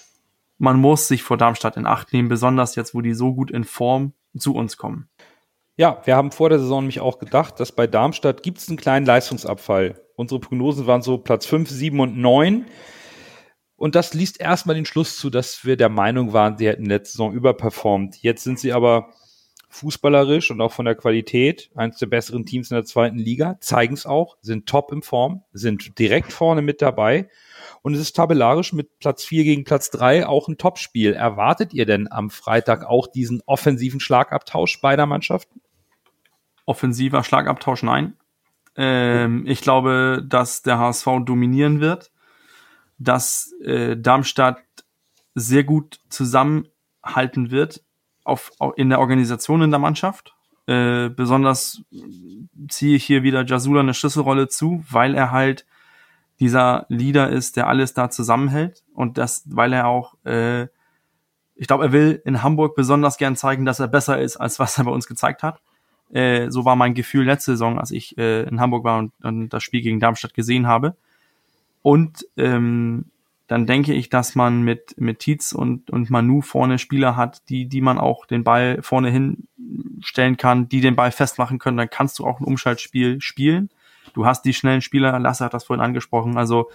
man 0.59 0.81
muss 0.81 1.09
sich 1.09 1.23
vor 1.23 1.37
Darmstadt 1.37 1.77
in 1.77 1.87
Acht 1.87 2.13
nehmen, 2.13 2.29
besonders 2.29 2.75
jetzt, 2.75 2.95
wo 2.95 3.01
die 3.01 3.15
so 3.15 3.35
gut 3.35 3.51
in 3.51 3.65
Form 3.65 4.13
zu 4.37 4.55
uns 4.55 4.77
kommen. 4.77 5.09
Ja, 5.77 6.03
wir 6.05 6.17
haben 6.17 6.33
vor 6.33 6.49
der 6.49 6.59
Saison 6.59 6.83
nämlich 6.83 7.01
auch 7.01 7.19
gedacht, 7.19 7.61
dass 7.61 7.71
bei 7.71 7.87
Darmstadt 7.87 8.43
gibt 8.43 8.59
es 8.59 8.69
einen 8.69 8.79
kleinen 8.79 9.07
Leistungsabfall. 9.07 10.01
Unsere 10.17 10.41
Prognosen 10.41 10.89
waren 10.89 11.03
so 11.03 11.19
Platz 11.19 11.47
5, 11.47 11.71
7 11.71 12.01
und 12.01 12.19
9. 12.19 12.67
Und 13.79 13.95
das 13.95 14.13
liest 14.13 14.41
erstmal 14.41 14.75
den 14.75 14.85
Schluss 14.85 15.17
zu, 15.17 15.31
dass 15.31 15.65
wir 15.65 15.77
der 15.77 15.89
Meinung 15.89 16.33
waren, 16.33 16.59
sie 16.59 16.67
hätten 16.67 16.85
letzte 16.85 17.13
Saison 17.13 17.33
überperformt. 17.33 18.21
Jetzt 18.21 18.43
sind 18.43 18.59
sie 18.59 18.73
aber 18.73 19.13
fußballerisch 19.69 20.51
und 20.51 20.61
auch 20.61 20.73
von 20.73 20.85
der 20.85 20.97
Qualität 20.97 21.71
eines 21.77 21.99
der 21.99 22.07
besseren 22.07 22.45
Teams 22.45 22.71
in 22.71 22.75
der 22.75 22.85
zweiten 22.85 23.19
Liga, 23.19 23.57
zeigen 23.61 23.95
es 23.95 24.05
auch, 24.05 24.37
sind 24.41 24.67
top 24.67 24.93
in 24.93 25.03
Form, 25.03 25.45
sind 25.53 25.97
direkt 25.99 26.33
vorne 26.33 26.61
mit 26.61 26.83
dabei 26.83 27.29
und 27.83 27.95
es 27.95 28.01
ist 28.01 28.17
tabellarisch 28.17 28.73
mit 28.73 28.99
Platz 28.99 29.25
4 29.25 29.45
gegen 29.45 29.65
Platz 29.65 29.91
3 29.91 30.27
auch 30.27 30.49
ein 30.49 30.59
Topspiel. 30.59 31.13
Erwartet 31.13 31.73
ihr 31.73 31.87
denn 31.87 32.11
am 32.11 32.31
Freitag 32.31 32.85
auch 32.85 33.07
diesen 33.07 33.43
offensiven 33.47 34.01
Schlagabtausch 34.01 34.81
beider 34.81 35.07
Mannschaften? 35.07 35.61
Offensiver 36.67 37.23
Schlagabtausch, 37.23 37.83
nein. 37.85 38.17
Ähm, 38.77 39.45
ich 39.47 39.61
glaube, 39.61 40.25
dass 40.27 40.63
der 40.63 40.79
HSV 40.79 41.07
dominieren 41.25 41.81
wird, 41.81 42.11
dass 42.99 43.53
äh, 43.63 43.97
Darmstadt 43.97 44.59
sehr 45.35 45.65
gut 45.65 46.01
zusammenhalten 46.09 47.51
wird 47.51 47.83
auf, 48.25 48.51
in 48.77 48.91
der 48.91 49.01
Organisation 49.01 49.63
in 49.63 49.71
der 49.71 49.81
Mannschaft. 49.81 50.35
Äh, 50.67 51.09
besonders 51.09 51.83
ziehe 52.69 52.97
ich 52.97 53.05
hier 53.05 53.23
wieder 53.23 53.45
Jasula 53.47 53.81
eine 53.81 53.95
Schlüsselrolle 53.95 54.49
zu, 54.49 54.85
weil 54.91 55.15
er 55.15 55.31
halt 55.31 55.65
dieser 56.41 56.87
Leader 56.89 57.31
ist, 57.31 57.57
der 57.57 57.67
alles 57.69 57.95
da 57.95 58.11
zusammenhält 58.11 58.85
und 58.95 59.19
das, 59.19 59.45
weil 59.47 59.73
er 59.73 59.87
auch 59.87 60.15
äh, 60.25 60.69
ich 61.59 61.67
glaube, 61.67 61.87
er 61.87 61.93
will 61.93 62.23
in 62.25 62.43
Hamburg 62.43 62.77
besonders 62.77 63.19
gern 63.19 63.35
zeigen, 63.35 63.65
dass 63.65 63.81
er 63.81 63.89
besser 63.89 64.21
ist, 64.21 64.37
als 64.37 64.61
was 64.61 64.79
er 64.79 64.85
bei 64.85 64.93
uns 64.93 65.09
gezeigt 65.09 65.43
hat. 65.43 65.61
Äh, 66.11 66.51
so 66.51 66.65
war 66.65 66.77
mein 66.77 66.95
Gefühl 66.95 67.27
letzte 67.27 67.53
Saison, 67.53 67.81
als 67.81 67.91
ich 67.91 68.17
äh, 68.17 68.45
in 68.45 68.61
Hamburg 68.61 68.85
war 68.85 68.99
und, 68.99 69.13
und 69.23 69.49
das 69.49 69.65
Spiel 69.65 69.83
gegen 69.83 69.99
Darmstadt 69.99 70.35
gesehen 70.35 70.69
habe. 70.69 70.97
Und 71.89 72.27
ähm, 72.37 73.07
dann 73.47 73.65
denke 73.65 73.95
ich, 73.95 74.11
dass 74.11 74.35
man 74.35 74.61
mit, 74.61 75.01
mit 75.01 75.21
Tietz 75.21 75.53
und, 75.53 75.89
und 75.89 76.11
Manu 76.11 76.43
vorne 76.43 76.79
Spieler 76.79 77.17
hat, 77.17 77.49
die, 77.49 77.65
die 77.65 77.81
man 77.81 77.97
auch 77.97 78.27
den 78.27 78.45
Ball 78.45 78.83
vorne 78.83 79.11
hinstellen 79.11 80.37
kann, 80.37 80.69
die 80.69 80.83
den 80.83 80.97
Ball 80.97 81.11
festmachen 81.13 81.59
können. 81.59 81.79
Dann 81.79 81.89
kannst 81.89 82.19
du 82.19 82.27
auch 82.27 82.41
ein 82.41 82.45
Umschaltspiel 82.45 83.23
spielen. 83.23 83.71
Du 84.13 84.27
hast 84.27 84.43
die 84.45 84.53
schnellen 84.53 84.83
Spieler, 84.83 85.19
Lasse 85.19 85.47
hat 85.47 85.55
das 85.55 85.65
vorhin 85.65 85.83
angesprochen. 85.83 86.37
Also 86.37 86.71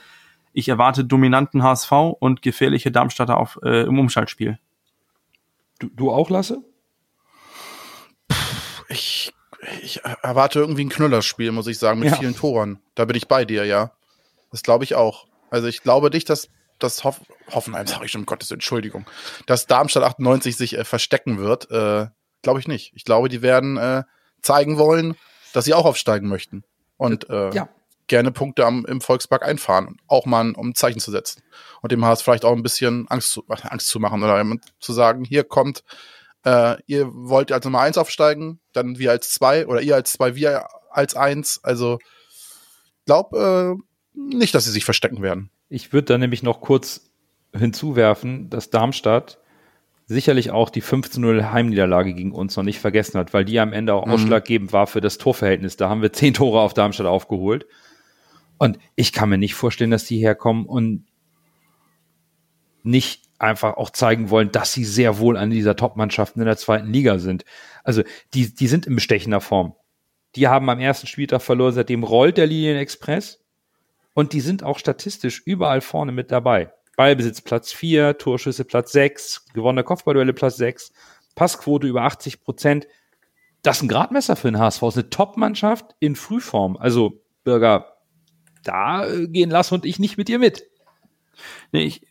ich 0.51 0.67
erwarte 0.67 1.05
dominanten 1.05 1.61
HSV 1.61 1.91
und 2.19 2.41
gefährliche 2.41 2.91
Darmstadter 2.91 3.37
auf, 3.37 3.59
äh, 3.61 3.83
im 3.83 3.99
Umschaltspiel. 3.99 4.57
Du, 5.77 5.89
du 5.89 6.09
auch, 6.09 6.31
Lasse? 6.31 6.63
Ich, 8.89 9.31
ich 9.83 10.03
erwarte 10.23 10.57
irgendwie 10.57 10.85
ein 10.85 10.89
Knüllerspiel, 10.89 11.51
muss 11.51 11.67
ich 11.67 11.77
sagen, 11.77 11.99
mit 11.99 12.09
Ja. 12.09 12.15
vielen 12.15 12.35
Toren. 12.35 12.79
Da 12.95 13.05
bin 13.05 13.15
ich 13.15 13.27
bei 13.27 13.45
dir, 13.45 13.63
ja. 13.65 13.91
Das 14.53 14.61
glaube 14.63 14.85
ich 14.85 14.95
auch. 14.95 15.25
Also 15.49 15.67
ich 15.67 15.81
glaube 15.83 16.09
nicht, 16.09 16.29
dass 16.29 16.47
dass 16.79 17.03
Hoff 17.03 17.21
Hoffenheim, 17.51 17.87
sage 17.87 18.05
ich 18.05 18.11
schon, 18.11 18.21
um 18.21 18.25
Gottes 18.25 18.51
Entschuldigung, 18.51 19.05
dass 19.47 19.67
Darmstadt 19.67 20.03
98 20.03 20.55
sich 20.55 20.77
äh, 20.77 20.85
verstecken 20.85 21.39
wird, 21.39 21.69
äh, 21.71 22.07
glaube 22.41 22.59
ich 22.59 22.67
nicht. 22.67 22.91
Ich 22.95 23.03
glaube, 23.03 23.29
die 23.29 23.41
werden 23.41 23.77
äh, 23.77 24.03
zeigen 24.41 24.77
wollen, 24.77 25.15
dass 25.53 25.65
sie 25.65 25.73
auch 25.73 25.85
aufsteigen 25.85 26.27
möchten 26.27 26.63
und 26.97 27.29
äh, 27.29 27.53
Ja. 27.53 27.69
gerne 28.07 28.31
Punkte 28.31 28.65
am, 28.65 28.85
im 28.85 29.01
Volkspark 29.01 29.43
einfahren, 29.43 29.97
auch 30.07 30.25
mal 30.25 30.51
um 30.51 30.69
ein 30.69 30.75
Zeichen 30.75 30.99
zu 30.99 31.11
setzen 31.11 31.41
und 31.81 31.91
dem 31.91 32.03
HSV 32.05 32.23
vielleicht 32.23 32.45
auch 32.45 32.53
ein 32.53 32.63
bisschen 32.63 33.07
Angst 33.07 33.31
zu, 33.31 33.43
Angst 33.47 33.87
zu 33.87 33.99
machen 33.99 34.23
oder 34.23 34.43
zu 34.79 34.93
sagen, 34.93 35.23
hier 35.23 35.43
kommt, 35.43 35.83
äh, 36.45 36.75
ihr 36.85 37.07
wollt 37.13 37.51
als 37.51 37.65
Nummer 37.65 37.79
eins 37.81 37.97
aufsteigen, 37.97 38.59
dann 38.73 38.97
wir 38.97 39.11
als 39.11 39.31
zwei 39.31 39.67
oder 39.67 39.81
ihr 39.81 39.95
als 39.95 40.11
zwei, 40.13 40.35
wir 40.35 40.67
als 40.91 41.15
eins. 41.15 41.59
Also 41.63 41.99
glaub 43.05 43.33
äh, 43.33 43.73
nicht, 44.13 44.53
dass 44.55 44.65
sie 44.65 44.71
sich 44.71 44.85
verstecken 44.85 45.21
werden. 45.21 45.49
Ich 45.69 45.93
würde 45.93 46.05
da 46.05 46.17
nämlich 46.17 46.43
noch 46.43 46.61
kurz 46.61 47.09
hinzuwerfen, 47.55 48.49
dass 48.49 48.69
Darmstadt 48.69 49.39
sicherlich 50.05 50.51
auch 50.51 50.69
die 50.69 50.83
15-0 50.83 51.51
Heimniederlage 51.51 52.13
gegen 52.13 52.31
uns 52.33 52.55
noch 52.55 52.63
nicht 52.63 52.79
vergessen 52.79 53.17
hat, 53.17 53.33
weil 53.33 53.45
die 53.45 53.59
am 53.59 53.73
Ende 53.73 53.93
auch 53.93 54.05
Mhm. 54.05 54.11
ausschlaggebend 54.11 54.73
war 54.73 54.85
für 54.87 55.01
das 55.01 55.17
Torverhältnis. 55.17 55.77
Da 55.77 55.89
haben 55.89 56.01
wir 56.01 56.11
zehn 56.13 56.33
Tore 56.33 56.59
auf 56.61 56.73
Darmstadt 56.73 57.07
aufgeholt. 57.07 57.65
Und 58.57 58.77
ich 58.95 59.13
kann 59.13 59.29
mir 59.29 59.37
nicht 59.37 59.55
vorstellen, 59.55 59.91
dass 59.91 60.05
die 60.05 60.17
herkommen 60.19 60.65
und 60.65 61.05
nicht 62.83 63.23
einfach 63.39 63.77
auch 63.77 63.89
zeigen 63.89 64.29
wollen, 64.29 64.51
dass 64.51 64.73
sie 64.73 64.85
sehr 64.85 65.17
wohl 65.19 65.37
an 65.37 65.49
dieser 65.49 65.75
Top-Mannschaften 65.75 66.39
in 66.39 66.45
der 66.45 66.57
zweiten 66.57 66.91
Liga 66.91 67.17
sind. 67.17 67.45
Also 67.83 68.03
die, 68.33 68.53
die 68.53 68.67
sind 68.67 68.85
in 68.85 68.95
bestechender 68.95 69.41
Form. 69.41 69.73
Die 70.35 70.47
haben 70.47 70.69
am 70.69 70.79
ersten 70.79 71.07
Spieltag 71.07 71.41
verloren, 71.41 71.73
seitdem 71.73 72.03
rollt 72.03 72.37
der 72.37 72.47
Linienexpress. 72.47 73.42
Und 74.13 74.33
die 74.33 74.41
sind 74.41 74.63
auch 74.63 74.77
statistisch 74.79 75.41
überall 75.45 75.81
vorne 75.81 76.11
mit 76.11 76.31
dabei. 76.31 76.71
Ballbesitz 76.95 77.41
Platz 77.41 77.71
4, 77.71 78.17
Torschüsse 78.17 78.65
Platz 78.65 78.91
6, 78.91 79.47
gewonnene 79.53 79.83
Kopfballduelle 79.83 80.33
Platz 80.33 80.57
6, 80.57 80.93
Passquote 81.35 81.87
über 81.87 82.03
80 82.03 82.41
Prozent. 82.41 82.87
Das 83.63 83.77
ist 83.77 83.83
ein 83.83 83.87
Gradmesser 83.87 84.35
für 84.35 84.51
den 84.51 84.59
HSV. 84.59 84.81
Das 84.81 84.95
ist 84.95 85.03
eine 85.03 85.09
Top-Mannschaft 85.09 85.95
in 85.99 86.15
Frühform. 86.15 86.77
Also, 86.77 87.23
Bürger, 87.43 87.97
da 88.63 89.07
äh, 89.07 89.27
gehen 89.27 89.49
Lasse 89.49 89.73
und 89.73 89.85
ich 89.85 89.99
nicht 89.99 90.17
mit 90.17 90.27
dir 90.27 90.39
mit. 90.39 90.63
Nee, 91.71 91.83
ich, 91.83 92.05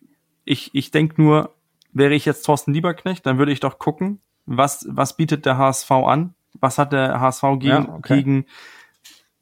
ich, 0.45 0.70
ich 0.74 0.91
denke 0.91 1.20
nur, 1.20 1.55
wäre 1.93 2.15
ich 2.15 2.24
jetzt 2.24 2.45
Thorsten 2.45 2.74
Lieberknecht, 2.74 3.24
dann 3.24 3.39
würde 3.39 3.53
ich 3.53 3.61
doch 3.61 3.79
gucken, 3.79 4.20
was, 4.47 4.87
was 4.89 5.16
bietet 5.16 5.47
der 5.47 5.59
HSV 5.59 5.91
an? 5.91 6.35
Was 6.61 6.79
hat 6.79 6.93
der 6.93 7.20
HSV 7.20 7.43
gegen, 7.59 7.66
Ja, 7.66 7.89
okay. 7.89 8.16
gegen, 8.16 8.47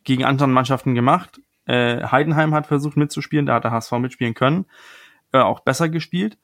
gegen 0.04 0.24
anderen 0.24 0.52
Mannschaften 0.52 0.94
gemacht? 0.94 1.40
Äh, 1.70 2.08
Heidenheim 2.10 2.52
hat 2.52 2.66
versucht 2.66 2.96
mitzuspielen, 2.96 3.46
da 3.46 3.54
hat 3.54 3.64
der 3.64 3.70
HSV 3.70 3.92
mitspielen 3.92 4.34
können, 4.34 4.66
äh, 5.32 5.38
auch 5.38 5.60
besser 5.60 5.88
gespielt. 5.88 6.36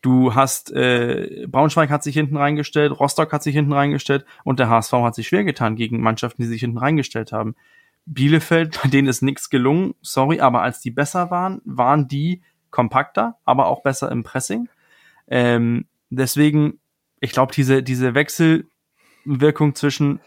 Du 0.00 0.34
hast, 0.34 0.72
äh, 0.72 1.46
Braunschweig 1.48 1.90
hat 1.90 2.02
sich 2.02 2.14
hinten 2.14 2.38
reingestellt, 2.38 2.98
Rostock 2.98 3.30
hat 3.34 3.42
sich 3.42 3.54
hinten 3.54 3.74
reingestellt 3.74 4.24
und 4.42 4.58
der 4.58 4.70
HSV 4.70 4.92
hat 4.92 5.14
sich 5.14 5.28
schwer 5.28 5.44
getan 5.44 5.76
gegen 5.76 6.00
Mannschaften, 6.00 6.40
die 6.40 6.48
sich 6.48 6.62
hinten 6.62 6.78
reingestellt 6.78 7.30
haben. 7.30 7.56
Bielefeld, 8.06 8.80
bei 8.82 8.88
denen 8.88 9.06
ist 9.08 9.20
nichts 9.20 9.50
gelungen, 9.50 9.94
sorry, 10.00 10.40
aber 10.40 10.62
als 10.62 10.80
die 10.80 10.90
besser 10.90 11.30
waren, 11.30 11.60
waren 11.66 12.08
die 12.08 12.40
kompakter, 12.70 13.36
aber 13.44 13.66
auch 13.66 13.82
besser 13.82 14.10
im 14.10 14.22
Pressing. 14.22 14.70
Ähm, 15.28 15.84
deswegen, 16.08 16.80
ich 17.20 17.32
glaube, 17.32 17.52
diese, 17.52 17.82
diese 17.82 18.14
Wechselwirkung 18.14 19.74
zwischen 19.74 20.20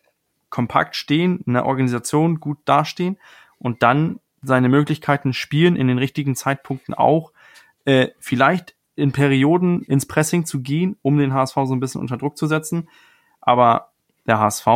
kompakt 0.52 0.96
stehen, 0.96 1.40
in 1.48 1.54
der 1.54 1.66
Organisation 1.66 2.40
gut 2.40 2.60
dastehen 2.66 3.18
und 3.58 3.82
dann 3.82 4.20
seine 4.44 4.70
Möglichkeiten 4.70 5.34
spielen, 5.34 5.76
in 5.76 5.88
den 5.88 5.98
richtigen 5.98 6.36
Zeitpunkten 6.36 6.94
auch, 6.94 7.32
äh, 7.86 8.10
vielleicht 8.20 8.76
in 8.96 9.12
Perioden 9.12 9.82
ins 9.82 10.06
Pressing 10.06 10.46
zu 10.46 10.62
gehen, 10.62 10.98
um 11.02 11.18
den 11.18 11.34
HSV 11.34 11.56
so 11.66 11.74
ein 11.74 11.80
bisschen 11.80 12.02
unter 12.02 12.18
Druck 12.18 12.38
zu 12.38 12.48
setzen. 12.48 12.90
Aber 13.42 13.92
der 14.28 14.40
HSV 14.40 14.68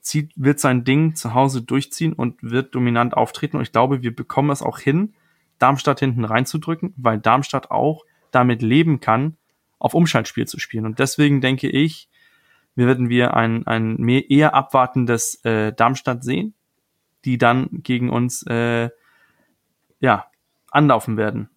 zieht, 0.00 0.32
wird 0.36 0.60
sein 0.60 0.84
Ding 0.84 1.14
zu 1.14 1.34
Hause 1.34 1.62
durchziehen 1.62 2.12
und 2.12 2.42
wird 2.42 2.74
dominant 2.74 3.16
auftreten. 3.16 3.56
Und 3.56 3.62
ich 3.62 3.72
glaube, 3.72 4.02
wir 4.02 4.14
bekommen 4.14 4.50
es 4.50 4.62
auch 4.62 4.78
hin, 4.78 5.14
Darmstadt 5.58 6.00
hinten 6.00 6.24
reinzudrücken, 6.24 6.92
weil 6.96 7.18
Darmstadt 7.18 7.70
auch 7.70 8.04
damit 8.30 8.62
leben 8.62 9.00
kann, 9.00 9.36
auf 9.78 9.94
Umschaltspiel 9.94 10.46
zu 10.46 10.58
spielen. 10.58 10.86
Und 10.86 10.98
deswegen 10.98 11.40
denke 11.40 11.68
ich, 11.68 12.08
wir 12.74 12.86
werden 12.86 13.08
wir 13.08 13.34
ein, 13.34 13.66
ein 13.66 13.96
mehr, 13.96 14.30
eher 14.30 14.54
abwartendes 14.54 15.44
äh, 15.44 15.72
Darmstadt 15.72 16.24
sehen, 16.24 16.54
die 17.24 17.38
dann 17.38 17.68
gegen 17.70 18.10
uns 18.10 18.44
äh, 18.46 18.90
ja, 20.00 20.26
anlaufen 20.70 21.16
werden. 21.16 21.48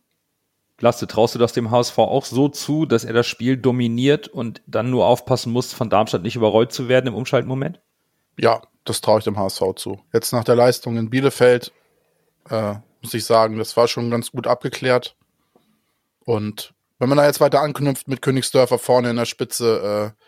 Lasse, 0.79 1.07
traust 1.07 1.33
du 1.33 1.39
das 1.39 1.53
dem 1.53 1.71
HSV 1.71 1.97
auch 1.97 2.25
so 2.25 2.49
zu, 2.49 2.85
dass 2.85 3.03
er 3.03 3.13
das 3.13 3.25
Spiel 3.25 3.57
dominiert 3.57 4.27
und 4.27 4.61
dann 4.67 4.91
nur 4.91 5.07
aufpassen 5.07 5.51
muss, 5.51 5.73
von 5.73 5.89
Darmstadt 5.89 6.21
nicht 6.21 6.35
überrollt 6.35 6.71
zu 6.71 6.87
werden 6.87 7.07
im 7.07 7.15
Umschaltmoment? 7.15 7.81
Ja, 8.37 8.61
das 8.85 9.01
traue 9.01 9.19
ich 9.19 9.25
dem 9.25 9.37
HSV 9.37 9.61
zu. 9.75 9.99
Jetzt 10.13 10.33
nach 10.33 10.43
der 10.43 10.55
Leistung 10.55 10.97
in 10.97 11.09
Bielefeld 11.09 11.71
äh, 12.49 12.75
muss 13.01 13.13
ich 13.13 13.25
sagen, 13.25 13.57
das 13.57 13.75
war 13.75 13.87
schon 13.87 14.11
ganz 14.11 14.31
gut 14.31 14.45
abgeklärt. 14.45 15.15
Und 16.25 16.73
wenn 16.99 17.09
man 17.09 17.17
da 17.17 17.25
jetzt 17.25 17.41
weiter 17.41 17.61
anknüpft 17.61 18.07
mit 18.07 18.21
Königsdörfer 18.21 18.77
vorne 18.77 19.09
in 19.09 19.15
der 19.15 19.25
Spitze, 19.25 20.13
äh, 20.15 20.23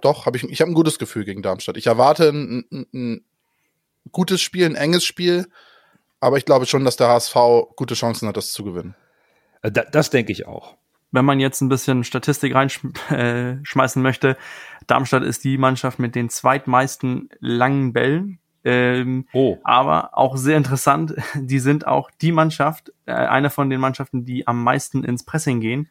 doch, 0.00 0.26
habe 0.26 0.36
ich, 0.36 0.44
ich 0.44 0.60
habe 0.60 0.70
ein 0.70 0.74
gutes 0.74 0.98
Gefühl 0.98 1.24
gegen 1.24 1.42
Darmstadt. 1.42 1.76
Ich 1.76 1.86
erwarte 1.86 2.28
ein, 2.28 2.64
ein, 2.70 2.86
ein 2.92 3.24
gutes 4.12 4.40
Spiel, 4.40 4.66
ein 4.66 4.74
enges 4.74 5.04
Spiel, 5.04 5.46
aber 6.20 6.36
ich 6.36 6.44
glaube 6.44 6.66
schon, 6.66 6.84
dass 6.84 6.96
der 6.96 7.08
HSV 7.08 7.34
gute 7.76 7.94
Chancen 7.94 8.28
hat, 8.28 8.36
das 8.36 8.52
zu 8.52 8.64
gewinnen. 8.64 8.94
Äh, 9.62 9.70
da- 9.72 9.84
Das 9.84 10.10
denke 10.10 10.32
ich 10.32 10.46
auch. 10.46 10.76
wenn 11.10 11.24
man 11.24 11.40
jetzt 11.40 11.62
ein 11.62 11.70
bisschen 11.70 12.04
Statistik 12.04 12.54
reinschmeißen 12.54 14.02
möchte, 14.02 14.36
Darmstadt 14.86 15.22
ist 15.22 15.42
die 15.44 15.56
Mannschaft 15.58 15.98
mit 15.98 16.14
den 16.14 16.28
zweitmeisten 16.30 17.28
langen 17.40 17.92
Bällen. 17.92 18.38
Ähm, 18.64 19.26
Oh. 19.32 19.56
aber 19.64 20.18
auch 20.18 20.36
sehr 20.36 20.56
interessant, 20.58 21.14
die 21.34 21.60
sind 21.60 21.86
auch 21.86 22.10
die 22.20 22.32
Mannschaft, 22.32 22.92
äh, 23.06 23.12
eine 23.12 23.48
von 23.50 23.70
den 23.70 23.80
Mannschaften, 23.80 24.24
die 24.26 24.46
am 24.46 24.62
meisten 24.62 25.04
ins 25.04 25.24
Pressing 25.24 25.60
gehen. 25.60 25.88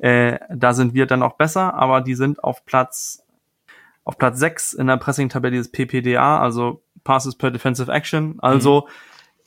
Äh, 0.00 0.38
da 0.54 0.74
sind 0.74 0.92
wir 0.92 1.06
dann 1.06 1.22
auch 1.22 1.34
besser, 1.36 1.72
aber 1.74 2.00
die 2.00 2.14
sind 2.16 2.42
auf 2.44 2.64
Platz 2.66 3.22
auf 4.04 4.18
Platz 4.18 4.38
6 4.40 4.72
in 4.72 4.88
der 4.88 4.96
Pressing-Tabelle 4.96 5.56
des 5.58 5.70
PPDA, 5.70 6.40
also 6.40 6.82
Passes 7.04 7.36
per 7.36 7.50
Defensive 7.50 7.90
Action. 7.90 8.38
Also 8.40 8.88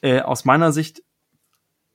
äh, 0.02 0.22
aus 0.22 0.46
meiner 0.46 0.72
Sicht 0.72 1.04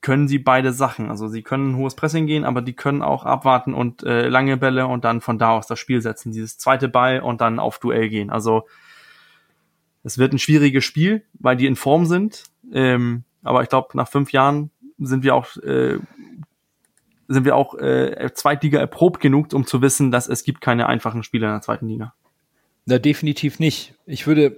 können 0.01 0.29
sie 0.29 0.39
beide 0.39 0.73
Sachen. 0.73 1.11
Also 1.11 1.29
sie 1.29 1.43
können 1.43 1.77
hohes 1.77 1.97
Pressing 1.97 2.27
gehen, 2.27 2.45
aber 2.45 2.63
die 2.63 2.75
können 2.75 3.03
auch 3.03 3.25
abwarten 3.25 3.75
und 3.75 4.03
äh, 4.05 4.29
lange 4.29 4.57
Bälle 4.57 4.87
und 4.87 5.05
dann 5.05 5.21
von 5.21 5.39
da 5.39 5.51
aus 5.51 5.67
das 5.67 5.79
Spiel 5.79 6.01
setzen. 6.01 6.33
Dieses 6.33 6.59
zweite 6.59 6.89
Ball 6.89 7.21
und 7.21 7.41
dann 7.41 7.59
auf 7.59 7.79
Duell 7.79 8.09
gehen. 8.09 8.31
Also 8.31 8.67
es 10.05 10.19
wird 10.19 10.33
ein 10.33 10.39
schwieriges 10.39 10.85
Spiel, 10.85 11.25
weil 11.35 11.57
die 11.57 11.67
in 11.67 11.77
Form 11.77 12.07
sind. 12.07 12.45
Ähm, 12.73 13.25
aber 13.43 13.63
ich 13.63 13.69
glaube, 13.69 13.89
nach 13.95 14.09
fünf 14.09 14.33
Jahren 14.33 14.71
sind 14.99 15.25
wir 15.25 15.35
auch 15.35 15.57
äh, 15.59 15.99
sind 17.29 17.45
wir 17.45 17.57
auch 17.57 17.75
äh, 17.75 18.31
Zweitliga 18.33 18.79
erprobt 18.81 19.21
genug, 19.21 19.53
um 19.53 19.67
zu 19.67 19.83
wissen, 19.83 20.11
dass 20.11 20.29
es 20.29 20.43
gibt 20.43 20.63
keine 20.63 20.87
einfachen 20.87 21.23
Spiele 21.23 21.47
in 21.47 21.53
der 21.53 21.61
zweiten 21.61 21.87
Liga. 21.87 22.15
Na, 22.87 22.99
definitiv 22.99 23.59
nicht. 23.59 23.95
Ich 24.07 24.27
würde, 24.27 24.57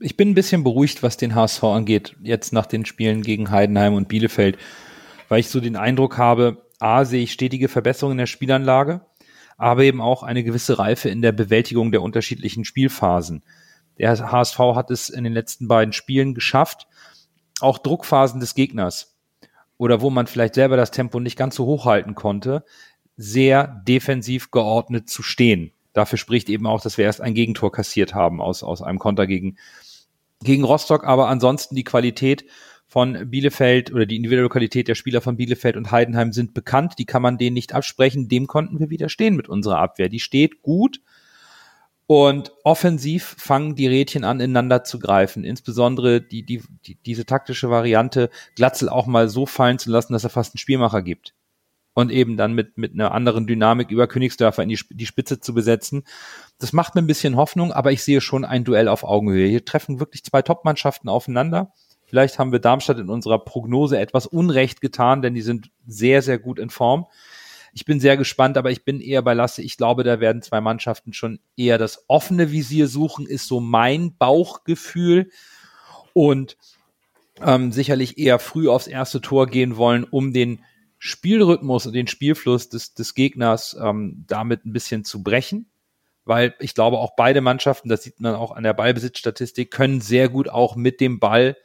ich 0.00 0.16
bin 0.16 0.30
ein 0.30 0.34
bisschen 0.34 0.64
beruhigt, 0.64 1.02
was 1.02 1.16
den 1.16 1.34
HSV 1.34 1.62
angeht, 1.64 2.16
jetzt 2.22 2.52
nach 2.52 2.66
den 2.66 2.86
Spielen 2.86 3.22
gegen 3.22 3.50
Heidenheim 3.50 3.94
und 3.94 4.08
Bielefeld, 4.08 4.58
weil 5.28 5.40
ich 5.40 5.48
so 5.48 5.60
den 5.60 5.76
Eindruck 5.76 6.18
habe, 6.18 6.66
A, 6.78 7.04
sehe 7.04 7.22
ich 7.22 7.32
stetige 7.32 7.68
Verbesserungen 7.68 8.14
in 8.14 8.22
der 8.22 8.26
Spielanlage, 8.26 9.02
aber 9.58 9.82
eben 9.84 10.00
auch 10.00 10.22
eine 10.22 10.42
gewisse 10.42 10.78
Reife 10.78 11.10
in 11.10 11.20
der 11.20 11.32
Bewältigung 11.32 11.92
der 11.92 12.02
unterschiedlichen 12.02 12.64
Spielphasen. 12.64 13.44
Der 13.98 14.32
HSV 14.32 14.58
hat 14.58 14.90
es 14.90 15.10
in 15.10 15.24
den 15.24 15.34
letzten 15.34 15.68
beiden 15.68 15.92
Spielen 15.92 16.34
geschafft, 16.34 16.88
auch 17.60 17.76
Druckphasen 17.78 18.40
des 18.40 18.54
Gegners 18.54 19.18
oder 19.76 20.00
wo 20.00 20.08
man 20.08 20.26
vielleicht 20.26 20.54
selber 20.54 20.78
das 20.78 20.90
Tempo 20.90 21.20
nicht 21.20 21.36
ganz 21.36 21.56
so 21.56 21.66
hoch 21.66 21.84
halten 21.84 22.14
konnte, 22.14 22.64
sehr 23.18 23.82
defensiv 23.86 24.50
geordnet 24.50 25.10
zu 25.10 25.22
stehen. 25.22 25.72
Dafür 25.92 26.18
spricht 26.18 26.48
eben 26.48 26.66
auch, 26.66 26.80
dass 26.80 26.96
wir 26.96 27.04
erst 27.04 27.20
ein 27.20 27.34
Gegentor 27.34 27.72
kassiert 27.72 28.14
haben 28.14 28.40
aus, 28.40 28.62
aus 28.62 28.80
einem 28.80 28.98
Konter 28.98 29.26
gegen, 29.26 29.56
gegen 30.42 30.64
Rostock. 30.64 31.04
Aber 31.04 31.28
ansonsten 31.28 31.74
die 31.74 31.84
Qualität 31.84 32.44
von 32.86 33.30
Bielefeld 33.30 33.92
oder 33.92 34.04
die 34.04 34.16
individuelle 34.16 34.48
Qualität 34.48 34.88
der 34.88 34.96
Spieler 34.96 35.20
von 35.20 35.36
Bielefeld 35.36 35.76
und 35.76 35.92
Heidenheim 35.92 36.32
sind 36.32 36.54
bekannt. 36.54 36.94
Die 36.98 37.06
kann 37.06 37.22
man 37.22 37.38
denen 37.38 37.54
nicht 37.54 37.72
absprechen. 37.72 38.28
Dem 38.28 38.48
konnten 38.48 38.80
wir 38.80 38.90
widerstehen 38.90 39.36
mit 39.36 39.48
unserer 39.48 39.78
Abwehr. 39.78 40.08
Die 40.08 40.20
steht 40.20 40.62
gut. 40.62 41.00
Und 42.08 42.50
offensiv 42.64 43.36
fangen 43.38 43.76
die 43.76 43.86
Rädchen 43.86 44.24
an, 44.24 44.40
ineinander 44.40 44.82
zu 44.82 44.98
greifen. 44.98 45.44
Insbesondere 45.44 46.20
die, 46.20 46.42
die, 46.42 46.60
die, 46.84 46.96
diese 46.96 47.24
taktische 47.24 47.70
Variante, 47.70 48.30
Glatzel 48.56 48.88
auch 48.88 49.06
mal 49.06 49.28
so 49.28 49.46
fallen 49.46 49.78
zu 49.78 49.92
lassen, 49.92 50.12
dass 50.12 50.24
er 50.24 50.30
fast 50.30 50.54
einen 50.54 50.58
Spielmacher 50.58 51.02
gibt. 51.02 51.34
Und 51.92 52.10
eben 52.10 52.36
dann 52.36 52.54
mit, 52.54 52.78
mit 52.78 52.94
einer 52.94 53.12
anderen 53.12 53.46
Dynamik 53.46 53.90
über 53.90 54.06
Königsdörfer 54.06 54.62
in 54.62 54.68
die, 54.68 54.78
die 54.90 55.06
Spitze 55.06 55.40
zu 55.40 55.54
besetzen. 55.54 56.04
Das 56.58 56.72
macht 56.72 56.94
mir 56.94 57.02
ein 57.02 57.06
bisschen 57.06 57.36
Hoffnung, 57.36 57.72
aber 57.72 57.90
ich 57.90 58.04
sehe 58.04 58.20
schon 58.20 58.44
ein 58.44 58.64
Duell 58.64 58.86
auf 58.86 59.02
Augenhöhe. 59.02 59.48
Hier 59.48 59.64
treffen 59.64 59.98
wirklich 59.98 60.22
zwei 60.22 60.40
Top-Mannschaften 60.40 61.08
aufeinander. 61.08 61.72
Vielleicht 62.06 62.38
haben 62.38 62.52
wir 62.52 62.58
Darmstadt 62.58 62.98
in 62.98 63.08
unserer 63.08 63.38
Prognose 63.38 63.98
etwas 63.98 64.26
Unrecht 64.26 64.80
getan, 64.80 65.22
denn 65.22 65.34
die 65.34 65.42
sind 65.42 65.70
sehr, 65.86 66.22
sehr 66.22 66.38
gut 66.38 66.58
in 66.58 66.70
Form. 66.70 67.06
Ich 67.72 67.84
bin 67.84 68.00
sehr 68.00 68.16
gespannt, 68.16 68.56
aber 68.56 68.70
ich 68.70 68.84
bin 68.84 69.00
eher 69.00 69.22
bei 69.22 69.34
Lasse. 69.34 69.62
Ich 69.62 69.76
glaube, 69.76 70.02
da 70.02 70.20
werden 70.20 70.42
zwei 70.42 70.60
Mannschaften 70.60 71.12
schon 71.12 71.38
eher 71.56 71.78
das 71.78 72.04
offene 72.08 72.50
Visier 72.50 72.88
suchen, 72.88 73.26
ist 73.26 73.46
so 73.46 73.60
mein 73.60 74.16
Bauchgefühl. 74.16 75.30
Und 76.12 76.56
ähm, 77.40 77.70
sicherlich 77.72 78.18
eher 78.18 78.38
früh 78.38 78.68
aufs 78.68 78.88
erste 78.88 79.20
Tor 79.20 79.46
gehen 79.46 79.76
wollen, 79.76 80.04
um 80.04 80.32
den 80.32 80.64
Spielrhythmus 81.02 81.86
und 81.86 81.94
den 81.94 82.06
Spielfluss 82.06 82.68
des, 82.68 82.92
des 82.92 83.14
Gegners 83.14 83.74
ähm, 83.82 84.24
damit 84.28 84.66
ein 84.66 84.72
bisschen 84.74 85.02
zu 85.02 85.22
brechen. 85.22 85.70
Weil 86.26 86.54
ich 86.60 86.74
glaube, 86.74 86.98
auch 86.98 87.16
beide 87.16 87.40
Mannschaften, 87.40 87.88
das 87.88 88.02
sieht 88.02 88.20
man 88.20 88.34
auch 88.34 88.52
an 88.52 88.62
der 88.62 88.74
Ballbesitzstatistik, 88.74 89.70
können 89.70 90.02
sehr 90.02 90.28
gut 90.28 90.50
auch 90.50 90.76
mit 90.76 91.00
dem 91.00 91.18
Ball 91.18 91.56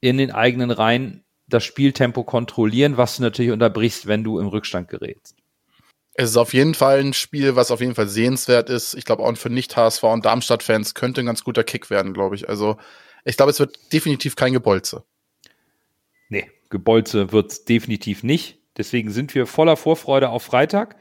in 0.00 0.16
den 0.16 0.30
eigenen 0.30 0.70
Reihen 0.70 1.24
das 1.46 1.62
Spieltempo 1.62 2.24
kontrollieren, 2.24 2.96
was 2.96 3.16
du 3.16 3.22
natürlich 3.22 3.52
unterbrichst, 3.52 4.06
wenn 4.06 4.24
du 4.24 4.40
im 4.40 4.46
Rückstand 4.46 4.88
gerätst. 4.88 5.36
Es 6.14 6.30
ist 6.30 6.38
auf 6.38 6.54
jeden 6.54 6.72
Fall 6.72 7.00
ein 7.00 7.12
Spiel, 7.12 7.54
was 7.54 7.70
auf 7.70 7.82
jeden 7.82 7.94
Fall 7.94 8.08
sehenswert 8.08 8.70
ist. 8.70 8.94
Ich 8.94 9.04
glaube, 9.04 9.22
auch 9.22 9.36
für 9.36 9.50
Nicht-HSV 9.50 10.02
und 10.04 10.24
Darmstadt-Fans 10.24 10.94
könnte 10.94 11.20
ein 11.20 11.26
ganz 11.26 11.44
guter 11.44 11.64
Kick 11.64 11.90
werden, 11.90 12.14
glaube 12.14 12.34
ich. 12.34 12.48
Also, 12.48 12.78
ich 13.26 13.36
glaube, 13.36 13.50
es 13.50 13.60
wird 13.60 13.92
definitiv 13.92 14.36
kein 14.36 14.54
Gebolze. 14.54 15.04
Nee, 16.30 16.50
Gebolze 16.70 17.32
wird 17.32 17.52
es 17.52 17.64
definitiv 17.64 18.22
nicht. 18.22 18.58
Deswegen 18.76 19.10
sind 19.10 19.34
wir 19.34 19.46
voller 19.46 19.76
Vorfreude 19.76 20.30
auf 20.30 20.42
Freitag. 20.42 20.96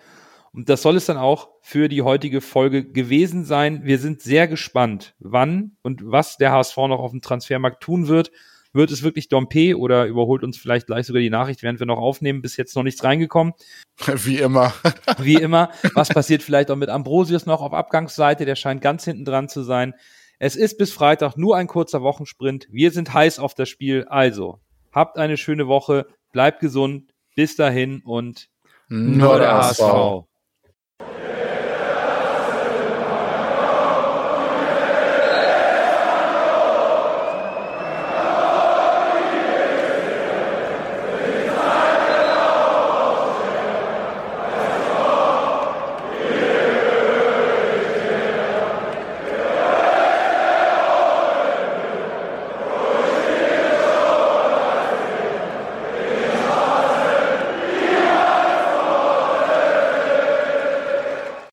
Und 0.54 0.70
das 0.70 0.82
soll 0.82 0.96
es 0.96 1.06
dann 1.06 1.18
auch 1.18 1.50
für 1.62 1.90
die 1.90 2.02
heutige 2.02 2.40
Folge 2.40 2.86
gewesen 2.86 3.44
sein. 3.44 3.82
Wir 3.84 4.00
sind 4.00 4.22
sehr 4.22 4.48
gespannt, 4.48 5.14
wann 5.20 5.76
und 5.82 6.02
was 6.06 6.38
der 6.38 6.54
HSV 6.54 6.78
noch 6.78 7.00
auf 7.00 7.12
dem 7.12 7.22
Transfermarkt 7.22 7.84
tun 7.84 8.08
wird. 8.08 8.32
Wird 8.72 8.92
es 8.92 9.04
wirklich 9.04 9.30
Dompe 9.30 9.78
oder 9.78 10.06
überholt 10.06 10.44
uns 10.44 10.58
vielleicht 10.58 10.88
gleich 10.88 11.06
sogar 11.06 11.22
die 11.22 11.30
Nachricht, 11.30 11.64
während 11.64 11.80
wir 11.80 11.86
noch 11.86 11.98
aufnehmen? 11.98 12.42
Bis 12.42 12.58
jetzt 12.58 12.76
noch 12.76 12.84
nichts 12.84 13.04
reingekommen. 13.04 13.54
Wie 14.06 14.38
immer. 14.38 14.74
Wie 15.20 15.36
immer. 15.36 15.72
Was 15.94 16.10
passiert 16.10 16.44
vielleicht 16.44 16.72
auch 16.72 16.76
mit 16.76 16.90
Ambrosius 16.90 17.46
noch 17.46 17.62
auf 17.62 17.74
Abgangsseite? 17.74 18.46
Der 18.46 18.56
scheint 18.56 18.82
ganz 18.82 19.06
hinten 19.06 19.26
dran 19.26 19.50
zu 19.50 19.64
sein. 19.64 19.94
Es 20.40 20.56
ist 20.56 20.78
bis 20.78 20.92
Freitag 20.92 21.38
nur 21.38 21.56
ein 21.56 21.68
kurzer 21.68 22.02
Wochensprint. 22.02 22.68
Wir 22.70 22.92
sind 22.92 23.14
heiß 23.14 23.40
auf 23.40 23.56
das 23.56 23.70
Spiel. 23.70 24.06
Also, 24.10 24.60
Habt 24.96 25.18
eine 25.18 25.36
schöne 25.36 25.68
Woche, 25.68 26.08
bleibt 26.32 26.62
gesund, 26.62 27.14
bis 27.36 27.58
dahin 27.58 28.02
und 28.06 28.48
nur 28.88 29.40
der 29.40 29.54
HSV. 29.56 30.24